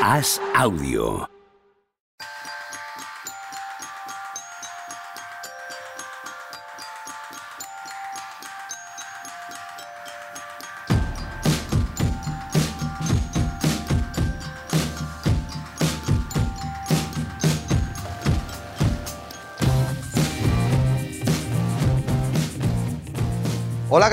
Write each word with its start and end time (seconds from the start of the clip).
Haz 0.00 0.40
audio. 0.56 1.39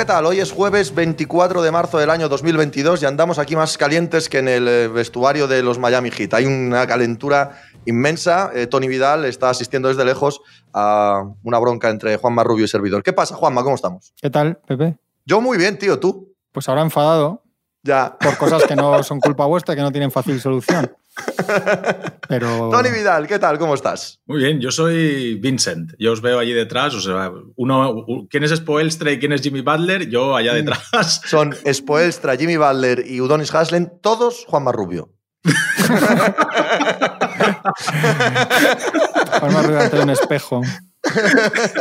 Tal? 0.08 0.26
Hoy 0.26 0.40
es 0.40 0.52
jueves 0.54 0.96
24 0.96 1.62
de 1.62 1.70
marzo 1.72 1.98
del 1.98 2.10
año 2.10 2.30
2022 2.30 3.04
y 3.04 3.06
andamos 3.06 3.40
aquí 3.40 3.56
más 3.58 3.78
calientes 3.78 4.30
que 4.30 4.40
en 4.40 4.48
el 4.48 4.68
eh, 4.68 4.88
vestuario 4.88 5.48
de 5.48 5.62
los 5.62 5.80
Miami 5.80 6.12
Heat. 6.12 6.34
Hay 6.34 6.46
una 6.46 6.88
calentura 6.88 7.62
inmensa. 7.86 8.50
Eh, 8.54 8.68
Tony 8.68 8.88
Vidal 8.88 9.26
está 9.26 9.50
asistiendo 9.50 9.90
desde 9.90 10.06
lejos 10.06 10.40
a 10.74 11.24
una 11.44 11.60
bronca 11.60 11.90
entre 11.90 12.16
Juanma 12.16 12.44
Rubio 12.44 12.64
y 12.66 12.68
servidor. 12.70 13.04
¿Qué 13.04 13.12
pasa, 13.12 13.36
Juanma? 13.36 13.64
¿Cómo 13.64 13.76
estamos? 13.76 14.14
¿Qué 14.22 14.30
tal, 14.30 14.60
Pepe? 14.66 14.98
Yo 15.26 15.42
muy 15.42 15.58
bien, 15.58 15.78
tío. 15.78 16.00
¿Tú? 16.00 16.34
Pues 16.54 16.70
ahora 16.70 16.82
enfadado 16.84 17.44
Ya. 17.84 18.18
por 18.18 18.38
cosas 18.38 18.64
que 18.64 18.76
no 18.78 19.04
son 19.04 19.20
culpa 19.20 19.46
vuestra, 19.46 19.76
que 19.76 19.82
no 19.82 19.92
tienen 19.92 20.12
fácil 20.12 20.40
solución. 20.40 20.90
Pero 22.28 22.70
Tony 22.70 22.90
Vidal, 22.90 23.28
¿qué 23.28 23.40
tal? 23.40 23.58
¿Cómo 23.58 23.74
estás? 23.74 24.20
Muy 24.26 24.40
bien, 24.40 24.60
yo 24.60 24.72
soy 24.72 25.36
Vincent. 25.36 25.94
Yo 25.98 26.12
os 26.12 26.22
veo 26.22 26.40
allí 26.40 26.54
detrás. 26.54 26.94
O 26.94 27.02
sea, 27.02 27.32
uno, 27.56 28.06
¿quién 28.30 28.44
es 28.44 28.56
Spoelstra 28.56 29.12
y 29.12 29.20
quién 29.20 29.32
es 29.32 29.42
Jimmy 29.42 29.62
Butler? 29.62 30.10
Yo 30.10 30.36
allá 30.36 30.54
detrás. 30.54 31.22
Son 31.26 31.56
Spoelstra, 31.72 32.36
Jimmy 32.36 32.58
Butler 32.58 33.04
y 33.08 33.22
Udonis 33.22 33.54
Haslem, 33.54 33.90
todos 34.02 34.46
Juanma 34.48 34.72
Rubio. 34.72 35.17
Juanma 39.40 39.62
Rubio 39.62 39.80
ante 39.80 40.00
un 40.00 40.10
espejo. 40.10 40.62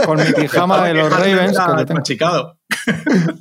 Con 0.04 0.18
mi 0.18 0.32
pijama 0.32 0.86
de 0.86 0.94
los 0.94 1.10
Ravens, 1.12 1.58
que 1.58 1.72
lo 1.72 1.84
tengo. 1.86 1.98
Machicado. 1.98 2.58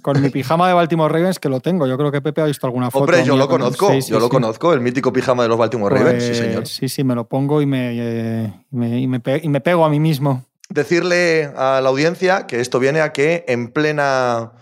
con 0.01 0.21
mi 0.21 0.29
pijama 0.29 0.67
de 0.67 0.73
Baltimore 0.73 1.13
Ravens, 1.13 1.39
que 1.39 1.49
lo 1.49 1.59
tengo. 1.59 1.85
Yo 1.85 1.97
creo 1.97 2.11
que 2.11 2.21
Pepe 2.21 2.41
ha 2.41 2.45
visto 2.45 2.65
alguna 2.65 2.89
foto. 2.89 3.03
Hombre, 3.05 3.23
yo 3.23 3.37
lo 3.37 3.47
con- 3.47 3.61
conozco. 3.61 3.91
Sí, 3.91 4.01
sí, 4.01 4.11
yo 4.11 4.19
lo 4.19 4.29
conozco, 4.29 4.73
el 4.73 4.81
mítico 4.81 5.13
pijama 5.13 5.43
de 5.43 5.49
los 5.49 5.57
Baltimore 5.57 5.95
Ravens, 5.95 6.23
sí, 6.23 6.29
Pues, 6.29 6.39
señor. 6.39 6.67
Sí, 6.67 6.89
sí, 6.89 7.03
me 7.03 7.13
lo 7.15 7.27
pongo 7.27 7.61
y 7.61 7.65
me, 7.67 7.91
eh, 7.93 8.53
y 8.71 8.75
me, 8.75 8.99
y 8.99 9.07
me 9.07 9.19
pe- 9.19 9.41
y 9.43 9.49
me 9.49 9.61
pego 9.61 9.85
a 9.85 9.89
mí 9.89 9.99
mismo. 9.99 10.45
decirle 10.69 11.51
a 11.55 11.79
la 11.81 11.89
audiencia 11.89 12.47
que 12.47 12.59
esto 12.61 12.79
viene 12.79 13.01
a 13.01 13.13
que 13.13 13.45
en 13.47 13.67
plena, 13.71 14.53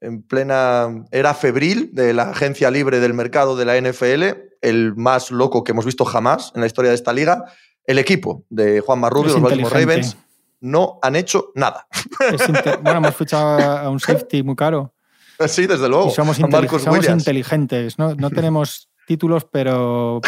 en 0.00 0.22
plena 0.22 1.04
era 1.10 1.34
febril 1.34 1.90
de 1.92 2.12
la 2.14 2.30
agencia 2.30 2.70
libre 2.70 3.00
del 3.00 3.14
mercado 3.14 3.56
de 3.56 3.64
la 3.64 3.80
NFL, 3.80 4.24
el 4.62 4.94
más 4.96 5.30
loco 5.30 5.64
que 5.64 5.72
hemos 5.72 5.84
visto 5.84 6.04
jamás 6.04 6.52
en 6.54 6.60
la 6.60 6.66
historia 6.66 6.90
de 6.90 6.94
esta 6.96 7.12
liga, 7.12 7.44
el 7.84 7.98
equipo 7.98 8.44
de 8.50 8.80
Juan 8.80 9.00
Marrubio, 9.00 9.34
los 9.34 9.42
Baltimore. 9.42 9.74
Ravens, 9.74 10.16
no 10.60 10.98
han 11.02 11.16
hecho 11.16 11.52
nada. 11.54 11.86
Bueno, 12.82 12.98
hemos 12.98 13.16
fichado 13.16 13.60
a 13.60 13.88
un 13.88 14.00
safety 14.00 14.42
muy 14.42 14.56
caro. 14.56 14.92
Sí, 15.46 15.66
desde 15.66 15.88
luego. 15.88 16.08
y 16.08 16.10
somos, 16.10 16.38
Marcus 16.40 16.82
somos 16.82 16.98
Williams. 16.98 17.22
inteligentes. 17.22 17.98
No, 17.98 18.14
no 18.14 18.30
tenemos 18.38 18.88
títulos, 19.06 19.46
pero, 19.50 20.20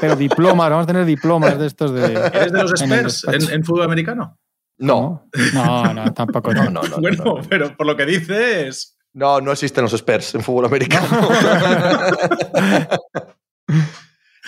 pero 0.00 0.16
diplomas. 0.16 0.70
Vamos 0.70 0.84
a 0.84 0.86
tener 0.88 1.04
diplomas 1.04 1.58
de 1.58 1.66
estos 1.66 1.92
de. 1.92 2.14
¿Eres 2.14 2.52
de 2.52 2.62
los 2.62 2.80
Spurs 2.80 3.24
en, 3.28 3.50
en 3.50 3.64
fútbol 3.64 3.84
americano? 3.84 4.38
No, 4.78 5.28
No, 5.54 5.94
no, 5.94 6.12
tampoco. 6.12 6.52
no, 6.54 6.64
no, 6.70 6.82
no, 6.82 6.98
bueno, 6.98 7.24
no, 7.24 7.36
no. 7.36 7.48
pero 7.48 7.76
por 7.76 7.86
lo 7.86 7.96
que 7.96 8.06
dices. 8.06 8.95
No, 9.16 9.40
no 9.40 9.50
existen 9.52 9.82
los 9.82 9.94
Spurs 9.94 10.34
en 10.34 10.42
fútbol 10.42 10.66
americano. 10.66 11.06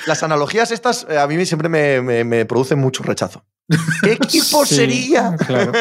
Las 0.07 0.23
analogías 0.23 0.71
estas 0.71 1.07
eh, 1.11 1.19
a 1.19 1.27
mí 1.27 1.45
siempre 1.45 1.69
me, 1.69 2.01
me- 2.03 2.23
me 2.23 2.45
producen 2.45 2.79
mucho 2.79 3.03
rechazo. 3.03 3.45
¿Qué 4.03 4.13
equipo 4.23 4.65
Sí, 4.65 4.77
sería? 4.77 5.35
Claro. 5.47 5.73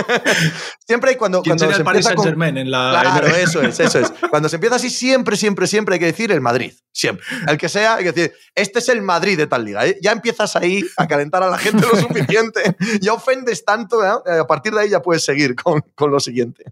Siempre 0.87 1.11
hay 1.11 1.15
cuando, 1.17 1.41
¿Quién 1.41 1.57
cuando 1.57 1.73
se 1.73 1.79
el 1.79 1.85
Paris 1.85 2.05
empieza 2.05 2.15
con... 2.15 2.25
Germain 2.25 2.57
en 2.57 2.71
la 2.71 2.99
Claro, 3.01 3.27
eso 3.27 3.61
es, 3.61 3.79
eso 3.79 3.99
es. 3.99 4.11
Cuando 4.29 4.49
se 4.49 4.55
empieza 4.55 4.77
así, 4.77 4.89
siempre, 4.89 5.37
siempre, 5.37 5.67
siempre 5.67 5.95
hay 5.95 5.99
que 5.99 6.05
decir 6.07 6.31
el 6.31 6.41
Madrid. 6.41 6.73
Siempre. 6.91 7.25
El 7.47 7.57
que 7.57 7.69
sea, 7.69 7.95
hay 7.95 8.05
que 8.05 8.11
decir, 8.13 8.33
este 8.55 8.79
es 8.79 8.89
el 8.89 9.01
Madrid 9.01 9.37
de 9.37 9.47
tal 9.47 9.63
liga. 9.65 9.85
¿eh? 9.85 9.97
Ya 10.01 10.11
empiezas 10.13 10.55
ahí 10.55 10.83
a 10.97 11.07
calentar 11.07 11.43
a 11.43 11.49
la 11.49 11.57
gente 11.57 11.85
lo 11.85 11.95
suficiente. 11.95 12.75
Ya 13.01 13.13
ofendes 13.13 13.63
tanto, 13.63 14.03
¿eh? 14.03 14.39
a 14.39 14.47
partir 14.47 14.73
de 14.73 14.81
ahí 14.81 14.89
ya 14.89 15.01
puedes 15.01 15.23
seguir 15.23 15.55
con, 15.55 15.81
con 15.95 16.09
lo 16.11 16.19
siguiente. 16.19 16.63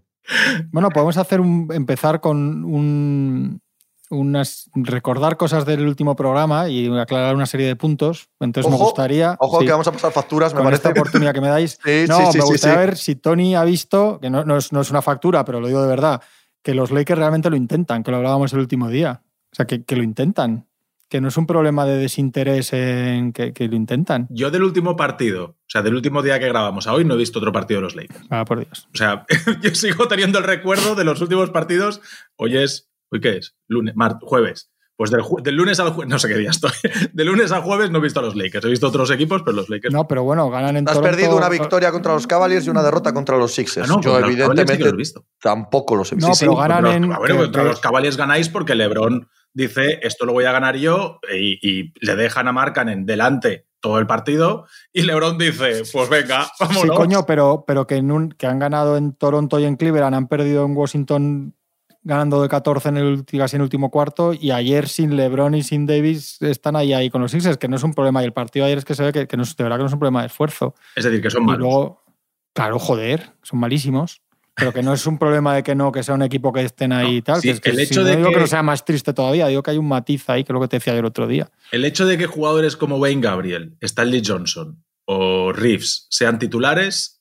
Bueno, 0.70 0.90
podemos 0.90 1.16
hacer 1.16 1.40
un, 1.40 1.68
empezar 1.72 2.20
con 2.20 2.64
un, 2.64 3.60
unas 4.10 4.70
recordar 4.74 5.36
cosas 5.36 5.64
del 5.64 5.86
último 5.86 6.16
programa 6.16 6.68
y 6.68 6.88
aclarar 6.98 7.34
una 7.34 7.46
serie 7.46 7.66
de 7.66 7.76
puntos. 7.76 8.28
Entonces 8.40 8.70
me 8.70 8.78
gustaría. 8.78 9.36
Ojo, 9.38 9.60
sí, 9.60 9.66
que 9.66 9.72
vamos 9.72 9.88
a 9.88 9.92
pasar 9.92 10.12
facturas, 10.12 10.52
me 10.52 10.58
con 10.58 10.64
parece. 10.64 10.88
esta 10.88 11.00
oportunidad 11.00 11.32
que 11.32 11.40
me 11.40 11.48
dais. 11.48 11.78
Sí, 11.84 12.04
no, 12.08 12.18
sí, 12.18 12.32
sí, 12.32 12.38
me 12.38 12.44
gustaría 12.44 12.78
ver 12.78 12.96
si 12.96 13.16
Tony 13.16 13.54
ha 13.54 13.64
visto, 13.64 14.18
que 14.20 14.30
no, 14.30 14.44
no 14.44 14.56
es, 14.56 14.72
no 14.72 14.80
es 14.80 14.90
una 14.90 15.02
factura, 15.02 15.44
pero 15.44 15.60
lo 15.60 15.68
digo 15.68 15.82
de 15.82 15.88
verdad, 15.88 16.20
que 16.62 16.74
los 16.74 16.90
Lakers 16.90 17.18
realmente 17.18 17.50
lo 17.50 17.56
intentan, 17.56 18.02
que 18.02 18.10
lo 18.10 18.16
hablábamos 18.16 18.52
el 18.52 18.58
último 18.60 18.88
día. 18.88 19.22
O 19.52 19.54
sea, 19.54 19.66
que, 19.66 19.84
que 19.84 19.96
lo 19.96 20.02
intentan. 20.02 20.66
Que 21.08 21.20
no 21.20 21.28
es 21.28 21.36
un 21.36 21.46
problema 21.46 21.84
de 21.84 21.96
desinterés 21.98 22.72
en 22.72 23.32
que, 23.32 23.52
que 23.52 23.68
lo 23.68 23.76
intentan. 23.76 24.26
Yo 24.28 24.50
del 24.50 24.64
último 24.64 24.96
partido, 24.96 25.44
o 25.44 25.56
sea, 25.68 25.82
del 25.82 25.94
último 25.94 26.20
día 26.22 26.40
que 26.40 26.48
grabamos 26.48 26.88
a 26.88 26.92
hoy, 26.94 27.04
no 27.04 27.14
he 27.14 27.16
visto 27.16 27.38
otro 27.38 27.52
partido 27.52 27.78
de 27.78 27.84
los 27.84 27.94
Lakers. 27.94 28.24
Ah, 28.28 28.44
por 28.44 28.58
Dios. 28.64 28.88
O 28.92 28.96
sea, 28.96 29.24
yo 29.62 29.74
sigo 29.74 30.08
teniendo 30.08 30.38
el 30.38 30.44
recuerdo 30.44 30.94
de 30.96 31.04
los 31.04 31.20
últimos 31.20 31.50
partidos. 31.50 32.00
Hoy 32.36 32.56
es. 32.56 32.90
¿Hoy 33.12 33.20
qué 33.20 33.36
es? 33.36 33.54
Lunes, 33.68 33.94
mar- 33.94 34.18
jueves. 34.20 34.72
Pues 34.96 35.10
del, 35.10 35.54
lunes 35.54 35.78
al 35.78 35.90
jueves. 35.90 36.10
No 36.10 36.18
sé 36.18 36.26
qué 36.26 36.38
día 36.38 36.50
estoy. 36.50 36.72
De 37.12 37.22
lunes 37.24 37.52
a 37.52 37.60
jueves 37.60 37.90
no 37.90 37.98
he 37.98 38.00
visto 38.00 38.18
a 38.18 38.22
los 38.22 38.34
Lakers. 38.34 38.64
He 38.64 38.68
visto 38.70 38.88
otros 38.88 39.10
equipos, 39.10 39.42
pero 39.42 39.54
los 39.54 39.68
Lakers. 39.68 39.92
No, 39.94 40.08
pero 40.08 40.24
bueno, 40.24 40.50
ganan 40.50 40.76
en 40.76 40.88
Has 40.88 40.94
Toronto- 40.94 41.16
perdido 41.16 41.36
una 41.36 41.48
victoria 41.50 41.92
contra 41.92 42.14
los 42.14 42.26
Cavaliers 42.26 42.66
y 42.66 42.70
una 42.70 42.82
derrota 42.82 43.12
contra 43.12 43.36
los 43.36 43.52
Sixers. 43.52 43.88
Ah, 43.88 43.92
no, 43.94 44.00
Yo, 44.00 44.18
evidentemente, 44.18 44.78
los 44.78 44.92
he 44.94 44.96
visto. 44.96 45.24
tampoco 45.40 45.94
los 45.96 46.10
he 46.10 46.16
visto. 46.16 46.28
No, 46.28 46.34
Sí, 46.34 46.40
sí. 46.40 46.46
pero 46.46 46.56
ganan 46.56 46.86
en- 46.86 47.08
los- 47.08 47.18
bueno, 47.18 47.34
que- 47.36 47.40
contra 47.42 47.62
que- 47.62 47.68
los 47.68 47.80
Cavaliers 47.80 48.16
ganáis 48.16 48.48
porque 48.48 48.74
LeBron 48.74 49.28
dice 49.56 49.98
esto 50.02 50.26
lo 50.26 50.32
voy 50.34 50.44
a 50.44 50.52
ganar 50.52 50.76
yo 50.76 51.18
y, 51.34 51.58
y 51.66 51.92
le 52.00 52.14
dejan 52.16 52.46
a 52.48 52.52
Marcan 52.52 52.88
en 52.88 53.06
delante 53.06 53.66
todo 53.80 53.98
el 53.98 54.06
partido 54.06 54.66
y 54.92 55.02
LeBron 55.02 55.38
dice 55.38 55.82
pues 55.92 56.08
venga, 56.10 56.46
vámonos. 56.60 56.82
Sí, 56.82 56.88
coño, 56.88 57.24
pero, 57.26 57.64
pero 57.66 57.86
que, 57.86 57.96
en 57.96 58.10
un- 58.10 58.30
que 58.32 58.46
han 58.46 58.58
ganado 58.58 58.96
en 58.96 59.12
Toronto 59.14 59.58
y 59.58 59.64
en 59.64 59.76
Cleveland, 59.76 60.14
han 60.14 60.28
perdido 60.28 60.64
en 60.64 60.76
Washington 60.76 61.54
ganando 62.02 62.40
de 62.42 62.48
14 62.48 62.88
en 62.90 62.96
el, 62.98 63.24
casi 63.24 63.56
en 63.56 63.60
el 63.62 63.64
último 63.64 63.90
cuarto 63.90 64.32
y 64.32 64.50
ayer 64.52 64.86
sin 64.88 65.16
LeBron 65.16 65.54
y 65.56 65.62
sin 65.62 65.86
Davis 65.86 66.40
están 66.42 66.76
ahí, 66.76 66.92
ahí 66.92 67.10
con 67.10 67.20
los 67.20 67.32
Sixers, 67.32 67.56
que 67.58 67.66
no 67.68 67.74
es 67.76 67.82
un 67.82 67.94
problema. 67.94 68.22
Y 68.22 68.26
el 68.26 68.32
partido 68.32 68.64
ayer 68.66 68.78
es 68.78 68.84
que 68.84 68.94
se 68.94 69.02
ve 69.02 69.12
que, 69.12 69.26
que 69.26 69.36
no 69.36 69.42
es, 69.42 69.56
de 69.56 69.64
verdad 69.64 69.76
que 69.78 69.82
no 69.82 69.86
es 69.88 69.92
un 69.92 69.98
problema 69.98 70.20
de 70.20 70.26
esfuerzo. 70.28 70.74
Es 70.94 71.04
decir, 71.04 71.20
que 71.20 71.30
son 71.30 71.42
Y 71.42 71.46
malos. 71.46 71.60
luego, 71.60 72.04
claro, 72.52 72.78
joder, 72.78 73.32
son 73.42 73.58
malísimos. 73.58 74.22
Pero 74.56 74.72
que 74.72 74.82
no 74.82 74.94
es 74.94 75.06
un 75.06 75.18
problema 75.18 75.54
de 75.54 75.62
que 75.62 75.74
no, 75.74 75.92
que 75.92 76.02
sea 76.02 76.14
un 76.14 76.22
equipo 76.22 76.50
que 76.52 76.62
estén 76.62 76.90
ahí 76.92 77.06
No, 77.06 77.12
y 77.18 77.22
tal. 77.22 77.40
sí, 77.42 77.48
que 77.48 77.52
es 77.54 77.60
que 77.60 77.70
el 77.70 77.76
si 77.76 77.82
hecho 77.82 78.00
no 78.00 78.06
de 78.06 78.16
digo 78.16 78.28
que... 78.30 78.34
que- 78.36 78.40
no 78.40 78.46
sea 78.46 78.62
más 78.62 78.84
triste 78.84 79.12
todavía, 79.12 79.46
digo 79.48 79.62
que 79.62 79.70
hay 79.72 79.78
un 79.78 79.86
matiz 79.88 80.28
ahí, 80.30 80.44
que 80.44 80.52
es 80.52 80.54
lo 80.54 80.60
que 80.60 80.68
te 80.68 80.76
decía 80.76 80.94
yo 80.94 81.00
el 81.00 81.04
otro 81.04 81.26
día. 81.26 81.50
El 81.72 81.84
hecho 81.84 82.06
de 82.06 82.16
que 82.16 82.26
jugadores 82.26 82.76
como 82.76 82.96
Wayne 82.96 83.20
Gabriel, 83.20 83.76
Stanley 83.82 84.22
Johnson 84.24 84.82
o 85.04 85.52
Reeves 85.52 86.06
sean 86.10 86.38
titulares, 86.38 87.15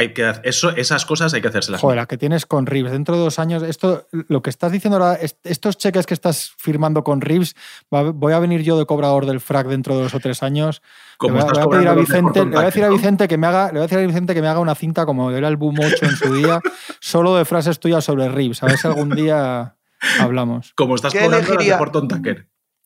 hay 0.00 0.12
que 0.14 0.32
eso, 0.44 0.70
esas 0.70 1.04
cosas 1.04 1.34
hay 1.34 1.40
que 1.42 1.48
hacérselas. 1.48 1.80
Joder, 1.80 1.96
la 1.96 2.06
que 2.06 2.16
tienes 2.16 2.46
con 2.46 2.66
Reeves 2.66 2.92
dentro 2.92 3.16
de 3.16 3.20
dos 3.22 3.40
años, 3.40 3.64
esto, 3.64 4.06
lo 4.12 4.42
que 4.42 4.50
estás 4.50 4.70
diciendo 4.70 4.96
ahora, 4.96 5.14
est- 5.16 5.44
estos 5.44 5.76
cheques 5.76 6.06
que 6.06 6.14
estás 6.14 6.52
firmando 6.56 7.02
con 7.02 7.20
Reeves, 7.20 7.56
voy 7.90 8.32
a 8.32 8.38
venir 8.38 8.62
yo 8.62 8.78
de 8.78 8.86
cobrador 8.86 9.26
del 9.26 9.40
frac 9.40 9.66
dentro 9.66 9.96
de 9.96 10.04
dos 10.04 10.14
o 10.14 10.20
tres 10.20 10.44
años. 10.44 10.82
Como 11.18 11.34
le 11.34 11.40
voy, 11.40 11.48
a- 11.48 11.52
estás 11.52 11.64
voy 11.66 11.74
a 11.76 11.78
pedir 11.80 11.88
a 11.88 11.90
cobrando 11.94 12.00
los 12.00 12.08
de 12.08 12.14
Vicente, 12.14 12.38
Horton 12.40 12.50
le 12.50 12.56
voy 12.56 12.62
a 12.62 12.66
decir 12.66 12.84
a. 12.84 12.88
Vicente 12.90 13.28
que 13.28 13.36
me 13.38 13.46
haga, 13.48 13.66
le 13.66 13.72
voy 13.72 13.78
a 13.80 13.82
decir 13.82 13.98
a 13.98 14.06
Vicente 14.06 14.34
que 14.34 14.40
me 14.42 14.46
haga 14.48 14.60
una 14.60 14.74
cinta 14.76 15.04
como 15.04 15.30
era 15.32 15.48
el 15.48 15.56
Boom 15.56 15.76
8 15.80 16.04
en 16.06 16.16
su 16.16 16.32
día, 16.34 16.60
solo 17.00 17.34
de 17.36 17.44
frases 17.44 17.80
tuyas 17.80 18.04
sobre 18.04 18.28
Reeves. 18.28 18.62
A 18.62 18.66
ver 18.66 18.78
si 18.78 18.86
algún 18.86 19.10
día 19.10 19.74
hablamos. 20.20 20.72
Como 20.76 20.94
estás 20.94 21.12
¿Qué 21.12 21.18
cobrando 21.18 21.38
las 21.38 21.46
de 21.48 21.54
elegiría? 21.54 21.80
Horton 21.80 22.06
Tucker. 22.08 22.36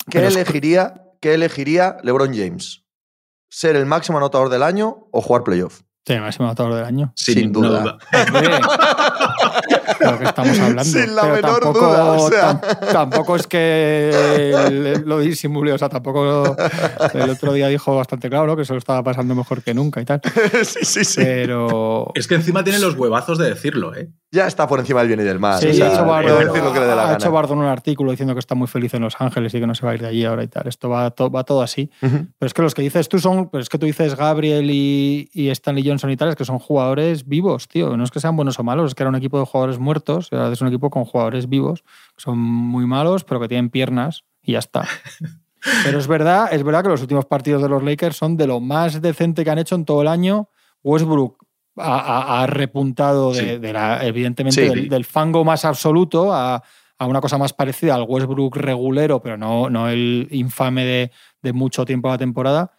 ¿Qué 0.06 0.18
Pero 0.18 0.28
es- 0.28 0.34
elegiría, 0.36 0.94
¿Qué 1.20 1.34
elegiría 1.34 1.98
LeBron 2.02 2.34
James? 2.34 2.82
¿Ser 3.50 3.76
el 3.76 3.84
máximo 3.84 4.16
anotador 4.16 4.48
del 4.48 4.62
año 4.62 5.08
o 5.12 5.20
jugar 5.20 5.44
playoff? 5.44 5.82
Sí, 6.04 6.18
máximo 6.18 6.46
anotador 6.46 6.74
del 6.74 6.84
año. 6.84 7.12
Sin, 7.14 7.34
Sin 7.34 7.52
duda. 7.52 7.96
Hombre, 8.34 8.58
de 10.00 10.10
lo 10.10 10.18
que 10.18 10.24
estamos 10.24 10.58
hablando. 10.58 10.84
Sin 10.84 11.14
la 11.14 11.22
Pero 11.22 11.34
menor 11.36 11.60
tampoco, 11.60 11.86
duda, 11.86 12.12
o 12.12 12.28
sea. 12.28 12.60
tam- 12.60 12.92
tampoco 12.92 13.36
es 13.36 13.46
que 13.46 15.00
lo 15.04 15.20
disimule, 15.20 15.72
o 15.72 15.78
sea, 15.78 15.88
tampoco 15.88 16.56
el 17.14 17.30
otro 17.30 17.52
día 17.52 17.68
dijo 17.68 17.94
bastante 17.96 18.28
claro 18.28 18.46
¿no? 18.46 18.56
que 18.56 18.64
se 18.64 18.72
lo 18.72 18.78
estaba 18.78 19.02
pasando 19.04 19.34
mejor 19.34 19.62
que 19.62 19.74
nunca 19.74 20.00
y 20.00 20.04
tal. 20.04 20.20
sí, 20.64 20.80
sí, 20.84 21.04
sí. 21.04 21.20
Pero 21.22 22.10
Es 22.14 22.26
que 22.26 22.34
encima 22.34 22.64
tiene 22.64 22.78
los 22.80 22.96
huevazos 22.96 23.38
de 23.38 23.48
decirlo, 23.50 23.94
¿eh? 23.94 24.10
Ya 24.34 24.46
está 24.46 24.66
por 24.66 24.80
encima 24.80 25.00
del 25.00 25.08
bien 25.08 25.20
y 25.20 25.24
del 25.24 25.38
mal. 25.38 25.60
sí, 25.60 25.68
o 25.68 25.74
sea, 25.74 25.86
ha 25.86 25.92
hecho 25.92 25.98
puede 26.06 26.10
Bardon, 26.10 26.46
decir 26.46 26.62
lo 26.64 26.72
que 26.72 26.80
le 26.80 26.86
dé 26.86 26.96
la 26.96 27.02
ha 27.02 27.04
gana. 27.04 27.18
hecho 27.18 27.30
Bardon 27.30 27.58
un 27.58 27.66
artículo 27.66 28.10
diciendo 28.12 28.34
que 28.34 28.40
está 28.40 28.54
muy 28.54 28.66
feliz 28.66 28.94
en 28.94 29.02
Los 29.02 29.14
Ángeles 29.20 29.52
y 29.54 29.60
que 29.60 29.66
no 29.66 29.74
se 29.74 29.84
va 29.84 29.92
a 29.92 29.94
ir 29.94 30.00
de 30.00 30.08
allí 30.08 30.24
ahora 30.24 30.42
y 30.42 30.48
tal. 30.48 30.66
Esto 30.68 30.88
va, 30.88 31.10
to- 31.10 31.30
va 31.30 31.44
todo 31.44 31.60
así. 31.62 31.90
Pero 32.00 32.26
es 32.40 32.54
que 32.54 32.62
los 32.62 32.74
que 32.74 32.80
dices 32.82 33.08
tú 33.10 33.18
son, 33.18 33.50
pero 33.50 33.60
es 33.62 33.68
que 33.68 33.76
tú 33.78 33.84
dices 33.86 34.16
Gabriel 34.16 34.70
y, 34.70 35.28
y 35.34 35.50
Stanley 35.50 35.82
Johnson 35.92 36.10
y 36.10 36.16
que 36.36 36.44
son 36.44 36.58
jugadores 36.58 37.28
vivos, 37.28 37.68
tío. 37.68 37.96
No 37.96 38.04
es 38.04 38.10
que 38.10 38.20
sean 38.20 38.36
buenos 38.36 38.58
o 38.58 38.64
malos, 38.64 38.90
es 38.90 38.94
que 38.94 39.02
era 39.02 39.10
un 39.10 39.16
equipo 39.16 39.38
de 39.38 39.46
jugadores 39.46 39.78
muertos, 39.78 40.28
ahora 40.32 40.52
es 40.52 40.60
un 40.60 40.68
equipo 40.68 40.90
con 40.90 41.04
jugadores 41.04 41.48
vivos, 41.48 41.82
que 42.16 42.22
son 42.22 42.38
muy 42.38 42.86
malos, 42.86 43.24
pero 43.24 43.40
que 43.40 43.48
tienen 43.48 43.70
piernas 43.70 44.24
y 44.42 44.52
ya 44.52 44.58
está. 44.58 44.86
Pero 45.84 46.00
es 46.00 46.08
verdad, 46.08 46.52
es 46.52 46.64
verdad 46.64 46.82
que 46.82 46.88
los 46.88 47.02
últimos 47.02 47.24
partidos 47.24 47.62
de 47.62 47.68
los 47.68 47.84
Lakers 47.84 48.16
son 48.16 48.36
de 48.36 48.48
lo 48.48 48.58
más 48.58 49.00
decente 49.00 49.44
que 49.44 49.50
han 49.50 49.58
hecho 49.58 49.76
en 49.76 49.84
todo 49.84 50.02
el 50.02 50.08
año. 50.08 50.48
Westbrook 50.82 51.46
ha, 51.76 52.44
repuntado 52.48 53.32
de, 53.32 53.72
la, 53.72 54.04
evidentemente 54.04 54.68
del, 54.70 55.04
fango 55.04 55.44
más 55.44 55.64
absoluto 55.64 56.32
a, 56.32 56.62
una 56.98 57.20
cosa 57.20 57.38
más 57.38 57.52
parecida 57.52 57.94
al 57.94 58.06
Westbrook 58.08 58.56
regulero, 58.56 59.20
pero 59.20 59.36
no, 59.36 59.70
no 59.70 59.88
el 59.88 60.26
infame 60.32 60.84
de, 60.84 61.12
de 61.42 61.52
mucho 61.52 61.84
tiempo 61.84 62.08
a 62.08 62.12
la 62.12 62.18
temporada. 62.18 62.72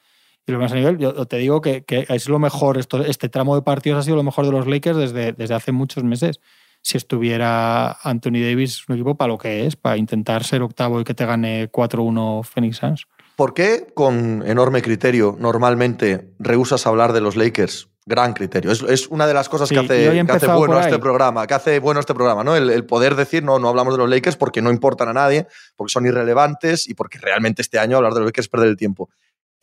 Y 0.45 0.51
lo 0.51 0.59
más 0.59 0.73
a 0.73 0.75
nivel, 0.75 0.97
yo 0.97 1.25
te 1.25 1.37
digo 1.37 1.61
que, 1.61 1.85
es 1.87 2.27
lo 2.27 2.37
mejor, 2.37 2.77
esto, 2.77 3.03
este 3.03 3.29
tramo 3.29 3.55
de 3.55 3.61
partidos 3.61 3.99
ha 3.99 4.03
sido 4.03 4.17
lo 4.17 4.23
mejor 4.23 4.45
de 4.45 4.51
los 4.51 4.67
Lakers 4.67 4.97
desde, 4.97 5.31
desde 5.31 5.55
hace 5.55 5.71
muchos 5.71 6.03
meses. 6.03 6.41
Si 6.81 6.97
estuviera 6.97 7.93
Anthony 8.03 8.41
Davis, 8.41 8.83
un 8.89 8.95
equipo 8.95 9.15
para 9.15 9.29
lo 9.29 9.37
que 9.37 9.65
es, 9.65 9.77
para 9.77 9.95
intentar 9.95 10.43
ser 10.43 10.61
octavo 10.61 10.99
y 10.99 11.05
que 11.05 11.13
te 11.13 11.25
gane 11.25 11.71
4-1 11.71 12.43
Phoenix 12.43 12.77
Suns. 12.77 13.07
¿Por 13.37 13.53
qué 13.53 13.87
con 13.93 14.43
enorme 14.45 14.81
criterio 14.81 15.37
normalmente 15.39 16.33
rehusas 16.39 16.85
hablar 16.85 17.13
de 17.13 17.21
los 17.21 17.37
Lakers? 17.37 17.87
Gran 18.05 18.33
criterio. 18.33 18.69
Es, 18.69 19.07
una 19.07 19.25
de 19.25 19.33
las 19.33 19.47
cosas 19.47 19.69
que 19.69 19.79
hace, 19.79 20.19
hace 20.19 20.47
bueno 20.47 20.77
este 20.77 20.99
programa, 20.99 21.47
que 21.47 21.53
hace 21.53 21.79
bueno 21.79 22.01
este 22.01 22.13
programa, 22.13 22.43
¿no? 22.43 22.53
El, 22.53 22.85
poder 22.85 23.15
decir, 23.15 23.43
no, 23.43 23.59
no 23.59 23.69
hablamos 23.69 23.93
de 23.93 23.99
los 23.99 24.09
Lakers 24.09 24.35
porque 24.35 24.61
no 24.61 24.71
importan 24.71 25.07
a 25.07 25.13
nadie, 25.13 25.47
porque 25.77 25.91
son 25.91 26.05
irrelevantes 26.05 26.85
y 26.89 26.95
porque 26.95 27.17
realmente 27.17 27.61
este 27.61 27.79
año 27.79 27.95
hablar 27.95 28.13
de 28.13 28.19
los 28.19 28.27
Lakers 28.27 28.47
es 28.47 28.49
perder 28.49 28.67
el 28.67 28.75
tiempo 28.75 29.09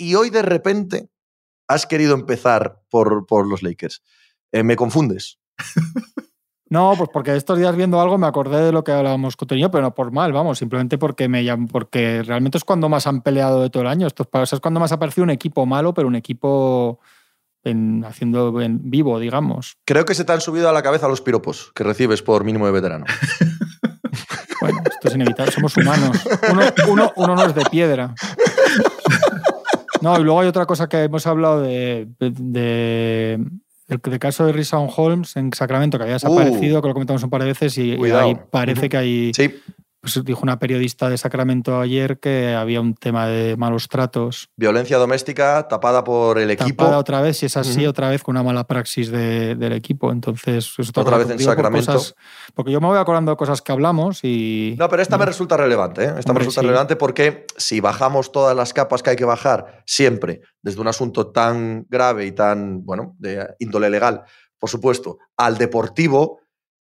y 0.01 0.15
hoy 0.15 0.31
de 0.31 0.43
repente 0.43 1.11
has 1.69 1.87
querido 1.87 2.15
empezar 2.15 2.81
por, 2.89 3.27
por 3.27 3.47
los 3.47 3.63
Lakers. 3.63 4.03
Eh, 4.51 4.63
me 4.63 4.75
confundes. 4.75 5.39
No, 6.69 6.95
pues 6.97 7.11
porque 7.13 7.37
estos 7.37 7.59
días 7.59 7.77
viendo 7.77 8.01
algo 8.01 8.17
me 8.17 8.27
acordé 8.27 8.65
de 8.65 8.73
lo 8.73 8.83
que 8.83 8.93
hablábamos 8.93 9.37
con 9.37 9.49
Toño, 9.49 9.71
pero 9.71 9.83
no 9.83 9.95
por 9.95 10.13
mal, 10.13 10.33
vamos, 10.33 10.59
simplemente 10.59 10.99
porque 10.99 11.29
me 11.29 11.45
porque 11.67 12.23
realmente 12.23 12.59
es 12.59 12.65
cuando 12.65 12.89
más 12.89 13.07
han 13.07 13.23
peleado 13.23 13.61
de 13.61 13.71
todo 13.71 13.83
el 13.83 13.89
año. 13.89 14.07
Es 14.07 14.61
cuando 14.61 14.81
más 14.81 14.93
ha 14.93 14.95
aparecido 14.95 15.25
un 15.25 15.31
equipo 15.31 15.67
malo, 15.67 15.93
pero 15.93 16.09
un 16.09 16.15
equipo 16.15 17.01
haciendo 18.05 18.61
en 18.61 18.91
vivo, 18.91 19.19
digamos. 19.19 19.77
Creo 19.85 20.05
que 20.05 20.15
se 20.15 20.25
te 20.25 20.33
han 20.33 20.41
subido 20.41 20.69
a 20.69 20.73
la 20.73 20.83
cabeza 20.83 21.09
los 21.09 21.21
piropos 21.21 21.73
que 21.75 21.85
recibes 21.85 22.23
por 22.23 22.45
mínimo 22.45 22.67
de 22.67 22.73
veterano. 22.73 23.05
bueno, 24.61 24.81
esto 24.89 25.09
es 25.09 25.15
inevitable, 25.15 25.53
somos 25.53 25.77
humanos. 25.77 26.25
Uno, 26.89 27.13
uno 27.17 27.35
no 27.35 27.45
es 27.45 27.55
de 27.55 27.65
piedra. 27.65 28.15
No, 30.01 30.19
y 30.19 30.23
luego 30.23 30.41
hay 30.41 30.49
otra 30.49 30.67
cosa 30.67 30.89
que 30.89 31.05
hemos 31.05 31.27
hablado 31.27 31.63
de, 31.63 32.09
de, 32.19 33.39
caso 34.19 34.47
de 34.47 34.53
Rison 34.53 34.89
Holmes 34.95 35.37
en 35.37 35.53
Sacramento, 35.53 35.99
que 35.99 36.05
había 36.05 36.15
desaparecido, 36.15 36.79
uh. 36.79 36.83
que 36.83 36.89
lo 36.89 36.95
comentamos 36.95 37.23
un 37.23 37.31
par 37.31 37.43
de 37.43 37.49
veces, 37.49 37.77
y, 37.79 37.93
ahí 38.13 38.37
parece 38.51 38.89
que 38.89 38.97
hay 38.97 39.33
sí. 39.35 39.55
Pues 40.01 40.25
dijo 40.25 40.41
una 40.43 40.59
periodista 40.59 41.11
de 41.11 41.19
Sacramento 41.19 41.79
ayer 41.79 42.19
que 42.19 42.55
había 42.55 42.81
un 42.81 42.95
tema 42.95 43.27
de 43.27 43.57
malos 43.59 43.87
tratos. 43.89 44.49
Violencia 44.57 44.97
doméstica 44.97 45.69
tapada 45.69 46.03
por 46.05 46.39
el 46.39 46.51
equipo. 46.51 46.85
Tapada 46.85 46.99
otra 46.99 47.21
vez, 47.21 47.37
si 47.37 47.47
es 47.47 47.57
así, 47.59 47.87
otra 47.87 48.09
vez 48.09 48.23
con 48.23 48.35
una 48.35 48.43
mala 48.43 48.67
praxis 48.67 49.11
del 49.11 49.73
equipo. 49.73 50.11
Entonces, 50.11 50.75
otra 50.97 51.19
vez 51.19 51.29
en 51.29 51.39
Sacramento. 51.39 52.01
porque 52.55 52.73
yo 52.73 52.81
me 52.81 52.87
voy 52.87 52.99
acordando 52.99 53.33
de 53.33 53.37
cosas 53.37 53.61
que 53.61 53.73
hablamos 53.73 54.21
y. 54.23 54.75
No, 54.79 54.89
pero 54.89 55.03
esta 55.03 55.19
me 55.19 55.27
resulta 55.27 55.59
relevante. 55.59 56.05
¿eh? 56.05 56.15
Esta 56.19 56.33
me 56.33 56.39
resulta 56.39 56.63
relevante 56.63 56.97
porque 56.97 57.47
si 57.59 57.81
bajamos 57.81 58.33
todas 58.33 58.57
las 58.57 58.73
capas 58.73 59.03
que 59.03 59.11
hay 59.11 59.17
que 59.17 59.27
bajar 59.27 59.83
siempre 59.85 60.41
desde 60.63 60.81
un 60.81 60.89
asunto 60.89 61.27
tan 61.29 61.87
grave 61.91 62.25
y 62.25 62.33
tan, 62.33 62.85
bueno, 62.87 63.17
de 63.19 63.55
índole 63.59 63.91
legal, 63.91 64.25
por 64.59 64.71
supuesto, 64.71 65.19
al 65.37 65.59
deportivo 65.59 66.40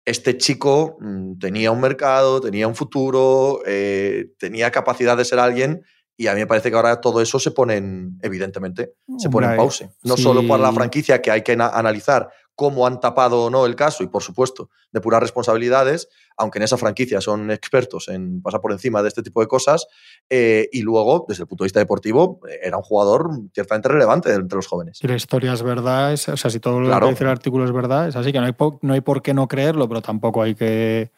este 0.05 0.37
chico 0.37 0.97
mm, 1.01 1.39
tenía 1.39 1.71
un 1.71 1.81
mercado, 1.81 2.41
tenía 2.41 2.69
un 2.69 2.75
futuro, 2.75 3.61
eh, 3.67 4.33
tenía 4.39 4.71
capacidad 4.71 5.17
de 5.17 5.25
ser 5.25 5.39
alguien 5.39 5.83
y 6.17 6.29
a 6.29 6.35
mí 6.35 6.41
me 6.41 6.47
parece 6.47 6.71
que 6.71 6.77
ahora 6.77 7.01
todo 7.01 7.21
eso 7.21 7.41
se 7.41 7.51
pone 7.51 7.77
en, 7.77 8.19
evidentemente, 8.23 8.95
se 9.19 9.29
pone 9.29 9.49
en 9.49 9.57
pause. 9.57 9.91
No 10.03 10.17
solo 10.17 10.47
por 10.47 10.61
la 10.61 10.73
franquicia 10.73 11.21
que 11.21 11.31
hay 11.31 11.43
que 11.43 11.53
analizar 11.53 12.31
cómo 12.55 12.87
han 12.87 13.01
tapado 13.01 13.45
o 13.45 13.51
no 13.51 13.67
el 13.67 13.75
caso 13.77 14.05
y, 14.05 14.07
por 14.07 14.23
supuesto, 14.23 14.71
de 14.93 15.01
puras 15.01 15.21
responsabilidades, 15.21 16.09
aunque 16.37 16.59
en 16.59 16.65
esa 16.65 16.77
franquicia 16.77 17.21
son 17.21 17.51
expertos 17.51 18.09
en 18.09 18.43
pasar 18.43 18.61
por 18.61 18.73
encima 18.73 19.03
de 19.03 19.09
este 19.09 19.23
tipo 19.23 19.41
de 19.41 19.47
cosas. 19.47 19.87
Eh, 20.31 20.69
y 20.73 20.83
luego, 20.83 21.25
desde 21.29 21.43
el 21.43 21.49
punto 21.49 21.65
de 21.65 21.67
vista 21.67 21.81
deportivo, 21.81 22.41
era 22.63 22.77
un 22.77 22.83
jugador 22.83 23.31
ciertamente 23.53 23.89
relevante 23.89 24.33
entre 24.33 24.57
los 24.57 24.67
jóvenes. 24.67 24.99
Si 24.99 25.07
la 25.07 25.17
historia 25.17 25.53
es 25.53 25.63
verdad, 25.63 26.13
o 26.13 26.17
sea, 26.17 26.51
si 26.51 26.61
todo 26.61 26.81
lo 26.81 27.01
que 27.01 27.07
dice 27.09 27.25
el 27.25 27.31
artículo 27.31 27.65
es 27.65 27.73
verdad, 27.73 28.09
es 28.09 28.17
así 28.17 28.33
que 28.33 28.41
no 28.41 28.47
hay, 28.47 28.55
no 28.83 28.95
hay 28.95 29.01
por 29.01 29.23
qué 29.23 29.35
no 29.35 29.49
creerlo, 29.49 29.89
pero 29.89 30.03
tampoco 30.03 30.43
hay 30.43 30.55
que 30.55 31.11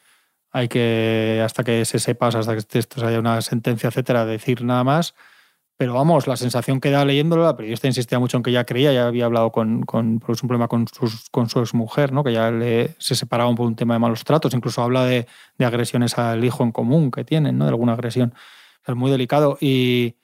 hay 0.56 0.68
que, 0.68 1.42
hasta 1.44 1.64
que 1.64 1.84
se 1.84 1.98
sepa, 1.98 2.28
hasta 2.28 2.56
que 2.56 2.78
esto 2.78 3.06
haya 3.06 3.18
una 3.18 3.42
sentencia, 3.42 3.88
etcétera, 3.88 4.24
decir 4.24 4.64
nada 4.64 4.84
más. 4.84 5.14
Pero 5.78 5.92
vamos, 5.92 6.26
la 6.26 6.36
sensación 6.36 6.80
que 6.80 6.90
da 6.90 7.04
leyéndolo, 7.04 7.44
la 7.44 7.54
periodista 7.54 7.86
insistía 7.86 8.18
mucho 8.18 8.38
en 8.38 8.42
que 8.42 8.50
ya 8.50 8.64
creía, 8.64 8.94
ya 8.94 9.06
había 9.06 9.26
hablado 9.26 9.52
con, 9.52 9.82
con 9.82 10.06
un 10.06 10.20
problema 10.20 10.68
con, 10.68 10.86
sus, 10.88 11.28
con 11.28 11.50
su 11.50 11.58
exmujer, 11.60 12.12
¿no? 12.12 12.24
que 12.24 12.32
ya 12.32 12.50
se 12.98 13.14
separaban 13.14 13.54
por 13.56 13.66
un 13.66 13.76
tema 13.76 13.92
de 13.92 14.00
malos 14.00 14.24
tratos, 14.24 14.54
incluso 14.54 14.80
habla 14.82 15.04
de, 15.04 15.26
de, 15.58 15.64
agresiones 15.66 16.16
al 16.16 16.42
hijo 16.42 16.62
en 16.64 16.72
común 16.72 17.10
que 17.10 17.24
tienen, 17.24 17.58
¿no? 17.58 17.66
de 17.66 17.70
alguna 17.70 17.92
agresión. 17.92 18.32
Es 18.86 18.96
muy 18.96 19.10
delicado. 19.10 19.58
Y, 19.60 20.16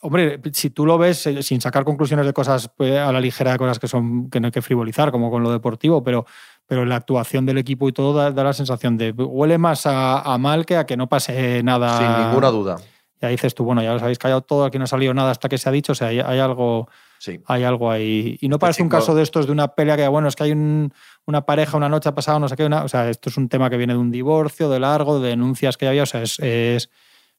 hombre, 0.00 0.40
si 0.54 0.70
tú 0.70 0.86
lo 0.86 0.96
ves 0.96 1.26
eh, 1.26 1.42
sin 1.42 1.60
sacar 1.60 1.84
conclusiones 1.84 2.24
de 2.24 2.32
cosas 2.32 2.70
pues, 2.74 2.98
a 2.98 3.12
la 3.12 3.20
ligera, 3.20 3.52
de 3.52 3.58
cosas 3.58 3.78
que, 3.78 3.86
son, 3.86 4.30
que 4.30 4.40
no 4.40 4.46
hay 4.46 4.52
que 4.52 4.62
frivolizar, 4.62 5.10
como 5.10 5.30
con 5.30 5.42
lo 5.42 5.52
deportivo, 5.52 6.02
pero, 6.02 6.24
pero 6.66 6.86
la 6.86 6.96
actuación 6.96 7.44
del 7.44 7.58
equipo 7.58 7.86
y 7.86 7.92
todo 7.92 8.14
da, 8.14 8.30
la 8.30 8.52
sensación 8.54 8.96
de 8.96 9.10
huele 9.12 9.58
más 9.58 9.84
a, 9.84 10.20
a 10.20 10.38
mal 10.38 10.64
que 10.64 10.78
a 10.78 10.86
que 10.86 10.96
no 10.96 11.06
pase 11.06 11.62
nada. 11.62 11.98
Sin 11.98 12.26
ninguna 12.28 12.48
duda 12.48 12.78
ya 13.20 13.28
dices 13.28 13.54
tú, 13.54 13.64
bueno, 13.64 13.82
ya 13.82 13.94
os 13.94 14.02
habéis 14.02 14.18
callado 14.18 14.40
todo, 14.40 14.64
aquí 14.64 14.78
no 14.78 14.84
ha 14.84 14.86
salido 14.86 15.12
nada 15.12 15.30
hasta 15.30 15.48
que 15.48 15.58
se 15.58 15.68
ha 15.68 15.72
dicho, 15.72 15.92
o 15.92 15.94
sea, 15.94 16.08
hay, 16.08 16.38
algo... 16.38 16.88
Sí. 17.18 17.38
Hay 17.44 17.64
algo 17.64 17.90
ahí. 17.90 18.38
Y 18.40 18.48
no 18.48 18.58
parece 18.58 18.82
un 18.82 18.88
caso 18.88 19.14
de 19.14 19.22
estos 19.22 19.44
de 19.44 19.52
una 19.52 19.68
pelea 19.68 19.94
que, 19.94 20.08
bueno, 20.08 20.26
es 20.28 20.36
que 20.36 20.44
hay 20.44 20.52
una 20.52 21.44
pareja 21.44 21.76
una 21.76 21.90
noche 21.90 22.08
ha 22.08 22.14
pasado, 22.14 22.38
no 22.38 22.48
sé 22.48 22.56
qué, 22.56 22.64
una, 22.64 22.82
o 22.82 22.88
sea, 22.88 23.10
esto 23.10 23.28
es 23.28 23.36
un 23.36 23.50
tema 23.50 23.68
que 23.68 23.76
viene 23.76 23.92
de 23.92 23.98
un 23.98 24.10
divorcio, 24.10 24.70
de 24.70 24.80
largo, 24.80 25.20
de 25.20 25.28
denuncias 25.28 25.76
que 25.76 25.86
había, 25.86 26.04
o 26.04 26.06
sea, 26.06 26.22
es, 26.22 26.38
es, 26.40 26.88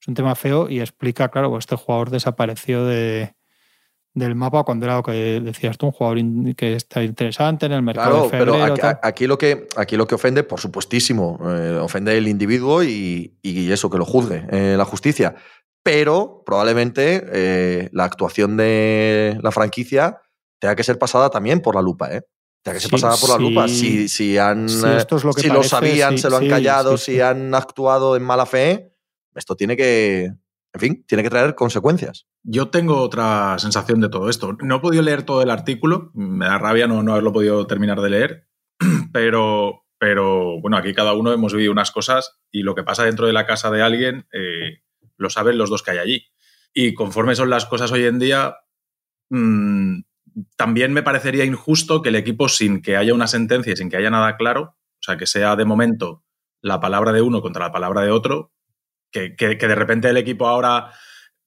un 0.07 0.13
tema 0.13 0.35
feo 0.35 0.69
y 0.69 0.81
explica, 0.81 1.29
claro, 1.29 1.49
pues 1.49 1.63
este 1.63 1.75
jugador 1.75 2.11
desapareció 2.11 2.85
de, 2.85 3.33
del 4.13 4.35
mapa 4.35 4.63
cuando 4.63 4.85
era 4.85 4.97
lo 4.97 5.03
que 5.03 5.39
decías 5.41 5.77
tú, 5.77 5.87
un 5.87 5.91
jugador 5.93 6.19
que 6.55 6.75
está 6.75 7.03
interesante 7.03 7.65
en 7.65 7.71
el 7.71 7.81
mercado. 7.81 8.29
Claro, 8.29 8.45
pero 8.45 8.75
aquí, 9.01 9.25
lo 9.25 9.37
que, 9.37 9.67
aquí 9.75 9.95
lo 9.95 10.05
que 10.05 10.15
ofende, 10.15 10.43
por 10.43 10.59
supuestísimo, 10.59 11.39
eh, 11.45 11.79
ofende 11.81 12.17
el 12.17 12.27
individuo 12.27 12.83
y, 12.83 13.37
y, 13.41 13.71
eso, 13.71 13.89
que 13.89 13.97
lo 13.97 14.05
juzgue 14.05 14.45
eh, 14.51 14.75
la 14.77 14.85
justicia 14.85 15.35
pero 15.83 16.43
probablemente 16.45 17.23
eh, 17.31 17.89
la 17.91 18.05
actuación 18.05 18.57
de 18.57 19.39
la 19.41 19.51
franquicia 19.51 20.21
tenga 20.59 20.75
que 20.75 20.83
ser 20.83 20.99
pasada 20.99 21.29
también 21.29 21.61
por 21.61 21.75
la 21.75 21.81
lupa, 21.81 22.13
¿eh? 22.13 22.21
Tenga 22.63 22.75
que 22.75 22.81
ser 22.81 22.91
pasada 22.91 23.15
por 23.19 23.29
la 23.29 23.37
lupa. 23.37 23.67
Si, 23.67 24.07
si, 24.07 24.37
han, 24.37 24.65
lo, 24.65 25.33
si 25.33 25.47
lo, 25.47 25.63
sabían, 25.63 26.19
se 26.19 26.29
lo 26.29 26.37
han 26.37 26.47
callado, 26.47 26.95
si 26.97 27.19
han 27.19 27.55
actuado 27.55 28.15
en 28.15 28.21
mala 28.21 28.45
fe, 28.45 28.93
esto 29.33 29.55
tiene 29.55 29.75
que, 29.75 30.25
en 30.73 30.79
fin, 30.79 31.05
tiene 31.07 31.23
que 31.23 31.31
traer 31.31 31.55
consecuencias. 31.55 32.27
Yo 32.43 32.69
tengo 32.69 32.97
otra 33.01 33.57
sensación 33.57 33.99
de 33.99 34.09
todo 34.09 34.29
esto. 34.29 34.55
No 34.61 34.75
he 34.75 34.79
podido 34.79 35.01
leer 35.01 35.23
todo 35.23 35.41
el 35.41 35.49
artículo, 35.49 36.11
me 36.13 36.45
da 36.45 36.59
rabia 36.59 36.87
no, 36.87 37.01
no 37.01 37.13
haberlo 37.13 37.33
podido 37.33 37.65
terminar 37.65 37.99
de 37.99 38.09
leer, 38.11 38.47
pero, 39.11 39.85
pero 39.97 40.61
bueno, 40.61 40.77
aquí 40.77 40.93
cada 40.93 41.13
uno 41.13 41.33
hemos 41.33 41.53
vivido 41.53 41.71
unas 41.71 41.89
cosas 41.89 42.39
y 42.51 42.61
lo 42.61 42.75
que 42.75 42.83
pasa 42.83 43.05
dentro 43.05 43.25
de 43.25 43.33
la 43.33 43.47
casa 43.47 43.71
de 43.71 43.81
alguien 43.81 44.27
eh, 44.33 44.80
lo 45.21 45.29
saben 45.29 45.57
los 45.57 45.69
dos 45.69 45.83
que 45.83 45.91
hay 45.91 45.97
allí. 45.99 46.27
Y 46.73 46.93
conforme 46.93 47.35
son 47.35 47.49
las 47.49 47.65
cosas 47.65 47.91
hoy 47.91 48.05
en 48.05 48.19
día, 48.19 48.57
mm, 49.29 50.01
también 50.55 50.93
me 50.93 51.03
parecería 51.03 51.45
injusto 51.45 52.01
que 52.01 52.09
el 52.09 52.15
equipo, 52.15 52.49
sin 52.49 52.81
que 52.81 52.97
haya 52.97 53.13
una 53.13 53.27
sentencia 53.27 53.73
y 53.73 53.75
sin 53.75 53.89
que 53.89 53.97
haya 53.97 54.09
nada 54.09 54.37
claro, 54.37 54.61
o 54.61 55.03
sea, 55.03 55.17
que 55.17 55.27
sea 55.27 55.55
de 55.55 55.65
momento 55.65 56.23
la 56.61 56.79
palabra 56.79 57.11
de 57.11 57.21
uno 57.21 57.41
contra 57.41 57.65
la 57.65 57.71
palabra 57.71 58.01
de 58.01 58.11
otro, 58.11 58.51
que, 59.11 59.35
que, 59.35 59.55
de 59.55 59.75
repente 59.75 60.09
el 60.09 60.17
equipo 60.17 60.47
ahora 60.47 60.93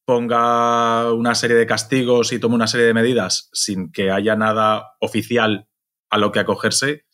ponga 0.04 1.12
una 1.12 1.35
serie 1.35 1.57
de 1.57 1.66
castigos 1.66 2.33
y 2.33 2.38
tome 2.38 2.57
una 2.57 2.66
serie 2.66 2.87
de 2.87 2.95
medidas 2.95 3.49
sin 3.52 3.90
que 3.90 4.11
haya 4.11 4.37
nada 4.37 4.93
oficial 5.00 5.66
a 6.11 6.19
lo 6.19 6.31
que 6.31 6.40
acogerse. 6.40 7.07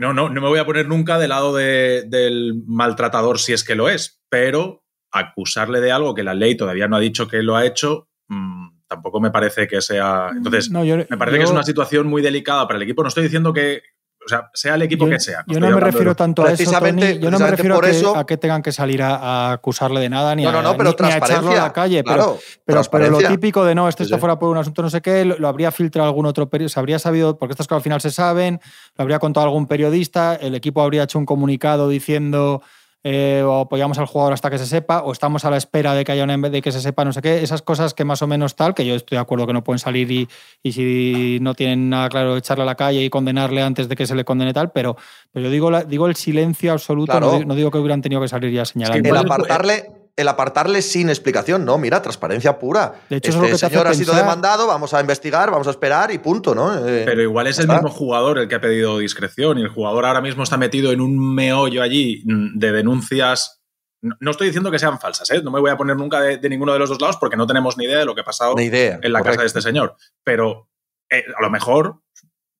no, 0.00 0.12
no, 0.12 0.28
no 0.28 0.40
me 0.40 0.48
voy 0.48 0.58
a 0.58 0.66
poner 0.66 0.88
nunca 0.88 1.18
del 1.20 1.28
lado 1.28 1.54
del 1.54 2.62
maltratador 2.66 3.38
si 3.38 3.52
es 3.52 3.62
que 3.62 3.76
lo 3.76 3.88
es, 3.88 4.20
pero 4.28 4.81
acusarle 5.12 5.80
de 5.80 5.92
algo 5.92 6.14
que 6.14 6.22
la 6.22 6.34
ley 6.34 6.56
todavía 6.56 6.88
no 6.88 6.96
ha 6.96 7.00
dicho 7.00 7.28
que 7.28 7.42
lo 7.42 7.56
ha 7.56 7.66
hecho, 7.66 8.08
mm, 8.28 8.68
tampoco 8.88 9.20
me 9.20 9.30
parece 9.30 9.66
que 9.66 9.80
sea. 9.80 10.30
Entonces, 10.34 10.70
me 10.70 11.16
parece 11.16 11.38
que 11.38 11.44
es 11.44 11.50
una 11.50 11.62
situación 11.62 12.06
muy 12.06 12.22
delicada 12.22 12.66
para 12.66 12.76
el 12.76 12.82
equipo. 12.82 13.02
No 13.02 13.08
estoy 13.08 13.24
diciendo 13.24 13.52
que. 13.52 13.82
O 14.24 14.28
sea, 14.28 14.48
sea 14.54 14.76
el 14.76 14.82
equipo 14.82 15.08
que 15.08 15.18
sea. 15.18 15.42
yo 15.48 15.58
no 15.58 15.68
me 15.68 15.80
refiero 15.80 16.14
tanto 16.14 16.46
a 16.46 16.52
eso, 16.52 16.70
Tony. 16.70 17.18
Yo 17.18 17.28
no 17.28 17.40
me 17.40 17.50
refiero 17.50 18.16
a 18.16 18.24
que, 18.24 18.36
tengan 18.36 18.62
que 18.62 18.70
salir 18.70 19.02
a, 19.02 19.50
acusarle 19.50 20.00
de 20.00 20.08
nada 20.08 20.36
ni, 20.36 20.46
a, 20.46 20.50
echarlo 20.50 21.50
a 21.50 21.56
la 21.56 21.72
calle. 21.72 22.04
pero, 22.04 22.38
pero, 22.64 23.10
lo 23.10 23.18
típico 23.18 23.64
de 23.64 23.74
no, 23.74 23.88
este 23.88 24.04
está 24.04 24.18
fuera 24.18 24.38
por 24.38 24.48
un 24.48 24.58
asunto 24.58 24.80
no 24.80 24.90
sé 24.90 25.02
qué, 25.02 25.24
lo, 25.24 25.48
habría 25.48 25.72
filtrado 25.72 26.08
algún 26.08 26.26
otro 26.26 26.48
periodista, 26.48 26.74
se 26.74 26.80
habría 26.80 27.00
sabido, 27.00 27.36
porque 27.36 27.54
estas 27.54 27.66
cosas 27.66 27.80
al 27.80 27.82
final 27.82 28.00
se 28.00 28.12
saben, 28.12 28.60
lo 28.96 29.02
habría 29.02 29.18
contado 29.18 29.44
algún 29.46 29.66
periodista, 29.66 30.36
el 30.36 30.54
equipo 30.54 30.82
habría 30.82 31.02
hecho 31.02 31.18
un 31.18 31.26
comunicado 31.26 31.88
diciendo 31.88 32.62
eh, 33.04 33.42
o 33.44 33.60
apoyamos 33.60 33.98
al 33.98 34.06
jugador 34.06 34.32
hasta 34.32 34.48
que 34.50 34.58
se 34.58 34.66
sepa, 34.66 35.02
o 35.02 35.12
estamos 35.12 35.44
a 35.44 35.50
la 35.50 35.56
espera 35.56 35.94
de 35.94 36.04
que 36.04 36.12
haya 36.12 36.24
una 36.24 36.36
de 36.36 36.62
que 36.62 36.70
se 36.72 36.80
sepa 36.80 37.04
no 37.04 37.12
sé 37.12 37.20
qué, 37.22 37.42
esas 37.42 37.62
cosas 37.62 37.94
que 37.94 38.04
más 38.04 38.22
o 38.22 38.26
menos 38.26 38.54
tal, 38.54 38.74
que 38.74 38.86
yo 38.86 38.94
estoy 38.94 39.16
de 39.16 39.22
acuerdo 39.22 39.46
que 39.46 39.52
no 39.52 39.64
pueden 39.64 39.78
salir 39.78 40.10
y, 40.10 40.28
y 40.62 40.72
si 40.72 41.38
no 41.40 41.54
tienen 41.54 41.90
nada 41.90 42.08
claro, 42.08 42.36
echarle 42.36 42.62
a 42.62 42.66
la 42.66 42.74
calle 42.76 43.02
y 43.02 43.10
condenarle 43.10 43.62
antes 43.62 43.88
de 43.88 43.96
que 43.96 44.06
se 44.06 44.14
le 44.14 44.24
condene 44.24 44.52
tal, 44.52 44.70
pero, 44.72 44.96
pero 45.32 45.46
yo 45.46 45.50
digo, 45.50 45.70
la- 45.70 45.84
digo 45.84 46.06
el 46.06 46.16
silencio 46.16 46.72
absoluto, 46.72 47.12
Claro. 47.12 47.26
no, 47.26 47.32
digo, 47.32 47.44
no 47.48 47.54
digo 47.54 47.70
que 47.70 47.78
hubieran 47.78 48.02
tenido 48.02 48.20
que 48.20 48.28
salir 48.28 48.52
ya 48.52 48.64
señalando. 48.64 49.08
El 49.08 49.14
Igual- 49.16 49.24
apartarle, 49.26 49.84
el 50.16 50.28
apartarle 50.28 50.82
sin 50.82 51.08
explicación, 51.08 51.64
no, 51.64 51.78
mira, 51.78 52.02
transparencia 52.02 52.58
pura. 52.58 53.00
De 53.08 53.16
hecho, 53.16 53.30
eso 53.30 53.38
es 53.44 53.44
este 53.44 53.46
lo 53.46 53.46
que 53.46 53.48
te 53.60 53.66
hace 53.66 53.74
señor 53.74 53.86
ha 53.88 53.94
sido 53.94 54.12
pensar- 54.12 54.24
demandado, 54.24 54.66
vamos 54.66 54.92
a 54.92 55.00
investigar, 55.00 55.50
vamos 55.50 55.66
a 55.66 55.70
esperar 55.70 56.10
y 56.10 56.18
punto, 56.18 56.54
¿no? 56.54 56.86
Eh, 56.86 57.02
Pero 57.06 57.22
igual 57.22 57.46
es 57.46 57.58
el 57.58 57.62
¿está? 57.64 57.74
mismo 57.74 57.88
jugador 57.90 58.38
el 58.38 58.46
que 58.48 58.54
ha 58.56 58.60
pedido 58.60 58.98
discreción 58.98 59.58
y 59.58 59.62
el 59.62 59.68
jugador 59.68 60.04
ahora 60.04 60.20
mismo 60.20 60.42
está 60.42 60.56
metido 60.58 60.92
en 60.92 61.00
un 61.00 61.34
meollo 61.34 61.82
allí 61.82 62.22
de 62.26 62.72
denuncias. 62.72 63.62
No 64.02 64.32
estoy 64.32 64.48
diciendo 64.48 64.70
que 64.70 64.78
sean 64.78 64.98
falsas, 65.00 65.30
¿eh? 65.30 65.40
no 65.42 65.50
me 65.50 65.60
voy 65.60 65.70
a 65.70 65.76
poner 65.76 65.96
nunca 65.96 66.20
de, 66.20 66.36
de 66.36 66.48
ninguno 66.48 66.72
de 66.72 66.78
los 66.80 66.88
dos 66.90 67.00
lados 67.00 67.16
porque 67.18 67.36
no 67.36 67.46
tenemos 67.46 67.78
ni 67.78 67.84
idea 67.84 67.98
de 67.98 68.04
lo 68.04 68.14
que 68.14 68.20
ha 68.22 68.24
pasado 68.24 68.54
Ni 68.56 68.64
idea. 68.64 68.98
en 69.00 69.12
la 69.12 69.22
casa 69.22 69.40
de 69.40 69.46
este 69.46 69.62
señor. 69.62 69.94
Pero 70.24 70.68
eh, 71.08 71.24
a 71.38 71.40
lo 71.40 71.48
mejor 71.50 72.00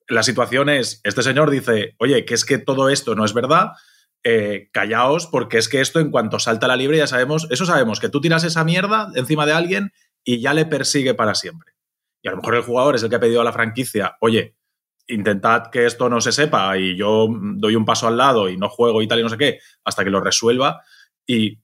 la 0.08 0.22
situación 0.22 0.68
es, 0.68 1.00
este 1.04 1.22
señor 1.22 1.50
dice, 1.50 1.96
oye, 1.98 2.24
que 2.24 2.34
es 2.34 2.44
que 2.44 2.58
todo 2.58 2.88
esto 2.90 3.14
no 3.14 3.24
es 3.24 3.34
verdad, 3.34 3.72
eh, 4.24 4.68
callaos 4.72 5.26
porque 5.26 5.58
es 5.58 5.68
que 5.68 5.80
esto 5.80 5.98
en 5.98 6.10
cuanto 6.10 6.38
salta 6.38 6.68
la 6.68 6.76
libre 6.76 6.98
ya 6.98 7.06
sabemos, 7.06 7.48
eso 7.50 7.66
sabemos, 7.66 8.00
que 8.00 8.08
tú 8.08 8.20
tiras 8.20 8.44
esa 8.44 8.64
mierda 8.64 9.10
encima 9.14 9.46
de 9.46 9.52
alguien 9.52 9.92
y 10.24 10.40
ya 10.40 10.54
le 10.54 10.66
persigue 10.66 11.14
para 11.14 11.34
siempre. 11.34 11.72
Y 12.22 12.28
a 12.28 12.30
lo 12.30 12.36
mejor 12.36 12.54
el 12.54 12.62
jugador 12.62 12.94
es 12.94 13.02
el 13.02 13.10
que 13.10 13.16
ha 13.16 13.20
pedido 13.20 13.40
a 13.40 13.44
la 13.44 13.52
franquicia, 13.52 14.16
oye, 14.20 14.56
intentad 15.08 15.70
que 15.70 15.86
esto 15.86 16.08
no 16.08 16.20
se 16.20 16.32
sepa 16.32 16.78
y 16.78 16.96
yo 16.96 17.28
doy 17.30 17.74
un 17.74 17.84
paso 17.84 18.06
al 18.06 18.16
lado 18.16 18.48
y 18.48 18.56
no 18.56 18.68
juego 18.68 19.02
y 19.02 19.08
tal 19.08 19.20
y 19.20 19.22
no 19.22 19.28
sé 19.28 19.38
qué, 19.38 19.58
hasta 19.84 20.04
que 20.04 20.10
lo 20.10 20.20
resuelva. 20.20 20.82
Y, 21.26 21.61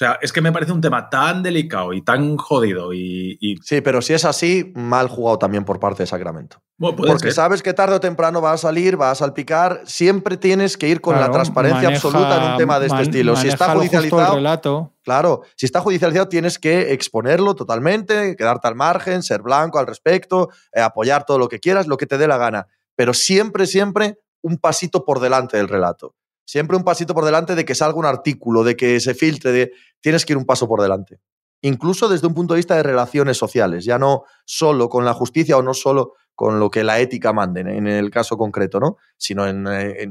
sea, 0.00 0.18
es 0.22 0.32
que 0.32 0.40
me 0.40 0.50
parece 0.50 0.72
un 0.72 0.80
tema 0.80 1.10
tan 1.10 1.42
delicado 1.42 1.92
y 1.92 2.00
tan 2.02 2.36
jodido 2.38 2.92
y... 2.94 3.36
y- 3.40 3.56
Sí, 3.62 3.80
pero 3.82 4.00
si 4.00 4.14
es 4.14 4.24
así, 4.24 4.72
mal 4.74 5.08
jugado 5.08 5.38
también 5.38 5.64
por 5.64 5.78
parte 5.78 6.02
de 6.02 6.06
Sacramento. 6.06 6.62
bueno, 6.78 6.96
puede 6.96 7.10
Porque 7.12 7.26
ser. 7.28 7.34
sabes 7.34 7.62
que 7.62 7.74
tarde 7.74 7.96
o 7.96 8.00
temprano 8.00 8.40
va 8.40 8.52
a 8.52 8.56
salir, 8.56 8.98
va 8.98 9.10
a 9.10 9.14
salpicar. 9.14 9.82
Siempre 9.84 10.36
tienes 10.38 10.76
que 10.78 10.88
ir 10.88 11.00
con 11.02 11.20
la 11.20 11.30
transparencia 11.30 11.88
maneja- 11.90 11.96
absoluta 12.08 12.36
en 12.44 12.52
un 12.52 12.56
tema 12.58 12.78
de 12.80 12.86
este 12.86 12.94
man- 12.96 13.02
estilo. 13.02 13.36
Si 13.36 13.48
está 13.48 13.74
judicializado, 13.74 14.34
relato. 14.36 14.94
claro, 15.02 15.42
si 15.56 15.66
está 15.66 15.80
judicializado 15.80 16.28
tienes 16.28 16.58
que 16.58 16.92
exponerlo 16.92 17.54
totalmente, 17.54 18.36
quedarte 18.36 18.68
al 18.68 18.74
margen, 18.76 19.22
ser 19.22 19.42
blanco 19.42 19.78
al 19.78 19.86
respecto, 19.86 20.48
eh, 20.72 20.80
apoyar 20.80 21.24
todo 21.26 21.38
lo 21.38 21.48
que 21.48 21.60
quieras, 21.60 21.86
lo 21.86 21.96
que 21.98 22.06
te 22.06 22.16
dé 22.16 22.26
la 22.26 22.38
gana. 22.38 22.66
Pero 22.96 23.12
siempre, 23.14 23.66
siempre 23.66 24.18
un 24.42 24.56
pasito 24.56 25.04
por 25.04 25.20
delante 25.20 25.58
del 25.58 25.68
relato. 25.68 26.14
Siempre 26.50 26.76
un 26.76 26.82
pasito 26.82 27.14
por 27.14 27.24
delante 27.24 27.54
de 27.54 27.64
que 27.64 27.76
salga 27.76 27.96
un 27.96 28.06
artículo, 28.06 28.64
de 28.64 28.74
que 28.74 28.98
se 28.98 29.14
filtre, 29.14 29.52
de 29.52 29.72
tienes 30.00 30.26
que 30.26 30.32
ir 30.32 30.36
un 30.36 30.44
paso 30.44 30.66
por 30.66 30.82
delante. 30.82 31.20
Incluso 31.62 32.08
desde 32.08 32.26
un 32.26 32.34
punto 32.34 32.54
de 32.54 32.58
vista 32.58 32.74
de 32.74 32.82
relaciones 32.82 33.36
sociales, 33.36 33.84
ya 33.84 34.00
no 34.00 34.24
solo 34.44 34.88
con 34.88 35.04
la 35.04 35.14
justicia 35.14 35.56
o 35.56 35.62
no 35.62 35.74
solo 35.74 36.14
con 36.34 36.58
lo 36.58 36.68
que 36.68 36.82
la 36.82 36.98
ética 36.98 37.32
mande 37.32 37.60
en 37.60 37.86
el 37.86 38.10
caso 38.10 38.36
concreto, 38.36 38.80
¿no? 38.80 38.96
Sino 39.16 39.46
en, 39.46 39.64
eh, 39.68 40.08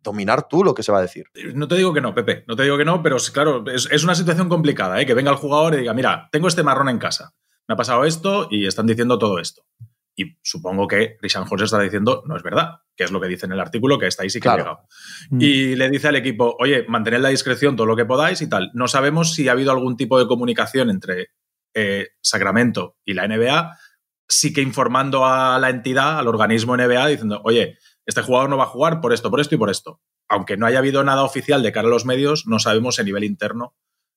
dominar 0.00 0.46
tú 0.46 0.62
lo 0.62 0.74
que 0.74 0.84
se 0.84 0.92
va 0.92 0.98
a 0.98 1.02
decir. 1.02 1.24
No 1.56 1.66
te 1.66 1.74
digo 1.74 1.92
que 1.92 2.00
no, 2.00 2.14
Pepe, 2.14 2.44
no 2.46 2.54
te 2.54 2.62
digo 2.62 2.78
que 2.78 2.84
no, 2.84 3.02
pero 3.02 3.16
claro, 3.32 3.64
es, 3.66 3.88
es 3.90 4.04
una 4.04 4.14
situación 4.14 4.48
complicada, 4.48 5.00
¿eh? 5.00 5.06
que 5.06 5.14
venga 5.14 5.32
el 5.32 5.38
jugador 5.38 5.74
y 5.74 5.78
diga, 5.78 5.92
mira, 5.92 6.28
tengo 6.30 6.46
este 6.46 6.62
marrón 6.62 6.88
en 6.88 7.00
casa, 7.00 7.34
me 7.66 7.74
ha 7.74 7.76
pasado 7.76 8.04
esto 8.04 8.46
y 8.48 8.68
están 8.68 8.86
diciendo 8.86 9.18
todo 9.18 9.40
esto. 9.40 9.62
Y 10.20 10.36
supongo 10.42 10.86
que 10.86 11.16
Christian 11.18 11.44
Horst 11.48 11.64
está 11.64 11.78
diciendo, 11.80 12.22
no 12.26 12.36
es 12.36 12.42
verdad, 12.42 12.80
que 12.94 13.04
es 13.04 13.10
lo 13.10 13.20
que 13.20 13.28
dice 13.28 13.46
en 13.46 13.52
el 13.52 13.60
artículo, 13.60 13.98
que 13.98 14.06
está 14.06 14.22
ahí 14.22 14.28
sí 14.30 14.38
que 14.40 14.48
ha 14.48 14.52
llegado. 14.58 14.80
Mm. 15.30 15.40
Y 15.40 15.76
le 15.76 15.88
dice 15.88 16.08
al 16.08 16.16
equipo, 16.16 16.56
oye, 16.58 16.84
mantened 16.88 17.20
la 17.20 17.30
discreción 17.30 17.74
todo 17.76 17.86
lo 17.86 17.96
que 17.96 18.04
podáis 18.04 18.42
y 18.42 18.48
tal. 18.48 18.70
No 18.74 18.86
sabemos 18.86 19.32
si 19.34 19.48
ha 19.48 19.52
habido 19.52 19.70
algún 19.72 19.96
tipo 19.96 20.18
de 20.18 20.26
comunicación 20.26 20.90
entre 20.90 21.28
eh, 21.74 22.08
Sacramento 22.20 22.98
y 23.04 23.14
la 23.14 23.26
NBA, 23.26 23.78
sí 24.28 24.52
que 24.52 24.60
informando 24.60 25.24
a 25.24 25.58
la 25.58 25.70
entidad, 25.70 26.18
al 26.18 26.28
organismo 26.28 26.76
NBA, 26.76 27.06
diciendo, 27.06 27.40
oye, 27.44 27.78
este 28.04 28.22
jugador 28.22 28.50
no 28.50 28.56
va 28.58 28.64
a 28.64 28.68
jugar 28.68 29.00
por 29.00 29.12
esto, 29.14 29.30
por 29.30 29.40
esto 29.40 29.54
y 29.54 29.58
por 29.58 29.70
esto. 29.70 30.00
Aunque 30.28 30.56
no 30.56 30.66
haya 30.66 30.78
habido 30.80 31.02
nada 31.02 31.22
oficial 31.24 31.62
de 31.62 31.72
cara 31.72 31.88
a 31.88 31.90
los 31.90 32.04
medios, 32.04 32.46
no 32.46 32.58
sabemos 32.58 32.98
a 32.98 33.02
nivel 33.04 33.24
interno 33.24 33.74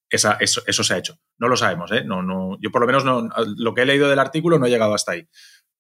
esa- 0.09 0.37
eso, 0.39 0.61
eso 0.67 0.83
se 0.83 0.93
ha 0.93 0.97
hecho. 0.97 1.17
No 1.39 1.47
lo 1.47 1.57
sabemos, 1.57 1.91
¿eh? 1.91 2.03
No, 2.05 2.21
no, 2.21 2.57
yo 2.61 2.69
por 2.71 2.81
lo 2.81 2.87
menos 2.87 3.03
no, 3.03 3.29
lo 3.57 3.73
que 3.73 3.81
he 3.81 3.85
leído 3.85 4.07
del 4.09 4.19
artículo 4.19 4.59
no 4.59 4.67
he 4.67 4.69
llegado 4.69 4.93
hasta 4.93 5.13
ahí. 5.13 5.27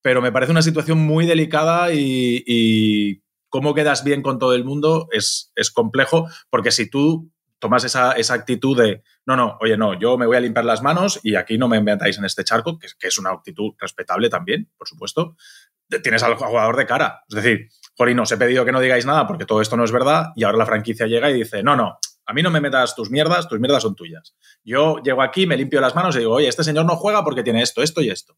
Pero 0.03 0.21
me 0.21 0.31
parece 0.31 0.51
una 0.51 0.61
situación 0.61 0.99
muy 0.99 1.25
delicada 1.25 1.91
y, 1.91 3.23
cómo 3.49 3.73
quedas 3.73 4.03
bien 4.03 4.21
con 4.21 4.39
todo 4.39 4.53
el 4.53 4.65
mundo 4.65 5.07
es, 5.11 5.51
es 5.55 5.69
complejo, 5.69 6.27
porque 6.49 6.71
si 6.71 6.89
tú 6.89 7.31
tomas 7.59 7.83
esa, 7.85 8.11
esa 8.13 8.33
actitud 8.33 8.77
de, 8.77 9.03
no, 9.25 9.37
no, 9.37 9.57
oye, 9.61 9.77
no, 9.77 9.97
yo 9.97 10.17
me 10.17 10.25
voy 10.25 10.35
a 10.35 10.41
limpiar 10.41 10.65
las 10.65 10.81
manos 10.81 11.21
y 11.23 11.35
aquí 11.35 11.57
no 11.57 11.69
me 11.69 11.81
metáis 11.81 12.17
en 12.17 12.25
este 12.25 12.43
charco, 12.43 12.77
que, 12.77 12.87
es 13.07 13.17
una 13.17 13.29
actitud 13.29 13.73
respetable 13.79 14.29
también, 14.29 14.69
por 14.77 14.87
supuesto, 14.87 15.37
tienes 16.01 16.23
al 16.23 16.35
jugador 16.35 16.75
de 16.75 16.85
cara. 16.85 17.23
Es 17.29 17.35
decir, 17.35 17.69
Jolín, 17.95 18.19
os 18.19 18.31
he 18.31 18.37
pedido 18.37 18.65
que 18.65 18.73
no 18.73 18.81
digáis 18.81 19.05
nada 19.05 19.25
porque 19.27 19.45
todo 19.45 19.61
esto 19.61 19.77
no 19.77 19.85
es 19.85 19.93
verdad 19.93 20.31
y 20.35 20.43
ahora 20.43 20.57
la 20.57 20.65
franquicia 20.65 21.07
llega 21.07 21.29
y 21.29 21.35
dice, 21.35 21.63
no, 21.63 21.75
no, 21.75 21.99
a 22.25 22.33
mí 22.33 22.41
no 22.41 22.51
me 22.51 22.59
metas 22.59 22.95
tus 22.95 23.09
mierdas, 23.09 23.47
tus 23.47 23.59
mierdas 23.59 23.83
son 23.83 23.95
tuyas. 23.95 24.35
Yo 24.63 24.97
llego 25.03 25.21
aquí, 25.21 25.47
me 25.47 25.55
limpio 25.55 25.79
las 25.79 25.95
manos 25.95 26.15
y 26.15 26.19
digo, 26.19 26.33
oye, 26.33 26.47
este 26.47 26.63
señor 26.63 26.85
no 26.85 26.95
juega 26.95 27.23
porque 27.23 27.43
tiene 27.43 27.61
esto, 27.61 27.81
esto 27.81 28.01
y 28.01 28.09
esto. 28.09 28.37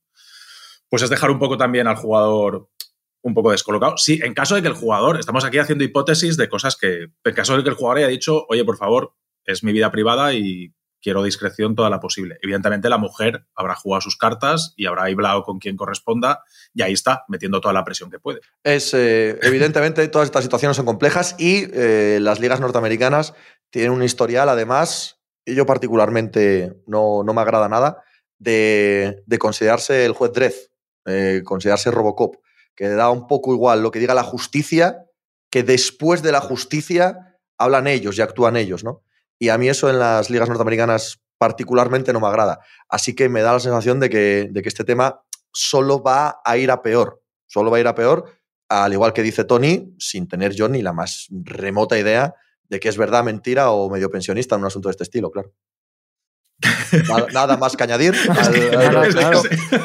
Pues 0.89 1.03
es 1.03 1.09
dejar 1.09 1.31
un 1.31 1.39
poco 1.39 1.57
también 1.57 1.87
al 1.87 1.95
jugador 1.95 2.69
un 3.25 3.33
poco 3.33 3.51
descolocado. 3.51 3.97
Sí, 3.97 4.19
en 4.23 4.35
caso 4.35 4.53
de 4.53 4.61
que 4.61 4.67
el 4.67 4.75
jugador, 4.75 5.19
estamos 5.19 5.43
aquí 5.45 5.57
haciendo 5.57 5.83
hipótesis 5.83 6.37
de 6.37 6.47
cosas 6.47 6.77
que, 6.77 7.07
en 7.23 7.33
caso 7.33 7.57
de 7.57 7.63
que 7.63 7.69
el 7.69 7.75
jugador 7.75 7.97
haya 7.97 8.07
dicho, 8.07 8.45
oye, 8.49 8.63
por 8.63 8.77
favor, 8.77 9.13
es 9.45 9.63
mi 9.63 9.71
vida 9.71 9.91
privada 9.91 10.33
y 10.33 10.73
quiero 11.01 11.23
discreción 11.23 11.75
toda 11.75 11.89
la 11.89 11.99
posible. 11.99 12.37
Evidentemente 12.41 12.89
la 12.89 12.99
mujer 12.99 13.45
habrá 13.55 13.75
jugado 13.75 14.01
sus 14.01 14.17
cartas 14.17 14.73
y 14.75 14.85
habrá 14.85 15.03
hablado 15.03 15.43
con 15.43 15.57
quien 15.57 15.75
corresponda 15.75 16.43
y 16.73 16.83
ahí 16.83 16.93
está, 16.93 17.25
metiendo 17.27 17.61
toda 17.61 17.73
la 17.73 17.83
presión 17.83 18.11
que 18.11 18.19
puede. 18.19 18.41
Es, 18.63 18.93
eh, 18.93 19.39
evidentemente, 19.41 20.07
todas 20.09 20.27
estas 20.27 20.43
situaciones 20.43 20.77
son 20.77 20.85
complejas 20.85 21.35
y 21.39 21.67
eh, 21.73 22.19
las 22.21 22.39
ligas 22.39 22.59
norteamericanas 22.59 23.33
tienen 23.71 23.91
un 23.91 24.03
historial, 24.03 24.49
además, 24.49 25.19
y 25.45 25.55
yo 25.55 25.65
particularmente 25.65 26.75
no, 26.85 27.23
no 27.23 27.33
me 27.33 27.41
agrada 27.41 27.69
nada, 27.69 28.03
de, 28.37 29.23
de 29.25 29.37
considerarse 29.39 30.05
el 30.05 30.13
juez 30.13 30.31
Dredd, 30.31 30.53
eh, 31.05 31.41
considerarse 31.43 31.91
Robocop, 31.91 32.35
que 32.75 32.89
da 32.89 33.09
un 33.09 33.27
poco 33.27 33.53
igual 33.53 33.81
lo 33.81 33.91
que 33.91 33.99
diga 33.99 34.13
la 34.13 34.23
justicia, 34.23 35.05
que 35.49 35.63
después 35.63 36.21
de 36.21 36.31
la 36.31 36.41
justicia 36.41 37.37
hablan 37.57 37.87
ellos 37.87 38.17
y 38.17 38.21
actúan 38.21 38.57
ellos, 38.57 38.83
¿no? 38.83 39.03
Y 39.39 39.49
a 39.49 39.57
mí 39.57 39.69
eso 39.69 39.89
en 39.89 39.99
las 39.99 40.29
ligas 40.29 40.49
norteamericanas 40.49 41.21
particularmente 41.37 42.13
no 42.13 42.19
me 42.19 42.27
agrada. 42.27 42.59
Así 42.89 43.13
que 43.15 43.29
me 43.29 43.41
da 43.41 43.53
la 43.53 43.59
sensación 43.59 43.99
de 43.99 44.09
que, 44.09 44.47
de 44.51 44.61
que 44.61 44.69
este 44.69 44.83
tema 44.83 45.21
solo 45.51 46.01
va 46.01 46.41
a 46.43 46.57
ir 46.57 46.71
a 46.71 46.81
peor. 46.81 47.21
Solo 47.47 47.71
va 47.71 47.77
a 47.77 47.79
ir 47.79 47.87
a 47.87 47.95
peor, 47.95 48.25
al 48.69 48.93
igual 48.93 49.13
que 49.13 49.21
dice 49.21 49.43
Tony, 49.43 49.93
sin 49.99 50.27
tener 50.27 50.53
yo 50.53 50.67
ni 50.67 50.81
la 50.81 50.93
más 50.93 51.27
remota 51.29 51.97
idea 51.97 52.33
de 52.67 52.79
que 52.79 52.89
es 52.89 52.97
verdad, 52.97 53.23
mentira 53.23 53.71
o 53.71 53.89
medio 53.89 54.09
pensionista 54.09 54.55
en 54.55 54.61
un 54.61 54.67
asunto 54.67 54.89
de 54.89 54.91
este 54.91 55.03
estilo, 55.03 55.31
claro. 55.31 55.53
Nada, 57.09 57.27
nada 57.33 57.57
más 57.57 57.75
que 57.75 57.83
añadir. 57.83 58.15
al- 58.29 59.09
Claro. 59.15 59.41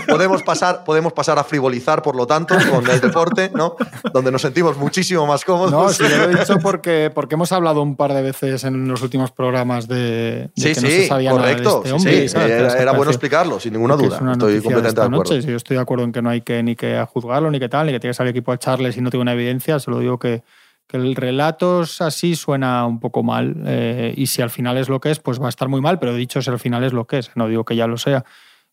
Podemos, 0.08 0.42
pasar, 0.42 0.84
podemos 0.84 1.12
pasar 1.12 1.38
a 1.38 1.44
frivolizar, 1.44 2.02
por 2.02 2.14
lo 2.16 2.26
tanto, 2.26 2.54
con 2.70 2.88
el 2.88 3.00
deporte, 3.00 3.50
¿no? 3.54 3.76
Donde 4.12 4.30
nos 4.30 4.42
sentimos 4.42 4.76
muchísimo 4.76 5.26
más 5.26 5.44
cómodos. 5.44 5.72
No, 5.72 5.88
sí, 5.90 6.02
lo 6.04 6.24
he 6.24 6.34
dicho 6.36 6.58
porque, 6.62 7.10
porque 7.14 7.34
hemos 7.34 7.50
hablado 7.52 7.82
un 7.82 7.96
par 7.96 8.12
de 8.14 8.22
veces 8.22 8.64
en 8.64 8.88
los 8.88 9.02
últimos 9.02 9.30
programas 9.32 9.88
de, 9.88 9.96
de 9.96 10.50
Sí, 10.56 10.72
que 10.74 10.80
no 10.80 10.88
sí, 10.88 10.96
se 11.02 11.06
sabía 11.08 11.30
correcto. 11.32 11.62
nada 11.62 11.72
de 11.74 11.80
este 11.88 11.92
hombre. 11.92 12.22
sí, 12.22 12.28
¿sabes? 12.28 12.74
era, 12.74 12.92
bueno 12.92 13.10
explicarlo, 13.10 13.58
sin 13.60 13.72
ninguna 13.72 13.96
duda. 13.96 14.16
es 14.16 14.22
Estoy 14.32 14.60
completamente 14.60 15.00
de 15.00 15.06
acuerdo. 15.06 15.10
noche. 15.10 15.42
Sí, 15.42 15.48
yo 15.48 15.56
estoy 15.56 15.76
de 15.76 15.82
acuerdo 15.82 16.04
en 16.04 16.12
que 16.12 16.22
no 16.22 16.30
hay 16.30 16.40
que 16.42 16.62
ni 16.62 16.76
que 16.76 17.04
juzgarlo 17.12 17.50
ni 17.50 17.58
que 17.58 17.68
tal, 17.68 17.86
ni 17.86 17.92
que 17.92 18.00
tiene 18.00 18.10
que 18.12 18.16
salir 18.16 18.30
el 18.30 18.36
equipo 18.36 18.52
a 18.52 18.54
echarle 18.54 18.92
si 18.92 19.00
no 19.00 19.10
tiene 19.10 19.22
una 19.22 19.32
evidencia. 19.32 19.78
Se 19.80 19.90
lo 19.90 19.98
digo 19.98 20.18
que, 20.18 20.42
que 20.90 20.96
el 20.96 21.14
relato 21.14 21.82
es 21.82 22.00
así 22.00 22.34
suena 22.34 22.84
un 22.84 22.98
poco 22.98 23.22
mal. 23.22 23.62
eh, 23.66 24.12
y 24.16 24.26
si 24.26 24.42
al 24.42 24.50
final 24.50 24.76
es 24.76 24.88
lo 24.88 25.00
que 25.00 25.10
es, 25.10 25.20
pues 25.20 25.40
va 25.40 25.46
a 25.46 25.48
estar 25.48 25.68
muy 25.68 25.80
mal. 25.80 25.98
Pero 26.00 26.14
dicho 26.14 26.42
si 26.42 26.50
al 26.50 26.58
final 26.58 26.82
es 26.82 26.92
lo 26.92 27.06
que 27.06 27.18
es, 27.18 27.30
no 27.36 27.46
digo 27.46 27.64
que 27.64 27.76
ya 27.76 27.86
lo 27.86 27.96
sea. 27.96 28.24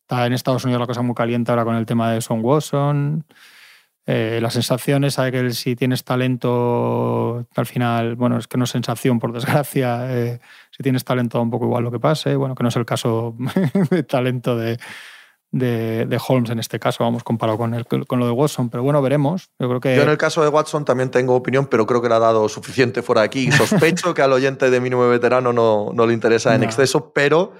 Está 0.01 0.25
en 0.25 0.33
Estados 0.33 0.63
Unidos 0.63 0.79
la 0.79 0.87
cosa 0.87 1.01
muy 1.03 1.13
caliente 1.13 1.51
ahora 1.51 1.63
con 1.63 1.75
el 1.75 1.85
tema 1.85 2.11
de 2.11 2.21
Son 2.21 2.43
Watson. 2.43 3.25
Eh, 4.07 4.39
la 4.41 4.49
sensación 4.49 5.03
que 5.03 5.51
si 5.51 5.75
tienes 5.75 6.03
talento, 6.03 7.45
al 7.55 7.65
final, 7.65 8.15
bueno, 8.15 8.37
es 8.37 8.47
que 8.47 8.57
no 8.57 8.63
es 8.63 8.69
sensación, 8.71 9.19
por 9.19 9.33
desgracia. 9.33 10.07
eh, 10.09 10.39
si 10.71 10.81
tienes 10.81 11.03
talento, 11.03 11.41
un 11.41 11.51
poco 11.51 11.65
igual 11.65 11.83
lo 11.83 11.91
que 11.91 11.99
pase. 11.99 12.35
Bueno, 12.35 12.55
que 12.55 12.63
no 12.63 12.69
es 12.69 12.75
el 12.77 12.85
caso 12.85 13.35
de 13.91 14.03
talento 14.03 14.57
de, 14.57 14.79
de, 15.51 16.05
de 16.05 16.19
Holmes 16.27 16.49
en 16.49 16.59
este 16.59 16.79
caso, 16.79 17.03
vamos, 17.03 17.23
comparado 17.23 17.57
con, 17.57 17.73
el, 17.73 17.85
con 17.85 18.19
lo 18.19 18.25
de 18.25 18.31
Watson. 18.31 18.69
Pero 18.69 18.83
bueno, 18.83 19.01
veremos. 19.01 19.49
Yo 19.59 19.67
creo 19.69 19.79
que. 19.79 19.95
Yo 19.95 20.03
en 20.03 20.09
el 20.09 20.17
caso 20.17 20.41
de 20.43 20.49
Watson 20.49 20.83
también 20.85 21.09
tengo 21.09 21.35
opinión, 21.35 21.67
pero 21.67 21.85
creo 21.85 22.01
que 22.01 22.09
le 22.09 22.15
ha 22.15 22.19
dado 22.19 22.47
suficiente 22.49 23.01
fuera 23.01 23.21
de 23.21 23.25
aquí. 23.27 23.47
Y 23.47 23.51
sospecho 23.51 24.13
que 24.13 24.21
al 24.21 24.33
oyente 24.33 24.69
de 24.69 24.79
mínimo 24.81 25.07
veterano 25.07 25.53
no, 25.53 25.91
no 25.93 26.05
le 26.05 26.13
interesa 26.13 26.53
en 26.53 26.61
No. 26.61 26.67
exceso, 26.67 27.11
pero 27.13 27.53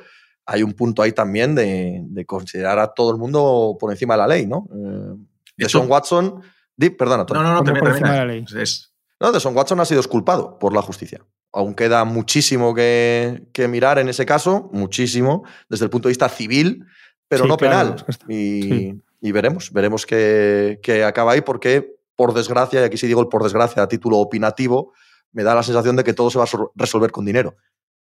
hay 0.45 0.63
un 0.63 0.73
punto 0.73 1.01
ahí 1.01 1.11
también 1.11 1.55
de, 1.55 2.01
de 2.03 2.25
considerar 2.25 2.79
a 2.79 2.93
todo 2.93 3.11
el 3.11 3.17
mundo 3.17 3.75
por 3.79 3.91
encima 3.91 4.13
de 4.13 4.17
la 4.19 4.27
ley, 4.27 4.45
¿no? 4.47 4.67
Eh, 4.73 5.15
de 5.57 5.69
Son 5.69 5.89
Watson, 5.89 6.41
di- 6.75 6.89
perdona, 6.91 7.25
Tony. 7.25 7.39
No, 7.39 7.43
no, 7.43 7.49
no, 7.53 7.57
¿Cómo 7.59 7.65
termina, 7.65 7.81
por 7.83 7.89
encima 7.91 8.11
de 8.11 8.17
la 8.19 8.25
ley? 8.25 8.45
Es- 8.61 8.93
No, 9.19 9.31
de 9.31 9.39
Son 9.39 9.55
Watson 9.55 9.79
ha 9.79 9.85
sido 9.85 9.99
exculpado 9.99 10.57
por 10.59 10.73
la 10.73 10.81
justicia. 10.81 11.19
aún 11.53 11.73
queda 11.73 12.05
muchísimo 12.05 12.75
que, 12.75 13.47
que 13.51 13.67
mirar 13.67 13.97
en 13.97 14.09
ese 14.09 14.25
caso, 14.25 14.69
muchísimo, 14.73 15.43
desde 15.69 15.85
el 15.85 15.89
punto 15.89 16.07
de 16.07 16.11
vista 16.11 16.29
civil, 16.29 16.85
pero 17.27 17.43
Sí, 17.43 17.49
no 17.49 17.57
claro, 17.57 17.95
penal. 17.95 18.05
y, 18.29 18.61
sí. 18.63 19.01
y 19.21 19.31
veremos, 19.31 19.71
veremos 19.71 20.05
qué, 20.05 20.79
qué 20.81 21.03
acaba 21.03 21.33
ahí, 21.33 21.41
porque 21.41 21.95
por 22.15 22.33
desgracia, 22.33 22.81
y 22.81 22.83
aquí 22.83 22.97
sí 22.97 23.07
digo 23.07 23.21
el 23.21 23.27
por 23.27 23.43
desgracia 23.43 23.83
a 23.83 23.87
título 23.87 24.17
opinativo, 24.17 24.93
me 25.31 25.43
da 25.43 25.53
la 25.53 25.63
sensación 25.63 25.95
de 25.95 26.03
que 26.03 26.13
todo 26.13 26.29
se 26.31 26.37
va 26.37 26.45
a 26.45 26.47
sol- 26.47 26.71
resolver 26.75 27.11
con 27.11 27.25
dinero. 27.25 27.55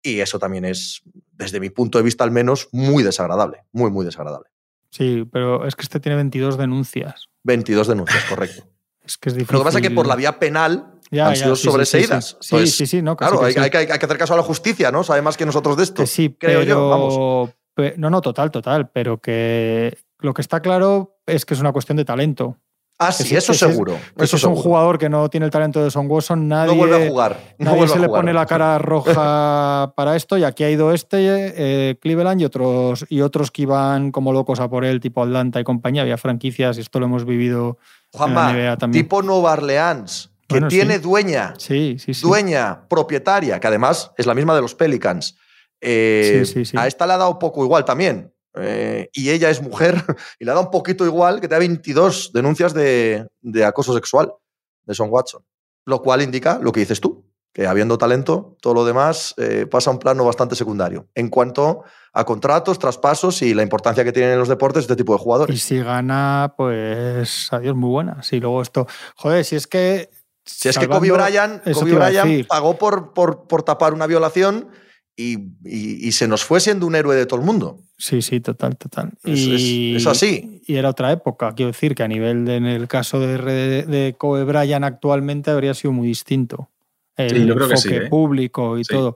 Y 0.01 0.19
eso 0.21 0.39
también 0.39 0.63
es, 0.63 1.01
desde 1.33 1.59
mi 1.59 1.69
punto 1.69 1.97
de 1.97 2.03
vista 2.03 2.23
al 2.23 2.31
menos, 2.31 2.69
muy 2.71 3.03
desagradable, 3.03 3.63
muy, 3.73 3.91
muy 3.91 4.05
desagradable. 4.05 4.49
Sí, 4.91 5.27
pero 5.31 5.65
es 5.67 5.75
que 5.75 5.81
este 5.83 5.99
tiene 5.99 6.15
22 6.15 6.57
denuncias. 6.57 7.27
22 7.43 7.87
denuncias, 7.87 8.23
correcto. 8.25 8.63
Es 9.01 9.17
que 9.17 9.29
es 9.29 9.33
difícil. 9.35 9.53
Lo 9.53 9.61
que 9.61 9.65
pasa 9.65 9.79
es 9.79 9.81
que 9.87 9.89
por 9.95 10.05
la 10.05 10.15
vía 10.15 10.37
penal 10.37 10.93
Ya, 11.09 11.29
han 11.29 11.33
ya, 11.33 11.43
sido 11.43 11.55
sí, 11.55 11.63
sobreseídas. 11.63 12.27
Sí, 12.29 12.35
sí, 12.41 12.55
Entonces, 12.55 12.75
sí, 12.75 12.85
sí, 12.85 13.01
no, 13.01 13.17
Claro, 13.17 13.39
que 13.39 13.59
hay, 13.59 13.69
que, 13.71 13.77
hay 13.77 13.87
que 13.87 14.05
hacer 14.05 14.17
caso 14.19 14.35
a 14.35 14.37
la 14.37 14.43
justicia, 14.43 14.91
¿no? 14.91 15.03
Sabe 15.03 15.23
más 15.23 15.35
que 15.35 15.47
nosotros 15.47 15.77
de 15.77 15.83
esto. 15.83 16.03
Que 16.03 16.07
sí, 16.07 16.35
creo 16.39 16.59
pero. 16.59 16.69
yo, 16.69 16.89
vamos. 16.89 17.49
No, 17.97 18.09
no, 18.09 18.21
total, 18.21 18.51
total. 18.51 18.89
Pero 18.89 19.19
que 19.19 19.97
lo 20.19 20.33
que 20.33 20.41
está 20.41 20.61
claro 20.61 21.17
es 21.25 21.45
que 21.45 21.53
es 21.53 21.59
una 21.59 21.71
cuestión 21.71 21.97
de 21.97 22.05
talento. 22.05 22.57
Ah, 23.01 23.13
sí, 23.13 23.33
eso 23.33 23.53
es- 23.53 23.59
seguro. 23.59 23.97
Eso 24.17 24.35
es 24.35 24.43
un 24.43 24.55
jugador 24.57 24.97
que 24.97 25.07
no 25.07 25.29
tiene 25.29 25.45
el 25.45 25.51
talento 25.53 25.81
de 25.81 25.89
Son 25.89 26.07
Watson, 26.11 26.49
nadie, 26.49 26.73
No 26.73 26.75
vuelve 26.79 27.05
a 27.05 27.09
jugar. 27.09 27.39
No 27.57 27.71
nadie 27.71 27.87
se 27.87 27.97
le 27.97 28.09
pone 28.09 28.33
la 28.33 28.45
cara 28.45 28.77
roja 28.77 29.93
para 29.95 30.17
esto. 30.17 30.37
Y 30.37 30.43
aquí 30.43 30.65
ha 30.65 30.69
ido 30.69 30.91
este, 30.93 31.17
eh, 31.91 31.95
Cleveland 32.01 32.41
y 32.41 32.45
otros, 32.45 33.05
y 33.07 33.21
otros 33.21 33.51
que 33.51 33.61
iban 33.61 34.11
como 34.11 34.33
locos 34.33 34.59
a 34.59 34.69
por 34.69 34.83
él, 34.83 34.99
tipo 34.99 35.23
Atlanta 35.23 35.61
y 35.61 35.63
compañía. 35.63 36.01
Había 36.01 36.17
franquicias 36.17 36.77
y 36.77 36.81
esto 36.81 36.99
lo 36.99 37.05
hemos 37.05 37.23
vivido 37.23 37.77
en 38.11 38.11
la 38.11 38.17
Juanma, 38.17 38.51
NBA 38.53 38.77
también. 38.77 39.03
tipo 39.05 39.21
Nueva 39.21 39.53
Orleans, 39.53 40.29
que 40.47 40.55
Bueno, 40.55 40.67
tiene 40.67 40.95
sí. 40.95 41.01
dueña, 41.01 41.53
sí, 41.57 41.95
sí. 41.99 42.11
dueña, 42.21 42.81
propietaria, 42.89 43.61
que 43.61 43.67
además 43.67 44.11
es 44.17 44.25
la 44.25 44.33
misma 44.33 44.55
de 44.55 44.61
los 44.61 44.75
Pelicans. 44.75 45.37
Eh, 45.81 46.43
Sí, 46.45 46.53
sí, 46.53 46.65
sí. 46.65 46.77
A 46.77 46.87
esta 46.87 47.07
le 47.07 47.13
ha 47.13 47.17
dado 47.17 47.39
poco 47.39 47.63
igual 47.63 47.85
también. 47.85 48.33
Eh, 48.55 49.09
y 49.13 49.29
ella 49.29 49.49
es 49.49 49.61
mujer 49.61 49.95
y 50.39 50.45
le 50.45 50.51
ha 50.51 50.53
dado 50.55 50.65
un 50.65 50.71
poquito 50.71 51.05
igual 51.05 51.39
que 51.39 51.47
te 51.47 51.55
da 51.55 51.59
22 51.59 52.31
denuncias 52.33 52.73
de, 52.73 53.27
de 53.41 53.63
acoso 53.65 53.93
sexual 53.93 54.33
de 54.85 54.93
Son 54.95 55.09
Watson. 55.09 55.43
Lo 55.85 56.01
cual 56.01 56.21
indica 56.21 56.59
lo 56.61 56.71
que 56.71 56.81
dices 56.81 56.99
tú, 56.99 57.25
que 57.53 57.65
habiendo 57.67 57.97
talento, 57.97 58.57
todo 58.61 58.73
lo 58.73 58.85
demás 58.85 59.33
eh, 59.37 59.65
pasa 59.69 59.89
a 59.89 59.93
un 59.93 59.99
plano 59.99 60.25
bastante 60.25 60.55
secundario. 60.55 61.07
En 61.15 61.29
cuanto 61.29 61.83
a 62.13 62.25
contratos, 62.25 62.79
traspasos 62.79 63.41
y 63.41 63.53
la 63.53 63.63
importancia 63.63 64.03
que 64.03 64.11
tienen 64.11 64.33
en 64.33 64.39
los 64.39 64.47
deportes 64.49 64.81
este 64.81 64.95
tipo 64.95 65.13
de 65.13 65.19
Y 65.19 65.23
jugadores. 65.23 65.61
si 65.61 65.79
gana, 65.79 66.53
pues 66.57 67.47
adiós, 67.51 67.75
muy 67.75 67.89
buena. 67.89 68.21
Si 68.23 68.39
luego 68.39 68.61
esto. 68.61 68.87
Joder, 69.15 69.45
si 69.45 69.55
es 69.55 69.67
que. 69.67 70.09
Si 70.45 70.67
es 70.69 70.77
que 70.79 70.87
Kobe 70.87 71.11
Bryant, 71.11 71.63
Kobe 71.71 71.93
Bryant 71.93 72.47
pagó 72.47 72.75
por, 72.77 73.13
por, 73.13 73.47
por 73.47 73.61
tapar 73.61 73.93
una 73.93 74.07
violación 74.07 74.69
y, 75.21 75.33
y- 75.65 76.07
y 76.07 76.11
se 76.13 76.27
nos 76.27 76.43
fue 76.43 76.59
siendo 76.59 76.87
un 76.87 76.95
héroe 76.95 77.15
de 77.15 77.25
todo 77.25 77.39
el 77.39 77.45
mundo. 77.45 77.79
Sí, 77.97 78.21
sí, 78.21 78.39
total, 78.39 78.77
total. 78.77 79.11
Es- 79.23 79.39
y, 79.39 79.95
es- 79.95 80.01
es 80.03 80.07
así. 80.07 80.61
Y 80.65 80.75
era 80.75 80.89
otra 80.89 81.11
época. 81.11 81.53
Quiero 81.55 81.71
decir 81.71 81.95
que 81.95 82.03
a 82.03 82.07
nivel 82.07 82.45
de, 82.45 82.55
en 82.55 82.65
el 82.65 82.87
caso 82.87 83.19
de, 83.19 83.37
re- 83.37 83.83
de 83.85 84.15
Kobe 84.17 84.43
Bryant 84.45 84.85
actualmente 84.85 85.51
habría 85.51 85.73
sido 85.73 85.91
muy 85.91 86.07
distinto. 86.07 86.69
El 87.17 87.31
Sí, 87.41 87.45
yo 87.45 87.55
creo 87.55 87.67
que 87.67 87.73
enfoque 87.73 87.89
sí, 87.99 88.05
¿eh? 88.05 88.09
público 88.09 88.77
y 88.77 88.85
Sí. 88.85 88.93
todo. 88.93 89.15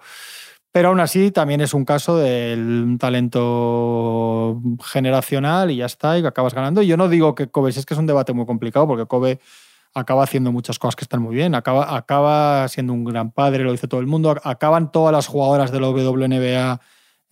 Pero 0.74 0.90
aún 0.90 1.00
así 1.00 1.30
también 1.32 1.62
es 1.62 1.74
un 1.76 1.86
caso 1.86 2.18
del 2.18 2.98
talento 3.00 4.62
generacional 4.84 5.72
y 5.72 5.78
ya 5.78 5.86
está, 5.86 6.18
y 6.18 6.22
que 6.22 6.28
acabas 6.28 6.54
ganando. 6.54 6.82
Y 6.82 6.88
yo 6.88 6.98
no 6.98 7.08
digo 7.10 7.36
que 7.36 7.48
Kobe, 7.48 7.72
si 7.72 7.80
es 7.80 7.86
que 7.86 7.94
es 7.94 8.00
un 8.00 8.08
debate 8.08 8.34
muy 8.34 8.46
complicado, 8.46 8.88
porque 8.88 9.06
Kobe 9.06 9.40
acaba 9.94 10.24
haciendo 10.24 10.52
muchas 10.52 10.80
cosas 10.80 10.96
que 10.96 11.04
están 11.06 11.22
muy 11.22 11.36
bien, 11.36 11.56
acaba, 11.56 11.96
acaba 11.96 12.68
siendo 12.68 12.94
un 12.94 13.04
gran 13.04 13.32
padre, 13.32 13.64
lo 13.64 13.72
dice 13.72 13.88
todo 13.88 14.00
el 14.00 14.08
mundo, 14.08 14.36
acaban 14.44 14.92
todas 14.92 15.12
las 15.14 15.28
jugadoras 15.28 15.72
de 15.72 15.80
la 15.80 15.90
WNBA 15.90 16.80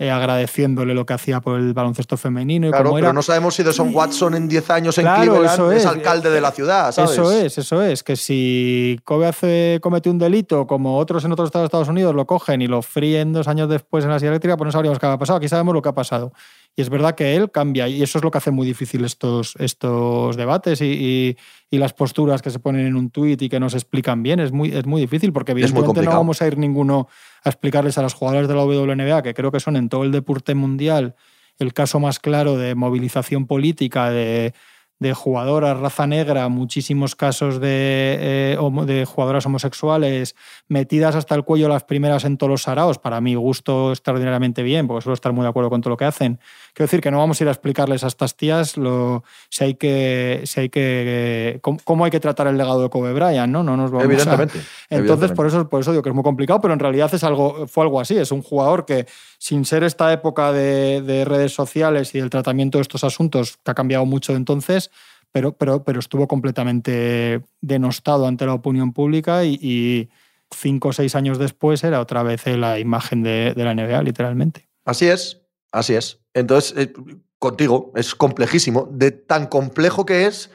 eh, 0.01 0.09
agradeciéndole 0.09 0.95
lo 0.95 1.05
que 1.05 1.13
hacía 1.13 1.41
por 1.41 1.59
el 1.59 1.73
baloncesto 1.73 2.17
femenino 2.17 2.65
y 2.65 2.71
Claro, 2.71 2.85
cómo 2.85 2.95
pero 2.95 3.13
no 3.13 3.21
sabemos 3.21 3.53
si 3.53 3.61
de 3.61 3.71
Son 3.71 3.93
Watson 3.93 4.33
en 4.33 4.47
10 4.47 4.69
años 4.71 4.97
en 4.97 5.03
Claro, 5.03 5.21
Cleveland 5.33 5.53
eso 5.53 5.71
es 5.71 5.81
es. 5.81 5.85
alcalde 5.85 6.31
de 6.31 6.41
la 6.41 6.49
ciudad, 6.49 6.91
¿sabes? 6.91 7.11
Eso 7.11 7.31
es, 7.31 7.57
eso 7.59 7.83
es. 7.83 8.01
Que 8.01 8.15
si 8.15 8.99
Kobe 9.03 9.27
hace, 9.27 9.77
comete 9.79 10.09
un 10.09 10.17
delito, 10.17 10.65
como 10.65 10.97
otros 10.97 11.23
en 11.23 11.31
otros 11.31 11.49
estados 11.49 11.65
de 11.65 11.67
Estados 11.67 11.87
Unidos 11.89 12.15
lo 12.15 12.25
cogen 12.25 12.63
y 12.63 12.67
lo 12.67 12.81
fríen 12.81 13.31
dos 13.31 13.47
años 13.47 13.69
después 13.69 14.03
en 14.03 14.09
la 14.09 14.17
silla 14.17 14.29
eléctrica, 14.29 14.57
pues 14.57 14.65
no 14.65 14.71
sabríamos 14.71 14.97
qué 14.97 15.05
ha 15.05 15.19
pasado. 15.19 15.37
Aquí 15.37 15.47
sabemos 15.47 15.75
lo 15.75 15.83
que 15.83 15.89
ha 15.89 15.93
pasado. 15.93 16.33
Y 16.75 16.81
es 16.81 16.89
verdad 16.89 17.15
que 17.15 17.35
él 17.35 17.51
cambia, 17.51 17.87
y 17.89 18.01
eso 18.01 18.17
es 18.17 18.23
lo 18.23 18.31
que 18.31 18.37
hace 18.37 18.51
muy 18.51 18.65
difícil 18.65 19.03
estos, 19.03 19.55
estos 19.59 20.37
debates 20.37 20.79
y, 20.81 20.85
y- 20.85 21.37
y 21.69 21.77
las 21.77 21.93
posturas 21.93 22.41
que 22.41 22.49
se 22.49 22.59
ponen 22.59 22.85
en 22.87 22.95
un 22.95 23.09
tuit 23.09 23.41
y 23.41 23.49
que 23.49 23.59
no 23.59 23.69
se 23.69 23.77
explican 23.77 24.23
bien. 24.23 24.39
Es 24.39 24.51
muy, 24.51 24.69
es 24.75 24.85
muy 24.85 25.01
difícil, 25.01 25.33
porque 25.33 25.51
evidentemente 25.51 25.99
no 26.05 26.11
vamos 26.17 26.41
a 26.41 26.47
ir 26.47 26.57
ninguno 26.57 27.07
a 27.43 27.49
explicarles 27.49 27.97
a 27.97 28.01
las 28.01 28.13
jugadoras 28.13 28.47
de 28.47 28.55
la 28.55 28.63
WNBA, 28.65 29.21
que 29.21 29.33
creo 29.33 29.51
que 29.51 29.59
son 29.59 29.75
en 29.75 29.89
todo 29.89 30.03
el 30.03 30.11
deporte 30.11 30.55
mundial 30.55 31.15
el 31.59 31.73
caso 31.73 31.99
más 31.99 32.19
claro 32.19 32.57
de 32.57 32.73
movilización 32.75 33.45
política, 33.47 34.09
de, 34.09 34.53
de 35.01 35.15
jugadoras 35.15 35.79
raza 35.79 36.05
negra, 36.05 36.47
muchísimos 36.47 37.15
casos 37.15 37.59
de, 37.59 38.17
eh, 38.53 38.57
homo- 38.59 38.85
de 38.85 39.03
jugadoras 39.05 39.43
homosexuales 39.47 40.35
metidas 40.67 41.15
hasta 41.15 41.33
el 41.33 41.43
cuello 41.43 41.67
las 41.67 41.83
primeras 41.83 42.23
en 42.23 42.37
todos 42.37 42.51
los 42.51 42.61
saraos, 42.61 42.99
para 42.99 43.19
mi 43.19 43.33
gusto 43.33 43.89
extraordinariamente 43.93 44.61
bien, 44.61 44.85
porque 44.87 45.01
suelo 45.01 45.15
estar 45.15 45.33
muy 45.33 45.41
de 45.41 45.49
acuerdo 45.49 45.71
con 45.71 45.81
todo 45.81 45.89
lo 45.89 45.97
que 45.97 46.05
hacen. 46.05 46.39
Quiero 46.75 46.85
decir 46.85 47.01
que 47.01 47.09
no 47.09 47.17
vamos 47.17 47.41
a 47.41 47.43
ir 47.43 47.47
a 47.47 47.51
explicarles 47.51 48.03
a 48.03 48.07
estas 48.07 48.35
tías 48.37 48.77
lo, 48.77 49.23
si 49.49 49.63
hay 49.63 49.73
que, 49.73 50.41
si 50.45 50.59
hay 50.59 50.69
que 50.69 51.57
cómo, 51.63 51.79
cómo 51.83 52.05
hay 52.05 52.11
que 52.11 52.19
tratar 52.19 52.45
el 52.45 52.57
legado 52.57 52.83
de 52.83 52.89
Kobe 52.91 53.11
Bryant, 53.13 53.51
¿no? 53.51 53.63
No 53.63 53.75
nos 53.75 53.89
vamos 53.89 54.03
a- 54.03 54.05
Evidentemente. 54.05 54.59
entonces, 54.59 54.69
evidentemente. 54.91 55.35
por 55.35 55.47
eso, 55.47 55.67
por 55.67 55.81
eso 55.81 55.91
digo 55.91 56.03
que 56.03 56.09
es 56.09 56.15
muy 56.15 56.23
complicado, 56.23 56.61
pero 56.61 56.75
en 56.75 56.79
realidad 56.79 57.09
es 57.11 57.23
algo, 57.23 57.65
fue 57.67 57.83
algo 57.85 57.99
así. 57.99 58.15
Es 58.17 58.31
un 58.31 58.43
jugador 58.43 58.85
que, 58.85 59.07
sin 59.39 59.65
ser 59.65 59.83
esta 59.83 60.13
época 60.13 60.51
de, 60.51 61.01
de 61.01 61.25
redes 61.25 61.55
sociales 61.55 62.13
y 62.13 62.19
del 62.19 62.29
tratamiento 62.29 62.77
de 62.77 62.83
estos 62.83 63.03
asuntos, 63.03 63.57
que 63.63 63.71
ha 63.71 63.73
cambiado 63.73 64.05
mucho 64.05 64.35
entonces, 64.35 64.90
pero, 65.31 65.53
pero, 65.53 65.83
pero 65.83 65.99
estuvo 65.99 66.27
completamente 66.27 67.41
denostado 67.61 68.27
ante 68.27 68.45
la 68.45 68.53
opinión 68.53 68.93
pública 68.93 69.43
y, 69.45 69.57
y 69.61 70.09
cinco 70.55 70.89
o 70.89 70.93
seis 70.93 71.15
años 71.15 71.37
después 71.39 71.83
era 71.83 71.99
otra 72.01 72.23
vez 72.23 72.45
la 72.47 72.79
imagen 72.79 73.23
de, 73.23 73.53
de 73.55 73.63
la 73.63 73.71
NBA, 73.73 74.01
literalmente. 74.03 74.67
Así 74.85 75.07
es, 75.07 75.41
así 75.71 75.93
es. 75.95 76.19
Entonces, 76.33 76.73
eh, 76.77 76.93
contigo, 77.39 77.91
es 77.95 78.15
complejísimo. 78.15 78.87
De 78.91 79.11
tan 79.11 79.47
complejo 79.47 80.05
que 80.05 80.25
es, 80.25 80.51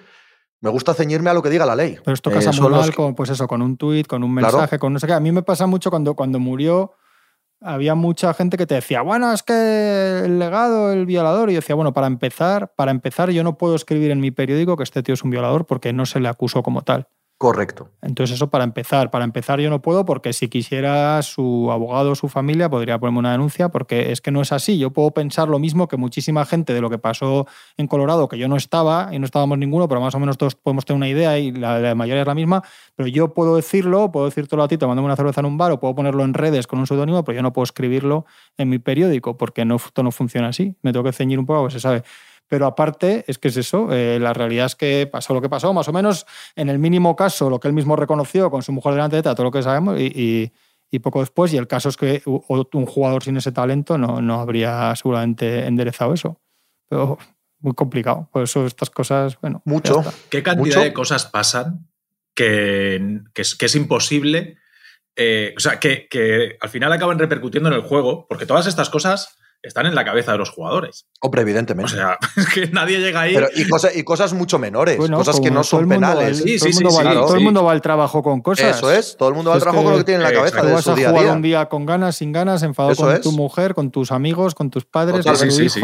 me 0.61 0.71
gusta 0.71 0.95
ceñirme 0.95 1.31
a 1.31 1.35
lo 1.35 1.43
que 1.43 1.51
diga 1.51 1.65
la 1.67 1.77
ley. 1.77 1.99
Pero 2.05 2.15
esto 2.15 2.31
Eh, 2.31 2.35
casa 2.35 2.51
muy 2.51 2.57
son 2.59 2.71
los 2.73 2.81
mal 2.81 2.91
que- 2.91 2.97
con, 2.97 3.15
pues 3.15 3.31
eso, 3.31 3.47
con 3.47 3.63
un 3.63 3.77
tuit, 3.77 4.07
con 4.07 4.23
un 4.23 4.35
Claro. 4.37 4.59
mensaje, 4.59 4.79
con 4.79 4.93
no 4.93 4.99
sé 4.99 5.07
qué. 5.07 5.13
A 5.15 5.21
mí 5.21 5.33
me 5.33 5.43
pasa 5.43 5.67
mucho 5.67 5.91
cuando, 5.91 6.15
cuando 6.15 6.39
murió, 6.39 6.93
había 7.61 7.95
mucha 7.95 8.35
gente 8.35 8.57
que 8.57 8.67
te 8.67 8.75
decía, 8.75 9.03
bueno, 9.03 9.33
es 9.33 9.43
que 9.43 10.23
el 10.25 10.39
legado, 10.39 10.93
el 10.93 11.07
violador. 11.07 11.51
Y 11.51 11.55
yo 11.55 11.61
decía, 11.61 11.75
bueno, 11.75 11.93
para 11.93 12.07
empezar, 12.07 12.73
para 12.77 12.91
empezar, 12.91 13.31
yo 13.31 13.43
no 13.43 13.59
puedo 13.59 13.75
escribir 13.75 14.11
en 14.11 14.21
mi 14.21 14.31
periódico 14.31 14.77
que 14.77 14.83
este 14.83 15.03
tío 15.03 15.15
es 15.15 15.25
un 15.25 15.31
violador 15.31 15.67
porque 15.67 15.93
no 15.93 16.07
se 16.07 16.21
le 16.21 16.29
acusó 16.29 16.63
como 16.63 16.83
tal. 16.83 17.09
Correcto. 17.39 17.91
Entonces, 18.01 18.37
eso 18.37 18.49
para 18.49 18.65
empezar. 18.65 19.11
Para 19.11 19.25
empezar, 19.25 19.61
yo 19.61 19.69
no 19.69 19.83
puedo 19.83 20.07
porque 20.07 20.33
si 20.33 20.49
quisiera 20.49 21.21
su 21.21 21.71
abogado 21.71 22.13
o 22.13 22.15
su 22.15 22.29
familia 22.29 22.71
podría 22.71 22.99
ponerme 22.99 23.19
una 23.19 23.33
denuncia 23.33 23.69
porque 23.69 24.11
es 24.11 24.23
que 24.23 24.31
no 24.31 24.41
es 24.41 24.53
así. 24.53 24.79
Yo 24.79 24.91
puedo 24.91 25.11
pensar 25.11 25.47
lo 25.49 25.59
mismo 25.59 25.87
que 25.87 25.99
muchísima 25.99 26.47
gente 26.47 26.73
de 26.73 26.81
lo 26.81 26.89
que 26.89 26.97
pasó 26.97 27.47
en 27.77 27.89
Colorado, 27.89 28.29
que 28.29 28.39
yo 28.39 28.49
no 28.49 28.57
estaba 28.57 29.11
y 29.13 29.19
no 29.19 29.27
estábamos 29.27 29.59
ninguno, 29.59 29.87
pero 29.87 30.01
más 30.01 30.15
o 30.15 30.19
menos 30.19 30.39
todos 30.39 30.55
podemos 30.55 30.87
tener 30.87 30.97
una 30.97 31.11
idea 31.11 31.39
y 31.39 31.53
la, 31.53 31.95
mayoría 31.95 32.23
es 32.23 32.27
la 32.27 32.35
misma. 32.35 32.63
Pero 32.95 33.07
yo 33.07 33.35
puedo 33.35 33.57
decirlo, 33.57 34.11
puedo 34.11 34.25
decírtelo 34.25 34.63
a 34.63 34.69
ti 34.69 34.79
tomándome 34.79 35.05
una 35.05 35.17
cerveza 35.17 35.43
en 35.43 35.47
un 35.47 35.59
bar 35.59 35.73
o 35.73 35.79
puedo 35.79 35.95
ponerlo 35.95 36.25
en 36.25 36.33
redes 36.33 36.67
con 36.67 36.79
un 36.79 36.87
seudónimo, 36.87 37.23
pero 37.23 37.37
yo 37.37 37.43
no 37.43 37.53
puedo 37.53 37.65
escribirlo 37.65 38.25
en 38.57 38.71
mi 38.71 38.79
periódico 38.79 39.37
porque 39.37 39.67
no, 39.67 39.77
esto 39.77 40.03
no 40.03 40.11
funciona 40.11 40.49
así. 40.49 40.75
Me 40.81 40.91
tengo 40.91 41.05
que 41.05 41.13
ceñir 41.13 41.39
un 41.39 41.45
poco, 41.45 41.61
pues 41.65 41.75
se 41.75 41.81
sabe. 41.81 42.03
Pero 42.49 42.67
aparte, 42.67 43.25
es 43.27 43.39
que 43.39 43.49
es 43.49 43.57
eso, 43.57 43.93
eh, 43.93 44.19
la 44.21 44.33
realidad 44.33 44.67
es 44.67 44.77
que 44.77 45.09
pasó 45.11 45.35
lo 45.35 45.41
que 45.43 45.49
pasó, 45.49 45.73
más 45.73 45.89
o 45.89 45.93
menos 45.93 46.27
en 46.55 46.69
el 46.69 46.79
mínimo 46.79 47.17
caso, 47.17 47.51
lo 47.51 47.59
que 47.59 47.69
él 47.69 47.75
mismo 47.75 47.97
reconoció 47.97 48.51
con 48.51 48.63
su 48.63 48.73
mujer 48.73 48.93
delante 48.95 49.17
de 49.17 49.21
ETA, 49.21 49.35
todo 49.35 49.45
lo 49.45 49.51
que 49.51 49.63
sabemos, 49.63 49.99
y, 50.01 50.05
y- 50.15 50.53
y 50.89 51.01
poco 51.01 51.19
después, 51.19 51.53
y 51.53 51.57
el 51.57 51.67
caso 51.67 51.89
es 51.89 51.97
que 51.97 52.23
un 52.27 52.87
jugador 52.87 53.25
sin 53.25 53.37
ese 53.37 53.51
talento 53.51 53.99
no, 53.99 54.23
no 54.23 54.41
habría 54.41 54.95
seguramente 54.95 55.67
enderezado 55.67 56.15
eso. 56.15 56.41
Pero 56.89 57.19
muy 57.59 57.75
complicado, 57.75 58.29
por 58.33 58.45
eso 58.45 58.65
estas 58.67 58.91
cosas, 58.91 59.37
bueno. 59.41 59.63
Mucho. 59.65 60.05
¿Qué 60.31 60.45
cantidad 60.45 60.65
Mucho. 60.77 60.81
de 60.85 60.93
cosas 60.93 61.27
pasan 61.27 61.89
que, 62.37 63.21
que 63.35 63.43
es, 63.43 63.57
que 63.57 63.67
es 63.67 63.75
imposible? 63.75 64.59
eh, 65.17 65.55
o 65.57 65.61
sea, 65.61 65.81
que, 65.81 66.07
que 66.09 66.57
al 66.61 66.69
final 66.69 66.93
acaban 66.93 67.19
repercutiendo 67.19 67.69
en 67.71 67.75
el 67.75 67.81
juego, 67.83 68.27
porque 68.29 68.45
todas 68.47 68.67
estas 68.67 68.89
cosas 68.91 69.37
están 69.67 69.87
en 69.87 69.95
la 69.95 70.05
cabeza 70.05 70.33
de 70.33 70.39
los 70.39 70.51
jugadores. 70.51 71.07
Hombre, 71.21 71.41
O 71.41 71.43
evidentemente. 71.43 71.93
sea, 71.93 72.19
es 72.37 72.49
que 72.49 72.67
nadie 72.69 72.99
llega 72.99 73.21
ahí. 73.23 73.35
Pero, 73.35 73.49
y, 73.55 73.69
cosa- 73.69 73.91
y 73.95 74.03
cosas 74.05 74.33
mucho 74.33 74.59
menores, 74.59 74.97
Bueno, 74.99 75.17
cosas 75.19 75.41
que 75.41 75.51
no 75.51 75.65
son 75.65 75.89
penales. 75.89 76.27
al- 76.29 76.35
Sí, 76.37 76.59
todo 76.59 76.67
el 76.69 76.73
sí, 76.75 76.85
mundo 76.85 76.91
sí, 76.91 76.97
va 76.97 77.01
al- 77.03 77.07
claro. 77.09 77.21
todo 77.27 77.35
el 77.35 77.39
Sí. 77.41 77.45
mundo 77.45 77.65
va 77.65 77.73
al 77.73 77.81
trabajo 77.81 78.23
con 78.23 78.41
cosas. 78.43 78.77
Eso 78.77 78.91
es, 78.93 79.17
todo 79.17 79.29
el 79.31 79.35
mundo 79.35 79.51
va 79.51 79.57
al 79.57 79.63
trabajo 79.63 79.83
con 79.85 79.93
lo 79.93 79.99
que 79.99 80.05
tiene 80.05 80.19
en 80.25 80.31
la 80.31 80.33
cabeza. 80.33 80.61
Tú 80.61 80.67
de 80.67 80.73
vas 80.73 80.85
su 80.85 80.91
a 80.91 80.95
día 80.95 81.09
jugar 81.11 81.25
día. 81.25 81.33
un 81.33 81.43
día 81.43 81.67
con 81.69 81.87
ganas, 81.87 82.17
sin 82.17 82.33
ganas, 82.33 82.63
enfadado 82.63 82.93
Eso 82.93 83.03
con 83.05 83.15
es. 83.15 83.21
tu 83.21 83.33
mujer, 83.33 83.75
con 83.75 83.91
tus 83.91 84.13
amigos, 84.13 84.55
con 84.55 84.71
tus 84.71 84.85
padres, 84.85 85.25
con 85.25 85.35
tu 85.35 85.41
Sí, 85.47 85.51
sí, 85.51 85.69
sí. 85.69 85.81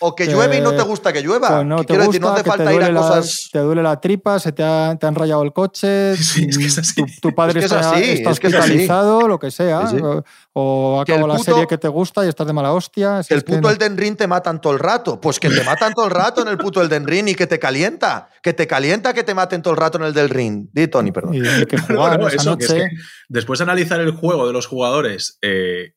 O 0.00 0.14
que 0.14 0.26
llueve 0.26 0.58
y 0.58 0.60
no 0.60 0.72
te 0.74 0.82
gusta 0.82 1.12
que 1.12 1.22
llueva. 1.22 1.48
Pues 1.48 1.66
no 1.66 1.78
te 1.80 1.86
quiero 1.86 2.04
gusta, 2.04 2.12
decir, 2.12 2.20
no 2.20 2.28
hace 2.28 2.36
que 2.44 2.50
te 2.50 2.56
falta 2.56 2.64
ir 2.64 2.68
a 2.68 2.72
duele, 2.88 2.92
la, 2.92 3.00
cosas. 3.00 3.48
te 3.52 3.58
duele 3.58 3.82
la 3.82 4.00
tripa, 4.00 4.38
se 4.38 4.52
te, 4.52 4.62
ha- 4.62 4.96
te 4.98 5.06
han 5.06 5.14
rayado 5.14 5.42
el 5.42 5.52
coche, 5.52 6.16
Sí, 6.22 6.46
es 6.48 6.56
que 6.58 6.64
es 6.66 6.78
así. 6.78 6.94
tu, 6.94 7.06
tu 7.20 7.34
padre 7.34 7.60
Es 7.60 7.66
que 7.70 7.74
es 7.74 7.80
está, 7.82 7.90
así, 7.96 8.10
está 8.10 8.30
es 8.30 8.40
que 8.40 8.46
es 8.46 8.54
así. 8.54 8.62
hospitalizado, 8.62 9.26
lo 9.28 9.38
que 9.38 9.50
sea, 9.50 9.86
Sí, 9.88 9.96
sí. 9.96 10.02
o, 10.02 10.22
o 10.52 11.02
Que 11.04 11.12
el 11.14 11.18
acaba 11.22 11.34
la 11.34 11.38
serie 11.40 11.66
que 11.66 11.78
te 11.78 11.88
gusta 11.88 12.24
y 12.24 12.28
estás 12.28 12.46
de 12.46 12.52
mala 12.52 12.72
hostia. 12.72 13.22
si 13.22 13.28
Que 13.28 13.34
el 13.34 13.42
puto 13.44 13.70
Elden 13.70 13.96
Ring 13.96 14.16
te 14.16 14.26
matan 14.26 14.60
todo 14.60 14.72
el 14.72 14.78
rato. 14.78 15.20
Pues 15.20 15.40
que 15.40 15.48
te 15.50 15.62
matan 15.64 15.92
todo 15.94 16.04
el 16.06 16.10
rato 16.12 16.42
en 16.42 16.48
el 16.48 16.58
puto 16.58 16.80
Elden 16.80 17.06
Ring 17.06 17.28
y 17.28 17.34
que 17.34 17.46
te 17.46 17.58
calienta. 17.58 18.28
Que 18.42 18.52
te 18.52 18.66
calienta 18.66 19.12
que 19.14 19.24
te 19.24 19.34
maten 19.34 19.62
todo 19.62 19.74
el 19.74 19.78
rato 19.80 19.98
en 19.98 20.04
el 20.04 20.14
del 20.14 20.28
ring. 20.30 20.68
Di, 20.72 20.86
Tony, 20.88 21.10
perdón. 21.12 21.34
y 21.34 21.42
que 21.66 21.78
jugar 21.78 22.18
no, 22.20 22.28
esa 22.28 22.36
eso, 22.36 22.56
que 22.56 22.64
es 22.64 22.70
noche. 22.70 22.82
que 22.88 22.96
después 23.28 23.58
de 23.58 23.64
analizar 23.64 24.00
el 24.00 24.12
juego 24.12 24.46
de 24.46 24.52
los 24.52 24.66
jugadores, 24.66 25.38
eh, 25.42 25.92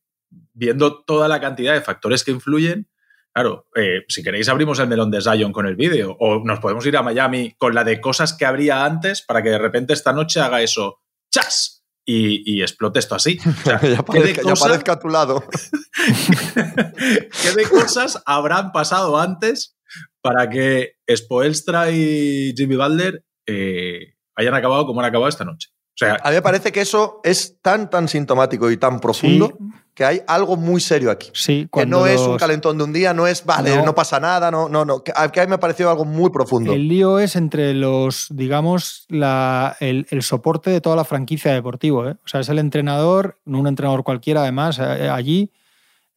viendo 0.53 1.03
toda 1.03 1.27
la 1.27 1.39
cantidad 1.39 1.73
de 1.73 1.81
factores 1.81 2.23
que 2.23 2.31
influyen, 2.31 2.87
claro, 3.33 3.67
eh, 3.75 4.01
si 4.07 4.23
queréis 4.23 4.49
abrimos 4.49 4.79
el 4.79 4.87
melón 4.87 5.11
de 5.11 5.21
Zion 5.21 5.51
con 5.51 5.65
el 5.65 5.75
vídeo, 5.75 6.15
o 6.19 6.43
nos 6.45 6.59
podemos 6.59 6.85
ir 6.85 6.97
a 6.97 7.03
Miami 7.03 7.53
con 7.57 7.73
la 7.75 7.83
de 7.83 7.99
cosas 8.01 8.33
que 8.33 8.45
habría 8.45 8.85
antes 8.85 9.21
para 9.21 9.41
que 9.43 9.49
de 9.49 9.57
repente 9.59 9.93
esta 9.93 10.13
noche 10.13 10.39
haga 10.41 10.61
eso, 10.61 10.99
¡chas! 11.33 11.79
Y, 12.03 12.41
y 12.57 12.61
explote 12.63 12.97
esto 12.99 13.13
así. 13.15 13.37
O 13.47 13.63
sea, 13.63 13.73
ya, 13.79 13.79
¿qué 13.81 13.87
de 13.89 13.95
aparezca, 13.97 14.41
ya 14.41 14.49
cosas- 14.49 14.61
aparezca 14.65 14.91
a 14.93 14.99
tu 14.99 15.07
lado. 15.07 15.43
¿Qué 16.55 17.51
de 17.55 17.63
cosas 17.69 18.21
habrán 18.25 18.71
pasado 18.71 19.19
antes 19.19 19.77
para 20.21 20.49
que 20.49 20.93
Spoelstra 21.13 21.91
y 21.91 22.53
Jimmy 22.55 22.75
Butler 22.75 23.23
eh, 23.47 24.15
hayan 24.35 24.53
acabado 24.55 24.85
como 24.85 24.99
han 25.01 25.05
acabado 25.07 25.29
esta 25.29 25.45
noche? 25.45 25.69
O 25.93 25.97
sea, 25.97 26.17
A 26.23 26.29
mí 26.29 26.35
me 26.35 26.41
parece 26.41 26.71
que 26.71 26.81
eso 26.81 27.19
es 27.23 27.57
tan, 27.61 27.89
tan 27.89 28.07
sintomático 28.07 28.71
y 28.71 28.77
tan 28.77 28.99
profundo 28.99 29.57
que 29.93 30.05
hay 30.05 30.21
algo 30.25 30.55
muy 30.55 30.79
serio 30.79 31.11
aquí. 31.11 31.29
Sí, 31.33 31.67
Que 31.71 31.85
no 31.85 32.07
es 32.07 32.19
un 32.21 32.37
calentón 32.37 32.77
de 32.77 32.85
un 32.85 32.93
día, 32.93 33.13
no 33.13 33.27
es, 33.27 33.45
vale, 33.45 33.75
no, 33.75 33.85
No. 33.85 33.93
pasa 33.93 34.19
nada, 34.19 34.49
no, 34.49 34.69
no, 34.69 34.85
no. 34.85 35.03
Que 35.03 35.11
a 35.13 35.29
que 35.29 35.41
a 35.41 35.43
mí 35.43 35.49
me 35.49 35.55
ha 35.55 35.59
parecido 35.59 35.89
algo 35.91 36.05
muy 36.05 36.29
profundo. 36.31 36.71
El 36.73 36.87
lío 36.87 37.19
es 37.19 37.35
entre 37.35 37.73
los, 37.73 38.27
digamos, 38.29 39.05
la- 39.09 39.75
el, 39.81 40.07
el 40.09 40.23
soporte 40.23 40.69
de 40.69 40.79
toda 40.81 40.95
la 40.95 41.03
franquicia 41.03 41.53
deportivo. 41.53 42.07
¿eh? 42.07 42.15
O 42.23 42.27
sea, 42.27 42.39
es 42.39 42.47
el 42.49 42.57
entrenador, 42.59 43.37
no 43.45 43.59
un 43.59 43.67
entrenador 43.67 44.03
cualquiera, 44.03 44.41
además, 44.43 44.79
eh, 44.79 45.09
allí 45.09 45.51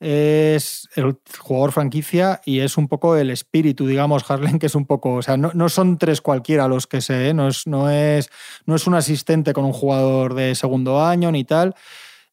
es 0.06 0.86
el 0.96 1.16
jugador 1.38 1.72
franquicia 1.72 2.42
y 2.44 2.60
es 2.60 2.76
un 2.76 2.88
poco 2.88 3.16
el 3.16 3.30
espíritu, 3.30 3.86
digamos, 3.86 4.30
Harlan, 4.30 4.58
que 4.58 4.66
es 4.66 4.74
un 4.74 4.84
poco, 4.84 5.14
o 5.14 5.22
sea, 5.22 5.38
no, 5.38 5.50
no 5.54 5.70
son 5.70 5.96
tres 5.96 6.20
cualquiera 6.20 6.68
los 6.68 6.86
que 6.86 7.00
sé, 7.00 7.30
¿eh? 7.30 7.34
no, 7.34 7.48
es, 7.48 7.66
no, 7.66 7.88
es, 7.88 8.28
no 8.66 8.74
es 8.74 8.86
un 8.86 8.96
asistente 8.96 9.54
con 9.54 9.64
un 9.64 9.72
jugador 9.72 10.34
de 10.34 10.54
segundo 10.54 11.02
año 11.02 11.32
ni 11.32 11.44
tal. 11.44 11.74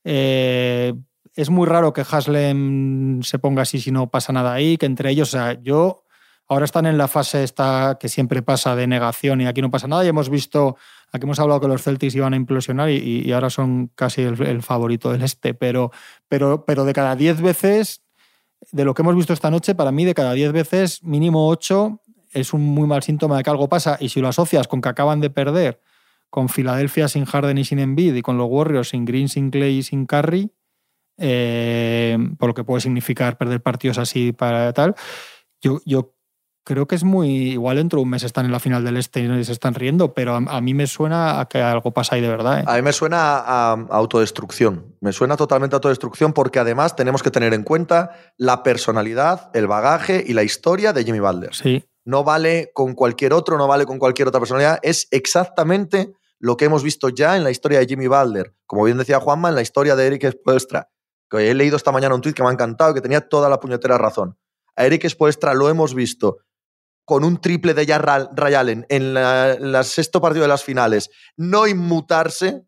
Eh, 0.04 0.94
es 1.34 1.50
muy 1.50 1.66
raro 1.66 1.94
que 1.94 2.04
Haslem 2.10 3.24
se 3.24 3.40
ponga 3.40 3.62
así 3.62 3.80
si 3.80 3.90
no 3.90 4.12
pasa 4.12 4.34
nada 4.34 4.52
ahí, 4.52 4.78
que 4.78 4.86
entre 4.86 5.10
ellos, 5.10 5.30
o 5.30 5.32
sea, 5.32 5.54
yo 5.62 6.04
ahora 6.52 6.66
están 6.66 6.86
en 6.86 6.98
la 6.98 7.08
fase 7.08 7.46
esta 7.46 7.98
que 7.98 8.10
siempre 8.10 8.42
pasa 8.42 8.76
de 8.76 8.86
negación 8.86 9.40
y 9.40 9.48
aquí 9.48 9.62
no 9.62 9.72
pasa 9.72 9.88
nada. 9.88 10.04
Y 10.04 10.10
hemos 10.10 10.30
visto, 10.30 10.76
aquí 11.14 11.24
hemos 11.24 11.40
hablado 11.40 11.62
que 11.62 11.70
los 11.70 11.82
Celtics 11.82 12.14
iban 12.14 12.34
a 12.34 12.36
implosionar 12.36 12.90
y, 12.90 13.32
ahora 13.32 13.50
son 13.50 13.90
casi 13.96 14.24
el, 14.24 14.42
el 14.42 14.62
favorito 14.62 15.14
del 15.14 15.22
este, 15.24 15.54
pero, 15.54 15.92
pero, 16.28 16.66
pero 16.66 16.84
de 16.84 16.92
cada 16.92 17.16
10 17.16 17.42
veces, 17.42 18.04
de 18.70 18.84
lo 18.84 18.94
que 18.94 19.02
hemos 19.02 19.16
visto 19.16 19.32
esta 19.32 19.50
noche, 19.50 19.76
para 19.76 19.94
mí 19.94 20.04
de 20.04 20.14
cada 20.14 20.34
10 20.34 20.52
veces, 20.52 21.04
mínimo 21.04 21.48
8 21.48 22.02
es 22.34 22.52
un 22.52 22.66
muy 22.66 22.86
mal 22.86 23.02
síntoma 23.02 23.38
de 23.38 23.44
que 23.44 23.50
algo 23.50 23.70
pasa. 23.70 23.96
Y 24.02 24.10
si 24.10 24.20
lo 24.20 24.28
asocias 24.28 24.68
con 24.68 24.82
que 24.82 24.90
acaban 24.90 25.22
de 25.22 25.30
perder 25.30 25.80
con 26.30 26.50
Filadelfia 26.50 27.08
sin 27.08 27.24
Harden 27.24 27.60
y 27.60 27.64
sin 27.64 27.80
Embiid 27.80 28.14
y 28.14 28.22
con 28.22 28.38
los 28.38 28.48
Warriors 28.50 28.90
sin 28.90 29.06
Green, 29.06 29.30
sin 29.30 29.52
Clay 29.52 29.78
y 29.78 29.84
sin 29.84 30.06
Curry, 30.06 30.52
eh, 31.18 32.18
por 32.38 32.50
lo 32.50 32.54
que 32.54 32.66
puede 32.66 32.82
significar 32.82 33.38
perder 33.38 33.62
partidos 33.62 33.98
así 33.98 34.34
para 34.34 34.74
tal, 34.74 34.96
yo, 35.62 35.80
yo 35.86 36.14
creo 36.64 36.88
que 36.88 36.96
es 36.96 37.04
muy. 37.04 37.52
Igual 37.52 37.78
dentro 37.78 37.98
de 37.98 38.04
un 38.04 38.10
mes 38.10 38.24
están 38.24 38.46
en 38.46 38.52
la 38.52 38.60
final 38.60 38.84
del 38.84 38.98
Este 38.98 39.22
y 39.22 39.44
se 39.44 39.52
están 39.52 39.74
riendo, 39.74 40.14
pero 40.14 40.34
a, 40.36 40.38
a 40.38 40.62
mí 40.62 40.74
me 40.74 40.88
suena 40.88 41.40
a 41.40 41.48
que 41.48 41.62
algo 41.62 41.92
pasa 41.92 42.16
ahí 42.16 42.22
de 42.22 42.30
verdad. 42.30 42.60
¿eh? 42.60 42.64
A 42.68 42.76
mí 42.76 42.82
me 42.82 42.94
suena 42.94 43.38
a, 43.38 43.72
a 43.74 43.78
autodestrucción. 43.92 44.96
Me 45.02 45.14
suena 45.14 45.38
totalmente 45.38 45.76
a 45.76 45.78
autodestrucción 45.78 46.34
porque 46.34 46.60
además 46.60 46.96
tenemos 46.96 47.24
que 47.24 47.32
tener 47.32 47.54
en 47.54 47.64
cuenta 47.64 48.12
la 48.38 48.64
personalidad, 48.64 49.50
el 49.54 49.68
bagaje 49.68 50.24
y 50.26 50.34
la 50.34 50.44
historia 50.44 50.94
de 50.94 51.04
Jimmy 51.04 51.20
Butler. 51.20 51.54
Sí, 51.54 51.84
No 52.06 52.24
vale 52.24 52.72
con 52.74 52.94
cualquier 52.94 53.34
otro, 53.34 53.58
no 53.58 53.68
vale 53.68 53.86
con 53.86 54.00
cualquier 54.00 54.28
otra 54.28 54.40
personalidad. 54.40 54.80
Es 54.84 55.08
exactamente 55.12 56.14
lo 56.40 56.58
que 56.58 56.66
hemos 56.66 56.84
visto 56.84 57.10
ya 57.10 57.38
en 57.38 57.44
la 57.44 57.52
historia 57.52 57.80
de 57.80 57.86
Jimmy 57.86 58.08
Butler. 58.08 58.54
Como 58.66 58.84
bien 58.84 58.98
decía 58.98 59.20
Juanma, 59.20 59.50
en 59.50 59.56
la 59.56 59.62
historia 59.62 59.96
de 59.96 60.08
Eric 60.08 60.32
Spoelstra. 60.32 60.90
Que 61.30 61.50
he 61.50 61.54
leído 61.54 61.78
esta 61.78 61.92
mañana 61.92 62.14
un 62.16 62.22
tuit 62.22 62.36
que 62.36 62.44
me 62.44 62.50
ha 62.50 62.52
encantado 62.52 62.92
y 62.92 62.94
que 62.96 63.02
tenía 63.02 63.22
toda 63.22 63.48
la 63.48 63.60
puñetera 63.60 63.98
razón. 63.98 64.38
A 64.76 64.86
Eric 64.86 65.08
Spoelstra 65.08 65.54
lo 65.54 65.70
hemos 65.70 65.94
visto 65.94 66.40
con 67.06 67.24
un 67.24 67.40
triple 67.42 67.74
de 67.74 67.86
Jar 67.86 68.30
Ray 68.36 68.84
en 68.90 69.14
la 69.14 69.84
sexto 69.84 70.22
partido 70.22 70.44
de 70.44 70.48
las 70.50 70.64
finales, 70.64 71.10
no 71.36 71.68
inmutarse, 71.68 72.64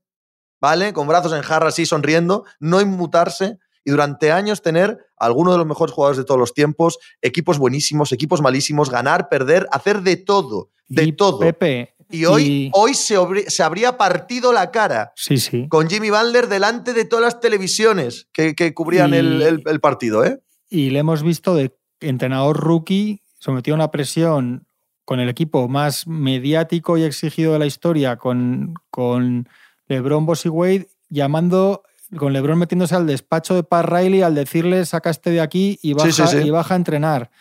¿vale? 0.59 0.93
Con 0.93 1.07
brazos 1.07 1.33
en 1.33 1.41
jarra 1.41 1.69
así 1.69 1.85
sonriendo, 1.85 2.45
no 2.59 2.81
inmutarse 2.81 3.57
y 3.85 3.91
durante 3.91 4.31
años 4.31 4.61
tener 4.61 4.97
a 5.17 5.25
alguno 5.25 5.51
de 5.51 5.57
los 5.57 5.67
mejores 5.67 5.93
jugadores 5.93 6.17
de 6.17 6.23
todos 6.25 6.39
los 6.39 6.53
tiempos, 6.53 6.97
equipos 7.21 7.57
buenísimos, 7.57 8.11
equipos 8.11 8.41
malísimos, 8.41 8.89
ganar, 8.89 9.29
perder, 9.29 9.67
hacer 9.71 10.01
de 10.01 10.17
todo, 10.17 10.71
de 10.87 11.03
y 11.03 11.11
todo. 11.13 11.39
Pepe. 11.39 11.93
y 12.09 12.25
hoy, 12.25 12.43
y- 12.43 12.71
hoy 12.73 12.93
se, 12.93 13.15
se 13.49 13.63
habría 13.63 13.97
partido 13.97 14.53
la 14.53 14.71
cara 14.71 15.11
Sí, 15.15 15.37
sí. 15.37 15.67
con 15.67 15.89
Jimmy 15.89 16.09
Butler 16.11 16.47
delante 16.47 16.93
de 16.93 17.05
todas 17.05 17.23
las 17.25 17.39
televisiones 17.39 18.27
que, 18.33 18.55
que 18.55 18.73
cubrían 18.73 19.13
Y- 19.13 19.17
el, 19.17 19.41
el- 19.41 19.63
el 19.65 19.79
partido, 19.79 20.23
¿eh? 20.23 20.39
Y 20.69 20.89
le 20.91 20.99
hemos 20.99 21.23
visto 21.23 21.53
de 21.55 21.75
entrenador 21.99 22.57
rookie 22.59 23.21
sometido 23.43 23.75
a 23.75 23.79
una 23.79 23.91
presión 23.91 24.65
con 25.03 25.19
el 25.19 25.27
equipo 25.27 25.67
más 25.67 26.07
mediático 26.07 26.97
y 26.97 27.03
exigido 27.03 27.51
de 27.51 27.59
la 27.59 27.65
historia, 27.65 28.15
con, 28.15 28.73
con 28.89 29.49
LeBron, 29.87 30.25
Boss 30.25 30.45
y 30.45 30.49
Wade, 30.49 30.87
llamando, 31.09 31.83
con 32.15 32.31
LeBron 32.31 32.57
metiéndose 32.57 32.95
al 32.95 33.05
despacho 33.05 33.53
de 33.53 33.63
Pat 33.63 33.85
Riley 33.85 34.21
al 34.21 34.33
decirle 34.33 34.85
saca 34.85 35.09
este 35.09 35.31
de 35.31 35.41
aquí 35.41 35.77
y 35.83 35.91
baja, 35.91 36.09
Sí, 36.09 36.21
sí, 36.21 36.27
sí. 36.27 36.47
Y 36.47 36.51
baja 36.51 36.73
a 36.73 36.77
entrenar. 36.77 37.31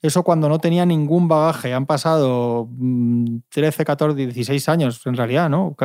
Eso 0.00 0.22
cuando 0.22 0.48
no 0.48 0.60
tenía 0.60 0.86
ningún 0.86 1.28
bagaje. 1.28 1.74
Han 1.74 1.84
pasado 1.84 2.66
mm, 2.70 3.40
13, 3.50 3.84
14, 3.84 4.16
16 4.16 4.68
años 4.70 5.02
en 5.04 5.14
realidad, 5.14 5.50
¿no? 5.50 5.76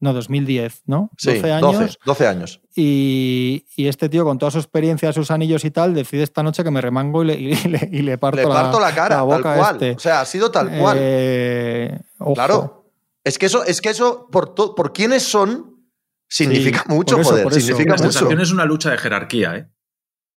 No, 0.00 0.12
2010, 0.12 0.82
¿no? 0.86 1.10
Sí, 1.18 1.34
12 1.34 1.52
años. 1.52 1.72
12, 1.72 1.96
12 2.04 2.26
años. 2.28 2.60
Y, 2.76 3.64
y 3.76 3.88
este 3.88 4.08
tío, 4.08 4.24
con 4.24 4.38
toda 4.38 4.50
su 4.52 4.58
experiencia, 4.58 5.12
sus 5.12 5.30
anillos 5.32 5.64
y 5.64 5.72
tal, 5.72 5.92
decide 5.94 6.22
esta 6.22 6.42
noche 6.44 6.62
que 6.62 6.70
me 6.70 6.80
remango 6.80 7.24
y 7.24 7.26
le, 7.26 7.34
y 7.40 7.54
le, 7.68 7.88
y 7.90 8.02
le 8.02 8.16
parto, 8.18 8.36
Le 8.40 8.46
parto 8.46 8.78
la, 8.78 8.94
cara, 8.94 9.16
la 9.16 9.22
boca 9.22 9.42
tal 9.42 9.58
cual. 9.58 9.74
este. 9.74 9.90
O 9.92 9.98
sea, 9.98 10.20
ha 10.20 10.24
sido 10.24 10.50
tal 10.52 10.70
cual. 10.78 10.96
Eh, 11.00 11.98
ojo. 12.18 12.34
Claro. 12.34 12.92
Es 13.24 13.38
que 13.38 13.46
eso, 13.46 13.64
es 13.64 13.80
que 13.80 13.90
eso 13.90 14.28
por, 14.30 14.54
to- 14.54 14.74
por 14.76 14.92
quiénes 14.92 15.24
son, 15.24 15.84
significa 16.28 16.84
Sí, 16.86 16.94
mucho, 16.94 17.16
por 17.16 17.20
eso, 17.22 17.30
joder. 17.30 17.44
por 17.44 17.52
eso. 17.52 17.60
significa 17.60 17.90
La 17.90 17.96
Mucho. 17.96 18.12
sensación 18.12 18.40
es 18.40 18.52
una 18.52 18.64
lucha 18.64 18.90
de 18.90 18.98
jerarquía, 18.98 19.56
¿eh? 19.56 19.68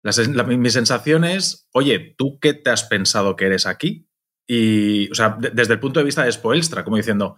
La 0.02 0.12
sen- 0.12 0.32
la- 0.34 0.44
mi 0.44 0.70
sensación 0.70 1.24
es, 1.24 1.68
oye, 1.74 2.14
¿tú 2.16 2.38
qué 2.40 2.54
te 2.54 2.70
has 2.70 2.84
pensado 2.84 3.36
que 3.36 3.44
eres 3.44 3.66
aquí? 3.66 4.08
Y, 4.46 5.10
o 5.10 5.14
sea, 5.14 5.36
de- 5.38 5.50
desde 5.50 5.74
el 5.74 5.80
punto 5.80 6.00
de 6.00 6.04
vista 6.06 6.24
de 6.24 6.32
Spoelstra, 6.32 6.82
como 6.82 6.96
diciendo 6.96 7.36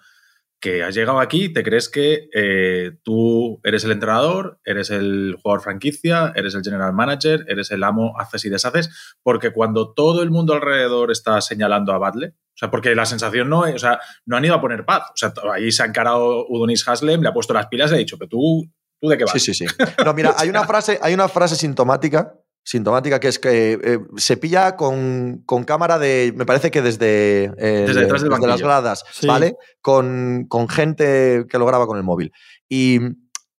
que 0.62 0.84
has 0.84 0.94
llegado 0.94 1.18
aquí, 1.18 1.52
te 1.52 1.64
crees 1.64 1.88
que 1.88 2.28
eh, 2.32 2.92
tú 3.02 3.60
eres 3.64 3.82
el 3.82 3.90
entrenador, 3.90 4.60
eres 4.64 4.90
el 4.90 5.36
jugador 5.42 5.60
franquicia, 5.60 6.32
eres 6.36 6.54
el 6.54 6.62
general 6.62 6.92
manager, 6.92 7.44
eres 7.48 7.72
el 7.72 7.82
amo, 7.82 8.14
haces 8.16 8.44
y 8.44 8.48
deshaces, 8.48 9.16
porque 9.24 9.52
cuando 9.52 9.92
todo 9.92 10.22
el 10.22 10.30
mundo 10.30 10.54
alrededor 10.54 11.10
está 11.10 11.40
señalando 11.40 11.92
a 11.92 11.98
Butler, 11.98 12.30
o 12.30 12.56
sea, 12.56 12.70
porque 12.70 12.94
la 12.94 13.06
sensación 13.06 13.48
no 13.50 13.66
es, 13.66 13.74
o 13.74 13.78
sea, 13.80 13.98
no 14.24 14.36
han 14.36 14.44
ido 14.44 14.54
a 14.54 14.60
poner 14.60 14.84
paz, 14.84 15.02
o 15.10 15.16
sea, 15.16 15.32
ahí 15.52 15.72
se 15.72 15.82
ha 15.82 15.86
encarado 15.86 16.46
Udonis 16.48 16.86
Haslem, 16.86 17.22
le 17.22 17.28
ha 17.28 17.34
puesto 17.34 17.52
las 17.52 17.66
pilas 17.66 17.90
y 17.90 17.94
le 17.94 17.96
ha 17.96 17.98
dicho, 17.98 18.16
pero 18.16 18.28
tú, 18.28 18.64
¿tú 19.00 19.08
de 19.08 19.18
qué 19.18 19.24
vas? 19.24 19.32
Sí, 19.32 19.40
sí, 19.40 19.54
sí. 19.54 19.66
No, 20.04 20.14
mira, 20.14 20.36
hay 20.38 20.48
una 20.48 20.64
frase, 20.64 20.96
hay 21.02 21.12
una 21.12 21.26
frase 21.26 21.56
sintomática, 21.56 22.34
sintomática 22.64 23.18
que 23.18 23.28
es 23.28 23.38
que 23.38 23.72
eh, 23.82 23.98
se 24.16 24.36
pilla 24.36 24.76
con, 24.76 25.42
con 25.46 25.64
cámara 25.64 25.98
de, 25.98 26.32
me 26.36 26.46
parece 26.46 26.70
que 26.70 26.82
desde, 26.82 27.44
eh, 27.58 27.84
Desde 27.86 28.02
detrás 28.02 28.22
del 28.22 28.30
las 28.30 28.62
gradas, 28.62 29.04
Sí. 29.12 29.26
¿vale? 29.26 29.56
Con, 29.80 30.46
con 30.48 30.68
gente 30.68 31.46
que 31.48 31.58
lo 31.58 31.66
graba 31.66 31.86
con 31.86 31.96
el 31.96 32.04
móvil. 32.04 32.32
Y 32.68 33.00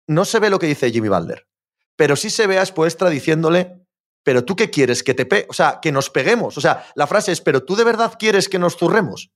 no 0.07 0.25
se 0.25 0.39
ve 0.39 0.49
lo 0.49 0.59
que 0.59 0.67
dice 0.67 0.91
Jimmy 0.91 1.09
Butler, 1.09 1.47
pero 1.95 2.15
sí 2.15 2.29
se 2.29 2.47
ve 2.47 2.59
a 2.59 2.65
Spoelstra 2.65 3.09
diciéndole, 3.09 3.75
pero 4.23 4.45
tú 4.45 4.55
qué 4.55 4.69
quieres, 4.69 5.03
que 5.03 5.13
te 5.13 5.25
pe 5.25 5.45
o 5.49 5.53
sea, 5.53 5.79
que 5.81 5.91
nos 5.91 6.09
peguemos. 6.09 6.57
O 6.57 6.61
sea, 6.61 6.85
la 6.95 7.07
frase 7.07 7.31
es, 7.31 7.41
pero 7.41 7.63
tú 7.63 7.75
de 7.75 7.83
verdad 7.83 8.13
quieres 8.17 8.47
que 8.47 8.59
nos 8.59 8.77
zurremos. 8.77 9.31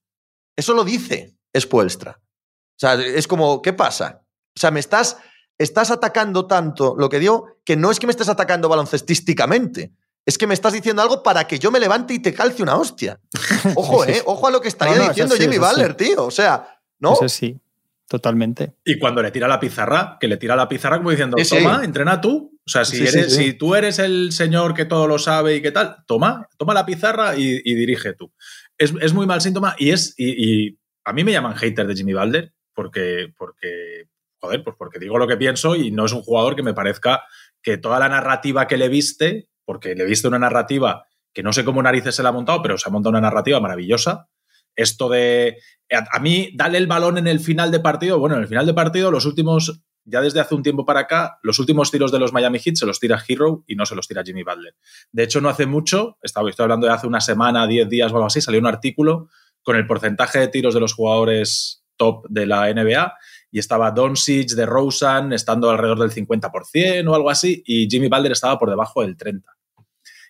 Eso 0.55 0.73
lo 0.73 0.83
dice 0.83 1.35
Spoelstra. 1.57 2.19
O 2.19 2.79
sea, 2.79 2.93
es 2.93 3.27
como, 3.27 3.61
¿qué 3.61 3.73
pasa? 3.73 4.23
O 4.55 4.59
sea, 4.59 4.71
me 4.71 4.79
estás, 4.79 5.17
estás 5.57 5.91
atacando 5.91 6.45
tanto 6.47 6.95
lo 6.97 7.09
que 7.09 7.19
dio 7.19 7.57
que 7.63 7.75
no 7.75 7.91
es 7.91 7.99
que 7.99 8.07
me 8.07 8.11
estés 8.11 8.29
atacando 8.29 8.69
baloncestísticamente, 8.69 9.91
es 10.25 10.37
que 10.37 10.45
me 10.47 10.53
estás 10.53 10.73
diciendo 10.73 11.01
algo 11.01 11.23
para 11.23 11.47
que 11.47 11.57
yo 11.57 11.71
me 11.71 11.79
levante 11.79 12.13
y 12.13 12.19
te 12.19 12.33
calce 12.33 12.61
una 12.61 12.75
hostia. 12.75 13.19
Ojo, 13.75 14.05
¿eh? 14.05 14.21
Ojo 14.25 14.47
a 14.47 14.51
lo 14.51 14.61
que 14.61 14.67
estaría 14.67 14.95
No, 14.95 15.03
no, 15.03 15.09
diciendo 15.09 15.33
eso 15.35 15.41
sí, 15.43 15.49
Jimmy 15.49 15.55
eso 15.55 15.65
sí. 15.65 15.71
Butler, 15.71 15.93
tío. 15.95 16.25
O 16.25 16.31
sea, 16.31 16.79
¿no? 16.99 17.13
Ese 17.13 17.29
sí, 17.29 17.59
totalmente. 18.07 18.73
Y 18.83 18.99
cuando 18.99 19.21
le 19.21 19.31
tira 19.31 19.47
la 19.47 19.59
pizarra, 19.59 20.17
que 20.19 20.27
le 20.27 20.37
tira 20.37 20.55
la 20.55 20.67
pizarra 20.67 20.97
como 20.97 21.11
diciendo, 21.11 21.37
Sí, 21.37 21.45
sí. 21.45 21.57
toma, 21.57 21.83
entrena 21.83 22.19
tú. 22.19 22.59
O 22.65 22.69
sea, 22.69 22.83
si, 22.83 22.97
eres, 23.07 23.33
sí. 23.33 23.43
si 23.45 23.53
tú 23.53 23.75
eres 23.75 23.99
el 23.99 24.33
señor 24.33 24.73
que 24.73 24.83
todo 24.83 25.07
lo 25.07 25.17
sabe 25.17 25.55
y 25.55 25.61
qué 25.61 25.71
tal, 25.71 26.03
toma, 26.05 26.49
toma 26.57 26.73
la 26.73 26.85
pizarra 26.85 27.37
y, 27.37 27.61
y 27.63 27.75
dirige 27.75 28.11
tú. 28.13 28.33
Es, 28.77 28.93
es 29.01 29.13
muy 29.13 29.25
mal 29.25 29.39
síntoma 29.39 29.75
y 29.79 29.91
es. 29.91 30.13
Y, 30.17 30.65
y 30.67 30.77
a 31.05 31.13
mí 31.13 31.23
me 31.23 31.31
llaman 31.31 31.55
hater 31.55 31.87
de 31.87 31.95
Jimmy 31.95 32.11
Balder 32.11 32.51
porque, 32.73 33.33
porque. 33.37 34.09
Joder, 34.39 34.63
pues 34.63 34.75
porque 34.77 34.99
digo 34.99 35.17
lo 35.17 35.27
que 35.27 35.37
pienso 35.37 35.75
y 35.75 35.91
no 35.91 36.05
es 36.05 36.13
un 36.13 36.21
jugador 36.21 36.55
que 36.55 36.63
me 36.63 36.73
parezca 36.73 37.23
que 37.61 37.77
toda 37.77 37.99
la 37.99 38.09
narrativa 38.09 38.67
que 38.67 38.77
le 38.77 38.87
viste, 38.87 39.49
porque 39.65 39.95
le 39.95 40.05
viste 40.05 40.27
una 40.27 40.39
narrativa 40.39 41.07
que 41.33 41.43
no 41.43 41.53
sé 41.53 41.63
cómo 41.63 41.83
narices 41.83 42.15
se 42.15 42.23
la 42.23 42.29
ha 42.29 42.31
montado, 42.31 42.61
pero 42.61 42.77
se 42.77 42.89
ha 42.89 42.91
montado 42.91 43.11
una 43.11 43.21
narrativa 43.21 43.59
maravillosa. 43.59 44.27
Esto 44.75 45.09
de. 45.09 45.57
A, 45.91 46.19
mí, 46.19 46.51
dale 46.55 46.77
el 46.77 46.87
balón 46.87 47.17
en 47.17 47.27
el 47.27 47.39
final 47.39 47.71
de 47.71 47.79
partido. 47.79 48.19
Bueno, 48.19 48.35
en 48.35 48.41
el 48.41 48.47
final 48.47 48.65
de 48.65 48.73
partido, 48.73 49.11
los 49.11 49.25
últimos. 49.25 49.81
Ya 50.09 50.21
desde 50.21 50.39
hace 50.39 50.55
un 50.55 50.63
tiempo 50.63 50.85
para 50.85 51.01
acá, 51.01 51.37
los 51.43 51.59
últimos 51.59 51.91
tiros 51.91 52.13
de 52.13 52.19
los 52.19 52.31
Miami 52.31 52.59
Heat 52.59 52.77
se 52.77 52.85
los 52.85 52.97
tira 52.99 53.21
Hero 53.27 53.65
y 53.67 53.75
no 53.75 53.85
se 53.85 53.93
los 53.93 54.07
tira 54.07 54.23
Jimmy 54.23 54.41
Butler. 54.41 54.73
De 55.11 55.23
hecho, 55.23 55.41
no 55.41 55.49
hace 55.49 55.65
mucho, 55.65 56.17
estaba, 56.21 56.49
estoy 56.49 56.63
hablando 56.63 56.87
de 56.87 56.93
hace 56.93 57.07
una 57.07 57.19
semana, 57.19 57.67
10 57.67 57.89
días 57.89 58.11
o 58.13 58.15
algo 58.15 58.27
así, 58.27 58.39
salió 58.39 58.61
un 58.61 58.67
artículo 58.67 59.27
con 59.63 59.75
el 59.75 59.85
porcentaje 59.85 60.39
de 60.39 60.47
tiros 60.47 60.73
de 60.73 60.79
los 60.79 60.93
jugadores 60.93 61.83
top 61.97 62.25
de 62.29 62.45
la 62.45 62.73
NBA 62.73 63.13
y 63.51 63.59
estaba 63.59 63.91
Doncic, 63.91 64.49
de 64.51 64.65
Rosen 64.65 65.33
estando 65.33 65.69
alrededor 65.69 65.99
del 65.99 66.11
50% 66.11 67.07
o 67.09 67.15
algo 67.15 67.29
así 67.29 67.63
y 67.65 67.87
Jimmy 67.89 68.07
Butler 68.07 68.31
estaba 68.31 68.57
por 68.57 68.69
debajo 68.69 69.01
del 69.01 69.17
30%. 69.17 69.43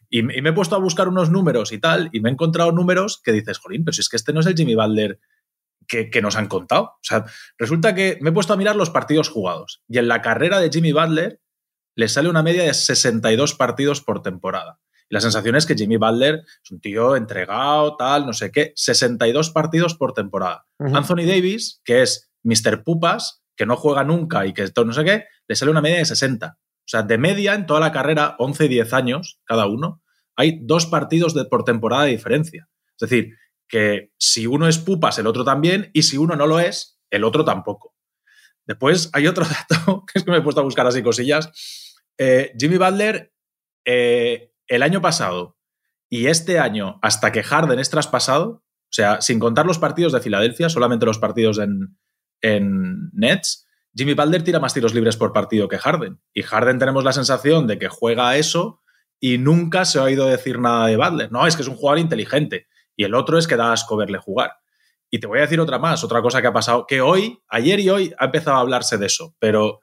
Y, 0.10 0.20
y 0.20 0.42
me 0.42 0.50
he 0.50 0.54
puesto 0.54 0.76
a 0.76 0.80
buscar 0.80 1.08
unos 1.10 1.30
números 1.30 1.72
y 1.74 1.80
tal, 1.80 2.10
y 2.14 2.22
me 2.22 2.30
he 2.30 2.32
encontrado 2.32 2.72
números 2.72 3.22
que 3.22 3.34
dices, 3.34 3.58
jolín, 3.58 3.84
pero 3.84 3.94
si 3.94 4.02
es 4.02 4.10
que 4.10 4.16
este 4.16 4.32
no 4.32 4.40
es 4.40 4.46
el 4.46 4.56
Jimmy 4.56 4.76
Butler 4.76 5.20
que, 5.86 6.10
que, 6.10 6.22
nos 6.22 6.38
han 6.38 6.48
contado. 6.48 6.84
O 6.84 7.00
sea, 7.02 7.26
resulta 7.58 7.94
que 7.94 8.18
me 8.22 8.30
he 8.30 8.34
puesto 8.34 8.54
a 8.54 8.58
mirar 8.58 8.78
los 8.78 8.90
partidos 8.90 9.28
jugados, 9.30 9.84
y 9.90 9.98
en 9.98 10.08
la 10.08 10.22
carrera 10.22 10.60
de 10.60 10.70
Jimmy 10.70 10.94
Butler 10.94 11.42
le 11.96 12.08
sale 12.08 12.30
una 12.30 12.44
media 12.44 12.64
de 12.64 12.74
62 12.74 13.56
partidos 13.56 14.02
por 14.02 14.22
temporada. 14.22 14.80
Y 15.10 15.16
la 15.16 15.22
sensación 15.22 15.56
es 15.56 15.66
que 15.66 15.76
Jimmy 15.76 15.98
Butler 15.98 16.44
es 16.64 16.72
un 16.72 16.80
tío 16.80 17.16
entregado, 17.16 17.96
tal, 17.96 18.26
no 18.26 18.34
sé 18.34 18.52
qué, 18.52 18.74
62 18.76 19.50
partidos 19.52 19.96
por 19.96 20.14
temporada. 20.14 20.66
Uh 20.80 20.86
-huh. 20.86 20.98
Anthony 20.98 21.26
Davis, 21.26 21.82
que 21.84 22.04
es 22.04 22.30
Mr. 22.48 22.84
Pupas, 22.84 23.44
que 23.56 23.66
no 23.66 23.76
juega 23.76 24.04
nunca 24.04 24.46
y 24.46 24.54
que 24.54 24.68
todo 24.70 24.86
no 24.86 24.94
sé 24.94 25.04
qué, 25.04 25.26
le 25.48 25.56
sale 25.56 25.72
una 25.72 25.82
media 25.82 25.98
de 25.98 26.06
60. 26.06 26.58
O 26.58 26.90
sea, 26.90 27.04
de 27.04 27.18
media 27.18 27.54
en 27.54 27.66
toda 27.66 27.82
la 27.82 27.92
carrera, 27.92 28.36
11 28.40 28.66
y 28.66 28.68
10 28.70 28.94
años 28.94 29.42
cada 29.44 29.68
uno, 29.68 30.02
hay 30.38 30.60
dos 30.62 30.86
partidos 30.86 31.34
de, 31.34 31.46
por 31.46 31.64
temporada 31.66 32.04
de 32.04 32.12
diferencia. 32.12 32.70
Es 32.98 33.10
decir, 33.10 33.36
que 33.68 34.14
si 34.18 34.48
uno 34.48 34.68
es 34.68 34.78
pupas, 34.78 35.20
el 35.20 35.28
otro 35.28 35.44
también, 35.44 35.90
y 35.94 36.04
si 36.04 36.18
uno 36.18 36.36
no 36.36 36.48
lo 36.48 36.60
es, 36.60 37.00
el 37.10 37.26
otro 37.26 37.44
tampoco. 37.44 37.94
Después 38.66 39.10
hay 39.14 39.28
otro 39.28 39.46
dato, 39.70 40.06
que 40.06 40.20
es 40.20 40.24
que 40.24 40.32
me 40.32 40.38
he 40.38 40.42
puesto 40.42 40.62
a 40.62 40.64
buscar 40.64 40.88
así 40.88 41.04
cosillas. 41.04 41.52
Eh, 42.18 42.54
Jimmy 42.58 42.78
Butler, 42.78 43.34
eh, 43.86 44.54
el 44.68 44.84
año 44.84 45.02
pasado 45.02 45.58
y 46.10 46.28
este 46.28 46.60
año, 46.60 47.00
hasta 47.02 47.32
que 47.32 47.44
Harden 47.44 47.80
es 47.80 47.90
traspasado, 47.90 48.48
o 48.50 48.94
sea, 48.94 49.20
sin 49.22 49.40
contar 49.40 49.66
los 49.66 49.80
partidos 49.80 50.14
de 50.14 50.22
Filadelfia, 50.22 50.70
solamente 50.70 51.06
los 51.06 51.20
partidos 51.20 51.60
en, 51.60 51.98
en 52.42 53.10
Nets, 53.14 53.68
Jimmy 53.96 54.14
Butler 54.14 54.44
tira 54.44 54.60
más 54.60 54.74
tiros 54.74 54.94
libres 54.94 55.18
por 55.18 55.34
partido 55.34 55.68
que 55.68 55.80
Harden. 55.80 56.20
Y 56.34 56.44
Harden 56.44 56.78
tenemos 56.78 57.04
la 57.04 57.14
sensación 57.14 57.66
de 57.66 57.80
que 57.80 57.88
juega 57.88 58.30
a 58.30 58.38
eso 58.38 58.82
y 59.20 59.40
nunca 59.40 59.86
se 59.86 59.98
ha 59.98 60.04
oído 60.04 60.28
decir 60.28 60.60
nada 60.60 60.88
de 60.88 60.98
Butler. 60.98 61.32
No, 61.32 61.48
es 61.48 61.56
que 61.56 61.64
es 61.64 61.68
un 61.68 61.76
jugador 61.76 62.00
inteligente. 62.00 62.68
Y 62.96 63.06
el 63.06 63.16
otro 63.16 63.40
es 63.40 63.48
que 63.48 63.56
da 63.56 63.74
asco 63.74 63.98
verle 63.98 64.20
jugar. 64.20 64.52
Y 65.10 65.20
te 65.20 65.28
voy 65.28 65.40
a 65.40 65.42
decir 65.42 65.60
otra 65.60 65.80
más, 65.80 66.04
otra 66.04 66.22
cosa 66.22 66.42
que 66.42 66.48
ha 66.48 66.54
pasado, 66.54 66.86
que 66.86 67.02
hoy, 67.02 67.40
ayer 67.48 67.80
y 67.80 67.90
hoy 67.90 68.14
ha 68.20 68.26
empezado 68.26 68.58
a 68.58 68.60
hablarse 68.60 68.98
de 68.98 69.06
eso, 69.06 69.36
pero 69.40 69.80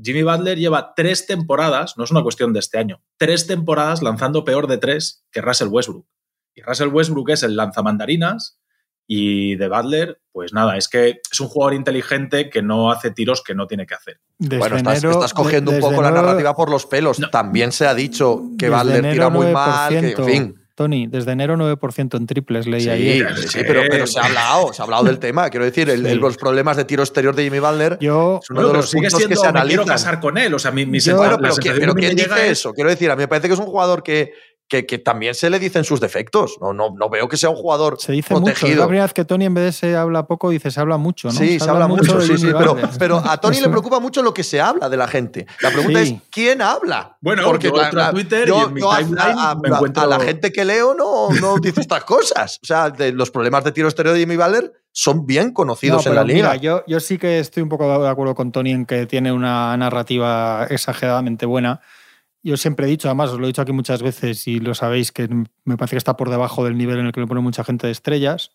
Jimmy 0.00 0.22
Butler 0.22 0.58
lleva 0.58 0.94
tres 0.94 1.26
temporadas, 1.26 1.98
no 1.98 2.04
es 2.04 2.10
una 2.10 2.22
cuestión 2.22 2.54
de 2.54 2.60
este 2.60 2.78
año, 2.78 3.02
tres 3.18 3.46
temporadas 3.46 4.02
lanzando 4.02 4.44
peor 4.44 4.66
de 4.66 4.78
tres 4.78 5.26
que 5.30 5.42
Russell 5.42 5.68
Westbrook. 5.68 6.06
Y 6.54 6.62
Russell 6.62 6.88
Westbrook 6.88 7.30
es 7.30 7.42
el 7.42 7.54
lanzamandarinas 7.54 8.61
y 9.06 9.56
de 9.56 9.68
Butler, 9.68 10.20
pues 10.32 10.52
nada, 10.52 10.76
es 10.76 10.88
que 10.88 11.20
es 11.30 11.40
un 11.40 11.48
jugador 11.48 11.74
inteligente 11.74 12.48
que 12.48 12.62
no 12.62 12.90
hace 12.90 13.10
tiros 13.10 13.42
que 13.42 13.54
no 13.54 13.66
tiene 13.66 13.86
que 13.86 13.94
hacer. 13.94 14.20
Desde 14.38 14.58
bueno, 14.58 14.76
estás, 14.76 14.98
enero, 14.98 15.14
estás 15.14 15.34
cogiendo 15.34 15.70
de, 15.70 15.78
un 15.78 15.82
poco 15.82 16.02
la 16.02 16.10
narrativa 16.10 16.54
por 16.54 16.70
los 16.70 16.86
pelos. 16.86 17.18
No. 17.18 17.30
También 17.30 17.72
se 17.72 17.86
ha 17.86 17.94
dicho 17.94 18.42
que 18.58 18.70
Butler 18.70 19.12
tira 19.12 19.28
muy 19.28 19.46
9%, 19.46 19.52
mal, 19.52 20.00
que, 20.00 20.12
en 20.12 20.24
fin. 20.24 20.62
Tony, 20.74 21.06
desde 21.06 21.32
enero 21.32 21.56
9% 21.56 22.16
en 22.16 22.26
triples 22.26 22.66
leí 22.66 22.80
sí, 22.80 22.88
ayer. 22.88 23.36
Sí, 23.36 23.60
pero, 23.66 23.82
pero, 23.90 24.06
se 24.06 24.18
ha 24.18 24.24
hablado, 24.24 24.72
se 24.72 24.80
ha 24.80 24.84
hablado 24.84 25.04
del 25.04 25.18
tema. 25.18 25.50
Quiero 25.50 25.66
decir, 25.66 25.90
el, 25.90 26.06
el, 26.06 26.18
los 26.18 26.38
problemas 26.38 26.78
de 26.78 26.86
tiro 26.86 27.02
exterior 27.02 27.34
de 27.34 27.44
Jimmy 27.44 27.58
Butler 27.58 27.98
yo, 28.00 28.40
es 28.42 28.48
uno 28.48 28.68
de 28.68 28.72
los 28.72 28.90
puntos 28.90 29.12
siendo, 29.12 29.28
que 29.28 29.36
se 29.36 29.46
analizan. 29.46 29.84
quiero 29.84 29.84
casar 29.84 30.18
con 30.18 30.38
él, 30.38 30.54
o 30.54 30.58
sea, 30.58 30.70
mi, 30.70 30.86
mi 30.86 30.98
yo, 30.98 31.20
pero, 31.20 31.38
pero, 31.38 31.54
pero 31.78 31.94
¿quién 31.94 32.16
dice 32.16 32.46
es... 32.46 32.52
eso? 32.52 32.72
Quiero 32.72 32.88
decir, 32.88 33.10
a 33.10 33.16
mí 33.16 33.20
me 33.20 33.28
parece 33.28 33.48
que 33.48 33.54
es 33.54 33.60
un 33.60 33.66
jugador 33.66 34.02
que, 34.02 34.32
que, 34.68 34.86
que, 34.86 34.98
también 34.98 35.34
se 35.34 35.50
le 35.50 35.58
dicen 35.58 35.84
sus 35.84 36.00
defectos. 36.00 36.56
No, 36.60 36.72
no, 36.72 36.94
no 36.96 37.10
veo 37.10 37.28
que 37.28 37.36
sea 37.36 37.50
un 37.50 37.56
jugador 37.56 37.96
se 38.00 38.12
dice 38.12 38.28
protegido. 38.28 38.54
Mucho. 38.54 38.66
Es 38.66 38.78
la 38.78 38.86
primera 38.86 39.04
vez 39.04 39.12
que 39.12 39.24
Tony 39.24 39.44
en 39.44 39.54
vez 39.54 39.64
de 39.64 39.72
se 39.72 39.96
habla 39.96 40.26
poco 40.26 40.50
dice 40.50 40.70
se 40.70 40.80
habla 40.80 40.96
mucho, 40.96 41.28
¿no? 41.28 41.34
Sí, 41.34 41.58
se, 41.58 41.64
se 41.64 41.70
habla, 41.70 41.84
habla, 41.84 41.96
mucho, 41.96 42.20
sí, 42.20 42.38
sí, 42.38 42.46
pero, 42.56 42.76
pero, 42.98 43.18
a 43.18 43.36
Tony 43.38 43.60
le 43.60 43.68
preocupa 43.68 44.00
mucho 44.00 44.22
lo 44.22 44.32
que 44.32 44.42
se 44.42 44.60
habla 44.60 44.88
de 44.88 44.96
la 44.96 45.08
gente. 45.08 45.46
La 45.60 45.70
pregunta 45.70 46.04
sí. 46.04 46.14
es 46.14 46.28
¿quién 46.30 46.62
habla? 46.62 47.16
Bueno, 47.20 47.42
porque 47.44 47.68
yo 47.68 47.82
entro 47.82 48.02
a 48.02 48.10
Twitter 48.10 48.48
yo, 48.48 48.58
y 48.58 48.62
en 48.62 48.74
mi 48.74 48.80
timeline 48.80 49.18
a, 49.18 49.50
a, 49.50 49.54
me 49.56 49.68
encuentro... 49.68 50.02
a, 50.02 50.06
la 50.06 50.20
gente 50.20 50.52
que 50.52 50.64
leo 50.64 50.94
no, 50.94 51.30
no 51.40 51.56
dice 51.60 51.80
estas 51.80 52.04
cosas. 52.04 52.58
O 52.62 52.66
sea, 52.66 52.90
de 52.90 53.12
los 53.12 53.30
problemas 53.30 53.64
de 53.64 53.72
tiro 53.72 53.88
exterior 53.88 54.14
de 54.14 54.20
Jimmy 54.20 54.36
Butler 54.36 54.72
son 54.92 55.26
bien 55.26 55.52
conocidos 55.52 56.04
no, 56.04 56.10
en 56.10 56.16
la 56.16 56.24
liga. 56.24 56.50
Mira, 56.50 56.56
yo, 56.56 56.84
yo 56.86 57.00
sí 57.00 57.18
que 57.18 57.38
estoy 57.38 57.62
un 57.62 57.68
poco 57.68 58.02
de 58.02 58.08
acuerdo 58.08 58.34
con 58.34 58.52
Tony 58.52 58.72
en 58.72 58.86
que 58.86 59.06
tiene 59.06 59.32
una 59.32 59.76
narrativa 59.76 60.66
exageradamente 60.70 61.46
buena. 61.46 61.80
Yo 62.42 62.56
siempre 62.56 62.86
he 62.86 62.90
dicho, 62.90 63.08
además 63.08 63.30
os 63.30 63.38
lo 63.38 63.44
he 63.44 63.48
dicho 63.48 63.62
aquí 63.62 63.72
muchas 63.72 64.02
veces 64.02 64.46
y 64.48 64.58
lo 64.58 64.74
sabéis, 64.74 65.12
que 65.12 65.28
me 65.64 65.76
parece 65.76 65.94
que 65.94 65.98
está 65.98 66.16
por 66.16 66.28
debajo 66.30 66.64
del 66.64 66.76
nivel 66.76 66.98
en 66.98 67.06
el 67.06 67.12
que 67.12 67.20
le 67.20 67.26
pone 67.26 67.40
mucha 67.40 67.62
gente 67.64 67.86
de 67.86 67.92
estrellas. 67.92 68.50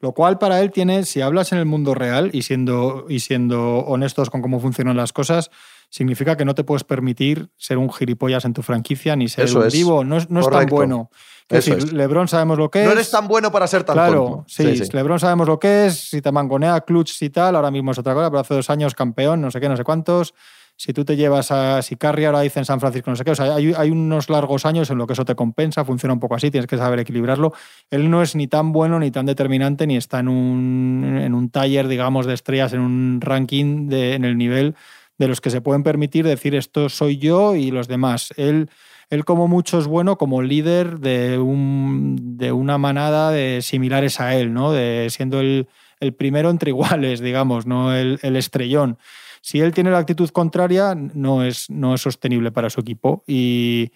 Lo 0.00 0.12
cual 0.12 0.38
para 0.38 0.60
él 0.60 0.72
tiene, 0.72 1.04
si 1.04 1.20
hablas 1.20 1.52
en 1.52 1.58
el 1.58 1.64
mundo 1.64 1.94
real 1.94 2.30
y 2.32 2.42
siendo, 2.42 3.06
y 3.08 3.20
siendo 3.20 3.78
honestos 3.80 4.30
con 4.30 4.42
cómo 4.42 4.58
funcionan 4.58 4.96
las 4.96 5.12
cosas, 5.12 5.50
significa 5.90 6.36
que 6.36 6.44
no 6.44 6.54
te 6.54 6.64
puedes 6.64 6.82
permitir 6.82 7.50
ser 7.56 7.78
un 7.78 7.92
gilipollas 7.92 8.44
en 8.44 8.52
tu 8.52 8.62
franquicia 8.62 9.14
ni 9.14 9.28
ser 9.28 9.44
Eso 9.44 9.60
un 9.60 9.66
es. 9.66 9.72
divo. 9.72 10.02
No, 10.04 10.18
no 10.28 10.40
es 10.40 10.48
tan 10.50 10.66
bueno. 10.66 11.10
Es 11.48 11.64
decir, 11.66 11.78
es. 11.84 11.92
LeBron 11.92 12.26
sabemos 12.28 12.58
lo 12.58 12.70
que 12.70 12.80
es. 12.80 12.86
No 12.86 12.92
eres 12.92 13.10
tan 13.10 13.28
bueno 13.28 13.52
para 13.52 13.66
ser 13.68 13.84
tan 13.84 13.94
Claro, 13.94 14.24
tonto. 14.24 14.44
sí, 14.48 14.64
LeBron 14.92 15.20
sabemos 15.20 15.46
lo 15.46 15.58
que 15.60 15.86
es. 15.86 15.98
Si 16.10 16.20
te 16.22 16.32
mangonea 16.32 16.80
clutch 16.80 17.22
y 17.22 17.30
tal, 17.30 17.54
ahora 17.54 17.70
mismo 17.70 17.92
es 17.92 17.98
otra 17.98 18.14
cosa, 18.14 18.30
pero 18.30 18.40
hace 18.40 18.54
dos 18.54 18.70
años 18.70 18.94
campeón, 18.94 19.40
no 19.40 19.50
sé 19.50 19.60
qué, 19.60 19.68
no 19.68 19.76
sé 19.76 19.84
cuántos 19.84 20.34
si 20.76 20.92
tú 20.92 21.04
te 21.04 21.16
llevas 21.16 21.50
a 21.50 21.80
Sicarri, 21.82 22.24
ahora 22.24 22.40
dicen 22.40 22.64
San 22.64 22.80
Francisco, 22.80 23.10
no 23.10 23.16
sé 23.16 23.24
qué, 23.24 23.30
o 23.30 23.34
sea, 23.34 23.54
hay, 23.54 23.72
hay, 23.76 23.90
unos 23.90 24.28
largos 24.30 24.66
años 24.66 24.90
en 24.90 24.98
lo 24.98 25.06
que 25.06 25.12
eso 25.12 25.24
te 25.24 25.34
compensa, 25.34 25.84
funciona 25.84 26.14
un 26.14 26.20
poco 26.20 26.34
así, 26.34 26.50
tienes 26.50 26.66
que 26.66 26.76
saber 26.76 26.98
equilibrarlo. 26.98 27.52
Él 27.90 28.10
no 28.10 28.22
es 28.22 28.34
ni 28.34 28.48
tan 28.48 28.72
bueno 28.72 28.98
ni 28.98 29.10
tan 29.10 29.26
determinante, 29.26 29.86
ni 29.86 29.96
está 29.96 30.20
en 30.20 30.28
un, 30.28 31.20
en 31.22 31.34
un 31.34 31.50
taller, 31.50 31.88
digamos, 31.88 32.26
de 32.26 32.34
estrellas, 32.34 32.72
en 32.72 32.80
un 32.80 33.20
ranking 33.20 33.88
de, 33.88 34.14
en 34.14 34.24
el 34.24 34.36
nivel 34.36 34.74
de 35.18 35.28
los 35.28 35.40
que 35.40 35.50
se 35.50 35.60
pueden 35.60 35.82
permitir 35.82 36.24
decir 36.24 36.54
esto 36.54 36.88
soy 36.88 37.18
yo 37.18 37.54
y 37.54 37.70
los 37.70 37.86
demás. 37.86 38.32
Él, 38.36 38.68
él 39.08 39.24
como 39.24 39.46
mucho 39.46 39.78
es 39.78 39.86
bueno 39.86 40.18
como 40.18 40.42
líder 40.42 40.98
de, 40.98 41.38
un, 41.38 42.16
de 42.38 42.50
una 42.50 42.78
manada 42.78 43.30
de 43.30 43.60
similares 43.62 44.18
a 44.20 44.34
él, 44.34 44.52
¿no? 44.52 44.72
De 44.72 45.06
siendo 45.10 45.38
el, 45.38 45.68
el 46.00 46.12
primero 46.12 46.50
entre 46.50 46.70
iguales, 46.70 47.20
digamos, 47.20 47.66
no 47.66 47.94
el, 47.94 48.18
el 48.22 48.36
estrellón 48.36 48.98
si 49.42 49.60
él 49.60 49.74
tiene 49.74 49.90
la 49.90 49.98
actitud 49.98 50.30
contraria, 50.30 50.94
no 50.94 51.44
es, 51.44 51.68
no 51.68 51.94
es 51.94 52.00
sostenible 52.00 52.52
para 52.52 52.70
su 52.70 52.80
equipo. 52.80 53.24
Y 53.26 53.90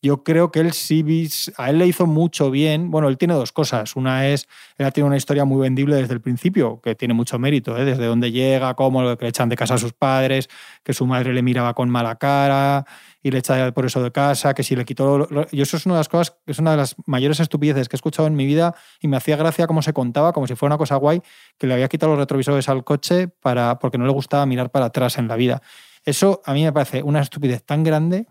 yo 0.00 0.22
creo 0.22 0.50
que 0.52 0.60
él 0.60 0.72
sí, 0.72 1.04
a 1.56 1.70
él 1.70 1.78
le 1.78 1.86
hizo 1.88 2.06
mucho 2.06 2.50
bien. 2.50 2.90
Bueno, 2.90 3.08
él 3.08 3.18
tiene 3.18 3.34
dos 3.34 3.50
cosas. 3.50 3.96
Una 3.96 4.28
es, 4.28 4.48
él 4.78 4.86
ha 4.86 4.92
tenido 4.92 5.08
una 5.08 5.16
historia 5.16 5.44
muy 5.44 5.60
vendible 5.60 5.96
desde 5.96 6.14
el 6.14 6.20
principio, 6.20 6.80
que 6.80 6.94
tiene 6.94 7.14
mucho 7.14 7.38
mérito, 7.38 7.76
¿eh? 7.76 7.84
desde 7.84 8.06
dónde 8.06 8.30
llega, 8.30 8.74
cómo, 8.74 9.16
que 9.16 9.24
le 9.24 9.28
echan 9.30 9.48
de 9.48 9.56
casa 9.56 9.74
a 9.74 9.78
sus 9.78 9.92
padres, 9.92 10.48
que 10.84 10.94
su 10.94 11.04
madre 11.04 11.34
le 11.34 11.42
miraba 11.42 11.74
con 11.74 11.90
mala 11.90 12.16
cara 12.16 12.86
y 13.22 13.30
le 13.30 13.38
echa 13.38 13.72
por 13.72 13.86
eso 13.86 14.02
de 14.02 14.10
casa, 14.10 14.54
que 14.54 14.62
si 14.62 14.74
le 14.74 14.84
quitó... 14.84 15.28
Y 15.50 15.62
eso 15.62 15.76
es 15.76 15.86
una 15.86 15.94
de 15.94 16.00
las 16.00 16.08
cosas, 16.08 16.36
es 16.46 16.58
una 16.58 16.72
de 16.72 16.76
las 16.78 16.96
mayores 17.06 17.40
estupideces 17.40 17.88
que 17.88 17.96
he 17.96 17.98
escuchado 17.98 18.26
en 18.26 18.34
mi 18.34 18.46
vida 18.46 18.74
y 19.00 19.08
me 19.08 19.16
hacía 19.16 19.36
gracia 19.36 19.66
cómo 19.66 19.82
se 19.82 19.92
contaba, 19.92 20.32
como 20.32 20.46
si 20.46 20.54
fuera 20.54 20.74
una 20.74 20.78
cosa 20.78 20.96
guay, 20.96 21.22
que 21.58 21.66
le 21.66 21.74
había 21.74 21.88
quitado 21.88 22.12
los 22.12 22.18
retrovisores 22.18 22.68
al 22.68 22.84
coche 22.84 23.28
para, 23.28 23.78
porque 23.78 23.98
no 23.98 24.06
le 24.06 24.12
gustaba 24.12 24.44
mirar 24.46 24.70
para 24.70 24.86
atrás 24.86 25.18
en 25.18 25.28
la 25.28 25.36
vida. 25.36 25.62
Eso 26.04 26.42
a 26.44 26.52
mí 26.52 26.64
me 26.64 26.72
parece 26.72 27.02
una 27.02 27.20
estupidez 27.20 27.62
tan 27.64 27.84
grande 27.84 28.26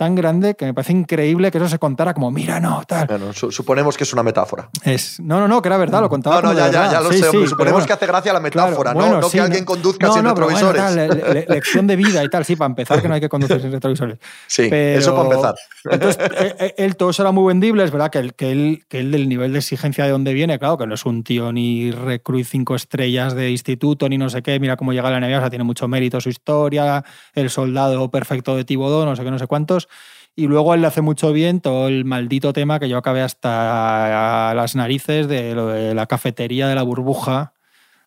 tan 0.00 0.14
grande 0.14 0.54
que 0.54 0.64
me 0.64 0.72
parece 0.72 0.92
increíble 0.92 1.50
que 1.50 1.58
eso 1.58 1.68
se 1.68 1.78
contara 1.78 2.14
como, 2.14 2.30
mira, 2.30 2.58
no, 2.58 2.82
tal. 2.88 3.06
Bueno, 3.06 3.34
su- 3.34 3.52
suponemos 3.52 3.98
que 3.98 4.04
es 4.04 4.12
una 4.14 4.22
metáfora. 4.22 4.70
Es, 4.82 5.20
no, 5.20 5.38
no, 5.38 5.46
no, 5.46 5.60
que 5.60 5.68
era 5.68 5.76
verdad, 5.76 6.00
lo 6.00 6.08
contaba. 6.08 6.40
No, 6.40 6.54
no, 6.54 6.58
ya, 6.58 6.70
ya, 6.70 6.90
ya 6.90 7.00
lo 7.02 7.12
Sí, 7.12 7.18
sé. 7.18 7.30
sí, 7.30 7.46
suponemos 7.46 7.72
bueno. 7.82 7.86
que 7.86 7.92
hace 7.92 8.06
gracia 8.06 8.32
la 8.32 8.40
Claro, 8.50 8.68
metáfora, 8.70 8.94
bueno, 8.94 9.14
¿no? 9.16 9.20
No 9.20 9.28
sí, 9.28 9.36
que 9.36 9.42
alguien 9.42 9.66
conduzca 9.66 10.06
no, 10.06 10.14
sin 10.14 10.22
no, 10.24 10.32
pero 10.34 10.46
bueno, 10.46 10.72
retrovisores. 10.72 11.08
tal, 11.10 11.24
le- 11.34 11.34
le- 11.34 11.46
lección 11.54 11.86
de 11.86 11.96
vida 11.96 12.24
y 12.24 12.30
tal, 12.30 12.46
sí, 12.46 12.56
para 12.56 12.70
empezar 12.70 13.02
que 13.02 13.08
no 13.08 13.14
hay 13.14 13.20
que 13.20 13.28
conducir 13.28 13.60
sin 13.60 13.70
retrovisores. 13.72 14.18
sí, 14.46 14.68
Pero- 14.70 14.98
eso 15.00 15.14
para 15.14 15.28
empezar. 15.28 15.54
Entonces, 15.90 16.18
eh, 16.38 16.54
eh, 16.60 16.74
él 16.78 16.96
todo 16.96 17.10
eso 17.10 17.22
era 17.22 17.32
muy 17.32 17.46
vendible, 17.48 17.84
es 17.84 17.90
verdad 17.90 18.10
que 18.10 18.20
él, 18.20 18.32
que, 18.34 18.52
él, 18.52 18.84
que 18.88 19.00
él 19.00 19.10
del 19.10 19.28
nivel 19.28 19.52
de 19.52 19.58
exigencia 19.58 20.04
de 20.06 20.12
donde 20.12 20.32
viene, 20.32 20.58
claro, 20.58 20.78
que 20.78 20.86
no 20.86 20.94
es 20.94 21.04
un 21.04 21.24
tío 21.24 21.52
ni 21.52 21.90
recruit 21.90 22.46
cinco 22.46 22.74
estrellas 22.74 23.34
de 23.34 23.50
instituto 23.50 24.08
ni 24.08 24.16
no 24.16 24.30
sé 24.30 24.40
qué, 24.42 24.58
mira 24.60 24.78
cómo 24.78 24.94
llega 24.94 25.08
a 25.08 25.10
la 25.10 25.18
NBA, 25.20 25.36
o 25.36 25.40
sea, 25.40 25.50
tiene 25.50 25.64
mucho 25.64 25.88
mérito 25.88 26.22
su 26.22 26.30
historia, 26.30 27.04
el 27.34 27.50
soldado 27.50 28.10
perfecto 28.10 28.56
de 28.56 28.64
Tibodó, 28.64 29.04
no 29.04 29.14
sé 29.14 29.24
qué, 29.24 29.30
no 29.30 29.38
sé 29.38 29.46
cuántos. 29.46 29.88
Y 30.36 30.46
luego 30.46 30.74
él 30.74 30.80
le 30.80 30.86
hace 30.86 31.00
mucho 31.02 31.32
bien 31.32 31.60
todo 31.60 31.88
el 31.88 32.04
maldito 32.04 32.52
tema 32.52 32.78
que 32.78 32.88
yo 32.88 32.96
acabé 32.96 33.20
hasta 33.20 34.54
las 34.54 34.74
narices 34.76 35.28
de 35.28 35.54
lo 35.54 35.66
de 35.68 35.94
la 35.94 36.06
cafetería 36.06 36.68
de 36.68 36.74
la 36.74 36.82
burbuja, 36.82 37.52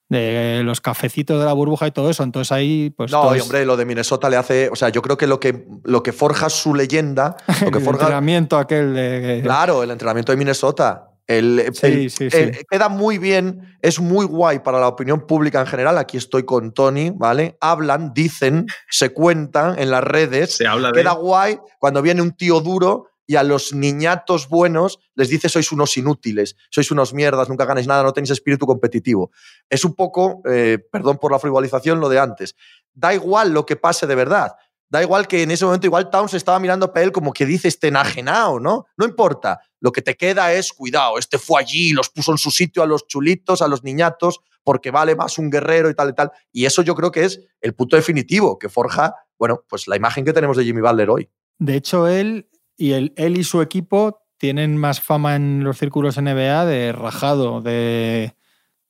de 0.09 0.61
los 0.63 0.79
cafecitos 0.81 1.39
de 1.39 1.45
la 1.45 1.53
burbuja 1.53 1.87
y 1.87 1.91
todo 1.91 2.09
eso. 2.09 2.23
Entonces 2.23 2.51
ahí, 2.51 2.91
pues. 2.95 3.11
No, 3.11 3.33
es- 3.33 3.41
hombre, 3.43 3.65
lo 3.65 3.77
de 3.77 3.85
Minnesota 3.85 4.29
le 4.29 4.37
hace. 4.37 4.69
O 4.69 4.75
sea, 4.75 4.89
yo 4.89 5.01
creo 5.01 5.17
que 5.17 5.27
lo 5.27 5.39
que, 5.39 5.65
lo 5.83 6.01
que 6.03 6.11
forja 6.13 6.49
su 6.49 6.73
leyenda, 6.75 7.35
lo 7.63 7.71
que 7.71 7.77
el 7.79 7.83
forja. 7.83 8.01
entrenamiento 8.03 8.57
aquel 8.57 8.93
de. 8.93 9.41
Claro, 9.43 9.83
el 9.83 9.91
entrenamiento 9.91 10.31
de 10.31 10.37
Minnesota. 10.37 11.09
El, 11.27 11.71
Sí, 11.73 11.85
el- 11.87 12.09
sí, 12.09 12.29
sí. 12.29 12.37
el- 12.37 12.65
queda 12.69 12.89
muy 12.89 13.17
bien, 13.17 13.77
es 13.81 13.99
muy 13.99 14.25
guay 14.25 14.59
para 14.59 14.79
la 14.79 14.87
opinión 14.87 15.25
pública 15.25 15.61
en 15.61 15.67
general. 15.67 15.97
Aquí 15.97 16.17
estoy 16.17 16.43
con 16.43 16.73
Tony, 16.73 17.11
¿vale? 17.15 17.57
Hablan, 17.61 18.13
dicen, 18.13 18.65
se 18.89 19.13
cuentan 19.13 19.79
en 19.79 19.89
las 19.91 20.03
redes. 20.03 20.55
Se 20.55 20.67
habla 20.67 20.91
de. 20.91 20.99
Queda 21.01 21.13
guay 21.13 21.59
cuando 21.79 22.01
viene 22.01 22.21
un 22.21 22.33
tío 22.35 22.59
duro 22.59 23.07
y 23.25 23.35
a 23.37 23.43
los 23.43 23.73
niñatos 23.73 24.49
buenos 24.49 24.99
les 25.15 25.29
dice 25.29 25.47
sois 25.47 25.71
unos 25.71 25.95
inútiles, 25.95 26.57
sois 26.69 26.91
unos 26.91 27.13
mierdas, 27.13 27.47
nunca 27.47 27.63
ganáis 27.63 27.87
nada, 27.87 28.03
no 28.03 28.11
tenéis 28.11 28.31
espíritu 28.31 28.65
competitivo. 28.65 29.31
Es 29.69 29.85
un 29.85 29.95
poco, 29.95 30.41
eh, 30.49 30.77
perdón 30.91 31.17
por 31.19 31.31
la 31.31 31.39
frivolización, 31.39 32.01
lo 32.01 32.09
de 32.09 32.19
antes. 32.19 32.55
Da 32.93 33.13
igual 33.13 33.53
lo 33.53 33.65
que 33.65 33.77
pase 33.77 34.07
de 34.07 34.15
verdad. 34.15 34.51
Da 34.93 35.01
igual 35.01 35.27
que 35.27 35.41
en 35.41 35.49
ese 35.49 35.65
momento 35.65 35.87
igual 35.87 36.11
Towns 36.11 36.35
estaba 36.35 36.59
mirando 36.59 36.93
para 36.93 37.03
él 37.03 37.11
como 37.11 37.33
que 37.33 37.47
dice 37.47 37.67
este 37.67 37.87
enajenado, 37.87 38.59
¿no? 38.59 38.85
No 38.95 39.05
importa. 39.05 39.59
Lo 39.79 39.91
que 39.91 40.03
te 40.03 40.15
queda 40.15 40.53
es, 40.53 40.71
cuidado, 40.71 41.17
este 41.17 41.39
fue 41.39 41.59
allí, 41.59 41.93
los 41.93 42.11
puso 42.11 42.31
en 42.31 42.37
su 42.37 42.51
sitio 42.51 42.83
a 42.83 42.85
los 42.85 43.07
chulitos, 43.07 43.63
a 43.63 43.67
los 43.67 43.83
niñatos, 43.83 44.41
porque 44.63 44.91
vale 44.91 45.15
más 45.15 45.39
un 45.39 45.49
guerrero 45.49 45.89
y 45.89 45.95
tal 45.95 46.09
y 46.09 46.13
tal. 46.13 46.31
Y 46.51 46.65
eso 46.65 46.83
yo 46.83 46.93
creo 46.93 47.11
que 47.11 47.25
es 47.25 47.41
el 47.61 47.73
punto 47.73 47.95
definitivo 47.95 48.59
que 48.59 48.69
forja, 48.69 49.15
bueno, 49.39 49.63
pues 49.67 49.87
la 49.87 49.95
imagen 49.95 50.25
que 50.25 50.31
tenemos 50.31 50.57
de 50.57 50.63
Jimmy 50.63 50.81
Butler 50.81 51.09
hoy. 51.09 51.27
De 51.57 51.75
hecho, 51.75 52.07
él 52.07 52.47
y, 52.77 52.91
él 52.91 53.37
y 53.37 53.43
su 53.43 53.63
equipo 53.63 54.21
tienen 54.37 54.77
más 54.77 55.01
fama 55.01 55.35
en 55.35 55.63
los 55.63 55.79
círculos 55.79 56.21
NBA 56.21 56.65
de 56.65 56.91
rajado, 56.91 57.61
de 57.61 58.35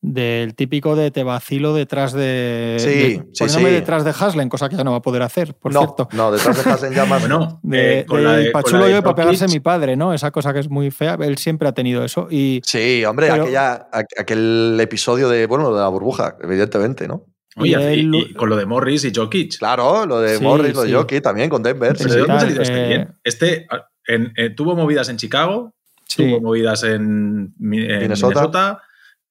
del 0.06 0.54
típico 0.54 0.98
de 0.98 1.12
te 1.12 1.24
vacilo 1.24 1.74
detrás 1.74 2.12
de. 2.12 2.76
Sí, 2.78 2.86
de- 2.88 3.10
sí, 3.32 3.40
poniéndome 3.40 3.70
sí. 3.70 3.76
detrás 3.76 4.04
de 4.04 4.12
Haslem, 4.12 4.50
cosa 4.50 4.68
que 4.68 4.76
ya 4.76 4.84
no 4.84 4.92
va 4.92 4.98
a 4.98 5.02
poder 5.02 5.22
hacer, 5.22 5.54
por 5.56 5.72
no, 5.74 5.80
cierto. 5.80 6.10
no, 6.12 6.30
detrás 6.30 6.62
de 6.64 6.70
Hasen 6.70 6.94
llamas. 6.94 7.22
Bueno, 7.28 7.60
De, 7.64 8.00
eh, 8.02 8.06
con 8.06 8.18
de 8.18 8.24
la 8.24 8.36
de- 8.36 8.52
con 8.52 8.62
Pachulo 8.62 8.80
la 8.82 8.86
de 8.88 8.92
yo 8.96 9.02
para 9.04 9.16
pegarse 9.16 9.46
Jokic, 9.46 9.54
mi 9.56 9.60
padre, 9.62 9.96
¿no? 9.96 10.14
Esa 10.14 10.30
cosa 10.32 10.52
que 10.54 10.60
es 10.60 10.70
muy 10.70 10.92
fea. 10.92 11.18
Él 11.22 11.38
siempre 11.38 11.70
ha 11.70 11.72
tenido 11.72 12.04
eso. 12.04 12.28
Y 12.30 12.60
Sí, 12.66 13.06
hombre, 13.06 13.30
Pero- 13.32 13.44
aquella, 13.44 13.90
aqu- 13.92 14.20
aquel 14.20 14.78
episodio 14.82 15.30
de, 15.30 15.46
bueno, 15.48 15.70
lo 15.70 15.76
de 15.76 15.82
la 15.82 15.88
burbuja, 15.88 16.36
evidentemente, 16.44 17.08
¿no? 17.08 17.26
Oye, 17.56 17.70
y 17.70 17.74
y, 17.74 18.00
él- 18.02 18.16
y 18.16 18.34
con 18.34 18.50
lo 18.50 18.58
de 18.58 18.66
Morris 18.66 19.06
y 19.06 19.14
Jokic. 19.16 19.58
Claro, 19.58 20.06
lo 20.06 20.20
de 20.20 20.38
Sí, 20.38 20.44
Morris, 20.44 20.74
lo 20.76 20.82
de. 20.84 20.92
Jockey 20.94 21.22
también 21.22 21.50
con 21.50 21.64
Denver. 21.64 21.96
Sí, 21.96 22.04
¿Pero 22.04 22.10
sí, 22.10 22.16
de 22.20 22.22
sí. 22.26 22.28
dónde 22.28 22.34
ha 22.34 22.38
tal, 22.40 22.46
salido 22.48 22.62
este 22.64 22.84
eh, 22.84 22.88
bien? 22.90 23.14
Este 23.24 23.68
ah, 23.72 23.88
en- 24.08 24.34
eh, 24.36 24.50
tuvo 24.50 24.76
movidas 24.76 25.08
en 25.08 25.16
Chicago, 25.18 25.74
sí. 26.08 26.26
tuvo 26.26 26.42
movidas 26.42 26.84
en, 26.84 27.54
Mi- 27.58 27.78
en 27.80 28.00
Minnesota. 28.00 28.34
Minnesota. 28.42 28.82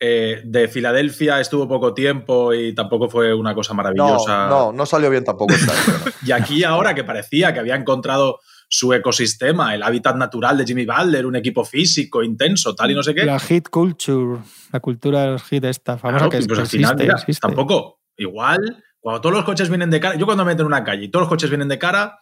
Eh, 0.04 0.40
de 0.44 0.66
Filadelfia 0.66 1.38
estuvo 1.38 1.68
poco 1.68 1.94
tiempo 1.94 2.52
y 2.52 2.74
tampoco 2.74 3.08
fue 3.08 3.32
una 3.32 3.54
cosa 3.54 3.72
No, 3.72 3.76
maravillosa. 3.76 4.48
no, 4.48 4.72
no 4.72 4.84
salió 4.84 5.08
bien 5.10 5.22
tampoco 5.22 5.54
esta 5.54 5.72
vez, 5.72 5.88
¿no? 6.06 6.10
Y 6.26 6.32
aquí 6.32 6.64
ahora 6.64 6.92
que 6.92 7.04
parecía 7.04 7.52
que 7.54 7.60
había 7.60 7.76
encontrado 7.76 8.40
su 8.68 8.92
ecosistema, 8.94 9.74
el 9.76 9.82
hábitat 9.84 10.16
natural 10.16 10.58
de 10.58 10.64
Jimmy 10.64 10.86
Butler, 10.86 11.24
un 11.24 11.36
equipo 11.36 11.64
físico, 11.64 12.22
intenso, 12.24 12.74
tal 12.74 12.90
y 12.90 12.94
no 12.96 13.02
sé 13.04 13.14
qué. 13.14 13.24
La 13.24 13.38
hit 13.38 13.68
culture, 13.68 14.40
la 14.72 14.80
cultura 14.80 15.20
de 15.20 15.26
los 15.32 15.52
hits 15.52 15.66
esta 15.68 15.96
famosa 15.98 16.28
Claro, 16.28 16.30
que, 16.30 16.46
pues 16.48 16.58
al 16.58 16.66
final, 16.66 16.90
existe, 16.92 17.02
mira, 17.04 17.14
existe. 17.18 17.40
tampoco. 17.46 18.00
Igual, 18.16 18.82
cuando 18.98 19.20
todos 19.20 19.36
los 19.36 19.44
coches 19.44 19.68
vienen 19.68 19.90
de 19.90 20.00
cara, 20.00 20.16
yo 20.16 20.26
cuando 20.26 20.44
me 20.44 20.52
meto 20.52 20.62
en 20.62 20.66
una 20.66 20.82
calle 20.82 21.04
y 21.04 21.10
todos 21.10 21.22
los 21.22 21.28
coches 21.28 21.48
vienen 21.48 21.68
de 21.68 21.78
cara, 21.78 22.18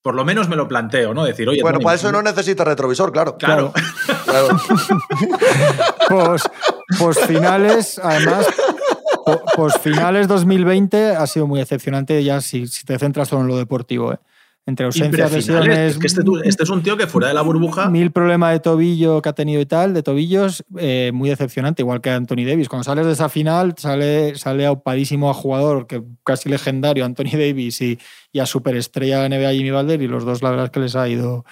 por 0.00 0.14
lo 0.14 0.24
menos 0.24 0.48
me 0.48 0.56
lo 0.56 0.66
planteo, 0.66 1.12
¿no? 1.12 1.24
Decir, 1.24 1.46
oye, 1.48 1.60
Bueno, 1.60 1.80
para 1.80 1.96
eso 1.96 2.10
no 2.10 2.22
necesita 2.22 2.64
retrovisor, 2.64 3.12
claro. 3.12 3.36
Claro. 3.36 3.72
Claro. 4.24 4.48
Pues, 6.08 6.42
pues 6.98 7.18
finales, 7.26 8.00
además, 8.02 8.46
po- 9.24 9.40
pues 9.56 9.74
finales 9.78 10.28
2020 10.28 11.16
ha 11.16 11.26
sido 11.26 11.46
muy 11.46 11.58
decepcionante 11.60 12.22
ya 12.24 12.40
si, 12.40 12.66
si 12.66 12.84
te 12.84 12.98
centras 12.98 13.28
solo 13.28 13.42
en 13.42 13.48
lo 13.48 13.56
deportivo. 13.56 14.12
¿eh? 14.12 14.18
Entre 14.66 14.84
ausencias, 14.86 15.32
lesiones, 15.32 15.92
es 15.92 15.98
que 15.98 16.06
este, 16.06 16.20
este 16.44 16.62
es 16.64 16.68
un 16.68 16.82
tío 16.82 16.96
que 16.96 17.06
fuera 17.06 17.28
de 17.28 17.34
la 17.34 17.40
burbuja. 17.42 17.88
mil 17.88 18.12
problemas 18.12 18.52
de 18.52 18.60
tobillo 18.60 19.20
que 19.22 19.28
ha 19.30 19.32
tenido 19.32 19.60
y 19.60 19.66
tal, 19.66 19.94
de 19.94 20.02
tobillos, 20.02 20.62
eh, 20.76 21.10
muy 21.14 21.30
decepcionante, 21.30 21.82
igual 21.82 22.00
que 22.02 22.10
Anthony 22.10 22.44
Davis. 22.46 22.68
Cuando 22.68 22.84
sales 22.84 23.06
de 23.06 23.12
esa 23.12 23.28
final, 23.30 23.74
sale, 23.78 24.36
sale 24.36 24.66
aupadísimo 24.66 25.30
a 25.30 25.34
jugador 25.34 25.86
que 25.86 26.02
casi 26.24 26.50
legendario, 26.50 27.04
Anthony 27.06 27.30
Davis, 27.32 27.80
y, 27.80 27.98
y 28.32 28.38
a 28.38 28.46
superestrella 28.46 29.26
NBA 29.28 29.52
Jimmy 29.54 29.70
Butler, 29.70 30.02
y 30.02 30.06
los 30.08 30.24
dos 30.24 30.42
la 30.42 30.50
verdad 30.50 30.66
es 30.66 30.70
que 30.72 30.80
les 30.80 30.94
ha 30.94 31.08
ido, 31.08 31.44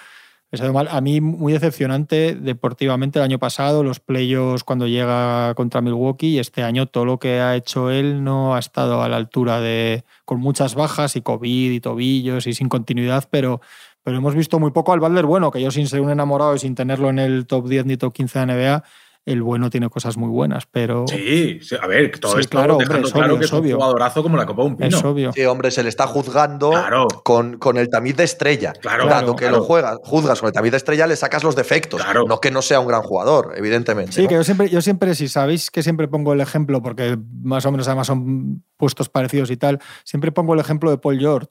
mal. 0.73 0.87
A 0.89 1.01
mí 1.01 1.21
muy 1.21 1.53
decepcionante 1.53 2.35
deportivamente 2.35 3.19
el 3.19 3.25
año 3.25 3.39
pasado, 3.39 3.83
los 3.83 3.99
playoffs 3.99 4.63
cuando 4.63 4.87
llega 4.87 5.53
contra 5.55 5.81
Milwaukee, 5.81 6.35
y 6.35 6.39
este 6.39 6.63
año 6.63 6.87
todo 6.87 7.05
lo 7.05 7.19
que 7.19 7.39
ha 7.39 7.55
hecho 7.55 7.91
él 7.91 8.23
no 8.23 8.55
ha 8.55 8.59
estado 8.59 9.03
a 9.03 9.09
la 9.09 9.17
altura 9.17 9.61
de, 9.61 10.03
con 10.25 10.39
muchas 10.39 10.75
bajas 10.75 11.15
y 11.15 11.21
COVID 11.21 11.71
y 11.71 11.79
tobillos 11.79 12.47
y 12.47 12.53
sin 12.53 12.69
continuidad, 12.69 13.27
pero 13.29 13.61
pero 14.03 14.17
hemos 14.17 14.33
visto 14.33 14.59
muy 14.59 14.71
poco 14.71 14.93
al 14.93 14.99
Butler 14.99 15.25
bueno, 15.25 15.51
que 15.51 15.61
yo 15.61 15.71
sin 15.71 15.87
ser 15.87 16.01
un 16.01 16.09
enamorado 16.09 16.55
y 16.55 16.59
sin 16.59 16.73
tenerlo 16.73 17.09
en 17.09 17.19
el 17.19 17.45
top 17.45 17.67
10 17.67 17.85
ni 17.85 17.97
top 17.97 18.13
15 18.13 18.39
de 18.39 18.45
NBA, 18.45 18.83
el 19.31 19.41
bueno 19.43 19.69
tiene 19.69 19.89
cosas 19.89 20.17
muy 20.17 20.29
buenas, 20.29 20.65
pero 20.65 21.05
Sí, 21.07 21.59
sí, 21.61 21.75
a 21.81 21.85
ver, 21.87 22.17
todo 22.19 22.33
Sí, 22.35 22.41
esto 22.41 22.57
claro, 22.57 22.77
dejando 22.77 22.95
hombre, 22.95 23.07
es 23.07 23.13
claro 23.13 23.27
obvio, 23.33 23.39
que 23.39 23.45
es 23.45 23.49
es 23.49 23.53
un 23.53 23.59
obvio. 23.59 23.75
jugadorazo 23.77 24.23
como 24.23 24.37
la 24.37 24.45
Copa 24.45 24.61
de 24.63 24.67
un 24.69 24.83
es 24.83 24.95
Pino. 24.95 25.09
obvio. 25.09 25.31
Sí, 25.33 25.45
hombre, 25.45 25.71
se 25.71 25.83
le 25.83 25.89
está 25.89 26.07
juzgando 26.07 26.69
Claro. 26.71 27.07
con, 27.23 27.57
con 27.57 27.77
el 27.77 27.89
tamiz 27.89 28.15
de 28.17 28.23
estrella. 28.23 28.73
Claro, 28.73 29.05
Dado 29.07 29.19
claro, 29.21 29.35
que 29.35 29.43
claro. 29.45 29.57
lo 29.57 29.63
juegas, 29.63 29.97
juzgas 30.03 30.39
con 30.39 30.47
el 30.47 30.53
tamiz 30.53 30.71
de 30.71 30.77
estrella, 30.77 31.07
le 31.07 31.15
sacas 31.15 31.43
los 31.43 31.55
defectos. 31.55 32.01
Claro. 32.03 32.25
No 32.27 32.39
que 32.39 32.51
no 32.51 32.61
sea 32.61 32.79
un 32.79 32.87
gran 32.87 33.01
jugador, 33.01 33.53
evidentemente. 33.55 34.11
Sí, 34.13 34.23
¿no? 34.23 34.27
que 34.29 34.35
yo 34.35 34.43
siempre, 34.43 34.69
yo 34.69 34.81
siempre, 34.81 35.15
si 35.15 35.27
sabéis 35.27 35.69
que 35.71 35.83
siempre 35.83 36.07
pongo 36.07 36.33
el 36.33 36.41
ejemplo, 36.41 36.81
porque 36.81 37.17
más 37.43 37.65
o 37.65 37.71
menos 37.71 37.87
además 37.87 38.07
son 38.07 38.63
puestos 38.77 39.09
parecidos 39.09 39.51
y 39.51 39.57
tal, 39.57 39.79
siempre 40.03 40.31
pongo 40.31 40.53
el 40.53 40.59
ejemplo 40.59 40.89
de 40.91 40.97
Paul 40.97 41.19
George. 41.19 41.47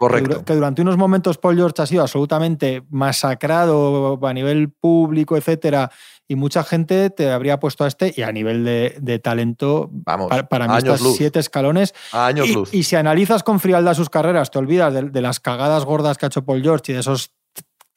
Que, 0.00 0.06
Correcto. 0.06 0.44
que 0.44 0.54
durante 0.54 0.80
unos 0.80 0.96
momentos 0.96 1.38
Paul 1.38 1.56
George 1.56 1.82
ha 1.82 1.86
sido 1.86 2.02
absolutamente 2.02 2.84
masacrado 2.88 4.18
a 4.22 4.32
nivel 4.32 4.70
público, 4.70 5.36
etcétera, 5.36 5.90
y 6.28 6.36
mucha 6.36 6.62
gente 6.62 7.08
te 7.08 7.30
habría 7.30 7.58
puesto 7.58 7.84
a 7.84 7.88
este, 7.88 8.12
y 8.14 8.22
a 8.22 8.30
nivel 8.30 8.64
de, 8.64 8.96
de 9.00 9.18
talento, 9.18 9.88
Vamos, 9.90 10.28
para, 10.28 10.46
para 10.48 10.68
mí 10.68 10.80
luz. 10.82 11.16
siete 11.16 11.38
escalones. 11.40 11.94
A 12.12 12.26
años 12.26 12.48
y, 12.48 12.52
luz. 12.52 12.74
y 12.74 12.82
si 12.82 12.96
analizas 12.96 13.42
con 13.42 13.58
frialdad 13.60 13.94
sus 13.94 14.10
carreras, 14.10 14.50
te 14.50 14.58
olvidas 14.58 14.92
de, 14.92 15.02
de 15.04 15.20
las 15.22 15.40
cagadas 15.40 15.86
gordas 15.86 16.18
que 16.18 16.26
ha 16.26 16.28
hecho 16.28 16.44
Paul 16.44 16.62
George 16.62 16.92
y 16.92 16.94
de 16.94 17.00
esos 17.00 17.32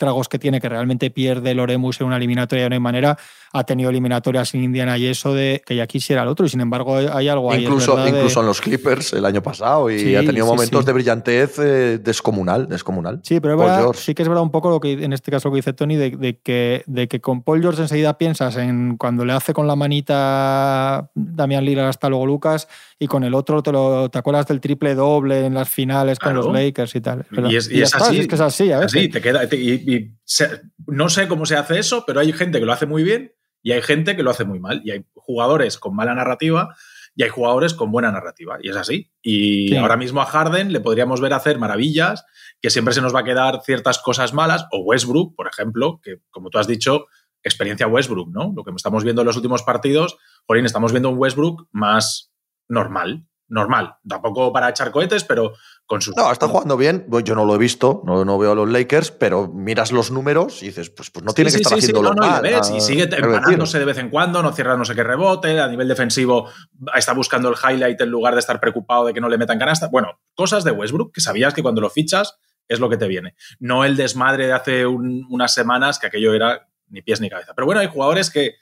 tragos 0.02 0.28
que 0.28 0.40
tiene, 0.40 0.60
que 0.60 0.68
realmente 0.68 1.12
pierde 1.12 1.54
Loremus 1.54 2.02
en 2.02 2.08
una 2.08 2.18
eliminatoria 2.18 2.68
de 2.68 2.74
hay 2.76 2.80
manera, 2.80 3.18
ha 3.54 3.64
tenido 3.66 3.90
eliminatorias 3.92 4.50
sin 4.50 4.64
Indiana 4.64 4.98
y 4.98 5.06
eso 5.06 5.34
de 5.34 5.62
que 5.66 5.76
ya 5.76 5.86
quisiera 5.86 6.24
el 6.24 6.28
otro, 6.30 6.46
y 6.46 6.50
sin 6.50 6.60
embargo 6.62 6.96
hay 6.98 7.30
algo 7.30 7.52
ahí. 7.52 7.64
Incluso, 7.66 7.96
verdad, 7.96 8.12
de- 8.12 8.18
incluso 8.18 8.40
en 8.40 8.46
los 8.48 8.60
Clippers 8.62 9.14
el 9.14 9.26
año 9.26 9.44
pasado 9.44 9.90
y 9.92 10.00
Sí, 10.00 10.16
ha 10.16 10.22
tenido 10.26 10.46
sí, 10.48 10.52
momentos 10.52 10.80
sí. 10.80 10.86
de 10.88 10.94
brillantez 10.94 11.60
eh, 11.60 11.98
descomunal, 12.00 12.68
descomunal. 12.68 13.20
Sí, 13.24 13.40
pero 13.40 13.58
verdad- 13.58 13.94
sí 13.94 14.16
que 14.16 14.24
es 14.24 14.28
verdad 14.28 14.44
un 14.44 14.52
poco 14.52 14.70
lo 14.72 14.80
que 14.80 14.94
en 14.94 15.14
este 15.14 15.30
caso 15.32 15.50
lo 15.50 15.54
que 15.54 15.58
dice 15.58 15.74
Tony, 15.74 15.96
de, 15.98 16.12
de 16.12 16.40
que, 16.40 16.84
de 16.88 17.08
que 17.08 17.22
con 17.22 17.44
Paul 17.44 17.62
George 17.62 17.82
enseguida 17.84 18.18
piensas 18.18 18.58
en 18.58 18.98
cuando 18.98 19.24
le 19.26 19.34
hace 19.34 19.54
con 19.54 19.68
la 19.68 19.76
manita 19.76 21.10
Damián 21.16 21.66
Lillard 21.66 21.88
hasta 21.90 22.10
luego 22.10 22.26
Lucas 22.26 22.68
y 23.00 23.08
con 23.08 23.24
el 23.24 23.34
otro 23.34 23.62
te, 23.64 23.72
lo, 23.72 24.10
te 24.10 24.18
acuerdas 24.20 24.48
del 24.48 24.60
triple 24.62 24.96
doble 24.96 25.46
en 25.46 25.54
las 25.54 25.70
finales 25.70 26.20
Claro. 26.20 26.42
con 26.42 26.54
los 26.54 26.62
Lakers 26.62 26.96
y 26.96 27.02
tal. 27.02 27.26
Y 27.50 27.56
es, 27.56 27.70
y 27.70 27.78
ya 27.78 27.84
es 27.84 27.94
está, 27.94 28.06
así. 28.06 28.20
es 28.20 28.28
que 28.28 28.36
es 28.36 28.42
así, 28.42 28.72
a 28.72 28.80
veces. 28.80 28.96
Así, 28.96 29.10
te 29.10 29.22
queda. 29.22 29.48
te- 29.48 29.58
y- 29.58 29.84
y 29.93 30.15
se- 30.23 30.62
no 30.88 31.10
sé 31.10 31.27
cómo 31.27 31.45
se 31.45 31.56
hace 31.56 31.80
eso, 31.80 32.04
pero 32.06 32.19
hay 32.19 32.32
gente 32.34 32.60
que 32.60 32.65
lo 32.65 32.73
hace 32.73 32.86
muy 32.86 33.04
bien 33.04 33.34
y 33.63 33.71
hay 33.71 33.82
gente 33.82 34.15
que 34.15 34.23
lo 34.23 34.32
hace 34.32 34.45
muy 34.45 34.60
mal. 34.60 34.82
Y 34.84 34.91
hay 34.91 35.06
jugadores 35.13 35.77
con 35.77 35.95
mala 35.95 36.13
narrativa 36.15 36.75
y 37.15 37.23
hay 37.23 37.30
jugadores 37.30 37.73
con 37.73 37.91
buena 37.91 38.12
narrativa. 38.12 38.58
Y 38.62 38.69
es 38.69 38.75
así. 38.75 39.12
Y 39.21 39.69
Sí. 39.69 39.75
ahora 39.77 39.97
mismo 39.97 40.21
a 40.21 40.25
Harden 40.25 40.71
le 40.71 40.80
podríamos 40.80 41.19
ver 41.21 41.34
hacer 41.34 41.60
maravillas, 41.60 42.25
que 42.62 42.69
siempre 42.69 42.93
se 42.93 43.01
nos 43.01 43.13
va 43.13 43.19
a 43.19 43.23
quedar 43.23 43.62
ciertas 43.65 43.99
cosas 43.99 44.34
malas. 44.34 44.65
O 44.71 44.80
Westbrook, 44.80 45.36
por 45.36 45.47
ejemplo, 45.47 45.99
que 46.04 46.17
como 46.30 46.49
tú 46.49 46.58
has 46.58 46.67
dicho, 46.67 47.06
experiencia 47.43 47.88
Westbrook, 47.88 48.30
¿no? 48.32 48.54
Lo 48.56 48.63
que 48.63 48.71
estamos 48.75 49.04
viendo 49.04 49.21
en 49.23 49.27
los 49.27 49.36
últimos 49.36 49.63
partidos, 49.63 50.17
Jolín, 50.47 50.65
estamos 50.65 50.91
viendo 50.91 51.10
un 51.10 51.17
Westbrook 51.17 51.67
más 51.71 52.32
normal. 52.67 53.25
normal. 53.47 53.95
Tampoco 54.08 54.54
para 54.54 54.69
echar 54.69 54.91
cohetes, 54.91 55.25
pero 55.25 55.51
con 55.92 56.02
sus. 56.02 56.16
No, 56.16 56.32
está 56.32 56.48
jugando 56.48 56.78
bien. 56.78 57.06
Yo 57.24 57.36
no 57.36 57.46
lo 57.46 57.54
he 57.54 57.58
visto, 57.58 58.02
no, 58.06 58.24
no 58.24 58.38
veo 58.39 58.54
a 58.54 58.56
los 58.56 58.70
Lakers, 58.70 59.12
pero 59.12 59.48
miras 59.50 59.92
los 59.92 60.10
números 60.10 60.64
y 60.64 60.68
dices, 60.68 60.89
pues, 60.89 61.12
pues 61.12 61.24
no 61.26 61.34
tiene 61.34 61.52
Sí, 61.52 61.58
que 61.58 61.64
sí, 61.64 61.64
estar 61.64 61.78
sí, 61.80 61.86
sí, 61.88 61.92
haciendo 61.92 62.10
no, 62.10 62.16
no, 62.16 62.26
y 62.26 62.30
mal. 62.30 62.42
le 62.42 62.50
ves, 62.52 62.70
ah, 62.72 62.78
y 62.78 62.82
sigue 62.82 63.04
empanándose 63.04 63.78
de 63.78 63.86
vez 63.86 63.98
en 63.98 64.10
cuando, 64.10 64.42
no 64.42 64.54
cierra 64.54 64.78
no 64.78 64.86
sé 64.86 64.96
qué 64.96 65.04
rebote, 65.04 65.60
a 65.60 65.68
nivel 65.68 65.88
defensivo 65.88 66.50
está 66.96 67.14
buscando 67.14 67.50
el 67.50 67.56
highlight 67.56 68.00
en 68.00 68.10
lugar 68.10 68.34
de 68.34 68.39
estar 68.39 68.60
preocupado 68.60 69.06
de 69.06 69.14
que 69.14 69.20
no 69.22 69.28
le 69.30 69.38
metan 69.38 69.60
canasta. 69.60 69.88
Bueno, 69.89 70.20
cosas 70.34 70.64
de 70.64 70.72
Westbrook 70.72 71.14
que 71.14 71.22
sabías 71.22 71.54
que 71.54 71.62
cuando 71.62 71.82
lo 71.82 71.89
fichas 71.89 72.38
es 72.68 72.80
lo 72.80 72.89
que 72.89 72.96
te 72.98 73.08
viene. 73.08 73.36
No 73.60 73.84
el 73.84 73.98
desmadre 73.98 74.48
de 74.48 74.54
hace 74.54 74.86
un- 74.86 75.28
unas 75.30 75.54
semanas 75.54 76.00
que 76.00 76.08
aquello 76.08 76.34
era 76.34 76.68
ni 76.88 77.02
pies 77.02 77.20
ni 77.22 77.30
cabeza. 77.30 77.54
Pero 77.54 77.66
bueno, 77.66 77.82
hay 77.82 77.88
jugadores 77.88 78.30
que 78.30 78.56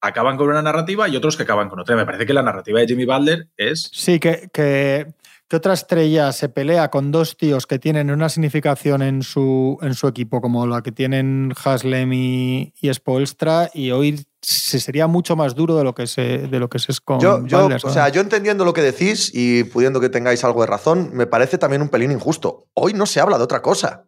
acaban 0.00 0.36
con 0.36 0.48
una 0.48 0.60
narrativa 0.62 1.08
y 1.08 1.16
otros 1.16 1.36
que 1.36 1.44
acaban 1.44 1.68
con 1.68 1.80
otra. 1.80 1.96
Me 1.96 2.04
parece 2.04 2.26
que 2.26 2.34
la 2.34 2.42
narrativa 2.42 2.78
de 2.80 2.86
Jimmy 2.86 3.04
Butler 3.06 3.48
es 3.56 3.90
Sí, 3.92 4.20
que, 4.20 4.50
que, 4.52 5.14
otra 5.54 5.74
estrella 5.74 6.32
se 6.32 6.48
pelea 6.48 6.90
con 6.90 7.10
dos 7.10 7.36
tíos 7.36 7.66
que 7.66 7.78
tienen 7.78 8.10
una 8.10 8.28
significación 8.28 9.02
en 9.02 9.22
su, 9.22 9.78
en 9.82 9.94
su 9.94 10.06
equipo, 10.08 10.40
como 10.40 10.66
la 10.66 10.82
que 10.82 10.92
tienen 10.92 11.52
Haslem 11.64 12.12
y, 12.12 12.72
y 12.80 12.92
Spoelstra, 12.92 13.70
y 13.72 13.90
hoy 13.90 14.24
se 14.42 14.78
sería 14.78 15.06
mucho 15.06 15.36
más 15.36 15.54
duro 15.54 15.76
de 15.76 15.84
lo 15.84 15.94
que 15.94 16.06
se, 16.06 16.38
de 16.38 16.58
lo 16.58 16.68
que 16.68 16.78
se 16.78 16.92
es 16.92 17.00
con 17.00 17.18
Yo, 17.18 17.46
yo, 17.46 17.66
o 17.66 17.90
sea, 17.90 18.08
yo 18.10 18.20
entendiendo 18.20 18.64
lo 18.64 18.72
que 18.72 18.82
decís 18.82 19.30
y 19.32 19.64
pudiendo 19.64 20.00
que 20.00 20.10
tengáis 20.10 20.44
algo 20.44 20.60
de 20.60 20.66
razón, 20.66 21.10
me 21.12 21.26
parece 21.26 21.58
también 21.58 21.82
un 21.82 21.88
pelín 21.88 22.12
injusto. 22.12 22.66
Hoy 22.74 22.92
no 22.92 23.06
se 23.06 23.20
habla 23.20 23.38
de 23.38 23.44
otra 23.44 23.62
cosa. 23.62 24.06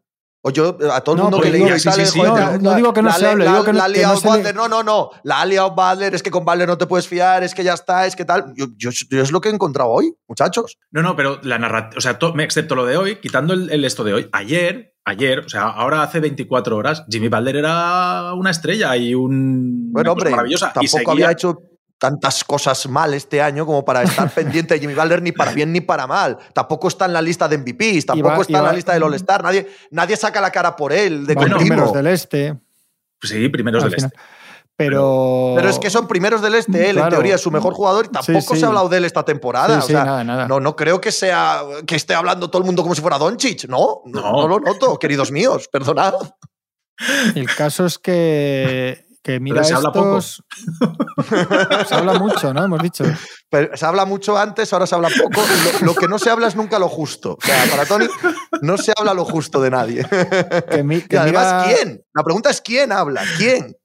O 0.48 0.50
yo, 0.50 0.78
a 0.92 1.00
todo 1.00 1.16
el 1.16 1.18
No, 1.18 1.24
mundo 1.24 1.40
que 1.40 1.50
digo- 1.50 1.66
leí 1.66 1.74
y 1.74 1.80
sí, 1.80 1.84
tal, 1.86 1.94
sí, 1.94 2.00
eh, 2.02 2.06
sí, 2.06 2.20
joder, 2.20 2.62
no, 2.62 2.74
digo 2.76 2.92
que 2.92 3.02
no 3.02 3.08
la- 3.08 3.14
se 3.16 3.26
hable, 3.26 3.44
la- 3.44 3.50
digo 3.50 3.64
que 3.64 3.72
no- 3.72 3.78
la 3.78 3.84
ha 3.84 3.86
que 3.88 3.92
liado 3.94 4.36
le- 4.36 4.52
no, 4.52 4.68
no, 4.68 4.82
no. 4.84 5.10
La 5.24 5.40
ha 5.40 5.46
liado 5.46 5.74
Butler, 5.74 6.14
es 6.14 6.22
que 6.22 6.30
con 6.30 6.44
Butler 6.44 6.68
no 6.68 6.78
te 6.78 6.86
puedes 6.86 7.08
fiar, 7.08 7.42
es 7.42 7.52
que 7.52 7.64
ya 7.64 7.74
está, 7.74 8.06
es 8.06 8.14
que 8.14 8.24
tal. 8.24 8.52
Yo, 8.54 8.66
yo- 8.76 8.90
yo 9.10 9.22
es 9.22 9.32
lo 9.32 9.40
que 9.40 9.48
he 9.48 9.52
encontrado 9.52 9.90
hoy, 9.90 10.14
muchachos. 10.28 10.78
No, 10.92 11.02
no, 11.02 11.16
pero 11.16 11.40
la 11.42 11.58
narrativa, 11.58 11.98
o 11.98 12.00
sea, 12.00 12.16
to- 12.20 12.32
excepto 12.38 12.76
lo 12.76 12.86
de 12.86 12.96
hoy, 12.96 13.16
quitando 13.16 13.54
el, 13.54 13.70
el 13.72 13.84
esto 13.84 14.04
de 14.04 14.14
hoy, 14.14 14.28
ayer, 14.30 14.94
ayer, 15.04 15.40
o 15.40 15.48
sea, 15.48 15.62
ahora 15.62 16.02
hace 16.04 16.20
24 16.20 16.76
horas, 16.76 17.04
Jimmy 17.10 17.26
Butler 17.26 17.56
era 17.56 18.32
una 18.34 18.50
estrella 18.52 18.96
y 18.96 19.16
un 19.16 19.90
Bueno, 19.92 20.12
hombre, 20.12 20.30
maravillosa. 20.30 20.68
y 20.68 20.74
tampoco 20.74 20.98
seguía- 20.98 21.12
había 21.12 21.30
hecho 21.32 21.58
tantas 21.98 22.44
cosas 22.44 22.86
mal 22.88 23.14
este 23.14 23.40
año 23.40 23.64
como 23.66 23.84
para 23.84 24.02
estar 24.02 24.30
pendiente 24.34 24.74
de 24.74 24.80
Jimmy 24.80 24.94
Butler 24.94 25.22
ni 25.22 25.32
para 25.32 25.52
bien 25.52 25.72
ni 25.72 25.80
para 25.80 26.06
mal. 26.06 26.36
Tampoco 26.52 26.88
está 26.88 27.06
en 27.06 27.12
la 27.14 27.22
lista 27.22 27.48
de 27.48 27.58
MVPs, 27.58 28.06
tampoco 28.06 28.28
va- 28.36 28.40
está 28.42 28.58
en 28.58 28.64
la 28.64 28.72
lista 28.72 28.92
del 28.92 29.02
All-Star. 29.02 29.42
Nadie, 29.42 29.66
nadie 29.90 30.16
saca 30.16 30.40
la 30.40 30.50
cara 30.50 30.76
por 30.76 30.92
él 30.92 31.26
de 31.26 31.34
Bueno, 31.34 31.56
continuo. 31.56 31.58
primeros 31.76 31.92
del 31.94 32.06
este. 32.08 32.58
Sí, 33.22 33.48
primeros 33.48 33.82
al 33.84 33.90
del 33.90 33.96
final. 33.98 34.12
este. 34.14 34.36
Pero, 34.78 35.54
Pero 35.56 35.70
es 35.70 35.78
que 35.78 35.88
son 35.88 36.06
primeros 36.06 36.42
del 36.42 36.54
este, 36.54 36.90
él 36.90 36.98
en 36.98 37.08
teoría 37.08 37.36
es 37.36 37.40
su 37.40 37.50
mejor 37.50 37.72
jugador 37.72 38.04
y 38.04 38.08
tampoco 38.08 38.40
Sí, 38.42 38.46
sí. 38.52 38.56
se 38.60 38.66
ha 38.66 38.68
hablado 38.68 38.90
de 38.90 38.98
él 38.98 39.06
esta 39.06 39.24
temporada. 39.24 39.68
Sí, 39.76 39.78
o 39.78 39.86
sí, 39.86 39.92
sea, 39.94 40.04
nada, 40.04 40.22
nada. 40.22 40.46
No, 40.48 40.60
no 40.60 40.76
creo 40.76 41.00
que 41.00 41.10
sea 41.12 41.62
que 41.86 41.96
esté 41.96 42.12
hablando 42.12 42.50
todo 42.50 42.60
el 42.60 42.66
mundo 42.66 42.82
como 42.82 42.94
si 42.94 43.00
fuera 43.00 43.16
Doncic. 43.16 43.66
No, 43.70 44.02
no, 44.04 44.20
No. 44.20 44.32
no 44.32 44.48
lo 44.48 44.60
noto, 44.60 44.98
queridos 44.98 45.32
míos, 45.32 45.66
perdonad. 45.72 46.12
El 47.34 47.46
caso 47.54 47.86
es 47.86 47.98
que, 47.98 49.05
que 49.26 49.40
mira 49.40 49.64
se 49.64 49.74
habla 49.74 49.90
poco. 49.90 50.20
se 51.86 51.94
habla 51.94 52.14
mucho, 52.18 52.54
¿no? 52.54 52.64
Hemos 52.64 52.80
dicho. 52.82 53.04
Pero 53.50 53.76
se 53.76 53.84
habla 53.84 54.04
mucho 54.04 54.38
antes, 54.38 54.72
ahora 54.72 54.86
se 54.86 54.94
habla 54.94 55.08
poco. 55.08 55.40
Lo, 55.80 55.86
lo 55.86 55.94
que 55.94 56.06
no 56.06 56.18
se 56.18 56.30
habla 56.30 56.46
es 56.46 56.54
nunca 56.54 56.78
lo 56.78 56.88
justo. 56.88 57.32
O 57.32 57.44
sea, 57.44 57.64
para 57.70 57.84
Tony 57.86 58.06
no 58.62 58.76
se 58.78 58.92
habla 58.96 59.14
lo 59.14 59.24
justo 59.24 59.60
de 59.60 59.70
nadie. 59.70 60.06
Que 60.70 60.82
mi- 60.84 60.96
Y 60.96 61.00
que 61.02 61.18
además, 61.18 61.66
mira- 61.66 61.76
¿quién? 61.76 62.04
La 62.14 62.22
pregunta 62.22 62.50
es 62.50 62.60
¿quién 62.60 62.92
habla? 62.92 63.22
¿Quién? 63.36 63.76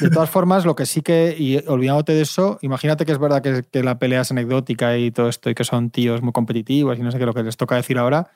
De 0.00 0.10
todas 0.10 0.28
formas, 0.28 0.64
lo 0.66 0.74
que 0.76 0.84
sí 0.86 1.00
que, 1.00 1.34
y 1.38 1.56
olvidándote 1.66 2.12
de 2.12 2.20
eso, 2.22 2.58
imagínate 2.60 3.06
que 3.06 3.12
es 3.12 3.18
verdad 3.18 3.40
que, 3.42 3.62
que 3.62 3.82
la 3.82 3.98
pelea 3.98 4.20
es 4.22 4.30
anecdótica 4.30 4.96
y 4.98 5.10
todo 5.10 5.28
esto, 5.28 5.48
y 5.48 5.54
que 5.54 5.64
son 5.64 5.90
tíos 5.90 6.20
muy 6.20 6.32
competitivos 6.32 6.98
y 6.98 7.02
no 7.02 7.10
sé 7.10 7.18
qué 7.18 7.24
lo 7.26 7.32
que 7.32 7.42
les 7.42 7.56
toca 7.56 7.76
decir 7.76 7.96
ahora. 7.98 8.30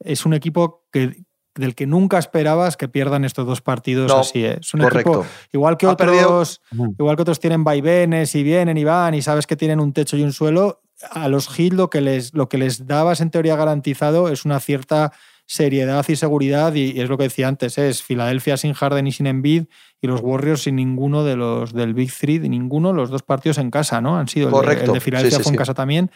Es 0.00 0.26
un 0.26 0.34
equipo 0.34 0.84
que, 0.90 1.22
del 1.54 1.74
que 1.74 1.86
nunca 1.86 2.18
esperabas 2.18 2.76
que 2.76 2.88
pierdan 2.88 3.24
estos 3.24 3.46
dos 3.46 3.60
partidos 3.60 4.08
No, 4.10 4.20
así. 4.20 4.44
¿eh? 4.44 4.58
Es 4.60 4.72
un 4.74 4.80
Correcto. 4.80 5.10
equipo, 5.20 5.26
igual 5.52 5.76
que 5.76 5.86
Ha 5.86 5.96
perdido- 5.96 6.24
otros, 6.28 6.60
igual 6.98 7.16
que 7.16 7.22
otros 7.22 7.40
tienen 7.40 7.62
vaivenes 7.64 8.34
y 8.34 8.42
vienen 8.42 8.76
y 8.78 8.84
van 8.84 9.14
y 9.14 9.22
sabes 9.22 9.46
que 9.46 9.56
tienen 9.56 9.78
un 9.80 9.92
techo 9.92 10.16
y 10.16 10.22
un 10.22 10.32
suelo. 10.32 10.80
A 11.10 11.28
los 11.28 11.48
Heat 11.48 11.72
lo 11.72 11.90
que 11.90 12.00
les, 12.00 12.32
lo 12.32 12.48
que 12.48 12.58
les 12.58 12.86
dabas 12.86 13.20
en 13.20 13.30
teoría 13.30 13.56
garantizado 13.56 14.28
es 14.28 14.44
una 14.44 14.60
cierta 14.60 15.12
seriedad 15.44 16.04
y 16.08 16.14
seguridad 16.16 16.72
y, 16.74 16.92
y 16.92 17.00
es 17.00 17.08
lo 17.08 17.18
que 17.18 17.24
decía 17.24 17.48
antes, 17.48 17.76
es 17.76 18.02
Filadelfia 18.02 18.56
sin 18.56 18.72
Harden 18.72 19.06
y 19.08 19.12
sin 19.12 19.26
Embiid 19.26 19.64
y 20.00 20.06
los 20.06 20.20
Warriors 20.22 20.62
sin 20.62 20.76
ninguno 20.76 21.24
de 21.24 21.34
los 21.36 21.74
del 21.74 21.92
Big 21.92 22.12
Three, 22.16 22.38
de 22.38 22.48
ninguno, 22.48 22.92
los 22.92 23.10
dos 23.10 23.22
partidos 23.24 23.58
en 23.58 23.70
casa, 23.70 24.00
¿no? 24.00 24.16
Han 24.16 24.28
sido 24.28 24.46
el 24.46 24.52
de- 24.52 24.56
Correcto. 24.58 24.84
el 24.86 24.92
de, 24.92 25.00
Filadelfia 25.00 25.30
Sí, 25.32 25.36
sí, 25.38 25.42
fue 25.42 25.50
en 25.50 25.54
sí. 25.54 25.58
casa 25.58 25.74
también 25.74 26.10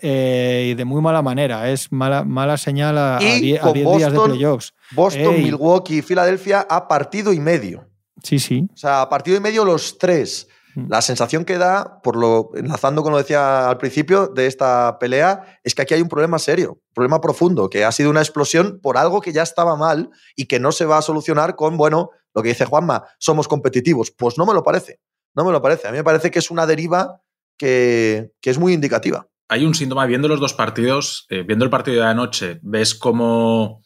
eh, 0.00 0.68
y 0.70 0.74
de 0.74 0.84
muy 0.84 1.02
mala 1.02 1.22
manera, 1.22 1.68
es 1.70 1.90
mala, 1.90 2.22
mala 2.24 2.56
señal 2.56 2.96
a 2.98 3.18
a 3.18 3.22
Y 3.22 3.40
die- 3.40 3.58
a 3.58 3.62
con 3.62 3.72
10 3.72 3.96
días 3.96 4.12
de 4.12 4.18
playoffs. 4.20 4.74
Boston, 4.92 5.34
Ey. 5.34 5.44
Milwaukee 5.44 5.98
y 5.98 6.02
Filadelfia 6.02 6.66
a 6.68 6.88
partido 6.88 7.32
y 7.32 7.40
medio. 7.40 7.88
Sí, 8.22 8.38
sí. 8.38 8.66
O 8.72 8.76
sea, 8.76 9.02
a 9.02 9.08
partido 9.08 9.36
y 9.36 9.40
medio 9.40 9.64
los 9.64 9.98
tres. 9.98 10.48
Mm. 10.74 10.88
La 10.88 11.02
sensación 11.02 11.44
que 11.44 11.58
da, 11.58 12.00
por 12.02 12.16
lo 12.16 12.50
enlazando 12.54 13.02
con 13.02 13.12
lo 13.12 13.18
que 13.18 13.24
decía 13.24 13.68
al 13.68 13.78
principio 13.78 14.28
de 14.28 14.46
esta 14.46 14.98
pelea, 14.98 15.60
es 15.62 15.74
que 15.74 15.82
aquí 15.82 15.94
hay 15.94 16.02
un 16.02 16.08
problema 16.08 16.38
serio, 16.38 16.72
un 16.72 16.94
problema 16.94 17.20
profundo, 17.20 17.68
que 17.68 17.84
ha 17.84 17.92
sido 17.92 18.10
una 18.10 18.20
explosión 18.20 18.80
por 18.80 18.96
algo 18.96 19.20
que 19.20 19.32
ya 19.32 19.42
estaba 19.42 19.76
mal 19.76 20.10
y 20.36 20.46
que 20.46 20.60
no 20.60 20.72
se 20.72 20.84
va 20.84 20.98
a 20.98 21.02
solucionar 21.02 21.56
con, 21.56 21.76
bueno, 21.76 22.10
lo 22.34 22.42
que 22.42 22.50
dice 22.50 22.64
Juanma, 22.64 23.04
somos 23.18 23.48
competitivos. 23.48 24.10
Pues 24.10 24.38
no 24.38 24.46
me 24.46 24.54
lo 24.54 24.62
parece, 24.62 25.00
no 25.34 25.44
me 25.44 25.52
lo 25.52 25.62
parece. 25.62 25.88
A 25.88 25.90
mí 25.90 25.98
me 25.98 26.04
parece 26.04 26.30
que 26.30 26.38
es 26.38 26.50
una 26.50 26.66
deriva 26.66 27.22
que, 27.56 28.32
que 28.40 28.50
es 28.50 28.58
muy 28.58 28.72
indicativa. 28.72 29.26
Hay 29.48 29.64
un 29.64 29.74
síntoma, 29.74 30.04
viendo 30.04 30.28
los 30.28 30.40
dos 30.40 30.52
partidos, 30.52 31.26
eh, 31.30 31.42
viendo 31.42 31.64
el 31.64 31.70
partido 31.70 32.02
de 32.02 32.08
anoche, 32.08 32.60
ves 32.62 32.94
cómo 32.94 33.82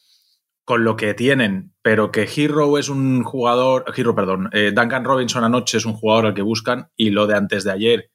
con 0.64 0.84
lo 0.84 0.96
que 0.96 1.14
tienen, 1.14 1.74
pero 1.82 2.12
que 2.12 2.22
Hero 2.22 2.78
es 2.78 2.88
un 2.88 3.24
jugador, 3.24 3.84
Hero, 3.96 4.14
perdón, 4.14 4.48
eh, 4.52 4.72
Duncan 4.74 5.04
Robinson 5.04 5.44
anoche 5.44 5.78
es 5.78 5.84
un 5.84 5.94
jugador 5.94 6.26
al 6.26 6.34
que 6.34 6.42
buscan 6.42 6.90
y 6.96 7.10
lo 7.10 7.26
de 7.26 7.36
antes 7.36 7.64
de 7.64 7.72
ayer, 7.72 8.10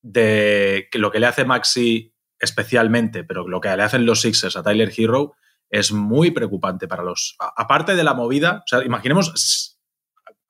de 0.00 0.88
lo 0.94 1.10
que 1.10 1.20
le 1.20 1.26
hace 1.26 1.44
Maxi 1.44 2.14
especialmente, 2.38 3.24
pero 3.24 3.46
lo 3.46 3.60
que 3.60 3.74
le 3.76 3.82
hacen 3.82 4.06
los 4.06 4.20
Sixers 4.20 4.56
a 4.56 4.62
Tyler 4.62 4.92
Hero 4.96 5.34
es 5.70 5.92
muy 5.92 6.30
preocupante 6.32 6.86
para 6.86 7.02
los... 7.02 7.36
Aparte 7.38 7.96
de 7.96 8.04
la 8.04 8.14
movida, 8.14 8.58
o 8.58 8.66
sea, 8.66 8.84
imaginemos, 8.84 9.78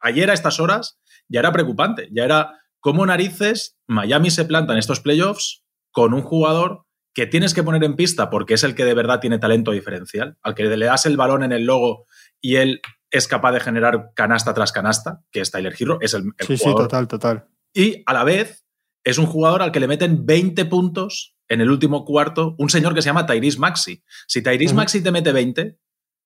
ayer 0.01 0.31
a 0.31 0.35
estas 0.35 0.59
horas 0.59 0.99
ya 1.29 1.41
era 1.41 1.53
preocupante, 1.53 2.09
ya 2.13 2.25
era 2.25 2.61
cómo 2.81 3.07
narices 3.07 3.79
Miami 3.87 4.31
se 4.31 4.45
planta 4.45 4.73
en 4.73 4.79
estos 4.79 5.01
playoffs 5.01 5.65
con 5.93 6.13
un 6.13 6.23
jugador 6.23 6.87
que 7.15 7.27
tienes 7.27 7.55
que 7.55 7.63
poner 7.63 7.85
en 7.85 7.97
pista 7.97 8.31
porque 8.31 8.55
es 8.55 8.65
el 8.65 8.75
que 8.75 8.85
de 8.85 8.95
verdad 8.95 9.21
tiene 9.21 9.39
talento 9.39 9.73
diferencial, 9.73 10.37
al 10.43 10.55
que 10.55 10.65
le 10.65 10.87
das 10.87 11.07
el 11.07 11.17
balón 11.17 11.43
en 11.43 11.53
el 11.53 11.65
logo 11.65 12.07
y 12.41 12.57
él 12.57 12.81
es 13.11 13.29
capaz 13.29 13.53
de 13.53 13.61
generar 13.61 14.13
canasta 14.15 14.55
tras 14.55 14.73
canasta, 14.73 15.21
que 15.31 15.41
es 15.41 15.51
Tyler 15.51 15.75
Hero, 15.79 15.99
es 16.01 16.15
el, 16.15 16.33
el 16.39 16.47
Sí, 16.47 16.57
sí, 16.57 16.65
jugador. 16.65 16.85
total, 16.89 17.09
total. 17.09 17.45
Y 17.75 18.03
a 18.07 18.15
la 18.15 18.25
vez 18.25 18.65
es 19.05 19.19
un 19.19 19.27
jugador 19.27 19.63
al 19.63 19.73
que 19.73 19.81
le 19.81 19.89
meten 19.89 20.25
20 20.25 20.65
puntos 20.67 21.37
en 21.49 21.61
el 21.61 21.71
último 21.71 22.05
cuarto, 22.07 22.55
un 22.59 22.71
señor 22.71 22.95
que 22.95 23.03
se 23.03 23.07
llama 23.11 23.27
Tyrese 23.27 23.59
Maxi. 23.59 24.03
Si 24.27 24.43
Tyrese. 24.43 24.75
Maxi 24.75 25.03
te 25.03 25.13
mete 25.13 25.33
20, 25.33 25.77
o 25.77 25.77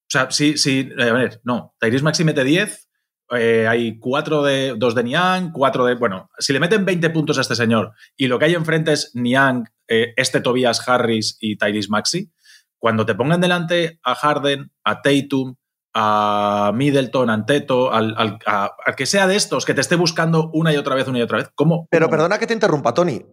sea, 0.08 0.30
si, 0.30 0.56
si 0.56 0.88
a 0.98 1.12
ver, 1.12 1.40
no, 1.42 1.74
Tyrese 1.80 2.04
Maxi 2.04 2.22
mete 2.22 2.44
10, 2.44 2.85
eh, 3.30 3.66
hay 3.68 3.98
4 3.98 4.42
de, 4.42 4.74
2 4.76 4.94
de 4.94 5.04
Niang, 5.04 5.52
4 5.52 5.86
de, 5.86 5.94
bueno, 5.94 6.30
si 6.38 6.52
le 6.52 6.60
meten 6.60 6.84
20 6.84 7.10
puntos 7.10 7.38
a 7.38 7.40
este 7.40 7.56
señor 7.56 7.92
y 8.16 8.28
lo 8.28 8.38
que 8.38 8.46
hay 8.46 8.54
enfrente 8.54 8.92
es 8.92 9.10
Niang, 9.14 9.64
eh, 9.88 10.12
este 10.16 10.40
Tobias 10.40 10.88
Harris 10.88 11.36
y 11.40 11.56
Tyrese 11.56 11.88
Maxi, 11.88 12.30
cuando 12.78 13.04
te 13.06 13.14
pongan 13.14 13.40
delante 13.40 13.98
a 14.02 14.14
Harden, 14.14 14.70
a 14.84 15.02
Tatum, 15.02 15.56
a 15.98 16.72
Middleton, 16.74 17.30
a 17.30 17.32
Anteto, 17.32 17.90
al, 17.90 18.14
al- 18.18 18.38
a- 18.46 18.70
al 18.84 18.94
que 18.94 19.06
sea 19.06 19.26
de 19.26 19.34
estos 19.34 19.64
que 19.64 19.72
te 19.72 19.80
esté 19.80 19.96
buscando 19.96 20.50
una 20.52 20.70
y 20.70 20.76
otra 20.76 20.94
vez, 20.94 21.08
una 21.08 21.18
y 21.20 21.22
otra 21.22 21.38
vez. 21.38 21.48
¿Cómo? 21.54 21.88
Pero 21.90 22.06
cómo? 22.06 22.10
perdona 22.16 22.38
que 22.38 22.46
te 22.46 22.52
interrumpa, 22.52 22.92
Tony. 22.92 23.24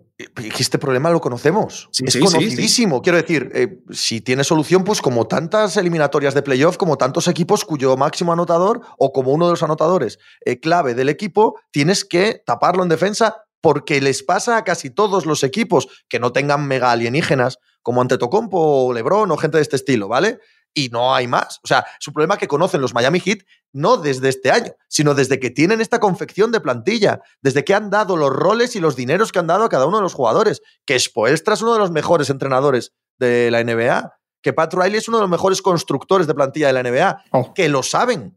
Este 0.58 0.78
problema 0.78 1.10
lo 1.10 1.20
conocemos. 1.20 1.90
Sí, 1.92 2.06
es 2.08 2.14
sí, 2.14 2.20
sí, 2.20 2.26
conocidísimo. 2.26 3.02
Quiero 3.02 3.18
decir, 3.18 3.52
eh, 3.54 3.80
si 3.92 4.22
tiene 4.22 4.46
solución, 4.46 4.86
pues 4.86 5.02
como 5.02 5.28
tantas 5.28 5.76
eliminatorias 5.76 6.34
de 6.34 6.42
playoff, 6.42 6.78
como 6.78 6.98
tantos 6.98 7.28
equipos 7.28 7.66
cuyo 7.66 7.98
máximo 7.98 8.32
anotador 8.32 8.80
o 8.98 9.12
como 9.12 9.32
uno 9.32 9.48
de 9.48 9.52
los 9.54 9.64
anotadores 9.64 10.20
eh, 10.46 10.60
clave 10.62 10.94
del 10.96 11.10
equipo, 11.10 11.60
tienes 11.72 12.06
que 12.06 12.42
taparlo 12.46 12.84
en 12.84 12.90
defensa 12.90 13.44
porque 13.60 14.00
les 14.02 14.24
pasa 14.24 14.56
a 14.58 14.64
casi 14.64 14.90
todos 14.90 15.26
los 15.26 15.44
equipos 15.44 15.88
que 16.08 16.20
no 16.20 16.32
tengan 16.32 16.66
mega 16.68 16.92
alienígenas 16.92 17.58
como 17.82 18.02
Antetokounmpo 18.02 18.58
o 18.88 18.94
LeBron 18.94 19.30
o 19.32 19.38
gente 19.38 19.58
de 19.58 19.64
este 19.64 19.76
estilo, 19.76 20.08
¿vale? 20.08 20.40
Y 20.74 20.90
no 20.90 21.14
hay 21.14 21.28
más. 21.28 21.60
O 21.64 21.68
sea, 21.68 21.86
es 22.00 22.08
un 22.08 22.14
problema 22.14 22.38
que 22.38 22.48
conocen 22.48 22.82
los 22.82 22.94
Miami 22.94 23.20
Heat 23.20 23.40
no 23.74 23.98
desde 23.98 24.30
este 24.30 24.52
año, 24.52 24.74
sino 24.88 25.14
desde 25.14 25.40
que 25.40 25.50
tienen 25.50 25.82
esta 25.82 26.00
confección 26.00 26.52
de 26.52 26.60
plantilla, 26.62 27.22
desde 27.42 27.64
que 27.64 27.74
han 27.74 27.90
dado 27.90 28.18
los 28.18 28.30
roles 28.32 28.76
y 28.76 28.80
los 28.80 28.96
dineros 28.96 29.32
que 29.32 29.40
han 29.40 29.48
dado 29.48 29.64
a 29.66 29.70
cada 29.70 29.86
uno 29.86 29.98
de 29.98 30.04
los 30.04 30.14
jugadores. 30.14 30.62
Que 30.86 31.00
Spoelstra 31.00 31.54
es 31.56 31.62
uno 31.62 31.74
de 31.74 31.80
los 31.80 31.92
mejores 31.92 32.30
entrenadores 32.30 32.94
de 33.20 33.50
la 33.52 33.64
NBA, 33.64 34.14
que 34.42 34.54
Pat 34.54 34.74
Riley 34.74 34.98
es 34.98 35.08
uno 35.08 35.18
de 35.18 35.24
los 35.24 35.30
mejores 35.30 35.62
constructores 35.62 36.28
de 36.28 36.34
plantilla 36.34 36.68
de 36.68 36.74
la 36.74 36.84
NBA, 36.84 37.24
Oh. 37.32 37.54
que 37.54 37.70
lo 37.70 37.82
saben. 37.84 38.36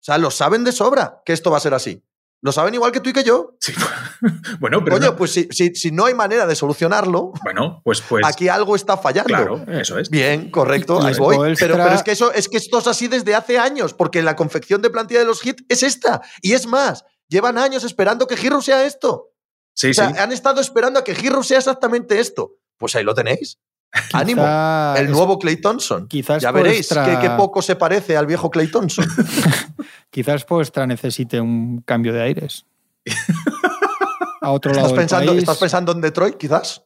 O 0.00 0.04
sea, 0.04 0.18
lo 0.18 0.30
saben 0.30 0.64
de 0.64 0.72
sobra 0.72 1.22
que 1.24 1.32
esto 1.32 1.50
va 1.50 1.56
a 1.58 1.60
ser 1.60 1.74
así. 1.74 2.02
Lo 2.44 2.52
saben 2.52 2.74
igual 2.74 2.92
que 2.92 3.00
tú 3.00 3.08
y 3.08 3.14
que 3.14 3.24
yo. 3.24 3.56
Sí. 3.58 3.72
bueno, 4.60 4.84
pero. 4.84 4.96
Coño, 4.98 5.10
no- 5.12 5.16
pues 5.16 5.32
si, 5.32 5.48
si- 5.50 5.74
si 5.74 5.90
no 5.90 6.04
hay 6.04 6.12
manera 6.12 6.46
de 6.46 6.54
solucionarlo, 6.54 7.32
Bueno, 7.42 7.80
pues, 7.84 8.02
pues. 8.02 8.22
aquí 8.26 8.48
algo 8.48 8.76
está 8.76 8.98
fallando. 8.98 9.28
Claro, 9.28 9.64
eso 9.72 9.98
es. 9.98 10.10
Bien, 10.10 10.50
correcto, 10.50 11.00
Y 11.02 11.06
ahí 11.06 11.14
voy. 11.18 11.54
Pero 11.58 11.88
es 11.88 12.02
que 12.02 12.12
eso 12.12 12.32
es 12.34 12.50
que 12.50 12.58
esto 12.58 12.78
es 12.80 12.86
así 12.86 13.08
desde 13.08 13.34
hace 13.34 13.58
años, 13.58 13.94
porque 13.94 14.22
la 14.22 14.36
confección 14.36 14.82
de 14.82 14.90
plantilla 14.90 15.20
de 15.20 15.26
los 15.26 15.44
hits 15.44 15.64
es 15.70 15.82
esta. 15.82 16.20
Y 16.42 16.52
es 16.52 16.66
más, 16.66 17.06
llevan 17.28 17.56
años 17.56 17.82
esperando 17.82 18.26
que 18.26 18.34
Hero 18.34 18.60
sea 18.60 18.84
esto. 18.84 19.30
Sí, 19.74 19.90
o 19.90 19.94
sea, 19.94 20.10
sí. 20.10 20.18
han 20.18 20.30
estado 20.30 20.60
esperando 20.60 21.00
a 21.00 21.04
que 21.04 21.12
Hero 21.12 21.42
sea 21.42 21.56
exactamente 21.58 22.20
esto. 22.20 22.58
Pues 22.76 22.94
ahí 22.94 23.04
lo 23.04 23.14
tenéis. 23.14 23.58
Ánimo. 24.12 24.42
El 24.96 25.10
nuevo 25.10 25.38
Clay 25.38 25.56
Thompson. 25.56 26.06
quizás 26.08 26.42
ya 26.42 26.50
veréis 26.50 26.90
Spoelstra- 26.90 27.20
que, 27.20 27.28
que 27.28 27.30
poco 27.36 27.62
se 27.62 27.76
parece 27.76 28.16
al 28.16 28.26
viejo 28.26 28.50
Clay 28.50 28.68
Thompson. 28.70 29.06
Quizás 30.10 30.44
Poestra 30.44 30.86
necesite 30.86 31.40
un 31.40 31.80
cambio 31.84 32.12
de 32.12 32.22
aires. 32.22 32.66
A 34.40 34.50
otro 34.52 34.72
lado 34.72 34.86
¿Estás 34.86 34.90
del 34.92 35.00
pensando, 35.00 35.32
país, 35.32 35.42
¿Estás 35.42 35.58
pensando 35.58 35.92
en 35.92 36.00
Detroit, 36.00 36.36
quizás? 36.36 36.82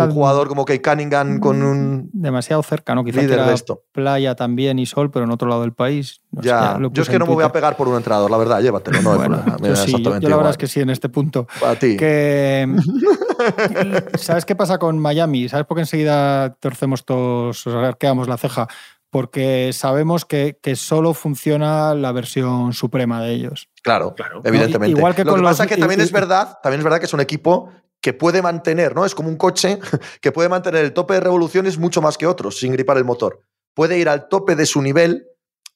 Un 0.00 0.12
jugador 0.12 0.46
como 0.46 0.64
Kay 0.64 0.78
Cunningham 0.80 1.40
con 1.40 1.60
un 1.60 2.08
demasiado 2.12 2.62
cerca, 2.62 2.94
¿no? 2.94 3.02
Quizás 3.04 3.20
líder 3.24 3.44
de 3.46 3.52
esto. 3.54 3.82
playa 3.90 4.36
también 4.36 4.78
y 4.78 4.86
sol, 4.86 5.10
pero 5.10 5.24
en 5.24 5.32
otro 5.32 5.48
lado 5.48 5.62
del 5.62 5.72
país. 5.72 6.20
No 6.30 6.40
sé, 6.42 6.48
Ya, 6.48 6.78
yo 6.92 7.02
es 7.02 7.08
que 7.08 7.18
no 7.18 7.26
me 7.26 7.34
voy 7.34 7.42
a 7.44 7.50
pegar 7.50 7.76
por 7.76 7.88
un 7.88 7.96
entrenador, 7.96 8.30
la 8.30 8.36
verdad, 8.36 8.60
llévatelo, 8.60 9.02
no 9.02 9.10
hay 9.12 9.16
Bueno, 9.16 9.36
problema. 9.38 9.56
me 9.60 9.68
yo 9.68 9.74
da 9.74 9.84
sí, 9.84 9.92
yo, 10.20 10.28
la 10.28 10.36
verdad 10.36 10.50
es 10.52 10.56
que 10.56 10.68
sí, 10.68 10.78
en 10.80 10.90
este 10.90 11.08
punto. 11.08 11.48
Para 11.58 11.76
ti. 11.76 11.96
Que, 11.96 12.68
¿Sabes 14.18 14.44
qué 14.44 14.54
pasa 14.56 14.78
con 14.78 14.98
Miami? 14.98 15.48
¿Sabes 15.48 15.66
por 15.66 15.76
qué 15.76 15.82
enseguida 15.82 16.54
torcemos 16.60 17.04
todos, 17.04 17.66
o 17.66 17.70
sea, 17.70 17.88
arqueamos 17.88 18.28
la 18.28 18.36
ceja? 18.36 18.66
Porque 19.10 19.70
sabemos 19.72 20.24
que, 20.26 20.58
que 20.62 20.76
solo 20.76 21.14
funciona 21.14 21.94
la 21.94 22.12
versión 22.12 22.72
suprema 22.74 23.22
de 23.22 23.32
ellos. 23.32 23.68
Claro, 23.82 24.14
Claro. 24.14 24.42
evidentemente. 24.44 24.92
No, 24.92 24.98
igual 24.98 25.14
que 25.14 25.24
Lo 25.24 25.30
con 25.32 25.40
que 25.40 25.42
los- 25.44 25.50
pasa 25.52 25.64
es 25.64 25.70
que 25.70 25.76
también 25.78 26.00
y- 26.00 26.04
es 26.04 26.12
verdad, 26.12 26.58
también 26.62 26.80
es 26.80 26.84
verdad 26.84 26.98
que 26.98 27.06
es 27.06 27.14
un 27.14 27.20
equipo 27.20 27.70
que 28.02 28.12
puede 28.12 28.42
mantener, 28.42 28.94
¿no? 28.94 29.04
Es 29.06 29.14
como 29.14 29.28
un 29.30 29.36
coche 29.36 29.78
que 30.20 30.30
puede 30.30 30.48
mantener 30.50 30.84
el 30.84 30.92
tope 30.92 31.14
de 31.14 31.20
revoluciones 31.20 31.78
mucho 31.78 32.02
más 32.02 32.18
que 32.18 32.26
otros, 32.26 32.58
sin 32.58 32.72
gripar 32.72 32.98
el 32.98 33.04
motor. 33.04 33.40
Puede 33.74 33.98
ir 33.98 34.08
al 34.10 34.28
tope 34.28 34.56
de 34.56 34.66
su 34.66 34.82
nivel 34.82 35.26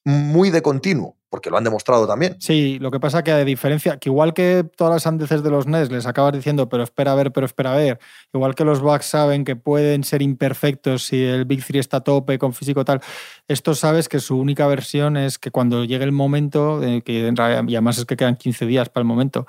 muy 0.05 0.49
de 0.49 0.61
continuo, 0.61 1.15
porque 1.29 1.49
lo 1.49 1.57
han 1.57 1.63
demostrado 1.63 2.05
también. 2.05 2.35
Sí, 2.39 2.77
lo 2.79 2.91
que 2.91 2.99
pasa 2.99 3.23
que 3.23 3.31
a 3.31 3.43
diferencia, 3.45 3.97
que 3.97 4.09
igual 4.09 4.33
que 4.33 4.65
todas 4.75 4.93
las 4.93 5.07
andeces 5.07 5.43
de 5.43 5.49
los 5.49 5.65
Nets 5.65 5.91
les 5.91 6.05
acabas 6.05 6.33
diciendo, 6.33 6.67
pero 6.67 6.83
espera 6.83 7.13
a 7.13 7.15
ver, 7.15 7.31
pero 7.31 7.45
espera 7.45 7.73
a 7.73 7.77
ver, 7.77 7.99
igual 8.33 8.53
que 8.53 8.65
los 8.65 8.81
Bucks 8.81 9.05
saben 9.05 9.45
que 9.45 9.55
pueden 9.55 10.03
ser 10.03 10.21
imperfectos 10.21 11.05
si 11.05 11.23
el 11.23 11.45
Big 11.45 11.65
Three 11.65 11.79
está 11.79 11.97
a 11.97 12.01
tope 12.01 12.37
con 12.37 12.53
físico 12.53 12.83
tal, 12.83 13.01
estos 13.47 13.79
sabes 13.79 14.09
que 14.09 14.19
su 14.19 14.37
única 14.37 14.67
versión 14.67 15.15
es 15.15 15.39
que 15.39 15.51
cuando 15.51 15.85
llegue 15.85 16.03
el 16.03 16.11
momento, 16.11 16.83
eh, 16.83 17.01
que 17.01 17.13
y 17.13 17.75
además 17.75 17.97
es 17.97 18.05
que 18.05 18.17
quedan 18.17 18.35
15 18.35 18.65
días 18.65 18.89
para 18.89 19.03
el 19.03 19.07
momento, 19.07 19.47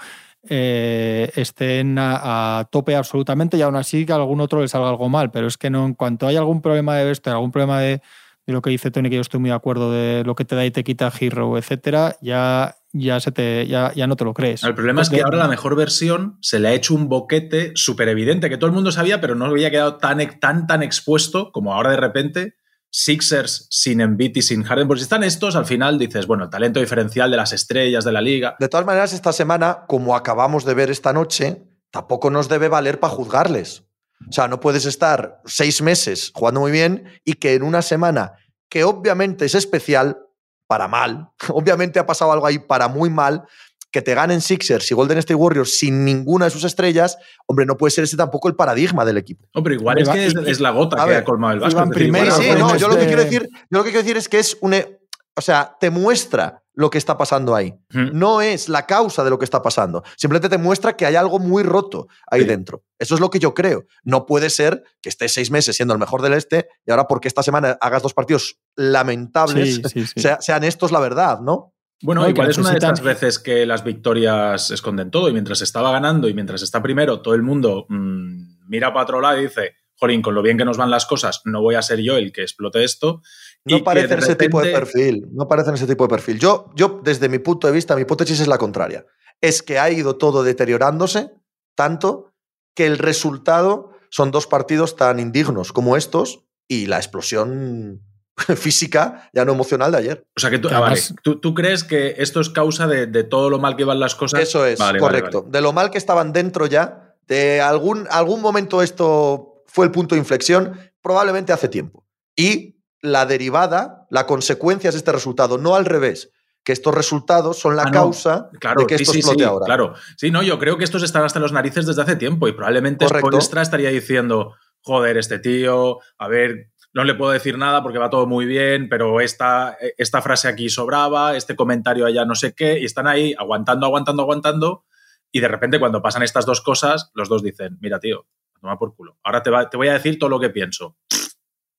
eh, 0.48 1.32
estén 1.36 1.98
a, 1.98 2.59
a 2.59 2.64
tope 2.66 2.94
absolutamente 2.94 3.57
y 3.57 3.62
aún 3.62 3.76
así 3.76 4.05
que 4.07 4.12
a 4.12 4.16
algún 4.16 4.40
otro 4.40 4.61
le 4.61 4.68
salga 4.68 4.88
algo 4.88 5.09
mal, 5.09 5.30
pero 5.30 5.48
es 5.48 5.57
que 5.57 5.70
no, 5.70 5.84
en 5.84 5.94
cuanto 5.94 6.28
hay 6.28 6.36
algún 6.36 6.61
problema 6.62 6.96
de 6.96 7.11
esto, 7.11 7.30
algún 7.30 7.50
problema 7.50 7.80
de, 7.80 8.02
de 8.47 8.53
lo 8.53 8.62
que 8.62 8.70
dice 8.70 8.90
Tony, 8.90 9.09
que 9.09 9.16
yo 9.16 9.22
estoy 9.22 9.40
muy 9.40 9.51
de 9.51 9.57
acuerdo 9.57 9.90
de 9.90 10.22
lo 10.24 10.34
que 10.34 10.45
te 10.45 10.55
da 10.55 10.64
y 10.64 10.70
te 10.70 10.84
quita 10.84 11.12
Hero, 11.18 11.57
etcétera, 11.57 12.16
ya, 12.20 12.76
ya, 12.92 13.18
se 13.20 13.32
te, 13.32 13.66
ya, 13.66 13.92
ya 13.95 14.07
no 14.07 14.16
te 14.16 14.24
lo 14.24 14.34
crees. 14.34 14.62
El 14.62 14.74
problema 14.74 15.03
es 15.03 15.11
que 15.11 15.22
ahora 15.22 15.38
la 15.38 15.49
mejor 15.49 15.76
versión 15.76 16.36
se 16.40 16.61
le 16.61 16.68
ha 16.68 16.72
hecho 16.72 16.95
un 16.95 17.09
boquete 17.09 17.72
súper 17.74 18.09
evidente 18.09 18.51
que 18.51 18.57
todo 18.57 18.66
el 18.66 18.74
mundo 18.74 18.92
sabía, 18.92 19.20
pero 19.20 19.34
no 19.34 19.47
había 19.47 19.70
quedado 19.70 19.97
tan, 19.97 20.18
tan, 20.40 20.66
tan 20.66 20.82
expuesto 20.82 21.51
como 21.53 21.72
ahora 21.72 21.90
de 21.90 21.97
repente. 21.97 22.55
Sixers 22.97 23.66
sin 23.70 24.01
Embiid 24.01 24.36
y 24.36 24.42
sin 24.42 24.62
Harden, 24.62 24.86
porque 24.86 25.01
si 25.01 25.03
están 25.03 25.24
estos, 25.24 25.57
al 25.57 25.66
final 25.66 25.99
dices, 25.99 26.28
bueno, 26.28 26.45
el 26.45 26.51
talento 26.51 26.78
diferencial 26.78 27.28
de 27.28 27.36
las 27.36 27.53
estrellas 27.53 28.05
de 28.05 28.12
la 28.12 28.20
liga. 28.20 28.55
De 28.61 28.68
todas 28.68 28.86
maneras, 28.86 29.12
esta 29.12 29.32
semana, 29.32 29.80
como 29.88 30.14
acabamos 30.14 30.64
de 30.64 30.74
ver 30.74 30.90
esta 30.90 31.12
noche, 31.12 31.64
tampoco 31.90 32.30
nos 32.30 32.49
debe 32.49 32.68
valer 32.68 33.01
para 33.01 33.12
juzgarles. 33.12 33.82
O 34.29 34.33
sea, 34.33 34.49
no 34.49 34.61
puedes 34.61 34.87
estar 34.87 35.41
seis 35.45 35.83
meses 35.83 36.33
jugando 36.35 36.61
muy 36.61 36.72
bien 36.72 37.05
y 37.25 37.35
que 37.35 37.55
en 37.55 37.62
una 37.62 37.83
semana, 37.83 38.33
que 38.68 38.85
obviamente 38.85 39.45
es 39.45 39.55
especial, 39.55 40.18
para 40.66 40.89
mal, 40.89 41.31
obviamente 41.49 41.99
ha 41.99 42.07
pasado 42.07 42.33
algo 42.33 42.47
ahí 42.47 42.59
para 42.59 42.89
muy 42.89 43.11
mal, 43.11 43.45
que 43.93 44.03
te 44.03 44.12
ganen 44.12 44.41
Sixers 44.41 44.91
y 44.91 44.95
Golden 44.95 45.18
State 45.18 45.37
Warriors 45.37 45.79
sin 45.79 46.05
ninguna 46.05 46.47
de 46.47 46.51
sus 46.51 46.64
estrellas, 46.64 47.16
hombre, 47.47 47.64
no 47.64 47.77
puede 47.77 47.93
ser 47.93 48.03
ese 48.03 48.16
tampoco 48.16 48.49
el 48.49 48.57
paradigma 48.57 49.05
del 49.05 49.18
equipo. 49.18 49.47
Pero 49.53 49.72
igual 49.72 49.99
Hombre, 49.99 50.27
es 50.27 50.35
que 50.35 50.51
es, 50.51 50.59
la 50.59 50.70
gota 50.70 51.01
a 51.01 51.05
que 51.05 51.11
ver, 51.11 51.18
ha 51.18 51.25
colmado 51.25 51.55
el 51.55 51.61
decir, 51.61 51.91
primero, 51.93 52.35
Sí, 52.35 52.49
no, 52.59 52.77
yo 52.77 52.89
lo 52.89 52.99
que 52.99 53.07
quiero 53.07 53.22
decir, 53.22 53.49
yo 53.53 53.79
lo 53.79 53.85
que 53.85 53.91
quiero 53.91 54.03
decir 54.03 54.16
es 54.16 54.29
que 54.29 54.41
es 54.41 54.57
un, 54.61 54.75
e- 54.75 54.99
o 55.37 55.41
sea, 55.41 55.77
te 55.79 55.91
muestra 55.91 56.64
lo 56.77 56.91
que 56.91 56.99
está 56.99 57.16
pasando 57.16 57.55
ahí. 57.55 57.72
No 57.91 58.41
es 58.43 58.68
la 58.68 58.85
causa 58.87 59.22
de 59.22 59.31
lo 59.31 59.39
que 59.39 59.45
está 59.45 59.62
pasando. 59.62 60.03
Simplemente 60.16 60.49
te 60.49 60.59
muestra 60.59 60.97
que 60.97 61.07
hay 61.07 61.14
algo 61.14 61.39
muy 61.39 61.62
roto 61.62 62.09
ahí 62.31 62.41
Sí. 62.43 62.47
dentro. 62.49 62.83
Eso 62.99 63.14
es 63.14 63.20
lo 63.20 63.31
que 63.31 63.39
yo 63.39 63.55
creo. 63.55 63.85
No 64.03 64.27
puede 64.27 64.51
ser 64.51 64.83
que 65.01 65.09
estés 65.09 65.33
seis 65.33 65.51
meses 65.51 65.77
siendo 65.77 65.95
el 65.95 66.01
mejor 66.01 66.20
del 66.22 66.33
este 66.33 66.68
y 66.85 66.91
ahora 66.91 67.07
porque 67.07 67.29
esta 67.29 67.43
semana 67.45 67.79
hagas 67.81 68.03
dos 68.03 68.12
partidos 68.14 68.59
lamentables, 68.77 69.77
Sí, 69.77 69.83
sí, 69.89 70.07
sí. 70.07 70.20
sea- 70.20 70.41
sean 70.41 70.64
estos 70.64 70.91
la 70.93 71.01
verdad, 71.01 71.41
¿no? 71.41 71.72
Bueno, 72.03 72.22
No, 72.22 72.29
igual 72.29 72.51
es 72.51 72.59
una 72.59 72.70
de 72.70 72.79
estas 72.79 73.01
veces 73.03 73.39
que 73.39 73.64
las 73.66 73.85
victorias 73.85 74.70
esconden 74.70 75.11
todo 75.11 75.29
y 75.29 75.33
mientras 75.33 75.62
estaba 75.62 75.91
ganando 75.93 76.29
y 76.29 76.35
mientras 76.35 76.61
está 76.62 76.83
primero, 76.83 77.22
todo 77.22 77.35
el 77.35 77.43
mundo 77.43 77.87
mm, 77.89 78.68
mira 78.68 78.93
para 78.93 79.05
otro 79.05 79.20
lado 79.20 79.39
y 79.39 79.45
dice, 79.45 79.75
jolín, 79.97 80.20
con 80.20 80.35
lo 80.35 80.43
bien 80.43 80.59
que 80.59 80.64
nos 80.64 80.77
van 80.77 80.91
las 80.91 81.07
cosas, 81.07 81.41
no 81.45 81.62
voy 81.62 81.77
a 81.77 81.83
ser 81.83 82.01
yo 82.01 82.16
el 82.16 82.33
que 82.33 82.43
explote 82.43 82.83
esto. 82.85 83.22
No 83.65 83.83
parecen 83.83 84.19
de 84.21 84.25
ese 84.27 84.37
tipo 84.37 84.61
de 84.61 84.67
repente- 84.67 84.93
perfil. 84.93 85.27
No 85.33 85.49
parecen 85.49 85.75
ese 85.75 85.87
tipo 85.87 86.05
de 86.05 86.09
perfil. 86.09 86.39
Yo, 86.39 86.71
yo, 86.75 87.01
desde 87.03 87.29
mi 87.29 87.39
punto 87.39 87.67
de 87.67 87.73
vista, 87.73 87.95
mi 87.97 88.03
hipótesis 88.03 88.41
es 88.41 88.47
la 88.49 88.59
contraria. 88.59 89.07
Es 89.41 89.62
que 89.62 89.79
ha 89.79 89.91
ido 89.91 90.17
todo 90.17 90.43
deteriorándose 90.43 91.31
tanto 91.75 92.33
que 92.75 92.87
el 92.87 92.99
resultado 92.99 93.91
son 94.11 94.31
dos 94.31 94.47
partidos 94.47 94.97
tan 94.97 95.19
indignos 95.19 95.73
como 95.73 95.97
estos 95.97 96.45
y 96.69 96.87
la 96.87 96.97
explosión 96.99 98.01
física, 98.57 99.31
ya 99.33 99.45
no 99.45 99.53
emocional 99.53 99.93
de 99.93 99.99
ayer. 99.99 100.27
O 100.37 100.41
sea, 100.41 100.51
que 100.51 100.59
tú, 100.59 100.69
ah, 100.71 100.81
vale, 100.81 101.01
¿Tú, 101.23 101.41
tú 101.41 101.55
crees 101.55 101.85
que 101.85 102.15
esto 102.19 102.41
es 102.41 102.51
causa 102.51 102.87
de, 102.87 103.07
de 103.07 103.25
todo 103.25 103.49
lo 103.51 103.59
mal 103.59 103.77
que 103.77 103.85
van 103.85 104.01
las 104.01 104.15
cosas? 104.15 104.41
Eso 104.41 104.67
es, 104.67 104.79
Vale, 104.79 105.01
vale, 105.01 105.01
correcto. 105.01 105.43
vale. 105.43 105.53
De 105.53 105.61
lo 105.61 105.73
mal 105.73 105.91
que 105.91 105.99
estaban 105.99 106.33
dentro 106.33 106.67
ya, 106.67 107.17
de 107.27 107.61
algún, 107.61 108.07
algún 108.11 108.41
momento 108.43 108.83
esto 108.83 109.62
fue 109.67 109.85
el 109.87 109.91
punto 109.91 110.15
de 110.15 110.21
inflexión, 110.21 110.79
probablemente 111.01 111.53
hace 111.53 111.69
tiempo. 111.69 112.05
Y 112.37 112.74
la 113.05 113.26
derivada, 113.26 114.07
la 114.11 114.26
consecuencia 114.26 114.90
es 114.90 114.96
este 114.96 115.12
resultado, 115.12 115.59
no 115.59 115.74
al 115.76 115.84
revés, 115.84 116.30
que 116.64 116.72
estos 116.72 116.94
resultados 116.94 117.59
son 117.59 117.76
la 117.76 117.82
Ah, 117.82 117.86
no. 117.86 117.92
causa 117.92 118.48
Claro, 118.59 118.80
de 118.80 118.86
que 118.86 118.94
esto 118.94 119.12
sí, 119.12 119.18
explote 119.18 119.44
sí, 119.44 119.48
ahora. 119.48 119.66
Claro. 119.66 119.94
Sí, 120.16 120.30
no, 120.30 120.42
yo 120.42 120.59
creo 120.59 120.78
que 120.78 120.84
estos 120.84 121.02
están 121.02 121.22
hasta 121.24 121.38
los 121.38 121.52
narices 121.52 121.84
desde 121.86 122.00
hace 122.02 122.16
tiempo 122.16 122.48
y 122.48 122.52
probablemente. 122.52 123.07
Spoelstra 123.07 123.61
estaría 123.62 123.90
diciendo, 123.90 124.55
joder, 124.80 125.18
este 125.18 125.38
tío, 125.38 125.98
a 126.18 126.28
ver, 126.28 126.70
no 126.94 127.05
le 127.05 127.14
puedo 127.14 127.32
decir 127.32 127.59
nada 127.59 127.82
porque 127.82 127.98
va 127.98 128.09
todo 128.09 128.26
muy 128.26 128.46
bien, 128.46 128.88
pero 128.88 129.20
esta, 129.20 129.76
esta 129.98 130.22
frase 130.22 130.48
aquí 130.48 130.70
sobraba, 130.70 131.36
este 131.36 131.55
comentario 131.57 132.07
allá 132.07 132.24
no 132.24 132.34
sé 132.34 132.55
qué, 132.55 132.78
y 132.80 132.84
están 132.86 133.07
ahí 133.09 133.34
aguantando, 133.38 133.84
aguantando, 133.86 134.22
aguantando, 134.22 134.84
y 135.30 135.40
de 135.40 135.48
repente 135.48 135.78
cuando 135.78 136.00
pasan 136.00 136.22
estas 136.22 136.46
dos 136.46 136.62
cosas, 136.62 137.11
los 137.14 137.28
dos 137.28 137.42
dicen, 137.42 137.76
mira, 137.80 137.98
tío, 138.00 138.26
toma 138.61 138.78
por 138.78 138.94
culo, 138.94 139.18
ahora 139.24 139.42
te, 139.42 139.50
va- 139.50 139.68
te 139.68 139.76
voy 139.76 139.88
a 139.88 139.92
decir 139.94 140.18
todo 140.18 140.30
lo 140.30 140.38
que 140.40 140.48
pienso. 140.50 140.96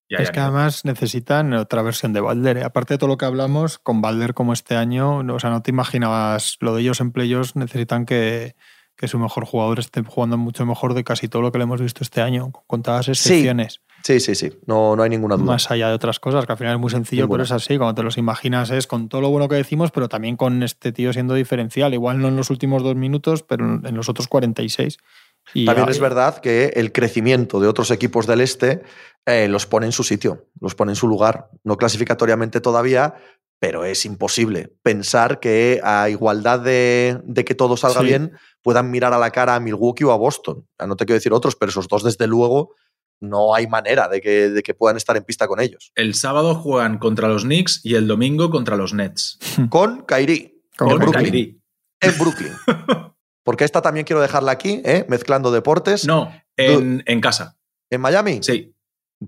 Ya, 0.10 0.18
es 0.20 0.28
ya, 0.28 0.32
que 0.34 0.40
además 0.40 0.86
necesitan 0.86 1.54
otra 1.54 1.82
versión 1.82 2.14
de 2.14 2.22
Balder. 2.22 2.58
¿eh? 2.58 2.64
Aparte 2.64 2.94
de 2.94 2.98
todo 3.00 3.08
lo 3.10 3.18
que 3.18 3.26
hablamos, 3.26 3.80
con 3.80 4.02
Balder 4.02 4.34
como 4.34 4.54
este 4.54 4.76
año, 4.76 5.24
no- 5.24 5.36
o 5.36 5.40
sea, 5.40 5.50
no 5.50 5.62
te 5.64 5.72
imaginabas 5.72 6.58
lo 6.60 6.76
de 6.76 6.82
ellos 6.82 7.02
en 7.02 7.12
playoffs, 7.12 7.56
necesitan 7.56 8.06
que, 8.06 8.56
que 8.96 9.08
su 9.08 9.18
mejor 9.18 9.46
jugador 9.46 9.80
esté 9.80 10.04
jugando 10.04 10.38
mucho 10.38 10.66
mejor 10.66 10.94
de 10.94 11.04
casi 11.04 11.28
todo 11.28 11.42
lo 11.42 11.52
que 11.52 11.58
le 11.58 11.64
hemos 11.64 11.82
visto 11.82 12.04
este 12.04 12.22
año, 12.22 12.52
con 12.68 12.84
todas 12.84 13.08
excepciones. 13.08 13.82
Sí, 14.04 14.20
sí, 14.20 14.36
sí, 14.36 14.52
no, 14.68 14.96
no 14.96 15.02
hay 15.02 15.10
ninguna 15.10 15.36
duda. 15.36 15.48
Más 15.54 15.72
allá 15.72 15.88
de 15.88 15.96
otras 15.96 16.20
cosas, 16.20 16.46
que 16.46 16.52
al 16.52 16.58
final 16.60 16.76
es 16.76 16.80
muy 16.80 16.92
sencillo, 16.92 17.24
Ninguna. 17.24 17.38
pero 17.38 17.44
es 17.46 17.52
así. 17.52 17.76
Cuando 17.80 17.96
te 17.96 18.04
los 18.04 18.20
imaginas 18.20 18.70
es 18.70 18.86
con 18.86 19.10
todo 19.10 19.22
lo 19.22 19.30
bueno 19.32 19.50
que 19.50 19.56
decimos, 19.56 19.90
pero 19.90 20.08
también 20.08 20.38
con 20.38 20.62
este 20.62 20.92
tío 20.92 21.12
siendo 21.12 21.34
diferencial. 21.34 21.92
Igual 21.96 22.22
no 22.22 22.28
en 22.28 22.36
los 22.36 22.52
últimos 22.52 22.84
dos 22.84 22.96
minutos, 22.96 23.42
pero 23.42 23.66
en 23.84 23.96
los 23.96 24.08
otros 24.08 24.28
46. 24.28 25.00
Y 25.54 25.66
También 25.66 25.90
es 25.90 26.00
verdad 26.00 26.40
que 26.40 26.74
el 26.76 26.92
crecimiento 26.92 27.60
de 27.60 27.68
otros 27.68 27.92
equipos 27.92 28.28
del 28.28 28.42
este 28.42 28.82
eh, 29.26 29.48
los 29.48 29.66
pone 29.66 29.86
en 29.86 29.92
su 29.92 30.04
sitio, 30.04 30.48
los 30.60 30.76
pone 30.76 30.92
en 30.92 30.96
su 30.96 31.08
lugar. 31.08 31.50
No 31.64 31.78
clasificatoriamente 31.78 32.62
todavía, 32.62 33.16
pero 33.60 33.86
es 33.86 34.06
imposible 34.06 34.74
pensar 34.84 35.40
que 35.40 35.80
a 35.84 36.10
igualdad 36.10 36.60
de, 36.60 37.20
de 37.24 37.46
que 37.46 37.56
todo 37.56 37.78
salga 37.78 38.02
Sí. 38.02 38.08
bien 38.08 38.34
puedan 38.62 38.92
mirar 38.92 39.14
a 39.14 39.18
la 39.18 39.32
cara 39.32 39.56
a 39.56 39.60
Milwaukee 39.60 40.04
o 40.04 40.12
a 40.12 40.18
Boston. 40.18 40.68
Ya 40.80 40.88
No 40.88 40.96
te 40.96 41.06
quiero 41.06 41.16
decir 41.18 41.32
otros, 41.34 41.56
pero 41.56 41.70
esos 41.70 41.88
dos 41.88 42.04
desde 42.04 42.28
luego 42.28 42.74
no 43.22 43.56
hay 43.56 43.66
manera 43.68 44.10
de 44.10 44.20
que, 44.22 44.50
de 44.50 44.62
que 44.62 44.74
puedan 44.74 44.98
estar 44.98 45.16
en 45.16 45.24
pista 45.24 45.48
con 45.48 45.62
ellos. 45.62 45.92
El 45.96 46.16
sábado 46.16 46.56
juegan 46.56 46.98
contra 46.98 47.28
los 47.30 47.44
Knicks 47.44 47.80
y 47.84 47.96
el 47.96 48.08
domingo 48.08 48.50
contra 48.50 48.76
los 48.76 48.94
Nets. 48.94 49.40
Con 49.70 50.04
Kyrie, 50.06 50.62
Con 50.78 50.92
en 50.92 50.98
Brooklyn. 51.00 51.24
Kyrie. 51.24 51.60
En 52.02 52.18
Brooklyn. 52.20 52.52
Porque 53.46 53.64
esta 53.64 53.82
también 53.82 54.06
quiero 54.06 54.22
dejarla 54.22 54.52
aquí, 54.52 54.82
¿eh? 54.84 55.06
mezclando 55.08 55.52
deportes. 55.52 56.06
No, 56.06 56.30
en, 56.58 57.02
en 57.06 57.22
casa. 57.22 57.58
En 57.90 58.02
Miami. 58.02 58.40
Sí. 58.42 58.74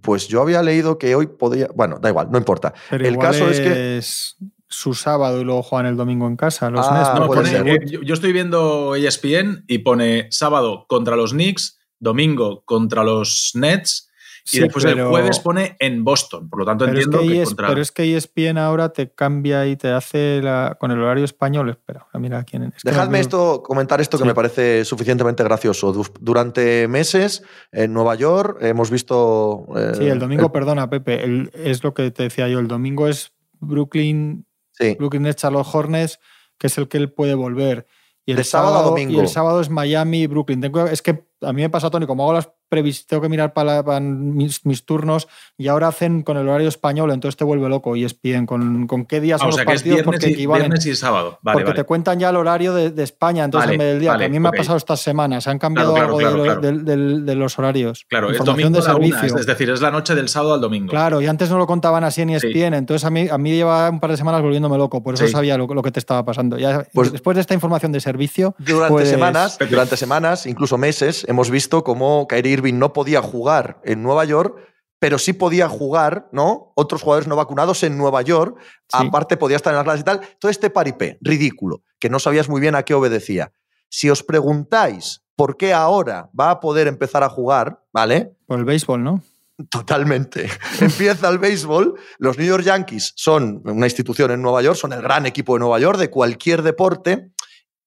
Pues 0.01 0.27
yo 0.27 0.41
había 0.41 0.61
leído 0.63 0.97
que 0.97 1.15
hoy 1.15 1.27
podía. 1.27 1.69
Bueno, 1.73 1.99
da 2.01 2.09
igual, 2.09 2.27
no 2.31 2.37
importa. 2.37 2.73
pero 2.89 3.05
el 3.05 3.13
igual 3.13 3.27
caso 3.31 3.47
es 3.49 3.59
que- 3.61 3.97
es 3.99 4.35
su 4.67 4.93
sábado 4.93 5.39
y 5.39 5.45
luego 5.45 5.63
juegan 5.63 5.85
el 5.85 5.95
domingo 5.95 6.27
en 6.27 6.35
casa. 6.35 6.69
Los 6.69 6.85
Ah, 6.89 6.97
Nets, 6.97 7.13
No, 7.13 7.19
¿no? 7.21 7.27
puede 7.27 7.41
pone- 7.43 7.51
ser. 7.51 7.67
eh, 7.69 7.79
yo, 7.89 8.01
yo 8.01 8.13
estoy 8.13 8.33
viendo 8.33 8.95
ESPN 8.95 9.63
y 9.67 9.77
pone 9.77 10.27
sábado 10.31 10.85
contra 10.89 11.15
los 11.15 11.31
Knicks, 11.31 11.79
domingo 11.99 12.63
contra 12.65 13.03
los 13.05 13.51
Nets 13.53 14.06
Sí, 14.49 14.57
y 14.57 14.61
después 14.61 14.85
el 14.85 15.03
jueves 15.03 15.39
pone 15.39 15.75
en 15.79 16.03
Boston. 16.05 16.49
Por 16.49 16.59
lo 16.59 16.65
tanto, 16.65 16.85
Pero 16.85 16.97
es, 16.97 17.05
entiendo 17.05 17.27
que 17.27 17.33
que, 17.35 17.41
ES 17.41 17.47
contra. 17.49 17.67
pero 17.67 17.81
es 17.81 17.91
que 17.91 18.15
ESPN 18.15 18.57
ahora 18.57 18.89
te 18.93 19.11
cambia 19.11 19.65
y 19.67 19.75
te 19.75 19.89
hace 19.89 20.39
la- 20.41 20.77
con 20.79 20.89
el 20.91 21.01
horario 21.01 21.25
español. 21.25 21.69
Espera, 21.69 22.07
mira 22.13 22.43
quién 22.45 22.63
es. 22.63 22.81
Dejadme 22.83 23.19
esto, 23.19 23.61
comentar 23.61 23.99
esto 23.99 24.17
que 24.17 24.23
me 24.23 24.33
parece 24.33 24.85
suficientemente 24.85 25.43
gracioso. 25.43 25.91
Du- 25.91 26.05
Durante 26.21 26.87
meses 26.87 27.43
en 27.73 27.91
Nueva 27.91 28.15
York 28.15 28.59
hemos 28.61 28.89
visto. 28.89 29.65
eh, 29.75 29.91
Sí, 29.97 30.05
el 30.07 30.19
domingo, 30.19 30.45
el- 30.45 30.51
perdona, 30.51 30.89
Pepe, 30.89 31.23
el- 31.25 31.51
es 31.53 31.83
lo 31.83 31.93
que 31.93 32.09
te 32.11 32.23
decía 32.23 32.47
yo. 32.47 32.59
El 32.59 32.69
domingo 32.69 33.07
es 33.09 33.33
Brooklyn, 33.59 34.45
sí. 34.71 34.95
Brooklyn 34.97 35.27
a 35.27 35.49
los 35.51 35.75
Hornets, 35.75 36.19
que 36.57 36.67
es 36.67 36.77
el 36.77 36.87
que 36.87 36.97
él 36.97 37.11
puede 37.11 37.35
volver. 37.35 37.85
Y 38.25 38.31
el 38.31 38.37
De 38.37 38.43
sábado 38.43 38.77
a 38.79 38.81
domingo. 38.83 39.13
Y 39.13 39.19
el 39.19 39.27
sábado 39.27 39.61
es 39.61 39.69
Miami 39.69 40.21
y 40.23 40.27
Brooklyn. 40.27 40.59
Tengo- 40.61 40.85
es 40.87 41.01
que 41.01 41.26
a 41.41 41.53
mí 41.53 41.61
me 41.61 41.69
pasa, 41.69 41.89
Tony, 41.89 42.05
como 42.05 42.23
hago 42.23 42.33
las 42.33 42.49
previsiones, 42.69 43.07
tengo 43.07 43.21
que 43.21 43.29
mirar 43.29 43.53
para, 43.53 43.81
para 43.83 44.01
mis, 44.01 44.65
mis 44.65 44.85
turnos 44.85 45.29
y 45.57 45.69
ahora 45.69 45.87
hacen 45.87 46.21
con 46.21 46.35
el 46.35 46.49
horario 46.49 46.67
español, 46.67 47.11
entonces 47.11 47.37
te 47.37 47.45
vuelve 47.45 47.69
loco 47.69 47.95
y 47.95 48.03
espien 48.03 48.45
con, 48.45 48.87
con 48.87 49.05
qué 49.05 49.21
días 49.21 49.39
Ah, 49.39 49.45
son 49.45 49.49
o 49.49 49.51
sea, 49.53 49.63
los 49.63 49.67
que 49.69 49.75
es 49.75 49.79
partidos 49.81 49.95
viernes 49.97 50.05
porque 50.19 50.29
y, 50.29 50.33
equivalen. 50.33 50.63
viernes 50.69 50.85
y 50.85 50.95
sábado. 50.97 51.39
Vale, 51.41 51.53
porque 51.55 51.69
vale. 51.69 51.79
te 51.79 51.83
cuentan 51.85 52.19
ya 52.19 52.29
el 52.29 52.35
horario 52.35 52.73
de, 52.73 52.91
de 52.91 53.03
España, 53.03 53.45
entonces 53.45 53.67
Vale, 53.67 53.75
en 53.75 53.79
vez 53.79 53.87
del 53.93 53.99
día, 54.01 54.11
vale, 54.11 54.23
que 54.23 54.25
a 54.25 54.29
mí 54.29 54.39
me 54.41 54.49
ha 54.49 54.51
pasado 54.51 54.77
estas 54.77 54.99
semanas, 54.99 55.45
se 55.45 55.49
han 55.49 55.59
cambiado 55.59 55.93
claro, 55.93 56.07
algo 56.07 56.17
claro, 56.43 56.59
de, 56.61 56.97
lo- 56.97 57.35
los 57.35 57.57
horarios. 57.57 58.05
Claro, 58.09 58.27
es 58.31 58.33
Información 58.37 58.73
domingo 58.73 58.81
de 58.85 58.91
una, 58.99 59.11
servicio. 59.15 59.39
es 59.39 59.45
decir, 59.45 59.69
es 59.69 59.79
la 59.79 59.91
noche 59.91 60.13
del 60.15 60.27
sábado 60.27 60.55
al 60.55 60.59
domingo. 60.61 60.89
Claro, 60.89 61.21
y 61.21 61.27
antes 61.27 61.49
no 61.49 61.57
lo 61.57 61.67
contaban 61.67 62.03
así 62.03 62.21
en 62.21 62.31
E 62.31 62.39
Sí. 62.41 62.47
ESPN, 62.47 62.73
entonces 62.73 63.05
a 63.05 63.09
mí, 63.09 63.29
a 63.31 63.37
mí 63.37 63.51
lleva 63.51 63.89
un 63.89 64.01
par 64.01 64.11
de 64.11 64.17
semanas 64.17 64.41
volviéndome 64.41 64.77
loco, 64.77 65.01
por 65.01 65.13
eso 65.13 65.25
Sí. 65.25 65.31
sabía 65.31 65.57
lo, 65.57 65.67
lo 65.67 65.81
que 65.83 65.91
te 65.91 65.99
estaba 65.99 66.25
pasando. 66.25 66.57
Ya, 66.57 66.85
Pues- 66.93 67.13
después 67.13 67.35
de 67.35 67.41
esta 67.41 67.53
información 67.53 67.93
de 67.93 68.01
servicio, 68.01 68.55
Durante 68.57 68.89
puedes- 68.89 69.09
semanas, 69.09 69.57
durante 69.69 69.95
semanas, 69.95 70.45
incluso 70.47 70.77
meses, 70.77 71.25
hemos 71.27 71.51
visto 71.51 71.83
cómo 71.83 72.25
Kyrie 72.27 72.53
Irving 72.53 72.79
no 72.79 72.93
podía 72.93 73.21
jugar 73.21 73.79
en 73.83 74.01
Nueva 74.01 74.25
York, 74.25 74.57
pero 74.99 75.19
sí 75.19 75.33
podía 75.33 75.69
jugar, 75.69 76.27
¿no? 76.31 76.73
Otros 76.75 77.03
jugadores 77.03 77.27
no 77.27 77.35
vacunados 77.35 77.83
en 77.83 77.97
Nueva 77.97 78.23
York. 78.23 78.57
Sí. 78.87 78.97
Aparte, 79.07 79.37
podía 79.37 79.57
estar 79.57 79.71
en 79.73 79.77
las 79.77 79.83
clases 79.83 80.01
y 80.01 80.05
tal. 80.05 80.21
Todo 80.39 80.49
este 80.49 80.69
paripé 80.69 81.19
ridículo, 81.21 81.83
que 81.99 82.09
no 82.09 82.17
sabías 82.17 82.49
muy 82.49 82.59
bien 82.59 82.73
a 82.73 82.83
qué 82.83 82.95
obedecía. 82.95 83.51
Si 83.89 84.09
os 84.09 84.23
preguntáis 84.23 85.21
por 85.35 85.55
qué 85.55 85.73
ahora 85.73 86.31
va 86.37 86.49
a 86.49 86.59
poder 86.59 86.87
empezar 86.87 87.23
a 87.23 87.29
jugar, 87.29 87.83
¿vale? 87.93 88.35
por 88.47 88.57
el 88.57 88.65
béisbol, 88.65 89.03
¿no? 89.03 89.21
Totalmente. 89.69 90.49
Empieza 90.79 91.29
el 91.29 91.39
béisbol. 91.39 91.99
Los 92.17 92.37
New 92.37 92.47
York 92.47 92.63
Yankees 92.63 93.13
son 93.15 93.61
una 93.65 93.85
institución 93.85 94.31
en 94.31 94.41
Nueva 94.41 94.61
York, 94.61 94.77
son 94.77 94.93
el 94.93 95.01
gran 95.01 95.25
equipo 95.25 95.53
de 95.53 95.59
Nueva 95.59 95.79
York 95.79 95.99
de 95.99 96.09
cualquier 96.09 96.63
deporte. 96.63 97.31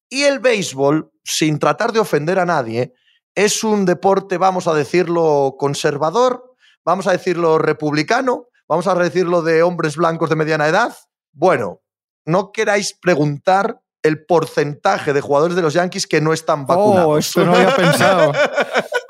Y 0.08 0.22
el 0.22 0.40
béisbol, 0.40 1.10
sin 1.24 1.58
tratar 1.58 1.92
de 1.92 2.00
ofender 2.00 2.38
a 2.38 2.46
nadie, 2.46 2.92
es 3.34 3.64
un 3.64 3.84
deporte, 3.84 4.38
vamos 4.38 4.66
a 4.66 4.74
decirlo, 4.74 5.56
conservador, 5.58 6.54
vamos 6.84 7.06
a 7.06 7.12
decirlo 7.12 7.58
republicano, 7.58 8.46
vamos 8.68 8.86
a 8.86 8.94
decirlo 8.94 9.42
de 9.42 9.62
hombres 9.62 9.96
blancos 9.96 10.30
de 10.30 10.36
mediana 10.36 10.68
edad. 10.68 10.96
Bueno, 11.32 11.80
no 12.24 12.52
queráis 12.52 12.96
preguntar 13.00 13.80
el 14.02 14.24
porcentaje 14.24 15.12
de 15.12 15.20
jugadores 15.20 15.56
de 15.56 15.62
los 15.62 15.74
Yankees 15.74 16.06
que 16.06 16.20
no 16.20 16.32
están 16.32 16.66
vacunados. 16.66 17.06
Oh, 17.06 17.18
esto 17.18 17.44
no 17.44 17.52
lo 17.52 17.58
había 17.58 17.76
pensado. 17.76 18.32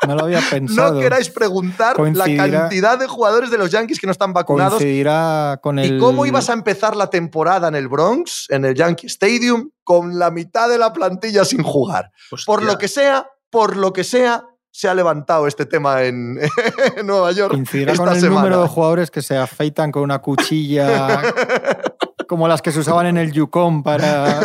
No 0.07 0.15
lo 0.17 0.25
había 0.25 0.41
pensado. 0.51 0.95
No 0.95 1.01
queráis 1.01 1.31
preguntar 1.31 1.99
la 1.99 2.25
cantidad 2.25 2.99
de 2.99 3.07
jugadores 3.07 3.51
de 3.51 3.59
los 3.59 3.71
Yankees 3.71 4.01
que 4.01 4.07
no 4.07 4.13
están 4.13 4.33
vacunados. 4.33 4.75
Coincidirá 4.75 5.61
con 5.63 5.79
el. 5.79 5.97
¿Y 5.97 5.99
cómo 5.99 6.27
ibas 6.27 6.51
a 6.51 6.55
empezar 6.55 6.97
la 6.97 7.09
temporada 7.09 7.69
en 7.69 7.77
el 7.77 7.89
Bronx, 7.89 8.47
en 8.49 8.65
el 8.65 8.75
Yankee 8.75 9.07
Stadium, 9.07 9.71
con 9.85 10.19
la 10.19 10.31
mitad 10.31 10.69
de 10.69 10.79
la 10.79 10.93
plantilla 10.93 11.45
sin 11.45 11.63
jugar? 11.63 12.11
Hostia. 12.31 12.45
Por 12.47 12.65
lo 12.65 12.77
que 12.77 12.89
sea, 12.89 13.29
por 13.51 13.77
lo 13.77 13.93
que 13.93 14.05
sea, 14.05 14.45
se 14.73 14.89
ha 14.89 14.95
levantado 14.95 15.47
este 15.47 15.67
tema 15.67 16.03
en, 16.05 16.39
en 16.97 17.07
Nueva 17.07 17.33
York. 17.33 17.53
Coincidirá 17.53 17.93
esta 17.93 18.05
con 18.05 18.15
el 18.15 18.21
semana. 18.21 18.41
número 18.43 18.63
de 18.63 18.69
jugadores 18.69 19.11
que 19.11 19.21
se 19.23 19.37
afeitan 19.37 19.91
con 19.93 20.03
una 20.03 20.21
cuchilla 20.21 21.21
como 22.29 22.47
las 22.47 22.63
que 22.63 22.71
se 22.71 22.79
usaban 22.79 23.07
en 23.07 23.17
el 23.17 23.33
Yukon 23.33 23.83
para, 23.83 24.41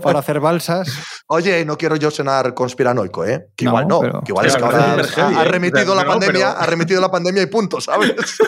para 0.00 0.20
hacer 0.20 0.38
balsas. 0.38 0.88
Oye, 1.26 1.64
no 1.64 1.76
quiero 1.76 1.96
yo 1.96 2.08
sonar 2.12 2.54
conspiranoico, 2.54 3.24
¿eh? 3.24 3.48
Que 3.56 3.64
No, 3.64 3.72
igual 3.72 3.88
no, 3.88 4.00
pero- 4.00 4.20
que 4.20 4.30
igual 4.30 4.46
es 4.46 4.54
que 4.56 4.62
ahora 4.62 4.94
ha 4.94 5.44
remitido 5.44 5.94
la 5.96 6.04
no, 6.04 6.10
pandemia, 6.10 6.48
pero- 6.50 6.60
ha 6.60 6.66
remitido 6.66 7.00
la 7.00 7.10
pandemia 7.10 7.42
y 7.42 7.46
punto, 7.46 7.80
¿sabes? 7.80 8.14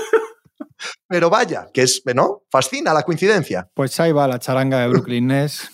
Pero 1.06 1.30
vaya, 1.30 1.68
que 1.72 1.82
es, 1.82 2.02
¿no? 2.12 2.42
Fascina 2.50 2.92
la 2.92 3.02
coincidencia. 3.04 3.68
Pues 3.72 4.00
ahí 4.00 4.10
va 4.10 4.26
la 4.26 4.40
charanga 4.40 4.80
de 4.80 4.88
Brooklyn 4.88 5.28
Nets. 5.28 5.70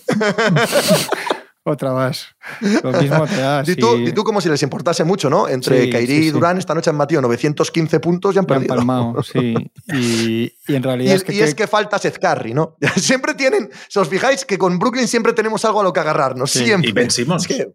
Otra 1.65 1.93
más. 1.93 2.29
Lo 2.83 2.93
mismo 2.93 3.27
te 3.27 3.37
da. 3.37 3.63
Di 3.63 3.75
si 3.75 3.77
tú, 3.77 3.97
di 3.99 4.13
tú 4.13 4.25
como 4.25 4.41
si 4.41 4.49
les 4.49 4.63
importase 4.63 5.05
mucho, 5.05 5.29
¿no? 5.29 5.49
Entre 5.49 5.85
Sí, 5.85 5.91
Kairi 5.91 6.07
sí, 6.07 6.21
y 6.21 6.23
sí. 6.25 6.31
Durán 6.31 6.57
esta 6.57 6.75
noche 6.75 6.89
han 6.89 6.97
batido 6.97 7.21
915 7.21 8.01
puntos 8.01 8.35
y 8.35 8.39
han 8.39 8.47
perdido. 8.47 8.75
palmado, 8.75 9.23
sí. 9.23 9.55
Y, 9.93 10.53
y 10.67 10.75
en 10.75 10.77
Y, 10.77 10.79
realidad 10.79 11.15
es, 11.15 11.21
es 11.21 11.25
que, 11.25 11.33
y 11.35 11.41
es 11.41 11.55
que 11.55 11.67
falta 11.67 11.99
Seth 11.99 12.19
Curry, 12.19 12.55
¿no? 12.55 12.77
Siempre 12.97 13.35
tienen, 13.35 13.69
si 13.89 13.99
os 13.99 14.09
fijáis, 14.09 14.45
que 14.47 14.57
con 14.57 14.79
Brooklyn 14.79 15.09
siempre 15.09 15.33
tenemos 15.35 15.65
algo 15.67 15.81
a 15.81 15.83
lo 15.85 15.93
que 15.93 16.01
agarrarnos. 16.01 16.51
Sí. 16.51 16.65
Siempre. 16.65 16.89
Y 16.89 16.93
Ben 16.93 17.11
Simmons. 17.11 17.43
Es 17.43 17.49
que 17.57 17.69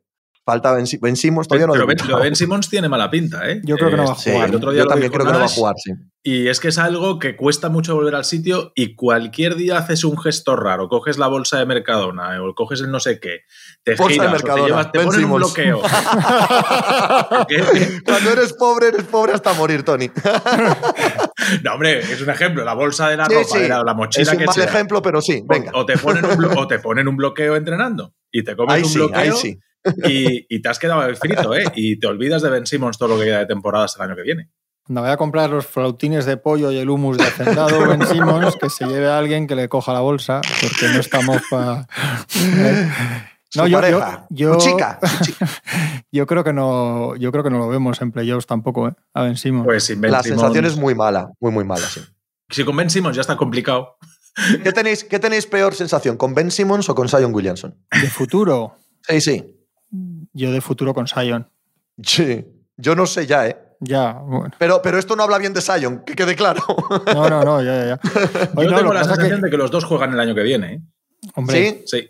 falta 0.45 0.73
Ben, 0.73 0.85
Ben 1.01 1.15
Simmons, 1.15 1.47
todavía 1.47 1.67
no 1.67 1.73
Pero 1.73 1.87
ben, 1.87 1.97
lo 2.07 2.19
Ben 2.19 2.35
Simmons 2.35 2.69
tiene 2.69 2.89
mala 2.89 3.09
pinta, 3.09 3.49
¿eh? 3.49 3.61
Yo 3.63 3.75
creo 3.77 3.89
que 3.89 3.97
no 3.97 4.05
va 4.05 4.11
a 4.11 4.15
Sí, 4.15 4.31
jugar. 4.31 4.49
el 4.49 4.55
otro 4.55 4.71
día 4.71 4.83
yo 4.83 4.87
también 4.87 5.11
creo 5.11 5.25
que 5.25 5.31
no 5.31 5.39
va 5.39 5.45
a 5.45 5.49
jugar, 5.49 5.75
sí. 5.77 5.91
Y 6.25 6.47
es 6.47 6.59
que 6.61 6.69
es 6.69 6.77
algo 6.77 7.19
que 7.19 7.35
cuesta 7.35 7.67
mucho 7.69 7.95
volver 7.95 8.15
al 8.15 8.23
sitio 8.23 8.71
y 8.75 8.95
cualquier 8.95 9.55
día 9.55 9.77
haces 9.77 10.05
un 10.05 10.17
gesto 10.17 10.55
raro, 10.55 10.87
coges 10.87 11.17
la 11.17 11.27
bolsa 11.27 11.59
de 11.59 11.65
Mercadona 11.65 12.41
o 12.41 12.53
coges 12.55 12.79
el 12.81 12.91
no 12.91 12.99
sé 13.01 13.19
qué, 13.19 13.41
te 13.83 13.95
Bolsa 13.95 14.23
de 14.23 14.29
giras 14.29 14.43
o 14.43 14.55
te, 14.55 14.61
llevas, 14.61 14.91
te 14.91 14.99
ponen 15.01 15.25
un 15.25 15.33
bloqueo. 15.35 15.81
Cuando 18.05 18.31
eres 18.31 18.53
pobre, 18.53 18.87
eres 18.87 19.03
pobre 19.03 19.33
hasta 19.33 19.53
morir, 19.53 19.83
Tony. 19.83 20.09
no, 21.63 21.73
hombre, 21.73 21.99
es 21.99 22.21
un 22.21 22.29
ejemplo. 22.29 22.63
La 22.63 22.73
bolsa 22.73 23.09
de 23.09 23.17
la 23.17 23.25
Sí, 23.25 23.33
ropa, 23.35 23.47
sí. 23.47 23.59
de 23.59 23.69
la, 23.69 23.83
la 23.83 23.93
mochila 23.93 24.23
Es 24.23 24.31
un 24.33 24.37
que 24.39 24.45
mal 24.45 24.55
sea. 24.55 24.65
ejemplo, 24.65 25.01
pero 25.01 25.21
sí, 25.21 25.41
O- 25.43 25.47
venga. 25.47 25.71
O, 25.73 25.85
te 25.85 25.97
ponen 25.97 26.25
un, 26.25 26.45
o 26.57 26.67
te 26.67 26.79
ponen 26.79 27.07
un 27.07 27.17
bloqueo 27.17 27.55
entrenando 27.55 28.13
y 28.31 28.43
te 28.43 28.55
comes 28.55 28.75
Ahí 28.75 28.83
un 28.83 28.89
sí, 28.89 28.97
bloqueo 28.97 29.19
ahí 29.19 29.31
sí. 29.33 29.59
Y, 30.07 30.45
y 30.55 30.61
te 30.61 30.69
has 30.69 30.79
quedado 30.79 31.13
frito, 31.15 31.53
¿eh? 31.55 31.63
Y 31.75 31.99
te 31.99 32.07
olvidas 32.07 32.41
de 32.41 32.49
Ben 32.49 32.65
Simmons 32.65 32.97
todo 32.97 33.09
lo 33.09 33.17
que 33.19 33.25
queda 33.25 33.39
de 33.39 33.45
temporada 33.45 33.85
hasta 33.85 34.03
el 34.03 34.09
año 34.09 34.15
que 34.17 34.23
viene. 34.23 34.49
Cuando 34.85 35.01
vaya 35.01 35.13
a 35.13 35.17
comprar 35.17 35.49
los 35.49 35.65
flautines 35.65 36.25
de 36.25 36.35
pollo 36.37 36.69
y 36.71 36.77
el 36.77 36.89
humus 36.89 37.17
de 37.17 37.23
hacendado 37.23 37.87
Ben 37.87 38.05
Simmons, 38.05 38.55
que 38.57 38.69
se 38.69 38.85
lleve 38.85 39.07
a 39.07 39.17
alguien 39.17 39.47
que 39.47 39.55
le 39.55 39.69
coja 39.69 39.93
la 39.93 40.01
bolsa, 40.01 40.41
porque 40.61 40.93
no 40.93 40.99
estamos 40.99 41.41
para... 41.49 41.87
Su 43.49 43.69
pareja, 43.71 44.25
yo, 44.31 44.59
su 44.59 44.67
chica, 44.67 44.99
yo 46.11 46.25
creo 46.25 46.43
que 46.43 46.53
no, 46.53 47.15
yo 47.17 47.31
creo 47.31 47.43
que 47.43 47.51
no 47.51 47.59
lo 47.59 47.67
vemos 47.69 48.01
en 48.01 48.11
playoffs 48.11 48.47
tampoco, 48.47 48.87
¿eh? 48.87 48.93
A 49.13 49.21
Ben 49.21 49.37
Simmons. 49.37 49.65
Pues 49.65 49.83
sin 49.83 50.01
Ben 50.01 50.11
La 50.11 50.23
Simmons- 50.23 50.39
sensación 50.41 50.65
es 50.65 50.75
muy 50.75 50.95
mala, 50.95 51.29
muy, 51.39 51.51
muy 51.51 51.63
mala, 51.63 51.85
sí. 51.87 52.01
Si 52.49 52.63
con 52.65 52.75
Ben 52.75 52.89
Simmons 52.89 53.15
ya 53.15 53.21
está 53.21 53.37
complicado. 53.37 53.97
¿Qué 54.63 54.71
tenéis, 54.73 55.03
¿Qué 55.03 55.19
tenéis 55.19 55.45
peor 55.45 55.75
sensación, 55.75 56.17
con 56.17 56.33
Ben 56.33 56.49
Simmons 56.49 56.89
o 56.89 56.95
con 56.95 57.07
Zion 57.07 57.31
Williamson? 57.33 57.77
De 57.91 58.09
futuro, 58.09 58.75
Sí, 59.07 59.21
sí. 59.21 59.55
Yo 60.33 60.51
de 60.51 60.61
futuro 60.61 60.93
con 60.93 61.07
Sion. 61.07 61.47
Sí. 62.01 62.45
Yo 62.77 62.95
no 62.95 63.05
sé 63.05 63.25
ya, 63.27 63.47
¿eh? 63.47 63.57
Ya, 63.79 64.13
bueno. 64.13 64.51
Pero, 64.57 64.81
pero 64.81 64.97
esto 64.97 65.15
no 65.15 65.23
habla 65.23 65.37
bien 65.37 65.53
de 65.53 65.61
Zion, 65.61 66.03
que 66.05 66.15
quede 66.15 66.35
claro. 66.35 66.63
No, 67.13 67.29
no, 67.29 67.43
no, 67.43 67.61
ya, 67.61 67.75
ya. 67.75 67.85
ya. 67.87 67.99
Oye, 68.55 68.65
Yo 68.67 68.71
no, 68.71 68.77
tengo 68.77 68.93
la 68.93 69.03
sensación 69.03 69.39
que- 69.39 69.45
de 69.45 69.51
que 69.51 69.57
los 69.57 69.71
dos 69.71 69.83
juegan 69.83 70.13
el 70.13 70.19
año 70.19 70.33
que 70.33 70.43
viene. 70.43 70.73
¿eh? 70.73 70.81
Hombre, 71.35 71.83
¿Sí? 71.85 71.97
Sí. 71.97 72.09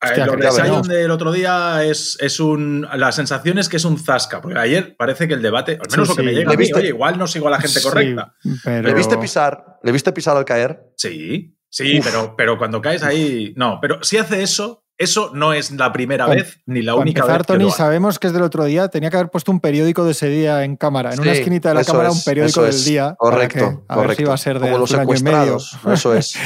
Hostia, 0.00 0.26
lo 0.26 0.32
de 0.36 0.38
veremos. 0.50 0.86
del 0.88 1.10
otro 1.10 1.32
día 1.32 1.82
es, 1.84 2.16
es 2.20 2.38
un. 2.38 2.86
La 2.94 3.10
sensación 3.10 3.58
es 3.58 3.68
que 3.68 3.78
es 3.78 3.84
un 3.84 3.98
zasca, 3.98 4.40
porque 4.40 4.56
ayer 4.58 4.94
parece 4.96 5.26
que 5.26 5.34
el 5.34 5.42
debate, 5.42 5.72
al 5.72 5.90
menos 5.90 6.06
Sí, 6.08 6.12
lo 6.12 6.16
que 6.16 6.22
me 6.22 6.32
llega 6.32 6.50
¿Le 6.50 6.54
a 6.54 6.58
mí, 6.58 6.70
oye, 6.72 6.88
igual 6.88 7.18
no 7.18 7.26
sigo 7.26 7.48
a 7.48 7.50
la 7.50 7.60
gente 7.60 7.80
sí, 7.80 7.88
correcta. 7.88 8.32
pero... 8.62 8.86
¿Le 8.88 8.94
viste 8.94 9.16
pisar? 9.18 9.78
¿Le 9.82 9.90
viste 9.90 10.12
pisar 10.12 10.36
al 10.36 10.44
caer? 10.44 10.92
Sí, 10.96 11.56
sí, 11.68 12.00
pero, 12.04 12.34
pero 12.36 12.58
cuando 12.58 12.80
caes 12.80 13.02
ahí. 13.02 13.52
No, 13.56 13.78
pero 13.80 14.00
si 14.04 14.18
hace 14.18 14.40
eso, 14.42 14.84
eso 14.98 15.30
no 15.32 15.52
es 15.52 15.70
la 15.70 15.92
primera 15.92 16.26
vez 16.26 16.60
ni 16.66 16.82
la 16.82 16.94
única 16.96 17.20
empezar, 17.20 17.38
vez. 17.38 17.46
que 17.46 17.52
Tony, 17.54 17.64
lo 17.64 17.70
sabemos 17.70 18.18
que 18.18 18.26
es 18.26 18.32
del 18.32 18.42
otro 18.42 18.64
día. 18.64 18.88
Tenía 18.88 19.10
que 19.10 19.16
haber 19.16 19.30
puesto 19.30 19.50
un 19.52 19.60
periódico 19.60 20.04
de 20.04 20.10
ese 20.10 20.28
día 20.28 20.64
en 20.64 20.76
cámara. 20.76 21.14
En 21.14 21.20
una 21.20 21.32
esquinita 21.32 21.68
de 21.70 21.76
la 21.76 21.84
cámara, 21.84 22.08
es, 22.08 22.14
un 22.16 22.22
periódico 22.24 22.62
del 22.62 22.70
es. 22.74 22.84
día. 22.84 23.14
Correcto, 23.18 23.58
que- 23.58 23.64
a 23.64 23.68
ver 23.68 23.78
si 23.78 23.94
correcto. 23.94 24.22
iba 24.22 24.34
a 24.34 24.36
ser 24.36 24.58
de 24.58 24.66
Como 24.66 24.78
los 24.78 24.92
año 24.92 25.02
y 25.04 25.22
medio. 25.22 25.58
secuestrados. 25.60 25.78
Eso 25.98 26.14
es. 26.14 26.34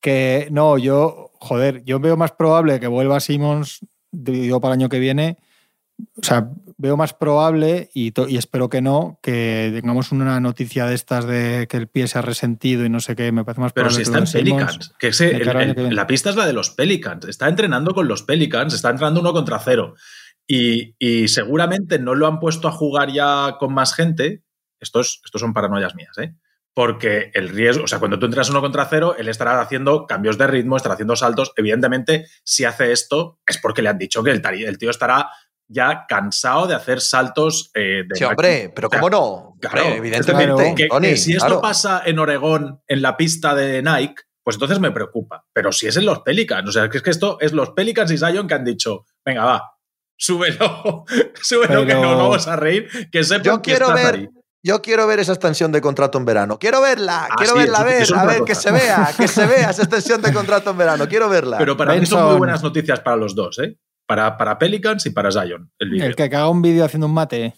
Que 0.00 0.46
no, 0.52 0.78
yo, 0.78 1.32
joder, 1.40 1.82
yo 1.84 1.98
veo 1.98 2.16
más 2.16 2.30
probable 2.30 2.78
que 2.78 2.86
vuelva 2.86 3.18
Simmons, 3.18 3.80
digo, 4.12 4.60
para 4.60 4.74
el 4.74 4.80
año 4.80 4.88
que 4.88 5.00
viene. 5.00 5.38
O 6.20 6.22
sea, 6.22 6.50
veo 6.76 6.96
más 6.96 7.12
probable, 7.12 7.90
y, 7.92 8.12
espero 8.36 8.68
que 8.68 8.80
no, 8.80 9.18
que 9.22 9.70
tengamos 9.74 10.12
una 10.12 10.38
noticia 10.40 10.86
de 10.86 10.94
estas 10.94 11.26
de 11.26 11.66
que 11.68 11.76
el 11.76 11.88
pie 11.88 12.06
se 12.06 12.18
ha 12.18 12.22
resentido 12.22 12.84
y 12.84 12.88
no 12.88 13.00
sé 13.00 13.16
qué. 13.16 13.32
Me 13.32 13.44
parece 13.44 13.60
más 13.60 13.72
Pero 13.72 13.88
probable 13.88 14.04
si 14.04 14.10
que 14.12 14.18
está 14.18 14.38
en. 14.38 14.44
Pelicans, 14.44 14.94
que 14.98 15.08
el- 15.08 15.48
el- 15.48 15.74
que 15.74 15.90
la 15.90 16.06
pista 16.06 16.30
es 16.30 16.36
la 16.36 16.46
de 16.46 16.52
los 16.52 16.70
Pelicans, 16.70 17.26
está 17.26 17.48
entrenando 17.48 17.94
con 17.94 18.06
los 18.08 18.22
Pelicans, 18.22 18.74
está 18.74 18.90
entrenando 18.90 19.20
uno 19.20 19.32
contra 19.32 19.58
cero. 19.58 19.94
Y, 20.46 20.94
y 20.98 21.28
seguramente 21.28 21.98
no 21.98 22.14
lo 22.14 22.26
han 22.26 22.40
puesto 22.40 22.68
a 22.68 22.72
jugar 22.72 23.12
ya 23.12 23.56
con 23.58 23.74
más 23.74 23.94
gente. 23.94 24.44
Estos, 24.80 25.20
estos 25.24 25.40
son 25.40 25.52
paranoias 25.52 25.94
mías, 25.94 26.16
¿eh? 26.18 26.34
porque 26.72 27.32
el 27.34 27.48
riesgo, 27.48 27.82
o 27.82 27.86
sea, 27.88 27.98
cuando 27.98 28.20
tú 28.20 28.26
entras 28.26 28.50
uno 28.50 28.60
contra 28.60 28.84
cero, 28.84 29.16
él 29.18 29.26
estará 29.28 29.60
haciendo 29.60 30.06
cambios 30.06 30.38
de 30.38 30.46
ritmo, 30.46 30.76
estará 30.76 30.94
haciendo 30.94 31.16
saltos. 31.16 31.52
Evidentemente, 31.56 32.26
si 32.44 32.64
hace 32.64 32.92
esto, 32.92 33.40
es 33.44 33.58
porque 33.58 33.82
le 33.82 33.88
han 33.88 33.98
dicho 33.98 34.22
que 34.22 34.30
el 34.30 34.78
tío 34.78 34.88
estará 34.90 35.28
ya 35.68 36.06
cansado 36.08 36.66
de 36.66 36.74
hacer 36.74 37.00
saltos 37.00 37.70
eh, 37.74 38.04
de 38.08 38.16
Sí, 38.16 38.24
hombre, 38.24 38.72
pero 38.74 38.88
¿cómo 38.88 39.10
no? 39.10 39.56
Claro, 39.60 39.82
Hombre, 39.82 39.98
evidentemente. 39.98 40.74
que- 40.74 40.82
que 40.84 40.88
Tony, 40.88 41.16
si 41.16 41.32
esto 41.34 41.44
claro. 41.46 41.60
pasa 41.60 42.02
en 42.06 42.18
Oregón, 42.18 42.80
en 42.86 43.02
la 43.02 43.16
pista 43.16 43.54
de 43.54 43.82
Nike, 43.82 44.22
pues 44.42 44.56
entonces 44.56 44.80
me 44.80 44.90
preocupa. 44.92 45.44
Pero 45.52 45.70
si 45.72 45.86
es 45.86 45.96
en 45.98 46.06
los 46.06 46.20
Pelicans, 46.20 46.68
o 46.68 46.72
sea, 46.72 46.88
que 46.88 46.96
es 46.96 47.02
que 47.02 47.10
esto 47.10 47.36
es 47.40 47.52
los 47.52 47.70
Pelicans 47.72 48.10
y 48.10 48.16
Zion 48.16 48.48
que 48.48 48.54
han 48.54 48.64
dicho, 48.64 49.04
venga, 49.24 49.44
va, 49.44 49.62
súbelo, 50.16 51.04
súbelo 51.42 51.80
que 51.82 51.86
Pero- 51.86 52.02
nos 52.02 52.16
vamos 52.16 52.48
a 52.48 52.56
reír, 52.56 52.88
que 53.12 53.22
sepan 53.24 53.42
Yo 53.44 53.56
que 53.62 53.70
quiero 53.72 53.88
estás 53.88 54.02
ver, 54.04 54.14
ahí. 54.20 54.28
yo 54.64 54.80
quiero 54.82 55.06
ver 55.06 55.18
esa 55.20 55.32
extensión 55.32 55.70
de 55.70 55.80
contrato 55.82 56.16
en 56.18 56.24
verano. 56.24 56.58
Quiero 56.58 56.80
verla, 56.80 57.28
Ah, 57.30 57.34
quiero 57.36 57.52
sí, 57.52 57.58
verla, 57.60 57.78
a 57.78 57.84
ver, 57.84 58.14
a 58.14 58.24
ver, 58.24 58.42
que 58.44 58.54
se 58.54 58.72
vea, 58.72 59.10
que 59.16 59.28
se 59.28 59.46
vea 59.46 59.68
esa 59.70 59.82
extensión 59.82 60.22
de 60.22 60.32
contrato 60.32 60.70
en 60.70 60.78
verano. 60.78 61.06
Quiero 61.08 61.28
verla. 61.28 61.58
Pero 61.58 61.76
para 61.76 61.94
mí 61.94 62.06
son 62.06 62.24
muy 62.26 62.36
buenas 62.38 62.62
noticias 62.62 63.00
para 63.00 63.16
los 63.16 63.34
dos, 63.34 63.58
¿eh? 63.58 63.76
Para, 64.08 64.38
para 64.38 64.58
Pelicans 64.58 65.04
y 65.04 65.10
para 65.10 65.30
Zion, 65.30 65.70
el 65.78 65.90
vídeo. 65.90 66.06
El 66.06 66.16
que 66.16 66.22
haga 66.22 66.48
un 66.48 66.62
vídeo 66.62 66.82
haciendo 66.82 67.06
un 67.08 67.12
mate. 67.12 67.54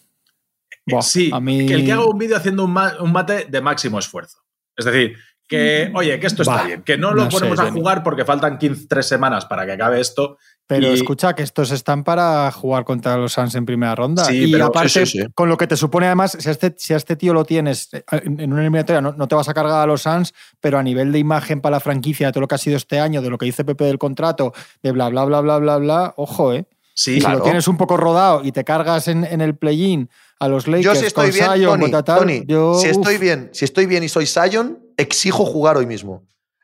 Buah, 0.85 1.01
sí, 1.01 1.29
a 1.33 1.39
mí... 1.39 1.65
que 1.65 1.75
el 1.75 1.85
que 1.85 1.93
haga 1.93 2.05
un 2.05 2.17
vídeo 2.17 2.35
haciendo 2.35 2.65
un, 2.65 2.71
ma- 2.73 2.97
un 2.99 3.13
mate 3.13 3.45
de 3.49 3.61
máximo 3.61 3.97
esfuerzo. 3.97 4.39
Es 4.75 4.83
decir, 4.83 5.15
que, 5.47 5.89
oye, 5.95 6.19
que 6.19 6.27
esto 6.27 6.41
está 6.41 6.63
bien, 6.63 6.81
que 6.83 6.97
no 6.97 7.13
lo 7.13 7.23
no 7.23 7.31
sé, 7.31 7.37
ponemos 7.37 7.59
a 7.59 7.71
jugar 7.71 8.03
porque 8.03 8.25
faltan 8.25 8.57
15, 8.57 8.87
3 8.89 9.05
semanas 9.07 9.45
para 9.45 9.65
que 9.65 9.71
acabe 9.71 10.01
esto. 10.01 10.37
Pero 10.71 10.89
y- 10.89 10.93
escucha 10.93 11.33
que 11.33 11.43
estos 11.43 11.69
están 11.71 12.05
para 12.05 12.49
jugar 12.49 12.85
contra 12.85 13.17
los 13.17 13.33
Suns 13.33 13.55
en 13.55 13.65
primera 13.65 13.93
ronda. 13.93 14.23
Sí, 14.23 14.45
y 14.45 14.51
pero- 14.53 14.67
aparte, 14.67 15.05
sí, 15.05 15.19
con 15.35 15.49
lo 15.49 15.57
que 15.57 15.67
te 15.67 15.75
supone 15.75 16.05
además, 16.05 16.37
si 16.39 16.47
a 16.47 16.51
este, 16.53 16.73
si 16.77 16.93
a 16.93 16.97
este 16.97 17.17
tío 17.17 17.33
lo 17.33 17.43
tienes 17.43 17.89
eh, 17.93 18.03
en, 18.09 18.53
una 18.53 18.61
eliminatoria, 18.61 19.01
no, 19.01 19.11
no 19.11 19.27
te 19.27 19.35
vas 19.35 19.49
a 19.49 19.53
cargar 19.53 19.81
a 19.81 19.85
los 19.85 20.03
Suns, 20.03 20.33
pero 20.61 20.77
a 20.79 20.83
nivel 20.83 21.11
de 21.11 21.19
imagen 21.19 21.59
para 21.59 21.75
la 21.75 21.79
franquicia, 21.81 22.27
de 22.27 22.31
todo 22.31 22.39
lo 22.39 22.47
que 22.47 22.55
ha 22.55 22.57
sido 22.57 22.77
este 22.77 23.01
año, 23.01 23.21
de 23.21 23.29
lo 23.29 23.37
que 23.37 23.47
dice 23.47 23.65
Pepe 23.65 23.83
del 23.83 23.97
contrato, 23.97 24.53
de 24.81 24.93
bla, 24.93 25.09
bla, 25.09 25.25
bla, 25.25 25.41
bla, 25.41 25.57
bla, 25.57 25.77
bla, 25.77 26.13
ojo, 26.15 26.53
¿eh? 26.53 26.65
Sí, 26.93 27.17
Y 27.17 27.21
si 27.21 27.27
lo 27.29 27.41
tienes 27.41 27.67
un 27.67 27.75
poco 27.75 27.97
rodado 27.97 28.41
y 28.41 28.53
te 28.53 28.63
cargas 28.63 29.09
en, 29.09 29.25
en 29.25 29.41
el 29.41 29.55
play-in 29.57 30.09
a 30.39 30.47
los 30.47 30.67
Lakers 30.67 30.85
yo 30.85 30.95
si 30.95 31.05
estoy 31.05 31.31
con 31.31 31.35
bien, 31.35 31.51
Zion, 31.53 32.03
Tony, 32.05 32.43
yo, 32.47 32.79
si 32.79 32.87
estoy 32.87 33.17
bien, 33.17 33.49
si 33.51 33.65
estoy 33.65 33.87
bien 33.87 34.03
y 34.03 34.07
soy 34.09 34.25
Sion, 34.25 34.79
exijo 34.95 35.45
jugar 35.45 35.75
hoy 35.75 35.85
mismo. 35.85 36.23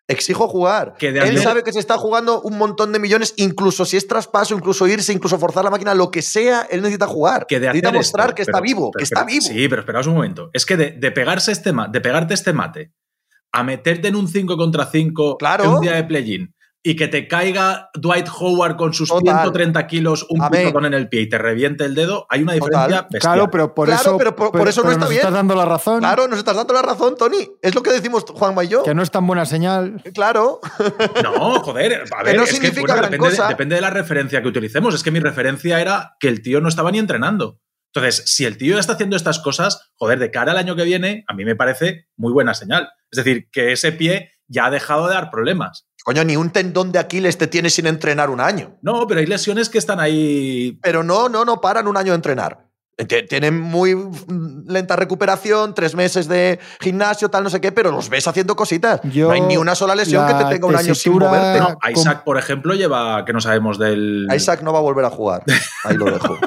Exijo 0.10 0.48
jugar. 0.48 0.94
Que 0.98 1.12
de 1.12 1.20
Él 1.20 1.38
sabe 1.40 1.64
que 1.64 1.74
se 1.74 1.80
está 1.80 1.98
jugando 1.98 2.42
un 2.42 2.58
montón 2.58 2.94
de 2.94 3.00
millones, 3.00 3.34
incluso 3.36 3.84
si 3.86 3.98
es 3.98 4.08
traspaso, 4.08 4.56
incluso 4.56 4.88
irse, 4.88 5.12
incluso 5.12 5.38
forzar 5.38 5.66
la 5.66 5.70
máquina, 5.70 5.94
lo 5.94 6.10
que 6.12 6.22
sea, 6.22 6.62
él 6.72 6.82
necesita 6.82 7.08
jugar. 7.08 7.46
que 7.46 7.60
de 7.60 7.68
necesita 7.68 7.92
mostrar 7.92 8.26
esto, 8.28 8.36
que 8.36 8.42
está 8.44 8.52
pero- 8.54 8.64
vivo, 8.64 8.92
pero- 8.92 9.00
que 9.00 9.04
está 9.04 9.26
pero- 9.26 9.28
vivo. 9.28 9.46
Sí, 9.46 9.68
pero 9.68 9.82
esperaos 9.82 10.08
un 10.08 10.14
momento. 10.14 10.50
Es 10.54 10.66
que 10.66 10.78
de, 10.78 10.92
de 10.92 11.12
pegarse 11.12 11.52
este 11.52 11.72
de 11.90 12.02
pegarte 12.02 12.34
este 12.34 12.54
mate 12.54 12.94
a 13.52 13.64
meterte 13.64 14.08
en 14.08 14.16
un 14.16 14.28
5 14.28 14.56
contra 14.56 14.86
5 14.86 15.38
Claro. 15.38 15.64
en 15.66 15.70
un 15.72 15.82
día 15.82 15.94
de 15.94 16.04
play-in 16.06 16.54
y 16.84 16.96
que 16.96 17.08
te 17.08 17.28
caiga 17.28 17.90
Dwight 17.96 18.28
Howard 18.40 18.78
con 18.78 18.94
sus 18.94 19.10
Total. 19.10 19.24
130 19.42 19.88
kilos, 19.88 20.26
un 20.30 20.48
pistón 20.50 20.86
en 20.86 20.94
el 20.94 21.10
pie 21.10 21.22
y 21.22 21.30
te 21.30 21.38
reviente 21.38 21.84
el 21.84 21.96
dedo, 21.96 22.26
hay 22.30 22.44
una 22.44 22.54
Total. 22.54 22.70
diferencia 22.70 23.02
bestial. 23.10 23.22
Claro, 23.22 23.52
pero 23.52 23.74
por 23.76 23.88
Claro, 23.88 24.02
eso, 24.02 24.18
pero 24.18 24.36
por- 24.36 24.52
por 24.52 24.68
eso 24.68 24.84
no 24.84 24.92
está 24.92 25.00
nos 25.02 25.10
bien. 25.10 25.20
estás 25.20 25.34
dando 25.34 25.56
la 25.56 25.66
razón. 25.66 26.00
Claro, 26.00 26.28
nos 26.30 26.40
estás 26.40 26.56
dando 26.56 26.74
la 26.74 26.82
razón, 26.82 27.16
Tony. 27.18 27.48
Es 27.62 27.76
lo 27.76 27.84
que 27.84 27.92
decimos 27.92 28.24
Juanma 28.30 28.64
y 28.64 28.70
yo. 28.70 28.84
Que 28.84 28.94
no 28.96 29.04
es 29.04 29.12
tan 29.12 29.28
buena 29.28 29.46
señal. 29.46 30.02
Claro. 30.14 30.62
No, 31.24 31.60
joder, 31.62 32.04
a 32.16 32.24
ver, 32.24 32.36
no 32.38 32.44
es 32.44 32.50
que 32.50 32.56
significa 32.56 32.82
bueno, 32.82 32.96
gran 32.96 33.12
depende, 33.12 33.30
de- 33.32 33.38
cosa. 33.38 33.48
depende 33.50 33.76
de 33.76 33.82
la 33.82 33.90
referencia 33.90 34.42
que 34.42 34.48
utilicemos. 34.48 34.96
Es 34.96 35.04
que 35.04 35.12
mi 35.12 35.20
referencia 35.20 35.82
era 35.82 36.16
que 36.20 36.28
el 36.30 36.42
tío 36.42 36.62
no 36.62 36.70
estaba 36.70 36.92
ni 36.92 37.00
entrenando. 37.00 37.60
Entonces, 37.94 38.24
si 38.28 38.46
el 38.46 38.58
tío 38.58 38.76
ya 38.76 38.80
está 38.80 38.94
haciendo 38.94 39.16
estas 39.16 39.40
cosas, 39.40 39.90
joder, 39.96 40.20
de 40.20 40.30
cara 40.30 40.52
al 40.52 40.58
año 40.58 40.76
que 40.76 40.84
viene, 40.84 41.24
a 41.28 41.34
mí 41.34 41.44
me 41.46 41.56
parece 41.56 42.08
muy 42.16 42.32
buena 42.32 42.54
señal. 42.54 42.90
Es 43.12 43.24
decir, 43.24 43.50
que 43.52 43.72
ese 43.72 43.92
pie 43.92 44.32
ya 44.48 44.66
ha 44.68 44.70
dejado 44.72 45.08
de 45.08 45.16
dar 45.16 45.32
problemas. 45.32 45.87
Coño, 46.08 46.24
ni 46.24 46.38
un 46.38 46.52
tendón 46.52 46.94
de 46.94 47.00
Aquiles 47.00 47.38
te 47.38 47.48
tiene 47.48 47.70
sin 47.70 47.86
entrenar 47.86 48.30
un 48.30 48.40
año. 48.40 48.78
No, 48.82 49.06
pero 49.08 49.20
hay 49.20 49.26
lesiones 49.26 49.68
que 49.68 49.78
están 49.78 50.00
ahí. 50.00 50.80
Pero 50.82 51.04
no, 51.04 51.28
no, 51.28 51.44
no 51.44 51.60
paran 51.60 51.86
un 51.86 51.98
año 51.98 52.14
de 52.14 52.16
entrenar. 52.16 52.66
T- 52.96 53.24
Tienen 53.24 53.60
muy 53.60 53.94
lenta 54.66 54.96
recuperación, 54.96 55.76
tres 55.76 55.96
meses 55.96 56.30
de 56.30 56.60
gimnasio, 56.80 57.28
tal, 57.28 57.44
no 57.44 57.50
sé 57.50 57.60
qué, 57.60 57.74
pero 57.74 57.92
los 57.92 58.08
ves 58.10 58.26
haciendo 58.26 58.56
cositas. 58.56 59.02
Yo- 59.04 59.28
no 59.28 59.34
hay 59.34 59.42
ni 59.42 59.58
una 59.58 59.76
sola 59.76 59.96
lesión 59.96 60.26
que 60.28 60.34
te 60.34 60.46
tenga 60.46 60.68
un 60.68 60.78
año 60.78 60.96
sin 60.96 61.12
moverte. 61.12 61.60
No, 61.60 61.78
Isaac, 61.92 62.24
por 62.24 62.38
ejemplo, 62.38 62.74
lleva 62.74 63.26
que 63.26 63.34
no 63.34 63.42
sabemos 63.42 63.78
del. 63.78 64.30
Isaac 64.34 64.62
no 64.62 64.72
va 64.72 64.80
a 64.80 64.84
volver 64.84 65.04
a 65.04 65.10
jugar. 65.10 65.44
Ahí 65.84 65.98
lo 65.98 66.06
dejo. 66.06 66.38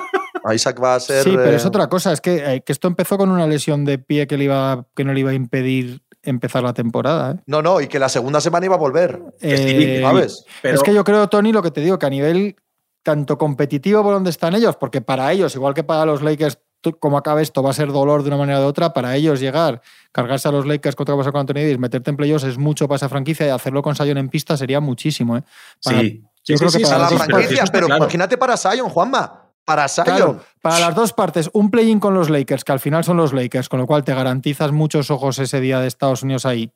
Isaac 0.55 0.83
va 0.83 0.95
a 0.95 1.01
ser. 1.01 1.23
Sí, 1.23 1.33
pero 1.37 1.51
es 1.57 1.65
eh, 1.65 1.69
otra 1.69 1.87
cosa. 1.91 2.13
Es 2.15 2.23
que, 2.23 2.55
eh, 2.55 2.63
que 2.65 2.73
esto 2.73 2.89
empezó 2.89 3.19
con 3.19 3.31
una 3.31 3.47
lesión 3.47 3.85
de 3.85 3.99
pie 3.99 4.27
que, 4.27 4.39
le 4.39 4.45
iba, 4.45 4.87
que 4.97 5.05
no 5.05 5.13
le 5.13 5.21
iba 5.21 5.33
a 5.33 5.35
impedir 5.35 6.01
empezar 6.23 6.63
la 6.63 6.73
temporada. 6.73 7.33
¿eh? 7.33 7.43
No, 7.47 7.63
no, 7.63 7.81
y 7.81 7.87
que 7.89 7.99
la 7.99 8.09
segunda 8.09 8.41
semana 8.41 8.67
iba 8.67 8.75
a 8.75 8.79
volver. 8.79 9.21
Eh, 9.41 10.01
¿Sabes? 10.03 10.45
Pero 10.63 10.75
Es 10.77 10.83
que 10.83 10.95
yo 10.95 11.05
creo, 11.05 11.29
Tony, 11.29 11.53
lo 11.53 11.63
que 11.63 11.71
te 11.71 11.81
digo, 11.81 11.99
que 11.99 12.07
a 12.07 12.11
nivel 12.11 12.57
tanto 13.03 13.39
competitivo 13.39 14.03
por 14.03 14.13
donde 14.15 14.31
están 14.31 14.55
ellos, 14.55 14.77
porque 14.77 15.01
para 15.01 15.33
ellos, 15.33 15.55
igual 15.55 15.73
que 15.75 15.83
para 15.83 16.05
los 16.05 16.23
Lakers, 16.23 16.59
tú- 16.83 16.99
como 16.99 17.17
acabe 17.17 17.43
esto, 17.43 17.63
va 17.63 17.71
a 17.71 17.75
ser 17.75 17.91
dolor 17.93 18.23
de 18.23 18.29
una 18.29 18.37
manera 18.37 18.61
u 18.61 18.65
otra, 18.65 18.93
para 18.93 19.17
ellos 19.17 19.41
llegar, 19.41 19.81
cargarse 20.13 20.49
a 20.49 20.53
los 20.53 20.67
Lakers 20.67 20.97
contra 20.97 21.17
pasó 21.17 21.33
con 21.33 21.41
Anthony 21.41 21.55
Davis, 21.55 21.79
meterte 21.79 22.11
en 22.11 22.17
playoffs 22.17 22.45
es 22.45 22.59
mucho 22.59 22.87
para 22.89 22.97
esa 22.97 23.09
franquicia 23.09 23.47
y 23.47 23.51
hacerlo 23.51 23.81
con 23.83 23.95
Sion 23.97 24.19
en 24.19 24.29
pista 24.29 24.57
sería 24.57 24.81
muchísimo. 24.81 25.39
¿eh? 25.39 25.43
Para- 25.83 26.01
sí. 26.01 26.21
yo 26.23 26.29
Sí, 26.43 26.55
creo 26.57 26.71
sí, 26.71 26.79
que 26.79 26.85
sí, 26.85 26.91
Para 26.91 27.03
la 27.05 27.09
sí, 27.09 27.17
sí, 27.17 27.23
franquicia, 27.25 27.65
pero 27.73 27.87
claro. 27.87 28.05
imagínate 28.05 28.37
para 28.37 28.57
Sion, 28.59 28.89
Juanma. 28.91 29.40
Para. 29.65 29.87
Claro, 29.87 30.41
para 30.63 30.79
las 30.81 30.95
dos 30.95 31.13
partes, 31.13 31.49
un 31.53 31.71
play-in 31.71 32.01
con 32.01 32.15
los 32.15 32.29
Lakers, 32.29 32.65
que 32.65 32.73
al 32.73 32.81
final 32.81 33.05
son 33.05 33.17
los 33.17 33.33
Lakers, 33.33 33.69
con 33.69 33.79
lo 33.79 33.87
cual 33.87 34.03
te 34.05 34.15
garantizas 34.15 34.73
muchos 34.73 35.11
ojos 35.11 35.39
ese 35.39 35.61
día 35.61 35.79
de 35.81 35.87
Estados 35.87 36.23
Unidos 36.23 36.45
ahí. 36.47 36.73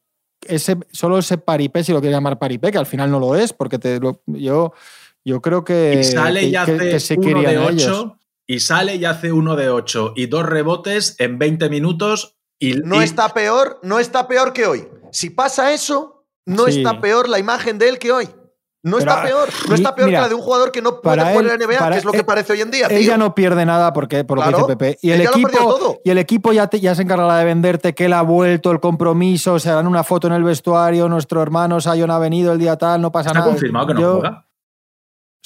Ese, 0.46 0.76
solo 0.92 1.18
ese 1.18 1.38
paripé, 1.38 1.82
si 1.82 1.92
lo 1.92 2.00
quieres 2.00 2.16
llamar 2.16 2.38
paripé, 2.38 2.70
que 2.70 2.78
al 2.78 2.86
final 2.86 3.10
no 3.10 3.18
lo 3.18 3.34
es, 3.34 3.52
porque 3.52 3.78
te 3.78 3.98
lo- 3.98 4.22
yo, 4.26 4.72
yo 5.24 5.40
creo 5.40 5.64
que, 5.64 5.98
y 6.00 6.04
sale 6.04 6.42
y 6.44 6.50
que- 6.52 6.58
hace 6.58 6.76
que 6.78 7.00
sí 7.00 7.14
uno 7.16 7.26
querían 7.42 7.44
de 7.66 7.72
ellos. 7.72 7.88
8 7.88 8.18
y 8.46 8.60
sale 8.60 8.96
y 8.96 9.04
hace 9.06 9.32
uno 9.32 9.56
de 9.56 9.70
8 9.70 10.12
y 10.14 10.26
dos 10.26 10.44
rebotes 10.44 11.16
en 11.18 11.38
20 11.38 11.68
minutos 11.70 12.36
y 12.58 12.74
No 12.74 13.00
y- 13.00 13.04
está 13.04 13.30
peor, 13.30 13.80
no 13.82 13.98
está 13.98 14.28
peor 14.28 14.52
que 14.52 14.66
hoy. 14.66 14.86
Si 15.12 15.30
pasa 15.30 15.72
eso, 15.72 16.26
no 16.46 16.66
Sí. 16.66 16.78
está 16.78 17.00
peor 17.00 17.28
la 17.28 17.38
imagen 17.38 17.78
de 17.78 17.88
él 17.88 17.98
que 17.98 18.12
hoy. 18.12 18.28
No 18.84 18.98
Pero, 18.98 19.10
está 19.10 19.22
peor. 19.24 19.48
No 19.68 19.74
está 19.74 19.94
peor 19.94 20.08
mira, 20.08 20.18
que 20.18 20.22
la 20.24 20.28
de 20.28 20.34
un 20.34 20.42
jugador 20.42 20.70
que 20.70 20.82
no 20.82 21.00
puede 21.00 21.16
para 21.16 21.30
jugar 21.30 21.44
él- 21.46 21.50
en 21.52 21.58
la 21.58 21.64
NBA, 21.66 21.78
para 21.78 21.94
que 21.94 21.98
es 22.00 22.04
lo 22.04 22.12
que 22.12 22.18
él- 22.18 22.24
parece 22.26 22.52
hoy 22.52 22.60
en 22.60 22.70
día, 22.70 22.86
tío. 22.88 22.96
Ella 22.98 23.16
no 23.16 23.34
pierde 23.34 23.64
nada 23.64 23.92
porque, 23.94 24.24
por 24.24 24.36
lo 24.38 24.42
Claro, 24.42 24.58
que 24.58 24.62
dice 24.74 24.76
Pepe. 24.76 24.98
Y 25.00 25.10
el 25.10 25.22
equipo, 25.22 25.48
todo. 25.48 26.00
y 26.04 26.10
el 26.10 26.18
equipo 26.18 26.52
ya, 26.52 26.66
te- 26.68 26.78
ya 26.80 26.94
se 26.94 27.00
encargará 27.02 27.38
de 27.38 27.44
venderte 27.46 27.94
que 27.94 28.04
él 28.04 28.12
ha 28.12 28.22
vuelto, 28.22 28.70
el 28.70 28.80
compromiso, 28.80 29.58
se 29.58 29.70
dan 29.70 29.86
una 29.86 30.04
foto 30.04 30.26
en 30.26 30.34
el 30.34 30.44
vestuario, 30.44 31.08
nuestro 31.08 31.40
hermano 31.42 31.80
Sion 31.80 32.10
ha 32.10 32.18
venido 32.18 32.52
el 32.52 32.58
día 32.58 32.76
tal, 32.76 33.00
no 33.00 33.10
pasa 33.10 33.30
¿Está 33.30 33.38
nada. 33.40 33.50
confirmado 33.52 33.86
que 33.86 33.94
no 33.94 34.00
Yo- 34.00 34.12
juega? 34.20 34.44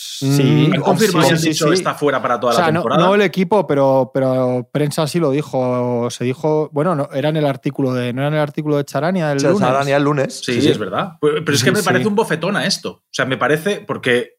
Sí, 0.00 0.70
¿Han 0.72 0.80
confirmado 0.80 1.26
sí, 1.26 1.32
han 1.32 1.38
sí, 1.40 1.48
dicho 1.48 1.66
sí. 1.66 1.74
está 1.74 1.92
fuera 1.94 2.22
para 2.22 2.38
toda 2.38 2.52
O 2.52 2.56
sea, 2.56 2.66
la 2.66 2.70
no, 2.72 2.80
temporada? 2.82 3.04
no 3.04 3.14
el 3.16 3.22
equipo, 3.22 3.66
pero, 3.66 4.12
pero 4.14 4.68
prensa 4.72 5.08
sí 5.08 5.18
lo 5.18 5.32
dijo. 5.32 6.08
Se 6.10 6.22
dijo, 6.22 6.70
bueno, 6.72 6.94
no, 6.94 7.08
era 7.12 7.30
en 7.30 7.36
el 7.36 7.44
artículo 7.46 7.92
de, 7.92 8.12
no 8.12 8.20
era 8.20 8.28
en 8.28 8.34
el 8.34 8.40
artículo 8.40 8.76
de 8.76 8.84
Charania 8.84 9.32
el 9.32 9.42
lunes. 9.42 9.58
Dani 9.60 9.90
el 9.90 10.02
lunes. 10.04 10.40
Sí, 10.44 10.58
es 10.68 10.78
verdad. 10.78 11.14
Pero 11.20 11.38
es 11.52 11.64
que 11.64 11.70
Sí, 11.70 11.74
me 11.74 11.80
sí. 11.80 11.84
parece 11.84 12.06
un 12.06 12.14
bofetón 12.14 12.56
a 12.56 12.64
esto. 12.64 12.90
O 12.90 13.02
sea, 13.10 13.24
me 13.26 13.36
parece 13.36 13.80
porque. 13.84 14.34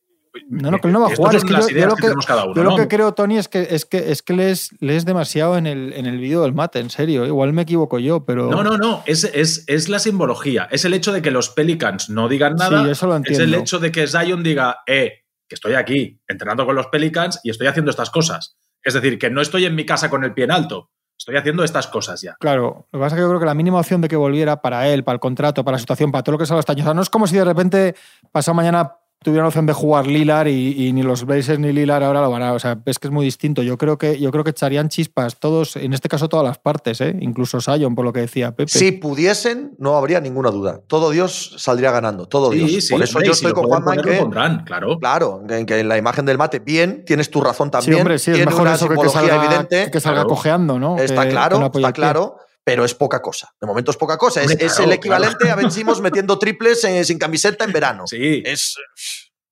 No, 0.48 0.72
no, 0.72 0.78
que 0.80 0.88
él 0.88 0.94
no 0.94 1.02
va 1.02 1.08
a 1.08 1.16
jugar. 1.16 1.36
Es 1.36 1.44
que 1.44 1.52
yo, 1.52 1.68
yo 1.68 1.86
lo 1.88 1.96
que 1.96 2.02
que, 2.02 2.02
tenemos 2.04 2.26
cada 2.26 2.46
uno. 2.46 2.54
yo 2.56 2.64
lo 2.64 2.70
¿no? 2.70 2.76
que 2.78 2.88
creo, 2.88 3.14
Tony, 3.14 3.38
es 3.38 3.50
que 3.50 3.68
es 3.72 3.84
que 3.84 4.12
es 4.12 4.22
que 4.22 4.34
lees, 4.34 4.70
lees 4.80 5.04
demasiado 5.04 5.58
en 5.58 5.68
el, 5.68 5.92
en 5.92 6.06
el 6.06 6.20
vídeo 6.20 6.44
del 6.44 6.54
mate, 6.54 6.80
en 6.80 6.90
serio. 6.90 7.26
Igual 7.26 7.52
me 7.52 7.64
equivoco 7.64 8.00
yo, 8.00 8.24
pero. 8.24 8.50
No, 8.50 8.64
no, 8.64 8.78
no. 8.78 9.04
Es, 9.08 9.26
es, 9.26 9.66
es 9.68 9.90
la 9.90 10.00
simbología. 10.00 10.70
Es 10.72 10.86
el 10.86 10.94
hecho 10.94 11.12
de 11.12 11.22
que 11.22 11.32
los 11.32 11.50
Pelicans 11.50 12.10
no 12.10 12.30
digan 12.30 12.56
nada. 12.56 12.86
Sí, 12.86 12.92
eso 12.92 13.08
lo 13.08 13.16
es 13.18 13.22
el 13.28 13.34
entiendo. 13.34 13.58
hecho 13.58 13.80
de 13.80 13.92
que 13.92 14.08
Zion 14.08 14.42
diga, 14.44 14.78
eh, 14.88 15.24
que 15.50 15.56
estoy 15.56 15.74
aquí 15.74 16.22
entrenando 16.28 16.66
con 16.66 16.76
los 16.76 16.88
Pelicans 16.88 17.42
y 17.44 17.50
estoy 17.50 17.68
haciendo 17.68 17.90
estas 17.92 18.12
cosas. 18.12 18.56
Es 18.84 18.94
decir, 18.94 19.18
que 19.18 19.30
no 19.30 19.42
estoy 19.42 19.66
en 19.66 19.76
mi 19.76 19.86
casa 19.86 20.10
con 20.10 20.24
el 20.24 20.34
pie 20.34 20.46
en 20.46 20.52
alto. 20.52 20.92
Estoy 21.18 21.36
haciendo 21.36 21.66
estas 21.66 21.88
cosas 21.88 22.22
ya. 22.22 22.38
Claro, 22.40 22.88
lo 22.92 23.00
que 23.00 23.04
pasa 23.04 23.16
es 23.16 23.20
que 23.20 23.22
yo 23.24 23.28
creo 23.28 23.40
que 23.42 23.46
la 23.46 23.54
mínima 23.54 23.80
opción 23.80 24.00
de 24.00 24.08
que 24.08 24.16
volviera 24.16 24.62
para 24.62 24.88
él, 24.88 25.04
para 25.04 25.16
el 25.16 25.20
contrato, 25.20 25.66
para 25.66 25.76
la 25.76 25.80
situación, 25.80 26.14
para 26.14 26.24
todo 26.24 26.34
lo 26.34 26.38
que 26.40 26.46
sea 26.46 26.58
este 26.58 26.72
año. 26.72 26.84
O 26.84 26.86
sea, 26.86 26.94
no 26.94 27.02
es 27.02 27.10
como 27.10 27.28
si 27.28 27.36
de 27.36 27.44
repente 27.44 27.96
pasado 28.32 28.56
mañana 28.56 28.96
tuvieran 29.24 29.48
opción 29.48 29.66
de 29.66 29.74
jugar 29.74 30.08
Lilar 30.08 30.48
y, 30.48 30.88
y 30.88 30.94
ni 30.94 31.04
los 31.04 31.26
Blazers 31.26 31.60
ni 31.60 31.72
Lilar 31.74 32.04
ahora 32.04 32.22
lo 32.22 32.30
van 32.32 32.42
a. 32.42 32.54
O 32.54 32.60
sea, 32.60 32.80
es 32.86 33.00
que 33.00 33.08
es 33.08 33.12
muy 33.12 33.26
distinto. 33.26 33.62
Yo 33.64 33.78
creo 33.78 33.98
que, 33.98 34.20
yo 34.20 34.32
creo 34.32 34.44
que 34.44 34.52
echarían 34.52 34.90
chispas 34.90 35.38
todos, 35.38 35.76
en 35.76 35.94
este 35.94 36.08
caso 36.10 36.30
todas 36.30 36.46
las 36.46 36.58
partes, 36.58 37.02
¿eh? 37.02 37.16
incluso 37.20 37.60
Sion, 37.60 37.96
por 37.96 38.06
lo 38.06 38.14
que 38.14 38.22
decía 38.22 38.56
Pepe. 38.56 38.72
Si 38.72 38.92
pudiesen, 38.94 39.74
no 39.78 39.96
habría 39.98 40.22
ninguna 40.22 40.52
duda. 40.52 40.80
Todo 40.88 41.10
Dios 41.12 41.56
saldría 41.58 41.92
ganando. 41.92 42.28
Todo 42.28 42.52
Sí, 42.52 42.58
Dios. 42.60 42.86
sí, 42.86 42.92
Por 42.94 43.04
eso 43.04 43.18
hombre, 43.18 43.28
yo 43.28 43.34
si 43.34 43.46
estoy 43.46 43.50
lo 43.52 43.56
con 43.56 43.66
Juanma 43.66 43.96
en 43.96 44.02
que. 44.02 44.18
pondrán, 44.22 44.64
claro. 44.64 44.98
Claro, 45.00 45.44
en 45.50 45.66
que 45.66 45.80
en 45.80 45.90
la 45.90 45.98
imagen 45.98 46.26
del 46.26 46.38
mate, 46.38 46.60
bien, 46.60 47.04
tienes 47.06 47.30
tu 47.30 47.42
razón 47.42 47.68
Sí, 47.68 47.72
también. 47.72 47.96
hombre, 48.00 48.20
sí, 48.20 48.32
es 48.32 48.40
mejor 48.46 48.62
una 48.62 48.76
eso 48.76 48.88
que, 48.88 49.10
salga, 49.10 49.36
evidente. 49.46 49.92
que 49.92 50.00
salga 50.00 50.22
claro. 50.22 50.30
cojeando, 50.30 50.80
¿no? 50.80 50.98
Está 50.98 51.24
Que- 51.26 51.30
claro, 51.32 51.66
está 51.74 51.92
claro, 51.94 52.38
pero 52.70 52.86
es 52.86 52.94
poca 52.94 53.20
cosa. 53.20 53.52
De 53.60 53.66
momento 53.66 53.90
es 53.90 53.98
poca 53.98 54.16
cosa. 54.16 54.44
Es, 54.44 54.56
claro, 54.56 54.84
el 54.84 54.92
equivalente 54.92 55.50
a 55.50 55.56
Ben 55.56 55.72
Simmons 55.72 56.02
metiendo 56.02 56.38
triples 56.38 56.84
eh, 56.84 57.04
sin 57.04 57.18
camiseta 57.18 57.66
en 57.66 57.72
verano. 57.74 58.06
Sí. 58.06 58.44
Es. 58.46 58.76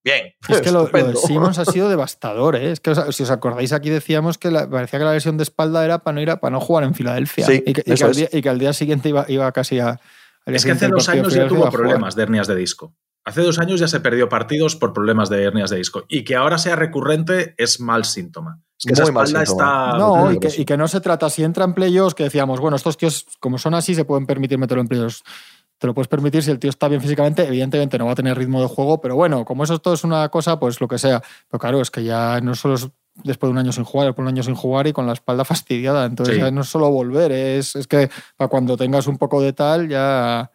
bien. 0.04 0.36
Es 0.48 0.62
que 0.62 0.70
lo, 0.70 0.88
lo 0.88 1.04
de. 1.08 1.16
Simmons 1.16 1.58
ha 1.58 1.66
sido 1.74 1.90
devastador, 1.90 2.56
¿eh? 2.58 2.74
Es 2.74 2.80
que 2.80 2.94
si 3.12 3.24
os 3.24 3.32
acordáis, 3.32 3.74
aquí 3.74 3.90
decíamos 3.90 4.38
que 4.38 4.52
la- 4.52 4.70
parecía 4.70 5.00
que 5.00 5.06
la 5.06 5.14
lesión 5.14 5.36
de 5.38 5.42
espalda 5.42 5.84
era 5.84 5.98
para 6.04 6.14
no, 6.14 6.22
ir 6.22 6.30
a, 6.30 6.40
para 6.40 6.52
no 6.52 6.60
jugar 6.60 6.84
en 6.84 6.94
Filadelfia. 6.94 7.48
Sí, 7.48 7.64
y, 7.66 7.74
que, 7.74 7.82
y 7.88 7.96
que 7.96 8.04
al 8.04 8.14
día, 8.14 8.30
y 8.32 8.42
que 8.44 8.50
al 8.50 8.60
día 8.60 8.74
siguiente 8.74 9.10
iba, 9.10 9.26
iba 9.30 9.52
casi 9.52 9.80
a. 9.80 10.00
Es 10.46 10.64
que 10.64 10.74
hace 10.74 10.88
dos 10.88 11.10
años 11.10 11.34
ya 11.34 11.48
tuvo 11.48 11.66
a 11.66 11.72
problemas 11.72 12.14
de 12.16 12.22
hernias 12.22 12.46
de 12.46 12.56
disco. 12.56 12.94
Hace 13.28 13.42
dos 13.42 13.60
años 13.60 13.80
ya 13.82 13.90
se 13.90 14.00
perdió 14.00 14.30
partidos 14.30 14.78
por 14.78 14.94
problemas 14.94 15.28
de 15.30 15.44
hernias 15.44 15.70
de 15.70 15.76
disco. 15.76 16.06
Y 16.08 16.24
que 16.24 16.38
ahora 16.38 16.58
sea 16.58 16.78
recurrente 16.78 17.56
es 17.58 17.82
mal 17.82 18.06
síntoma. 18.06 18.62
Es 18.80 18.86
que 18.86 18.94
esa 18.94 19.04
Muy 19.04 19.12
mal 19.12 19.26
espalda 19.26 19.44
está. 19.44 19.98
No, 19.98 20.32
y 20.32 20.36
que, 20.36 20.40
peligroso. 20.40 20.62
y 20.62 20.66
que 20.66 20.78
no 20.78 20.88
se 20.88 21.02
trata, 21.02 21.30
si 21.30 21.44
entra 21.44 21.66
en 21.66 21.74
playoffs, 21.74 22.16
que 22.16 22.24
decíamos, 22.24 22.62
bueno, 22.62 22.78
estos 22.78 22.96
tíos, 22.96 23.26
como 23.42 23.58
son 23.58 23.74
así, 23.74 23.96
se 23.96 24.06
pueden 24.06 24.26
permitir 24.26 24.58
meterlo 24.58 24.82
en 24.82 24.88
playoffs. 24.88 25.24
Te 25.78 25.88
lo 25.88 25.94
puedes 25.94 26.08
permitir 26.08 26.42
si 26.42 26.52
el 26.52 26.58
tío 26.60 26.70
está 26.70 26.88
bien 26.88 27.02
físicamente, 27.02 27.46
evidentemente 27.46 27.98
no 27.98 28.06
va 28.06 28.14
a 28.14 28.16
tener 28.16 28.38
ritmo 28.38 28.62
de 28.62 28.68
juego, 28.68 29.02
pero 29.02 29.16
bueno, 29.18 29.44
como 29.44 29.66
eso 29.66 29.78
todo 29.80 29.94
es 29.94 30.04
una 30.06 30.30
cosa, 30.30 30.58
pues 30.58 30.80
lo 30.80 30.88
que 30.88 30.98
sea. 30.98 31.22
Pero 31.52 31.60
claro, 31.60 31.82
es 31.82 31.92
que 31.92 32.04
ya 32.06 32.40
no 32.40 32.56
solo 32.56 32.76
es 32.76 32.88
después 33.24 33.50
de 33.50 33.52
un 33.52 33.58
año 33.58 33.72
sin 33.74 33.84
jugar, 33.84 34.08
después 34.08 34.24
de 34.24 34.30
un 34.32 34.36
año 34.38 34.44
sin 34.44 34.56
jugar 34.56 34.88
y 34.88 34.94
con 34.94 35.06
la 35.06 35.14
espalda 35.14 35.44
fastidiada. 35.44 36.06
Entonces 36.06 36.36
Sí. 36.36 36.42
ya 36.42 36.50
no 36.50 36.62
es 36.62 36.70
solo 36.70 36.90
volver, 36.90 37.32
es, 37.34 37.76
es 37.76 37.88
que 37.88 38.10
para 38.38 38.48
cuando 38.48 38.78
tengas 38.78 39.06
un 39.08 39.18
poco 39.18 39.42
de 39.42 39.52
tal, 39.54 39.90
ya 39.90 40.50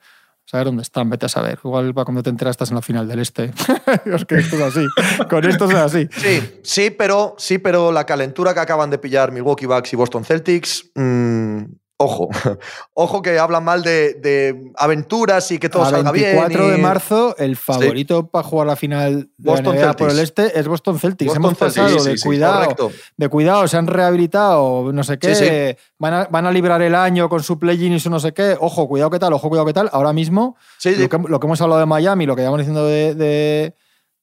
saber 0.52 0.66
dónde 0.66 0.82
están, 0.82 1.08
vete 1.08 1.24
a 1.24 1.28
saber. 1.30 1.58
Igual 1.64 1.94
para 1.94 2.04
cuando 2.04 2.22
te 2.22 2.28
enteras 2.28 2.52
estás 2.52 2.68
en 2.68 2.74
la 2.74 2.82
final 2.82 3.08
del 3.08 3.20
este. 3.20 3.44
es 4.04 4.24
que 4.26 4.34
esto 4.34 4.56
es 4.56 4.62
así. 4.62 4.86
Con 5.30 5.44
esto 5.46 5.64
es 5.64 5.74
así. 5.74 6.08
Sí, 6.14 6.60
sí, 6.62 6.90
pero, 6.90 7.34
sí, 7.38 7.56
pero 7.56 7.90
la 7.90 8.04
calentura 8.04 8.52
que 8.52 8.60
acaban 8.60 8.90
de 8.90 8.98
pillar 8.98 9.32
Milwaukee 9.32 9.64
Bucks 9.64 9.94
y 9.94 9.96
Boston 9.96 10.26
Celtics, 10.26 10.90
mm, 10.94 11.62
ojo, 12.02 12.28
ojo 12.94 13.22
que 13.22 13.38
hablan 13.38 13.64
mal 13.64 13.82
de, 13.82 14.14
de 14.14 14.72
aventuras 14.76 15.50
y 15.50 15.58
que 15.58 15.68
todo 15.68 15.82
a 15.84 15.90
salga 15.90 16.12
24 16.12 16.48
bien. 16.58 16.68
y- 16.68 16.76
de 16.76 16.82
marzo, 16.82 17.36
el 17.38 17.56
favorito 17.56 18.26
para 18.28 18.42
jugar 18.42 18.66
la 18.66 18.76
final 18.76 19.28
de 19.36 19.50
Boston 19.50 19.76
la 19.76 19.82
NBA 19.86 19.96
por 19.96 20.10
el 20.10 20.18
este 20.18 20.58
es 20.58 20.68
Boston 20.68 20.98
Celtics. 20.98 21.28
Boston 21.28 21.44
Hemos 21.44 21.58
Celtics, 21.58 21.76
pasado 21.76 21.98
sí, 22.00 22.10
de 22.10 22.16
sí, 22.18 22.24
cuidado, 22.24 22.90
de 23.16 23.28
cuidado, 23.28 23.68
se 23.68 23.76
han 23.76 23.86
rehabilitado, 23.86 24.92
no 24.92 25.04
sé 25.04 25.18
qué. 25.18 25.76
Van, 25.98 26.14
a, 26.14 26.24
van 26.24 26.46
a 26.46 26.50
librar 26.52 26.82
el 26.82 26.94
año 26.94 27.28
con 27.28 27.42
su 27.42 27.58
play-in 27.58 27.92
y 27.94 28.00
su 28.00 28.10
no 28.10 28.20
sé 28.20 28.32
qué. 28.32 28.56
Ojo, 28.60 28.88
cuidado 28.88 29.10
qué 29.10 29.18
tal, 29.18 29.32
ojo, 29.32 29.48
cuidado 29.48 29.66
qué 29.66 29.72
tal. 29.72 29.88
Ahora 29.92 30.12
mismo, 30.12 30.56
lo, 30.84 31.08
que, 31.08 31.18
lo 31.28 31.40
que 31.40 31.46
hemos 31.46 31.60
hablado 31.60 31.80
de 31.80 31.86
Miami, 31.86 32.26
lo 32.26 32.34
que 32.34 32.42
llevamos 32.42 32.58
diciendo 32.58 32.84
de, 32.86 33.14
de, 33.14 33.74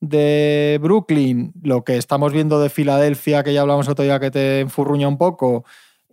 de 0.01 0.80
Brooklyn, 0.82 1.53
lo 1.63 1.84
que 1.84 1.97
estamos 1.97 2.32
viendo 2.34 2.59
de 2.61 2.69
Filadelfia, 2.69 3.43
que 3.43 3.53
ya 3.53 3.61
hablamos 3.61 3.88
otro 3.88 4.03
día 4.03 4.19
que 4.19 4.32
te 4.32 4.59
enfurruña 4.61 5.07
un 5.07 5.17
poco. 5.17 5.65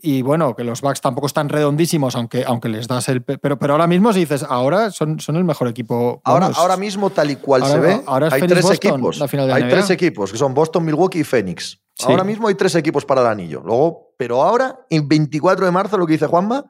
Y 0.03 0.21
bueno, 0.23 0.55
que 0.55 0.63
los 0.63 0.83
Bucks 0.83 1.01
tampoco 1.01 1.27
están 1.27 1.49
redondísimos, 1.49 2.17
aunque, 2.17 2.45
aunque 2.45 2.69
les 2.69 2.87
das 2.87 3.09
el. 3.09 3.23
pe- 3.23 3.39
Pero, 3.39 3.59
pero 3.59 3.73
ahora 3.73 3.87
mismo, 3.87 4.13
si 4.13 4.21
dices, 4.21 4.45
ahora 4.49 4.91
son, 4.91 5.19
son 5.21 5.37
el 5.37 5.45
mejor 5.45 5.69
equipo. 5.69 6.21
Ahora, 6.25 6.51
ahora 6.55 6.77
mismo, 6.77 7.09
tal 7.11 7.31
y 7.31 7.37
cual 7.37 7.63
ahora- 7.63 7.75
se 7.75 7.81
ve, 7.81 8.03
ahora 8.07 8.27
es 8.29 8.33
hay 8.35 8.41
Phoenix 8.41 8.55
tres 8.55 8.65
Boston, 8.71 8.91
equipos. 8.95 9.19
la 9.19 9.29
final 9.29 9.47
de 9.47 9.53
hay 9.55 9.63
NBA. 9.63 9.71
tres 9.71 9.91
equipos, 9.91 10.33
que 10.33 10.39
son 10.39 10.53
Boston, 10.55 10.85
Milwaukee 10.85 11.21
y 11.21 11.25
Phoenix. 11.25 11.81
Sí. 11.95 12.07
Ahora 12.09 12.25
mismo 12.25 12.47
hay 12.49 12.55
tres 12.55 12.75
equipos 12.75 13.07
para 13.07 13.23
el 13.23 13.27
anillo. 13.27 13.63
Luego, 13.65 14.13
pero 14.19 14.43
ahora, 14.43 14.81
en 14.91 15.09
24 15.09 15.65
de 15.65 15.73
marzo, 15.73 15.97
lo 15.97 16.07
que 16.07 16.13
dice 16.13 16.27
Juanma, 16.27 16.65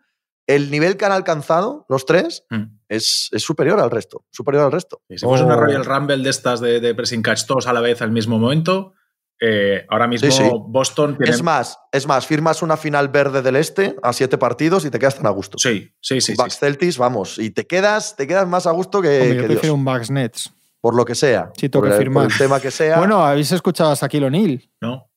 el 0.46 0.70
nivel 0.70 0.96
que 0.96 1.04
han 1.04 1.10
alcanzado 1.10 1.84
los 1.88 2.06
tres 2.06 2.44
Mm. 2.50 2.78
es, 2.88 3.28
es 3.32 3.42
superior 3.42 3.80
al 3.80 3.90
resto. 3.90 4.24
Superior 4.30 4.64
al 4.66 4.70
resto. 4.72 5.02
Y 5.08 5.18
si 5.18 5.26
fuese 5.26 5.42
Oh. 5.42 5.46
una 5.46 5.56
Royal 5.56 5.84
Rumble 5.84 6.18
de 6.22 6.30
estas 6.30 6.60
de, 6.60 6.78
de 6.80 6.94
pressing 6.94 7.22
catch 7.22 7.44
todos 7.46 7.66
a 7.66 7.72
la 7.72 7.80
vez 7.80 8.00
al 8.02 8.12
mismo 8.12 8.38
momento, 8.38 8.92
eh, 9.40 9.84
ahora 9.88 10.06
mismo 10.06 10.30
Sí, 10.30 10.36
sí. 10.42 10.50
Boston 10.68 11.16
tiene. 11.18 11.30
Es 11.34 11.42
más, 11.42 11.78
es 11.92 12.06
más, 12.06 12.26
firmas 12.26 12.62
una 12.62 12.76
final 12.76 13.08
verde 13.08 13.42
del 13.42 13.56
este 13.56 13.96
a 14.02 14.12
siete 14.12 14.38
partidos 14.38 14.84
y 14.84 14.90
te 14.90 14.98
quedas 14.98 15.16
tan 15.16 15.26
a 15.26 15.30
gusto. 15.30 15.58
Sí, 15.58 15.90
sí, 16.00 16.20
sí. 16.20 16.32
sí. 16.32 16.34
Bucks 16.36 16.58
Celtics, 16.58 16.96
vamos, 16.98 17.38
y 17.38 17.50
te 17.50 17.66
quedas, 17.66 18.16
te 18.16 18.26
quedas 18.26 18.46
más 18.48 18.66
a 18.66 18.70
gusto 18.70 19.02
que, 19.02 19.08
Hombre, 19.20 19.28
que 19.28 19.34
yo 19.34 19.40
Dios, 19.42 19.48
prefiero 19.52 19.74
un 19.74 19.84
Bucks 19.84 20.10
Nets. 20.10 20.52
por 20.80 20.94
lo 20.94 21.04
que 21.04 21.14
sea. 21.14 21.50
Sí, 21.56 21.68
tengo 21.68 21.82
por 21.82 21.90
que 21.90 21.96
el- 21.96 22.02
firmar. 22.02 22.24
por 22.24 22.32
el 22.32 22.38
tema 22.38 22.60
que 22.60 22.70
sea. 22.70 22.98
Bueno, 22.98 23.24
habéis 23.24 23.50
escuchado 23.52 23.90
a 23.90 23.94
Shaquille 23.94 24.26
O'Neal. 24.26 24.62
¿no? 24.80 25.08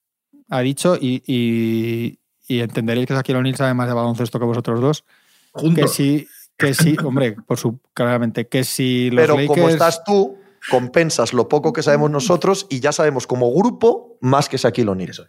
Ha 0.49 0.61
dicho, 0.61 0.95
y, 0.99 1.21
y, 1.27 2.19
y 2.47 2.59
entenderéis 2.61 3.05
que 3.07 3.13
Shaquille 3.13 3.37
O'Neal 3.37 3.55
sabe 3.55 3.73
más 3.75 3.87
de 3.87 3.93
baloncesto 3.93 4.39
que 4.39 4.45
vosotros 4.45 4.81
dos, 4.81 5.03
que 5.53 5.61
Juntos. 5.61 5.93
sí, 5.93 6.27
que 6.57 6.73
sí, 6.73 6.97
hombre, 7.05 7.35
por 7.47 7.57
su, 7.59 7.79
claramente, 7.93 8.47
que 8.47 8.63
si 8.63 9.11
los 9.11 9.21
pero 9.21 9.35
Lakers... 9.35 9.47
como 9.47 9.69
estás 9.69 10.03
tú, 10.03 10.38
compensas 10.69 11.33
lo 11.33 11.47
poco 11.47 11.73
que 11.73 11.83
sabemos 11.83 12.09
nosotros 12.11 12.67
y 12.69 12.79
ya 12.79 12.91
sabemos 12.91 13.27
como 13.27 13.51
grupo 13.53 14.17
más 14.21 14.47
que 14.49 14.57
Shaquille 14.57 14.89
O'Neal. 14.89 15.09
Eso. 15.09 15.25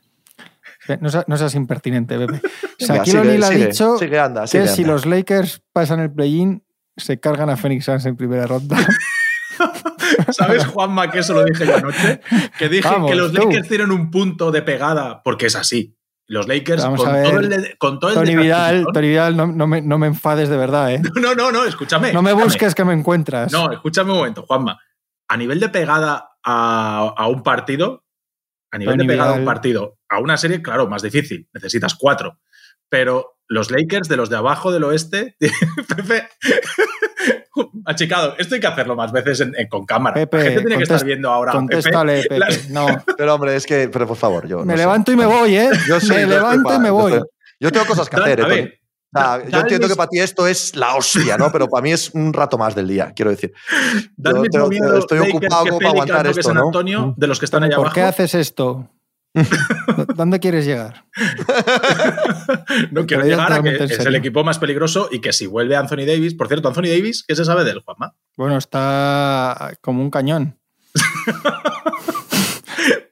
Eh, 0.88 0.98
No, 1.00 1.08
seas- 1.10 1.24
no 1.28 1.36
seas 1.36 1.54
impertinente, 1.54 2.18
Pepe. 2.18 2.40
Shaquille 2.78 3.18
O'Neal 3.18 3.42
ha 3.44 3.48
sigue, 3.48 3.66
dicho 3.66 3.98
sigue, 3.98 4.18
anda, 4.18 4.44
que 4.46 4.66
si 4.68 4.84
los 4.84 5.06
Lakers 5.06 5.62
pasan 5.72 6.00
el 6.00 6.10
play-in, 6.12 6.62
se 6.96 7.18
cargan 7.20 7.50
a 7.50 7.56
Phoenix 7.56 7.84
Suns 7.84 8.06
en 8.06 8.16
primera 8.16 8.46
ronda. 8.46 8.76
¿Sabes, 10.32 10.64
Juanma, 10.66 11.10
que 11.10 11.18
eso 11.20 11.34
lo 11.34 11.44
dije 11.44 11.66
yo 11.66 11.76
anoche? 11.76 12.20
Que 12.58 12.68
dije 12.68 12.88
Vamos, 12.88 13.10
que 13.10 13.16
los 13.16 13.32
tú. 13.32 13.42
Lakers 13.46 13.68
tienen 13.68 13.90
un 13.90 14.10
punto 14.10 14.50
de 14.50 14.62
pegada, 14.62 15.22
porque 15.22 15.46
es 15.46 15.56
así. 15.56 15.96
Los 16.26 16.46
Lakers, 16.46 16.82
Vamos 16.84 17.00
con 17.00 17.08
a 17.08 17.12
ver. 17.12 17.24
todo 17.30 17.40
el, 17.40 17.78
con 17.78 17.98
todo 17.98 18.10
el 18.10 18.16
Tony 18.16 18.36
Vidal, 18.36 18.84
desacreditón- 18.84 18.92
Tony 18.94 19.08
Vidal, 19.08 19.36
no, 19.36 19.46
no 19.48 19.66
me, 19.66 19.82
no 19.82 19.98
me 19.98 20.06
enfades 20.06 20.48
de 20.48 20.56
verdad, 20.56 20.92
¿eh? 20.94 21.02
No, 21.20 21.34
no, 21.34 21.50
no, 21.50 21.64
escúchame. 21.64 22.12
No 22.12 22.22
me 22.22 22.30
escúchame. 22.30 22.44
busques 22.52 22.74
que 22.74 22.84
me 22.84 22.92
encuentras. 22.94 23.52
No, 23.52 23.70
escúchame 23.72 24.12
un 24.12 24.18
momento, 24.18 24.44
Juanma. 24.46 24.78
A 25.30 25.36
nivel 25.36 25.60
de 25.60 25.68
pegada 25.68 26.30
a, 26.44 27.14
a 27.16 27.26
un 27.28 27.42
partido, 27.42 28.04
a 28.72 28.78
nivel 28.78 28.96
de 28.98 29.04
pegada 29.04 29.30
a 29.30 29.34
un 29.38 29.44
partido, 29.44 29.98
a 30.08 30.18
una 30.18 30.36
serie, 30.36 30.60
claro, 30.60 30.88
más 30.88 31.02
difícil. 31.02 31.48
Necesitas 31.52 31.94
cuatro. 31.94 32.38
Pero 32.88 33.38
los 33.46 33.70
Lakers 33.70 34.08
de 34.08 34.16
los 34.16 34.28
de 34.30 34.36
abajo 34.36 34.72
del 34.72 34.84
oeste, 34.84 35.36
Pepe, 35.96 36.28
achicado, 37.84 38.34
esto 38.38 38.54
hay 38.54 38.60
que 38.60 38.66
hacerlo 38.66 38.96
más 38.96 39.12
veces 39.12 39.40
en- 39.40 39.54
en- 39.56 39.68
con 39.68 39.84
cámara. 39.86 40.14
Pepe, 40.14 40.36
La 40.38 40.42
gente 40.44 40.60
tiene 40.62 40.76
que 40.76 40.82
estar 40.82 41.04
viendo 41.04 41.30
ahora. 41.30 41.52
Contéstale, 41.52 42.24
Pepe. 42.28 42.44
No, 42.70 42.86
Pero 43.16 43.34
hombre, 43.34 43.56
es 43.56 43.66
que, 43.66 43.88
pero 43.88 44.06
por 44.06 44.16
favor, 44.16 44.46
yo. 44.46 44.58
no 44.58 44.64
me 44.66 44.72
sé. 44.74 44.78
levanto 44.78 45.12
y 45.12 45.16
me 45.16 45.26
voy, 45.26 45.56
¿eh? 45.56 45.70
Yo 45.88 46.00
soy- 46.00 46.16
me 46.16 46.26
levanto 46.26 46.74
y 46.74 46.78
me 46.78 46.90
voy. 46.90 47.20
Yo, 47.58 47.70
tengo 47.72 47.86
cosas 47.86 48.08
que 48.08 48.16
Dan- 48.16 48.24
hacer, 48.24 48.40
eh, 48.40 48.42
a 48.42 48.46
ver, 48.46 48.80
sea, 49.18 49.48
yo 49.48 49.58
entiendo 49.60 49.88
que 49.88 49.96
para 49.96 50.08
ti 50.08 50.18
esto 50.20 50.46
es 50.46 50.76
la 50.76 50.94
hostia, 50.94 51.36
¿no? 51.36 51.50
Pero 51.50 51.68
para 51.68 51.82
mí 51.82 51.92
es 51.92 52.10
un 52.14 52.32
rato 52.32 52.56
más 52.58 52.74
del 52.74 52.86
día, 52.88 53.12
quiero 53.14 53.30
decir. 53.30 53.52
Yo 54.16 54.42
tengo- 54.42 54.68
miedo 54.68 54.98
estoy 54.98 55.18
ocupado 55.18 55.66
como 55.66 55.78
para 55.78 55.90
aguantar 55.90 56.26
esto, 56.28 56.42
San 56.42 56.54
¿no? 56.54 56.66
Antonio, 56.66 57.14
de 57.16 57.26
los 57.26 57.38
que 57.38 57.44
están 57.46 57.62
allá 57.64 57.76
¿Por 57.76 57.86
abajo. 57.86 57.94
qué 57.94 58.02
haces 58.02 58.34
esto? 58.34 58.88
¿Dónde 60.16 60.40
quieres 60.40 60.66
llegar? 60.66 61.04
No 62.90 63.06
quiero 63.06 63.24
llegar 63.24 63.52
a 63.52 63.62
que 63.62 63.84
es 63.84 63.98
el 64.00 64.14
equipo 64.16 64.42
más 64.44 64.58
peligroso 64.58 65.08
y 65.10 65.20
que 65.20 65.32
si 65.32 65.46
vuelve 65.46 65.76
Anthony 65.76 66.04
Davis, 66.06 66.34
por 66.34 66.48
cierto, 66.48 66.68
Anthony 66.68 66.88
Davis, 66.88 67.24
¿qué 67.26 67.34
se 67.36 67.44
sabe 67.44 67.64
de 67.64 67.70
él, 67.72 67.82
Juanma? 67.84 68.14
Bueno, 68.36 68.56
está 68.58 69.72
como 69.80 70.02
un 70.02 70.10
cañón. 70.10 70.58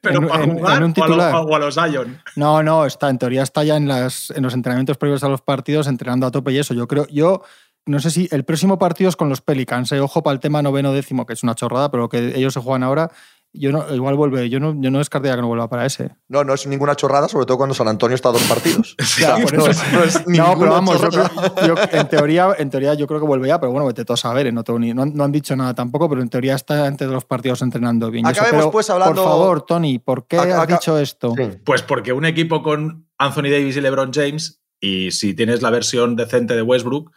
Pero 0.09 0.21
En- 0.23 0.27
para 0.27 0.43
en- 0.43 0.57
jugar 0.57 0.77
en 0.77 0.83
un 0.83 0.89
o, 0.97 1.03
a 1.03 1.07
los, 1.07 1.17
titular. 1.17 1.35
o 1.35 1.55
a 1.55 1.59
los 1.59 1.75
Zion. 1.75 2.21
No, 2.35 2.61
no, 2.63 2.85
está, 2.85 3.09
en 3.09 3.17
teoría 3.17 3.43
está 3.43 3.63
ya 3.63 3.77
en, 3.77 3.87
las, 3.87 4.31
en 4.31 4.43
los 4.43 4.53
entrenamientos 4.53 4.97
previos 4.97 5.23
a 5.23 5.29
los 5.29 5.41
partidos, 5.41 5.87
entrenando 5.87 6.25
a 6.27 6.31
tope 6.31 6.51
y 6.51 6.57
eso. 6.57 6.73
Yo 6.73 6.87
creo, 6.87 7.07
yo 7.07 7.43
no 7.85 7.99
sé 7.99 8.11
si 8.11 8.27
el 8.31 8.43
próximo 8.43 8.77
partido 8.77 9.09
es 9.09 9.15
con 9.15 9.29
los 9.29 9.41
Pelicans. 9.41 9.91
eh, 9.93 9.99
Ojo 9.99 10.21
para 10.21 10.33
el 10.33 10.39
tema 10.39 10.61
noveno 10.61 10.91
décimo, 10.93 11.25
que 11.25 11.33
es 11.33 11.43
una 11.43 11.55
chorrada, 11.55 11.89
pero 11.89 12.09
que 12.09 12.35
ellos 12.37 12.53
se 12.53 12.59
juegan 12.59 12.83
ahora. 12.83 13.09
Yo 13.51 13.71
no, 13.71 13.83
igual 13.95 14.13
vuelve, 14.15 14.47
yo 14.47 14.59
no, 14.59 14.75
yo 14.79 14.91
no 14.91 14.99
descartaría 14.99 15.35
que 15.35 15.41
no 15.41 15.47
vuelva 15.47 15.67
para 15.67 15.83
ese. 15.83 16.11
No, 16.27 16.43
no 16.43 16.53
es 16.53 16.67
ninguna 16.67 16.95
chorrada, 16.95 17.27
sobre 17.27 17.47
todo 17.47 17.57
cuando 17.57 17.73
San 17.73 17.87
Antonio 17.87 18.13
está 18.13 18.29
a 18.29 18.33
dos 18.33 18.43
partidos. 18.43 18.95
O 19.01 19.03
sea, 19.03 19.37
por 19.37 19.53
no, 19.57 19.65
eso. 19.65 19.71
es, 19.71 19.91
no 19.93 20.03
es 20.03 20.27
No, 20.27 20.31
ninguna 20.49 20.55
pero 20.59 20.71
vamos, 20.71 21.01
yo, 21.01 21.09
chorrada. 21.09 21.53
creo- 21.55 21.75
yo- 21.75 21.81
en, 21.99 22.07
teoría, 22.09 22.47
en 22.59 22.69
teoría 22.69 22.93
yo 22.93 23.07
creo 23.07 23.19
que 23.19 23.25
vuelve 23.25 23.47
ya, 23.47 23.59
pero 23.59 23.71
bueno, 23.71 23.87
vete 23.87 24.05
tú 24.05 24.13
a 24.13 24.17
saber, 24.17 24.45
eh, 24.45 24.51
no, 24.51 24.63
tengo 24.63 24.77
ni- 24.77 24.93
no, 24.93 25.01
han- 25.01 25.15
no 25.15 25.23
han 25.23 25.31
dicho 25.31 25.55
nada 25.55 25.73
tampoco, 25.73 26.07
pero 26.07 26.21
en 26.21 26.29
teoría 26.29 26.53
está 26.53 26.85
antes 26.85 27.07
de 27.07 27.13
los 27.13 27.25
partidos 27.25 27.63
entrenando 27.63 28.11
bien. 28.11 28.25
eso. 28.27 28.33
Acabemos, 28.39 28.61
Pero, 28.65 28.71
pues, 28.71 28.89
hablando- 28.91 29.15
Por 29.15 29.23
favor, 29.31 29.61
Tony, 29.63 29.97
¿por 29.97 30.27
qué 30.27 30.37
Aca- 30.37 30.61
has 30.61 30.67
dicho 30.67 30.99
esto? 30.99 31.33
Sí. 31.35 31.49
Pues 31.65 31.81
porque 31.81 32.13
un 32.13 32.25
equipo 32.25 32.61
con 32.61 33.07
Anthony 33.17 33.49
Davis 33.49 33.75
y 33.77 33.81
LeBron 33.81 34.11
James, 34.13 34.61
y 34.79 35.09
si 35.09 35.33
tienes 35.33 35.63
la 35.63 35.71
versión 35.71 36.15
decente 36.15 36.55
de 36.55 36.61
Westbrook, 36.61 37.11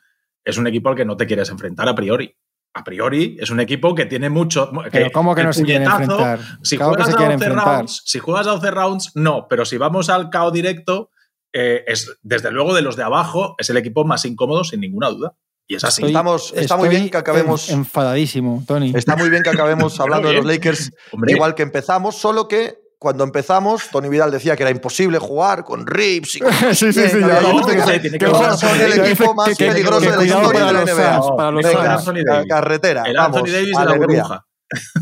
es 0.44 0.56
un 0.56 0.66
equipo 0.66 0.88
al 0.88 0.96
que 0.96 1.04
no 1.04 1.16
te 1.18 1.26
quieres 1.26 1.50
enfrentar 1.50 1.88
a 1.88 1.94
priori. 1.94 2.34
A 2.74 2.84
priori 2.84 3.36
es 3.38 3.50
un 3.50 3.60
equipo 3.60 3.94
que 3.94 4.06
tiene 4.06 4.30
mucho. 4.30 4.70
Pero 4.90 5.10
¿cómo 5.12 5.34
que 5.34 5.42
el 5.42 5.46
no 5.48 5.52
se 5.52 5.62
quieren 5.62 5.82
enfrentar? 5.82 6.40
Si 6.62 6.76
Claro 6.76 6.92
que 6.92 6.96
juegas 7.02 7.06
se 7.08 7.12
a 7.12 7.16
quieren 7.16 7.38
12 7.38 7.44
enfrentar. 7.50 7.76
rounds, 7.76 8.02
si 8.06 8.18
juegas 8.18 8.46
a 8.46 8.50
12 8.52 8.70
rounds, 8.70 9.10
no. 9.14 9.46
Pero 9.48 9.64
si 9.66 9.76
vamos 9.76 10.08
al 10.08 10.30
KO 10.30 10.50
directo, 10.50 11.10
eh, 11.52 11.84
es 11.86 12.16
desde 12.22 12.50
luego 12.50 12.72
de 12.74 12.80
los 12.80 12.96
de 12.96 13.02
abajo, 13.02 13.54
es 13.58 13.68
el 13.68 13.76
equipo 13.76 14.04
más 14.04 14.24
incómodo, 14.24 14.64
sin 14.64 14.80
ninguna 14.80 15.10
duda. 15.10 15.34
Y 15.68 15.74
es 15.76 15.84
así. 15.84 16.00
Estoy- 16.02 16.10
Estamos- 16.12 16.52
está 16.56 16.76
muy 16.76 16.88
bien 16.88 17.10
que 17.10 17.16
acabemos- 17.18 17.68
en- 17.68 17.78
enfadadísimo, 17.80 18.64
Tony. 18.66 18.92
Está 18.96 19.16
muy 19.16 19.28
bien 19.28 19.42
que 19.42 19.50
acabemos 19.50 20.00
hablando 20.00 20.28
de 20.28 20.34
los. 20.36 20.46
Lakers 20.46 20.92
Hombre, 21.12 21.32
igual 21.32 21.54
que 21.54 21.62
empezamos, 21.62 22.16
solo 22.16 22.48
que 22.48 22.78
cuando 23.02 23.24
empezamos, 23.24 23.88
Tony 23.90 24.08
Vidal 24.08 24.30
decía 24.30 24.54
que 24.56 24.62
era 24.62 24.70
imposible 24.70 25.18
jugar 25.18 25.64
con 25.64 25.84
Rips 25.86 26.36
y 26.36 26.38
con 26.38 26.52
sí, 26.74 26.92
sí, 26.92 26.92
sí, 26.92 27.18
ya 27.20 27.40
no, 27.40 27.66
que- 27.66 28.00
que 28.00 28.16
que 28.18 28.26
jugar 28.26 28.56
son 28.56 28.80
el 28.80 28.92
equipo 29.00 29.34
más 29.34 29.56
peligroso 29.58 30.00
de 30.08 30.16
la 30.16 30.24
historia 30.24 30.52
para 30.52 30.66
de 30.66 30.72
la 30.72 30.80
los 30.80 30.90
NBA. 30.96 31.16
Suns, 31.22 31.36
para 31.36 31.50
los 31.50 31.64
Venga. 31.64 31.94
Anthony 31.94 32.14
la 32.24 32.34
Davis. 32.34 32.48
carretera. 32.48 33.02
el 33.06 33.16
vamos, 33.16 33.36
Anthony 33.38 33.52
Davis 33.52 33.66
de 33.66 33.72
la 33.72 33.80
alegría. 33.90 34.22
burbuja. 34.22 34.46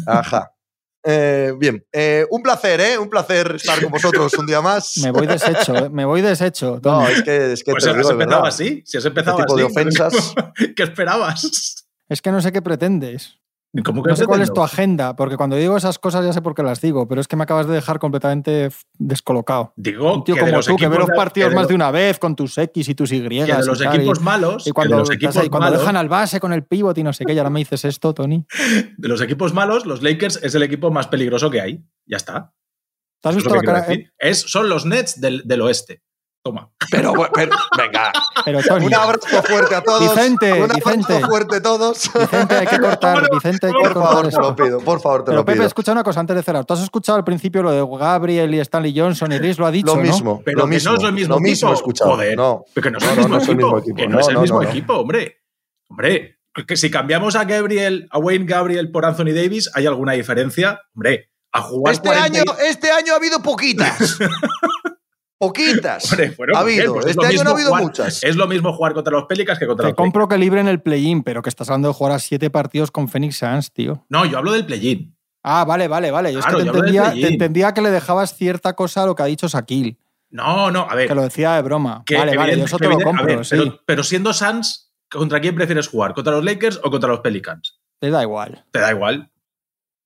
Ajá. 0.07 0.51
Eh, 1.03 1.53
bien, 1.59 1.83
Eh, 1.93 2.27
un 2.31 2.43
placer, 2.43 2.81
¿eh? 2.81 2.99
Un 2.99 3.09
placer 3.09 3.53
estar 3.57 3.81
con 3.83 3.91
vosotros 3.91 4.33
un 4.35 4.47
día 4.47 4.61
más. 4.61 4.97
Me 4.99 5.11
voy 5.11 5.27
deshecho, 5.27 5.75
¿eh? 5.77 5.89
me 5.91 6.05
voy 6.05 6.21
deshecho. 6.23 6.81
No, 6.83 7.07
es 7.09 7.23
que, 7.23 7.53
es 7.53 7.63
que 7.65 7.71
Pues 7.73 7.85
te 7.85 7.91
has 7.91 7.97
lo 7.97 8.03
digo 8.03 8.09
de 8.09 8.15
empezado 8.25 8.43
verdad. 8.43 8.49
así. 8.49 8.83
Si 8.85 8.97
has 8.99 9.05
empezado 9.05 9.37
tipo 9.39 9.53
así. 9.55 9.63
de 9.63 9.65
ofensas. 9.71 10.35
¿Qué 10.77 10.83
esperabas? 10.83 11.85
Es 12.09 12.21
que 12.21 12.31
no 12.33 12.41
sé 12.43 12.51
qué 12.53 12.61
pretendes. 12.63 13.40
¿Cómo 13.85 14.03
que 14.03 14.11
No 14.11 14.17
sé 14.17 14.27
cuál 14.27 14.41
es 14.43 14.53
tu 14.53 14.63
agenda, 14.63 15.15
porque 15.15 15.37
cuando 15.37 15.55
digo 15.55 15.77
esas 15.77 15.99
cosas 15.99 16.25
ya 16.25 16.33
sé 16.33 16.43
por 16.43 16.57
qué 16.57 16.63
las 16.63 16.81
digo, 16.81 17.07
pero 17.07 17.21
es 17.21 17.29
que 17.29 17.37
me 17.37 17.45
acabas 17.45 17.69
de 17.69 17.75
dejar 17.75 18.01
completamente 18.01 18.69
descolocado. 18.99 19.73
Digo 19.77 20.13
Un 20.13 20.25
tío 20.25 20.35
que 20.35 20.41
como 20.41 20.61
tú, 20.61 20.77
que 20.77 20.89
ve 20.89 20.99
los 20.99 21.11
partidos 21.11 21.55
más 21.55 21.69
de 21.69 21.75
una 21.75 21.93
vez 21.93 22.19
con 22.19 22.35
tus 22.35 22.59
X 22.59 22.89
y 22.89 22.95
tus 22.97 23.13
Y. 23.13 23.21
que 23.21 23.45
de 23.45 23.65
los 23.65 23.81
y 23.81 23.85
equipos 23.85 24.21
malos, 24.21 24.67
y 24.67 24.73
cuando, 24.73 24.97
de 24.97 25.01
los 25.01 25.11
equipos 25.11 25.37
ahí, 25.37 25.49
cuando 25.49 25.67
malos, 25.67 25.81
dejan 25.81 25.97
al 25.97 26.09
base 26.09 26.41
con 26.41 26.53
el 26.53 26.65
pivot 26.65 26.99
y 26.99 27.05
no 27.05 27.13
sé 27.13 27.25
qué, 27.25 27.33
y 27.33 27.39
ahora 27.39 27.51
me 27.51 27.61
dices 27.61 27.85
esto, 27.85 28.13
Tony. 28.13 28.45
de 28.97 29.09
los 29.09 29.21
equipos 29.21 29.55
malos, 29.55 29.87
los 29.87 30.03
Lakers 30.03 30.41
es 30.43 30.55
el 30.57 30.65
equipo 30.65 30.91
más 30.91 31.07
peligroso 31.07 31.49
que 31.51 31.61
hay. 31.61 31.85
Ya 32.07 32.17
está. 32.17 32.53
¿Te 33.21 33.29
has 33.29 33.37
es 33.37 33.45
visto 33.45 33.55
la 33.55 33.63
cara? 33.63 33.83
decir. 33.83 34.13
Es, 34.19 34.41
son 34.41 34.69
los 34.69 34.85
Nets 34.85 35.21
del, 35.21 35.43
del 35.45 35.61
oeste. 35.61 36.03
Toma. 36.43 36.71
Pero, 36.91 37.13
bueno, 37.15 37.31
pero- 37.35 37.55
venga. 37.77 38.11
Pero 38.47 38.63
Tony, 38.63 38.87
Un 38.87 38.95
abrazo 38.95 39.43
fuerte 39.43 39.75
a 39.75 39.83
todos. 39.83 40.01
Vicente, 40.15 40.53
Un 40.55 40.63
abrazo 40.71 40.75
Vicente. 40.97 41.27
fuerte 41.27 41.57
a 41.57 41.63
todos. 41.63 42.11
Vicente, 42.19 42.55
hay 42.55 42.67
que 42.67 42.79
cortar, 42.81 43.29
Vicente, 43.31 43.67
hay 43.67 43.73
que 43.75 43.79
Por 43.79 43.93
cortar 43.93 44.03
favor, 44.13 44.29
te 44.31 44.37
lo 44.39 44.57
pido. 44.57 44.81
Por 44.81 45.01
favor, 45.03 45.21
te 45.21 45.25
Pero 45.27 45.37
lo 45.37 45.45
Pepe, 45.45 45.57
pido. 45.59 45.67
escucha 45.67 45.93
una 45.93 46.03
cosa 46.03 46.21
antes 46.21 46.35
de 46.37 46.43
cerrar. 46.43 46.65
Tú 46.65 46.73
has 46.73 46.81
escuchado 46.83 47.19
al 47.19 47.25
principio 47.25 47.63
lo 47.63 47.71
de 47.73 47.99
Gabriel 47.99 48.55
y 48.55 48.61
Stanley 48.61 48.99
Johnson 48.99 49.31
y 49.33 49.39
Rhys 49.39 49.59
lo 49.59 49.67
ha 49.67 49.71
dicho, 49.71 49.89
Lo 49.89 49.97
¿no? 49.97 50.03
mismo, 50.03 50.43
Pero 50.43 50.59
lo 50.61 50.65
que 50.65 50.71
mismo. 50.71 50.93
no 50.93 50.99
es 50.99 51.05
el 51.05 51.13
mismo 51.13 51.35
lo 51.35 51.41
mismo 51.41 51.69
he 51.69 51.73
equipo. 51.73 51.75
escuchado. 51.75 52.11
Joder. 52.13 52.37
No. 52.37 52.65
Pero 52.75 52.85
que 52.85 52.91
no 52.91 52.99
es 52.99 53.05
el 53.05 53.17
mismo 53.19 53.29
no 53.29 53.37
equipo. 53.39 53.55
mismo 53.55 53.79
equipo. 53.79 53.97
Que 53.97 54.09
no, 54.09 54.21
es 54.21 54.29
el 54.29 54.39
mismo 54.39 54.63
equipo, 54.63 54.95
hombre. 54.95 55.43
Hombre, 55.91 56.39
que 56.67 56.77
si 56.79 56.91
cambiamos 56.91 57.37
a 57.37 57.45
Gabriel, 57.45 58.09
a 58.11 58.19
Wayne 58.19 58.47
Gabriel 58.47 58.91
por 58.91 59.05
Anthony 59.05 59.35
Davis, 59.35 59.71
¿hay 59.75 59.87
alguna 59.87 60.13
diferencia? 60.15 60.81
Hombre, 60.95 61.31
a 61.53 61.61
jugar 61.61 61.93
Este 61.95 62.09
40 62.09 62.39
año, 62.41 62.53
este 62.67 62.91
año 62.91 63.13
ha 63.13 63.17
habido 63.17 63.43
poquitas. 63.43 64.17
poquitas. 65.41 66.13
Hombre, 66.13 66.35
bueno, 66.37 66.57
ha 66.57 66.61
habido. 66.61 66.93
Pues 66.95 67.07
es 67.07 67.11
este 67.13 67.23
lo 67.23 67.29
año 67.29 67.33
no 67.33 67.39
mismo 67.45 67.51
ha 67.51 67.55
habido 67.55 67.69
jugar- 67.71 67.83
muchas. 67.83 68.23
Es 68.23 68.37
lo 68.37 68.47
mismo 68.47 68.73
jugar 68.75 68.95
contra 68.95 69.13
los 69.13 69.25
Pelicans 69.25 69.59
que 69.59 69.67
contra 69.67 69.85
Te 69.87 69.91
los 69.91 69.97
compro 69.97 70.29
que 70.29 70.39
libre 70.39 70.61
en 70.61 70.69
el 70.69 70.81
play-in, 70.81 71.23
pero 71.23 71.43
que 71.43 71.49
estás 71.49 71.69
hablando 71.71 71.89
de 71.89 71.95
jugar 71.95 72.13
a 72.13 72.19
siete 72.19 72.51
partidos 72.51 72.91
con 72.91 73.09
Phoenix 73.09 73.39
Suns, 73.39 73.73
tío. 73.73 74.05
No, 74.11 74.25
yo 74.27 74.39
hablo 74.39 74.53
del 74.53 74.67
play-in. 74.67 75.17
Ah, 75.43 75.65
vale, 75.67 75.89
vale, 75.89 76.11
vale. 76.11 76.33
Yo 76.33 76.41
Claro, 76.41 76.59
es 76.59 76.65
que 76.67 76.71
te 76.71 76.77
entendía, 76.79 77.13
te 77.13 77.27
entendía 77.29 77.73
que 77.75 77.81
le 77.81 77.91
dejabas 77.91 78.37
cierta 78.37 78.75
cosa 78.75 79.03
a 79.03 79.07
lo 79.07 79.15
que 79.15 79.23
ha 79.23 79.27
dicho 79.27 79.49
Shaquille, 79.49 79.97
No, 80.31 80.71
no, 80.71 80.87
a 80.89 80.95
ver. 80.95 81.09
que 81.09 81.15
lo 81.15 81.23
decía 81.23 81.55
de 81.55 81.63
broma. 81.63 82.03
que 82.05 82.19
vale, 82.19 82.37
vale, 82.37 82.59
yo 82.59 82.65
eso 82.67 82.77
que 82.77 82.85
te 82.85 82.89
lo 82.91 82.97
evidente- 82.97 83.09
a 83.17 83.19
compro, 83.19 83.37
ver, 83.39 83.47
sí. 83.47 83.57
pero, 83.59 83.81
pero 83.87 84.03
siendo 84.05 84.35
Suns, 84.35 84.93
¿contra 85.11 85.41
quién 85.41 85.55
prefieres 85.55 85.89
jugar? 85.89 86.13
¿Contra 86.13 86.35
los 86.35 86.45
Lakers 86.45 86.79
o 86.85 86.91
contra 86.91 87.09
los 87.09 87.21
Pelicans? 87.21 87.81
Les 88.03 88.13
da 88.13 88.23
igual. 88.23 88.67
Te 88.71 88.81
da 88.81 88.91
igual. 88.93 89.31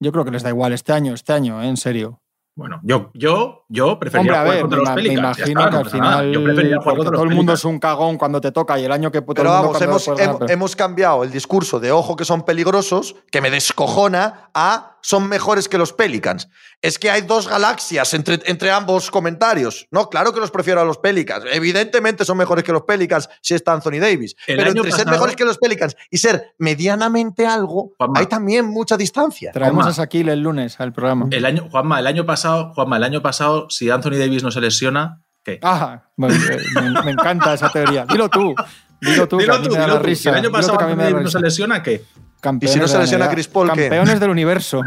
Yo 0.00 0.12
creo 0.12 0.24
que 0.24 0.30
les 0.30 0.42
da 0.44 0.50
igual 0.50 0.72
este 0.72 0.92
año, 0.92 1.14
este 1.14 1.32
año, 1.32 1.60
¿eh? 1.62 1.68
en 1.68 1.76
serio. 1.76 2.20
Bueno, 2.56 2.80
yo, 2.84 3.10
yo, 3.14 3.63
yo 3.68 3.98
preferiría 3.98 4.20
Hombre, 4.20 4.36
a 4.36 4.40
jugar 4.42 4.54
ver, 4.54 4.62
contra 4.62 4.78
me, 4.78 4.84
los 4.84 4.88
me 4.90 4.94
Pelicans. 4.96 5.36
ya 5.38 5.44
imagino 5.44 5.60
está, 5.60 5.70
que 5.70 5.74
no 5.76 5.80
al 5.84 5.90
final, 5.90 6.32
Yo 6.32 6.44
preferiría 6.44 6.76
jugar 6.80 6.96
los 6.96 7.06
todo 7.10 7.22
el 7.24 7.30
mundo 7.30 7.52
es 7.54 7.64
un 7.64 7.78
cagón 7.78 8.18
cuando 8.18 8.40
te 8.40 8.52
toca 8.52 8.78
y 8.78 8.84
el 8.84 8.92
año 8.92 9.10
que 9.10 9.20
todo 9.22 9.34
Pero 9.34 9.50
vamos, 9.50 9.80
hemos, 9.82 10.04
después 10.04 10.18
gana, 10.18 10.32
hem- 10.32 10.38
pero- 10.40 10.52
hemos 10.52 10.76
cambiado 10.76 11.24
el 11.24 11.30
discurso 11.30 11.80
de 11.80 11.90
ojo 11.92 12.14
que 12.16 12.24
son 12.24 12.42
peligrosos, 12.44 13.16
que 13.30 13.40
me 13.40 13.50
descojona, 13.50 14.50
a 14.54 14.90
son 15.06 15.28
mejores 15.28 15.68
que 15.68 15.76
los 15.76 15.92
Pelicans. 15.92 16.48
Es 16.80 16.98
que 16.98 17.10
hay 17.10 17.20
dos 17.20 17.46
galaxias 17.46 18.14
entre, 18.14 18.40
entre 18.46 18.70
ambos 18.70 19.10
comentarios. 19.10 19.86
No, 19.90 20.08
claro 20.08 20.32
que 20.32 20.40
los 20.40 20.50
prefiero 20.50 20.80
a 20.80 20.84
los 20.86 20.96
Pelicans. 20.96 21.44
Evidentemente 21.52 22.24
son 22.24 22.38
mejores 22.38 22.64
que 22.64 22.72
los 22.72 22.82
Pelicans 22.84 23.28
si 23.42 23.52
está 23.52 23.74
Anthony 23.74 23.98
Davis. 24.00 24.34
El 24.46 24.56
Pero 24.56 24.70
entre 24.70 24.90
ser 24.92 25.06
mejores 25.06 25.36
que 25.36 25.44
los 25.44 25.58
Pelicans 25.58 25.94
y 26.10 26.16
ser 26.16 26.54
medianamente 26.58 27.46
algo, 27.46 27.92
Juanma. 27.98 28.18
hay 28.18 28.26
también 28.26 28.64
mucha 28.66 28.96
distancia. 28.96 29.52
Traemos 29.52 29.84
Juanma. 29.84 29.90
a 29.90 30.04
Shaquille 30.04 30.32
el 30.32 30.40
lunes 30.40 30.80
al 30.80 30.94
programa. 30.94 31.26
El 31.30 31.44
año, 31.44 31.68
Juanma, 31.70 32.00
el 32.00 32.06
año 32.06 32.24
pasado, 32.24 32.72
Juanma, 32.74 32.96
el 32.96 33.04
año 33.04 33.20
pasado, 33.20 33.53
si 33.68 33.90
Anthony 33.90 34.16
Davis 34.18 34.42
no 34.42 34.50
se 34.50 34.60
lesiona, 34.60 35.20
¿qué? 35.44 35.58
Me, 36.16 36.28
me 37.04 37.10
encanta 37.10 37.54
esa 37.54 37.70
teoría. 37.70 38.04
Dilo 38.06 38.28
tú. 38.28 38.54
Dilo 39.00 39.26
tú, 39.28 39.38
Dilo 39.38 39.52
que 39.52 39.58
a 39.58 39.60
mí 39.60 39.66
tú, 39.68 39.72
me 39.74 39.78
da 39.78 39.84
dilo 39.84 39.94
la 39.96 40.00
tú. 40.00 40.06
risa. 40.06 40.22
Si 40.22 40.28
el 40.28 40.34
año 40.36 40.50
pasado 40.50 40.80
Anthony 40.80 40.96
Davis 40.96 41.14
no 41.14 41.18
se 41.20 41.24
risa. 41.24 41.40
lesiona, 41.40 41.82
¿qué? 41.82 42.04
Campeones 42.40 42.70
¿Y 42.70 42.74
si 42.74 42.80
no 42.80 42.88
se 42.88 42.98
lesiona. 42.98 43.28
Chris 43.30 43.48
Paul, 43.48 43.72
qué? 43.72 43.88
Campeones 43.88 44.20
del 44.20 44.28
universo. 44.30 44.82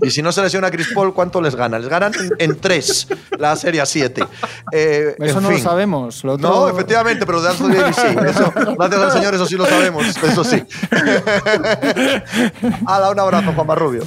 Y 0.00 0.10
si 0.10 0.22
no 0.22 0.32
se 0.32 0.40
lesiona 0.42 0.70
Chris 0.70 0.88
Paul, 0.94 1.12
¿cuánto 1.12 1.40
les 1.42 1.54
ganan? 1.54 1.80
Les 1.82 1.90
ganan 1.90 2.10
en, 2.38 2.58
tres, 2.58 3.06
la 3.38 3.54
serie 3.54 3.82
a 3.82 3.86
siete. 3.86 4.24
Eh, 4.72 5.14
Eso 5.18 5.38
en 5.38 5.44
no 5.44 5.50
lo 5.50 5.58
sabemos. 5.58 6.24
Lo 6.24 6.32
otro- 6.34 6.48
No, 6.48 6.68
efectivamente, 6.70 7.26
pero 7.26 7.40
de 7.42 7.50
Anthony 7.50 7.68
Davis 7.74 7.96
sí. 7.96 8.06
Eso, 8.26 8.52
gracias 8.78 9.00
al 9.02 9.12
señor, 9.12 9.34
eso 9.34 9.44
sí 9.46 9.56
lo 9.56 9.66
sabemos. 9.66 10.06
Eso 10.06 10.42
sí. 10.42 10.62
Hala, 12.86 13.10
un 13.10 13.20
abrazo, 13.20 13.52
Juan 13.54 13.78
Rubio. 13.78 14.04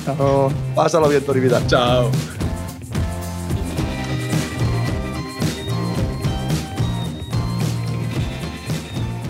Pásalo 0.75 1.07
bien, 1.07 1.23
Tori 1.23 1.39
Vidal. 1.41 1.65
Chao. 1.67 2.09